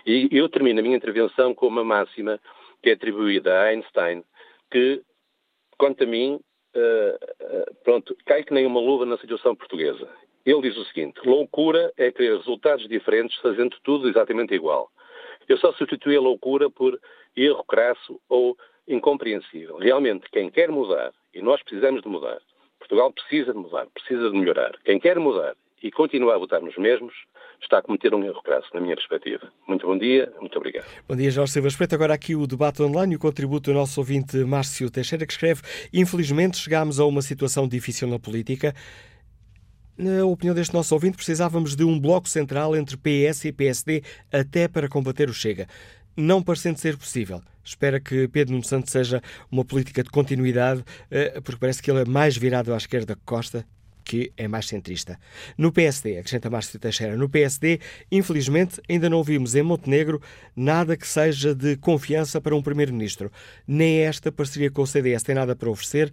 E 0.04 0.28
eu 0.32 0.48
termino 0.48 0.80
a 0.80 0.82
minha 0.82 0.96
intervenção 0.96 1.54
com 1.54 1.68
uma 1.68 1.84
máxima 1.84 2.40
que 2.82 2.90
é 2.90 2.94
atribuída 2.94 3.60
a 3.60 3.64
Einstein, 3.66 4.24
que, 4.72 5.02
quanto 5.78 6.02
a 6.02 6.06
mim, 6.06 6.40
uh, 6.76 7.74
pronto, 7.82 8.16
cai 8.26 8.42
que 8.42 8.52
nem 8.52 8.66
uma 8.66 8.80
luva 8.80 9.04
na 9.06 9.18
situação 9.18 9.54
portuguesa. 9.54 10.08
Ele 10.44 10.62
diz 10.62 10.76
o 10.76 10.84
seguinte: 10.84 11.20
loucura 11.24 11.92
é 11.96 12.10
querer 12.12 12.36
resultados 12.36 12.88
diferentes 12.88 13.36
fazendo 13.38 13.76
tudo 13.82 14.08
exatamente 14.08 14.54
igual. 14.54 14.90
Eu 15.48 15.58
só 15.58 15.72
substituí 15.72 16.16
a 16.16 16.20
loucura 16.20 16.70
por 16.70 16.98
erro 17.36 17.64
crasso 17.64 18.20
ou 18.28 18.56
incompreensível. 18.86 19.78
Realmente, 19.78 20.28
quem 20.30 20.50
quer 20.50 20.70
mudar, 20.70 21.12
e 21.34 21.42
nós 21.42 21.62
precisamos 21.62 22.02
de 22.02 22.08
mudar, 22.08 22.40
Portugal 22.78 23.12
precisa 23.12 23.52
de 23.52 23.58
mudar, 23.58 23.86
precisa 23.92 24.30
de 24.30 24.36
melhorar. 24.36 24.76
Quem 24.84 24.98
quer 24.98 25.18
mudar 25.18 25.56
e 25.82 25.90
continuar 25.90 26.34
a 26.34 26.38
votar 26.38 26.62
nos 26.62 26.76
mesmos, 26.76 27.14
está 27.60 27.78
a 27.78 27.82
cometer 27.82 28.14
um 28.14 28.22
erro 28.24 28.42
crasso, 28.42 28.68
na 28.74 28.80
minha 28.80 28.96
perspectiva. 28.96 29.50
Muito 29.66 29.86
bom 29.86 29.98
dia, 29.98 30.32
muito 30.40 30.56
obrigado. 30.56 30.86
Bom 31.08 31.16
dia, 31.16 31.30
Jorge 31.30 31.52
Silva. 31.52 31.68
Respeito 31.68 31.94
agora 31.94 32.14
aqui 32.14 32.34
o 32.34 32.46
debate 32.46 32.82
online 32.82 33.14
e 33.14 33.16
o 33.16 33.18
contributo 33.18 33.70
do 33.70 33.74
nosso 33.74 34.00
ouvinte 34.00 34.36
Márcio 34.38 34.90
Teixeira, 34.90 35.26
que 35.26 35.32
escreve: 35.32 35.62
Infelizmente 35.92 36.56
chegámos 36.56 37.00
a 37.00 37.04
uma 37.04 37.22
situação 37.22 37.66
difícil 37.66 38.08
na 38.08 38.18
política. 38.18 38.74
Na 39.98 40.26
opinião 40.26 40.54
deste 40.54 40.74
nosso 40.74 40.94
ouvinte, 40.94 41.16
precisávamos 41.16 41.74
de 41.74 41.82
um 41.82 41.98
bloco 41.98 42.28
central 42.28 42.76
entre 42.76 42.96
PS 42.98 43.46
e 43.46 43.52
PSD 43.52 44.02
até 44.30 44.68
para 44.68 44.88
combater 44.88 45.28
o 45.30 45.32
Chega. 45.32 45.66
Não 46.14 46.42
parecendo 46.42 46.78
ser 46.78 46.98
possível. 46.98 47.40
Espera 47.64 47.98
que 47.98 48.28
Pedro 48.28 48.52
Nuno 48.52 48.64
Santos 48.64 48.92
seja 48.92 49.22
uma 49.50 49.64
política 49.64 50.02
de 50.02 50.10
continuidade, 50.10 50.84
eh, 51.10 51.40
porque 51.40 51.58
parece 51.58 51.82
que 51.82 51.90
ele 51.90 52.02
é 52.02 52.04
mais 52.04 52.36
virado 52.36 52.72
à 52.72 52.76
esquerda 52.76 53.16
que 53.16 53.22
Costa 53.24 53.66
que 54.06 54.32
é 54.36 54.46
mais 54.46 54.68
centrista. 54.68 55.18
No 55.58 55.72
PSD, 55.72 56.18
acrescenta 56.18 56.48
Márcio 56.48 56.78
Teixeira, 56.78 57.16
no 57.16 57.28
PSD, 57.28 57.80
infelizmente, 58.10 58.80
ainda 58.88 59.10
não 59.10 59.18
ouvimos 59.18 59.56
em 59.56 59.62
Montenegro 59.62 60.22
nada 60.54 60.96
que 60.96 61.06
seja 61.06 61.52
de 61.52 61.76
confiança 61.76 62.40
para 62.40 62.54
um 62.54 62.62
primeiro-ministro. 62.62 63.32
Nem 63.66 63.98
esta 63.98 64.30
parceria 64.30 64.70
com 64.70 64.82
o 64.82 64.86
CDS 64.86 65.24
tem 65.24 65.34
nada 65.34 65.56
para 65.56 65.68
oferecer. 65.68 66.12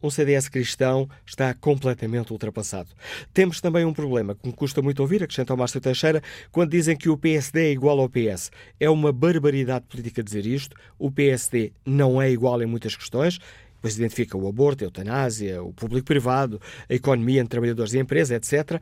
Um 0.00 0.10
CDS 0.10 0.48
cristão 0.48 1.08
está 1.24 1.52
completamente 1.54 2.32
ultrapassado. 2.32 2.90
Temos 3.32 3.60
também 3.60 3.84
um 3.84 3.92
problema 3.92 4.34
que 4.34 4.46
me 4.46 4.52
custa 4.52 4.82
muito 4.82 5.00
ouvir, 5.00 5.22
acrescenta 5.22 5.54
o 5.54 5.56
Márcio 5.56 5.80
Teixeira, 5.80 6.22
quando 6.50 6.70
dizem 6.70 6.96
que 6.96 7.08
o 7.08 7.16
PSD 7.16 7.68
é 7.68 7.72
igual 7.72 8.00
ao 8.00 8.08
PS. 8.08 8.50
É 8.80 8.90
uma 8.90 9.12
barbaridade 9.12 9.84
política 9.88 10.22
dizer 10.22 10.44
isto. 10.44 10.76
O 10.98 11.10
PSD 11.10 11.72
não 11.86 12.20
é 12.20 12.30
igual 12.30 12.60
em 12.62 12.66
muitas 12.66 12.96
questões 12.96 13.38
depois 13.82 13.98
identifica 13.98 14.38
o 14.38 14.46
aborto, 14.48 14.84
a 14.84 14.86
eutanásia, 14.86 15.60
o 15.60 15.72
público-privado, 15.72 16.60
a 16.88 16.94
economia 16.94 17.40
entre 17.40 17.50
trabalhadores 17.50 17.92
e 17.92 17.98
empresa, 17.98 18.36
etc. 18.36 18.80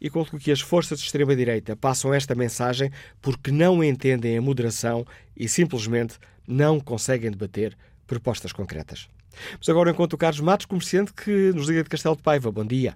E 0.00 0.08
conto 0.08 0.38
que 0.38 0.52
as 0.52 0.60
forças 0.60 1.00
de 1.00 1.06
extrema-direita 1.06 1.74
passam 1.74 2.14
esta 2.14 2.36
mensagem 2.36 2.88
porque 3.20 3.50
não 3.50 3.82
entendem 3.82 4.38
a 4.38 4.40
moderação 4.40 5.04
e 5.36 5.48
simplesmente 5.48 6.18
não 6.46 6.78
conseguem 6.78 7.32
debater 7.32 7.76
propostas 8.06 8.52
concretas. 8.52 9.08
Mas 9.58 9.68
agora 9.68 9.90
encontro 9.90 10.14
o 10.14 10.18
Carlos 10.18 10.40
Matos, 10.40 10.66
comerciante, 10.66 11.12
que 11.12 11.52
nos 11.52 11.68
liga 11.68 11.82
de 11.82 11.90
Castelo 11.90 12.16
de 12.16 12.22
Paiva. 12.22 12.52
Bom 12.52 12.64
dia. 12.64 12.94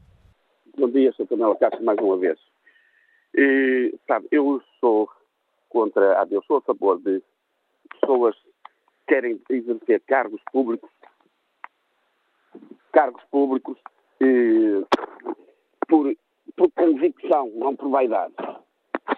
Bom 0.78 0.89
dia, 0.90 1.12
Sr. 1.12 1.27
Tonela 1.27 1.56
Castro, 1.56 1.85
mais 1.85 1.98
uma 1.98 2.19
vez. 2.19 2.39
E, 3.35 3.93
sabe, 4.06 4.28
eu 4.31 4.62
sou 4.78 5.09
contra, 5.69 6.24
eu 6.31 6.43
sou 6.44 6.59
a 6.59 6.62
favor 6.62 7.01
de 7.01 7.20
pessoas 8.01 8.36
que 8.36 9.14
querem 9.14 9.40
exercer 9.51 10.01
cargos 10.06 10.40
públicos 10.52 10.89
cargos 12.93 13.23
públicos 13.31 13.78
eh, 14.20 14.85
por, 15.89 16.14
por 16.56 16.70
convicção, 16.73 17.51
não 17.55 17.74
por 17.74 17.90
vaidade. 17.90 18.35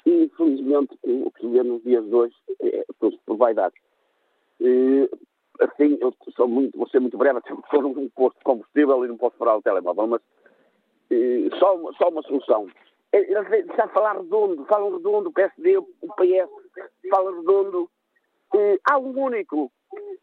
E, 0.06 0.24
infelizmente, 0.24 0.98
o 1.02 1.30
que 1.30 1.40
se 1.40 1.48
vê 1.48 1.62
nos 1.62 1.82
dias 1.82 2.05
de 2.05 2.14
hoje 2.14 2.34
é 2.62 2.84
por 2.98 3.36
vaidade. 3.36 3.74
Eh, 4.60 5.09
assim, 5.60 5.98
eu 6.01 6.14
sou 6.34 6.48
muito, 6.48 6.76
vou 6.76 6.88
ser 6.88 7.01
muito 7.01 7.18
breve, 7.18 7.38
até 7.38 7.51
porque 7.51 7.76
estou 7.76 7.82
num 7.82 8.09
posto 8.10 8.38
de 8.38 8.44
combustível 8.44 9.05
e 9.05 9.09
não 9.09 9.16
posso 9.16 9.36
parar 9.36 9.56
o 9.56 9.62
telemóvel, 9.62 10.06
mas 10.06 10.22
eh, 11.10 11.48
só, 11.59 11.76
uma, 11.76 11.92
só 11.94 12.09
uma 12.09 12.22
solução. 12.22 12.68
Eles 13.12 13.66
já 13.76 13.86
falar 13.88 14.16
redondo, 14.16 14.64
falam 14.66 14.96
redondo, 14.96 15.28
o 15.28 15.32
PSD, 15.32 15.76
o 15.78 15.86
PS, 16.16 16.51
falam 17.09 17.36
redondo. 17.36 17.88
Há 18.88 18.98
um 18.98 19.16
único 19.18 19.70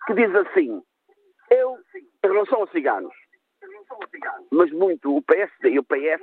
que 0.05 0.13
diz 0.13 0.33
assim, 0.35 0.81
eu, 1.49 1.77
em 1.95 2.27
relação 2.27 2.59
aos 2.59 2.71
ciganos, 2.71 3.13
mas 4.51 4.71
muito 4.71 5.15
o 5.15 5.21
PSD 5.21 5.69
e 5.69 5.79
o 5.79 5.83
PS, 5.83 6.21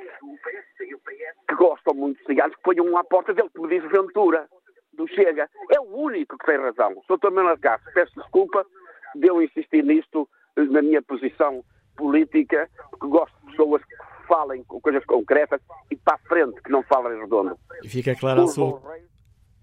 que 1.49 1.55
gostam 1.55 1.95
muito 1.95 2.19
de 2.19 2.27
ciganos, 2.27 2.55
que 2.57 2.63
ponham 2.63 2.97
à 2.97 3.05
porta 3.05 3.33
dele, 3.33 3.51
como 3.55 3.69
diz 3.69 3.83
Ventura, 3.91 4.49
do 4.93 5.07
Chega. 5.09 5.49
É 5.71 5.81
o 5.81 5.97
único 5.97 6.37
que 6.37 6.47
tem 6.47 6.59
razão. 6.59 7.01
Sou 7.07 7.19
também 7.19 7.45
Castro, 7.59 7.93
peço 7.95 8.15
desculpa 8.15 8.67
de 9.15 9.29
eu 9.29 9.43
insistir 9.43 9.83
nisto 9.83 10.29
na 10.57 10.83
minha 10.83 11.01
posição 11.03 11.65
política, 11.97 12.69
porque 12.91 13.07
gosto 13.07 13.35
de 13.41 13.51
pessoas 13.51 13.83
que 13.85 14.27
falem 14.27 14.63
com 14.65 14.81
coisas 14.81 15.05
concretas 15.07 15.61
e 15.91 15.97
para 15.97 16.15
a 16.15 16.19
frente, 16.19 16.61
que 16.63 16.71
não 16.71 16.83
falem 16.83 17.19
redondo. 17.19 17.59
E 17.83 17.89
fica 17.89 18.15
claro 18.15 18.43
a 18.43 18.47
sua... 18.47 18.81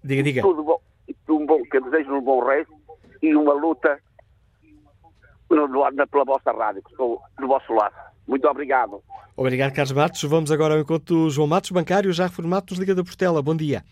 Diga, 0.02 0.22
diga. 0.22 0.42
Tudo 0.42 0.62
bom, 0.62 0.80
um 1.28 1.46
bom, 1.46 1.62
que 1.62 1.80
desejo 1.80 2.12
um 2.14 2.20
bom 2.20 2.44
rei 2.44 2.66
e 3.22 3.34
uma 3.34 3.52
luta 3.52 4.00
no, 5.56 5.68
no, 5.68 6.08
pela 6.08 6.24
vossa 6.24 6.52
rádio, 6.52 6.82
que 6.82 6.90
estou 6.90 7.20
do 7.38 7.46
vosso 7.46 7.72
lado. 7.72 7.94
Muito 8.26 8.46
obrigado. 8.46 9.00
Obrigado, 9.36 9.72
Carlos 9.74 9.92
Matos. 9.92 10.22
Vamos 10.24 10.50
agora 10.50 10.74
ao 10.74 10.80
encontro 10.80 11.14
do 11.14 11.30
João 11.30 11.46
Matos, 11.46 11.70
bancário, 11.70 12.12
já 12.12 12.24
reformado 12.24 12.66
dos 12.66 12.78
Liga 12.78 12.94
da 12.94 13.04
Portela. 13.04 13.42
Bom 13.42 13.56
dia. 13.56 13.82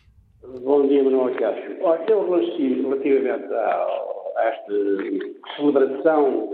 Bom 0.63 0.87
dia, 0.87 1.03
Manuel 1.03 1.35
Cássio. 1.37 1.77
Olha, 1.83 2.05
eu 2.09 2.25
relativamente 2.25 3.53
a, 3.53 3.87
a 4.37 4.45
esta 4.45 4.73
celebração 5.57 6.49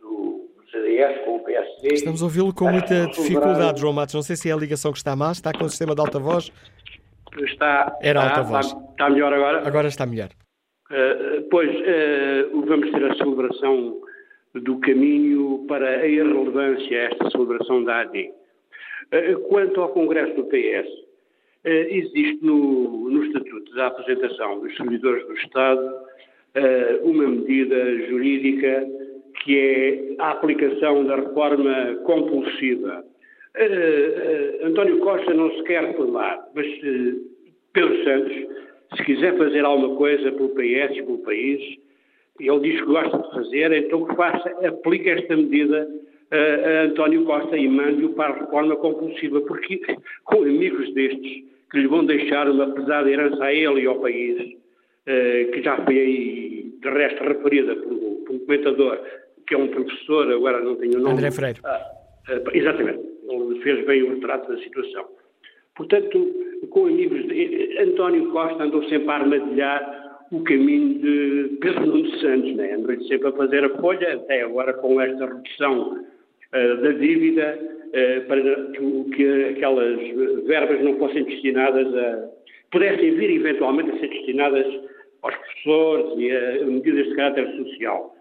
do 0.00 0.48
CDS 0.70 1.24
com 1.24 1.36
o 1.36 1.40
PSD... 1.40 1.88
Estamos 1.94 2.22
a 2.22 2.24
ouvi-lo 2.24 2.54
com 2.54 2.70
muita 2.70 3.06
dificuldade, 3.06 3.80
João 3.80 3.92
Matos. 3.92 4.14
Não 4.14 4.22
sei 4.22 4.36
se 4.36 4.48
é 4.48 4.52
a 4.52 4.56
ligação 4.56 4.92
que 4.92 4.98
está 4.98 5.14
má, 5.14 5.32
está 5.32 5.52
com 5.52 5.64
o 5.64 5.68
sistema 5.68 5.94
de 5.94 6.00
alta 6.00 6.18
voz. 6.18 6.50
Está, 7.38 7.96
Era 8.00 8.20
está, 8.20 8.30
alta 8.30 8.42
voz. 8.42 8.66
Está, 8.66 8.80
está 8.90 9.10
melhor 9.10 9.32
agora? 9.32 9.66
Agora 9.66 9.88
está 9.88 10.06
melhor. 10.06 10.28
Uh, 10.90 11.48
pois, 11.50 11.70
uh, 11.70 12.66
vamos 12.66 12.90
ter 12.90 13.10
a 13.10 13.14
celebração 13.16 13.96
do 14.54 14.78
caminho 14.80 15.64
para 15.68 15.88
a 16.00 16.06
irrelevância 16.06 17.00
a 17.00 17.04
esta 17.04 17.30
celebração 17.30 17.84
da 17.84 18.00
AD. 18.00 18.30
Uh, 19.12 19.40
quanto 19.48 19.80
ao 19.80 19.90
Congresso 19.90 20.34
do 20.34 20.44
PS, 20.44 20.88
existe 21.64 22.44
no, 22.44 23.08
no 23.08 23.24
Estatuto 23.24 23.72
da 23.74 23.86
Apresentação 23.86 24.60
dos 24.60 24.76
Servidores 24.76 25.24
do 25.26 25.34
Estado 25.34 25.94
uma 27.04 27.28
medida 27.28 28.08
jurídica 28.08 28.84
que 29.44 29.58
é 29.58 30.14
a 30.18 30.32
aplicação 30.32 31.04
da 31.04 31.16
reforma 31.16 31.96
compulsiva. 32.04 33.04
António 34.62 34.98
Costa 34.98 35.34
não 35.34 35.50
se 35.52 35.62
quer 35.64 35.94
formar, 35.96 36.48
mas 36.54 36.66
Pedro 37.72 38.04
Santos, 38.04 38.32
se 38.96 39.04
quiser 39.04 39.36
fazer 39.36 39.64
alguma 39.64 39.96
coisa 39.96 40.30
pelo 40.32 40.50
PS 40.50 40.96
e 40.96 41.02
pelo 41.02 41.18
país, 41.18 41.78
ele 42.40 42.60
diz 42.60 42.80
que 42.80 42.86
gosta 42.86 43.18
de 43.18 43.30
fazer, 43.30 43.72
então 43.72 44.04
que 44.04 44.16
faça, 44.16 44.48
aplique 44.66 45.08
esta 45.08 45.36
medida 45.36 45.88
a 46.32 46.84
António 46.84 47.24
Costa 47.24 47.56
e 47.56 47.68
mande-o 47.68 48.14
para 48.14 48.32
a 48.32 48.38
reforma 48.38 48.74
compulsiva, 48.76 49.40
porque 49.42 49.80
com 50.24 50.42
amigos 50.42 50.92
destes 50.94 51.44
que 51.70 51.78
lhe 51.78 51.86
vão 51.86 52.04
deixar 52.04 52.48
uma 52.48 52.70
pesada 52.70 53.10
herança 53.10 53.44
a 53.44 53.52
ele 53.52 53.82
e 53.82 53.86
ao 53.86 54.00
país, 54.00 54.56
que 55.52 55.62
já 55.62 55.76
foi 55.84 55.98
aí, 55.98 56.74
de 56.80 56.88
resto, 56.88 57.22
referida 57.22 57.76
por, 57.76 57.94
por 57.94 58.34
um 58.34 58.38
comentador, 58.40 58.98
que 59.46 59.54
é 59.54 59.58
um 59.58 59.68
professor, 59.68 60.30
agora 60.32 60.60
não 60.60 60.76
tenho 60.76 60.98
o 60.98 61.00
nome. 61.00 61.14
André 61.14 61.30
Freire. 61.30 61.60
Ah, 61.64 61.92
exatamente, 62.52 63.00
ele 63.28 63.60
fez 63.60 63.86
bem 63.86 64.02
o 64.02 64.14
retrato 64.14 64.50
da 64.52 64.58
situação. 64.58 65.06
Portanto, 65.74 66.34
com 66.70 66.86
amigos, 66.86 67.26
de, 67.26 67.78
António 67.78 68.30
Costa 68.30 68.62
andou 68.62 68.82
sempre 68.88 69.10
a 69.10 69.14
armadilhar 69.14 70.01
o 70.32 70.42
caminho 70.44 70.98
de 70.98 71.58
Pedro 71.60 71.86
Nuno 71.86 72.10
Santos, 72.18 72.54
né? 72.56 72.72
andou 72.72 72.98
sempre 73.02 73.28
a 73.28 73.32
fazer 73.32 73.64
a 73.64 73.68
folha, 73.78 74.14
até 74.14 74.42
agora 74.42 74.72
com 74.72 74.98
esta 74.98 75.26
redução 75.26 75.92
uh, 75.98 76.82
da 76.82 76.90
dívida, 76.92 77.58
uh, 77.60 78.26
para 78.26 78.42
que, 78.72 79.10
que, 79.14 79.44
aquelas 79.50 80.00
verbas 80.46 80.82
não 80.82 80.96
fossem 80.96 81.24
destinadas 81.24 81.94
a. 81.94 82.30
pudessem 82.70 83.14
vir 83.14 83.30
eventualmente 83.30 83.90
a 83.90 84.00
ser 84.00 84.08
destinadas 84.08 84.66
aos 85.20 85.34
professores 85.34 86.18
e 86.18 86.30
a 86.30 86.64
medidas 86.64 87.08
de 87.08 87.14
caráter 87.14 87.46
social. 87.56 88.16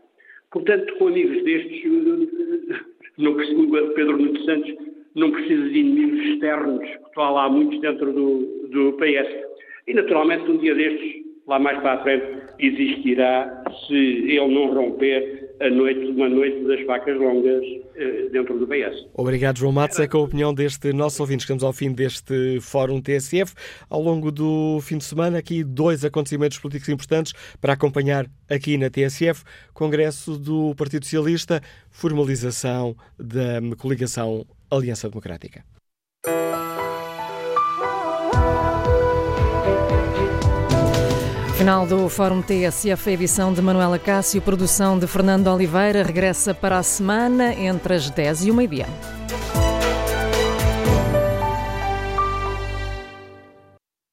Portanto, 0.52 0.94
com 0.96 1.08
amigos 1.08 1.42
destes, 1.46 1.82
não, 3.18 3.36
Pedro 3.96 4.18
Nuno 4.18 4.38
Santos 4.44 4.76
não 5.16 5.32
precisa 5.32 5.70
de 5.70 5.80
inimigos 5.80 6.26
externos, 6.26 6.82
que 6.82 7.08
estão 7.08 7.34
lá 7.34 7.48
muitos 7.48 7.80
dentro 7.80 8.12
do, 8.12 8.68
do 8.68 8.94
PS. 8.98 9.50
E, 9.88 9.94
naturalmente, 9.94 10.52
um 10.52 10.58
dia 10.58 10.76
destes, 10.76 11.31
lá 11.52 11.60
mais 11.60 11.80
para 11.82 11.96
a 11.96 12.04
frente, 12.04 12.26
existirá, 12.60 13.64
se 13.86 13.94
ele 13.94 14.48
não 14.48 14.74
romper 14.74 15.52
a 15.60 15.70
noite, 15.70 16.00
uma 16.06 16.30
noite 16.30 16.64
das 16.64 16.80
facas 16.86 17.20
longas 17.20 17.62
eh, 17.96 18.30
dentro 18.32 18.58
do 18.58 18.66
PS. 18.66 19.06
Obrigado, 19.14 19.60
João 19.60 19.74
Matos. 19.74 20.00
É 20.00 20.08
com 20.08 20.20
a 20.20 20.22
opinião 20.22 20.54
deste 20.54 20.94
nosso 20.94 21.22
ouvinte. 21.22 21.42
Estamos 21.42 21.62
ao 21.62 21.74
fim 21.74 21.92
deste 21.92 22.60
Fórum 22.62 23.02
TSF. 23.02 23.54
Ao 23.90 24.02
longo 24.02 24.32
do 24.32 24.80
fim 24.82 24.98
de 24.98 25.04
semana, 25.04 25.40
aqui 25.40 25.62
dois 25.62 26.06
acontecimentos 26.06 26.58
políticos 26.58 26.90
importantes 26.90 27.34
para 27.60 27.74
acompanhar 27.74 28.26
aqui 28.50 28.78
na 28.78 28.90
TSF. 28.90 29.44
Congresso 29.74 30.38
do 30.38 30.74
Partido 30.76 31.04
Socialista, 31.04 31.62
formalização 31.92 32.96
da 33.20 33.60
coligação 33.78 34.46
Aliança 34.72 35.10
Democrática. 35.10 35.64
Final 41.62 41.86
do 41.86 42.10
Fórum 42.10 42.42
TSF, 42.42 43.12
edição 43.12 43.54
de 43.54 43.62
Manuela 43.62 44.00
Cássio, 44.00 44.42
produção 44.42 44.98
de 44.98 45.06
Fernando 45.06 45.46
Oliveira, 45.46 46.02
regressa 46.02 46.56
para 46.56 46.80
a 46.80 46.82
semana 46.82 47.54
entre 47.54 47.94
as 47.94 48.10
10 48.10 48.46
e 48.46 48.50
o 48.50 48.56
meio-dia. 48.56 48.88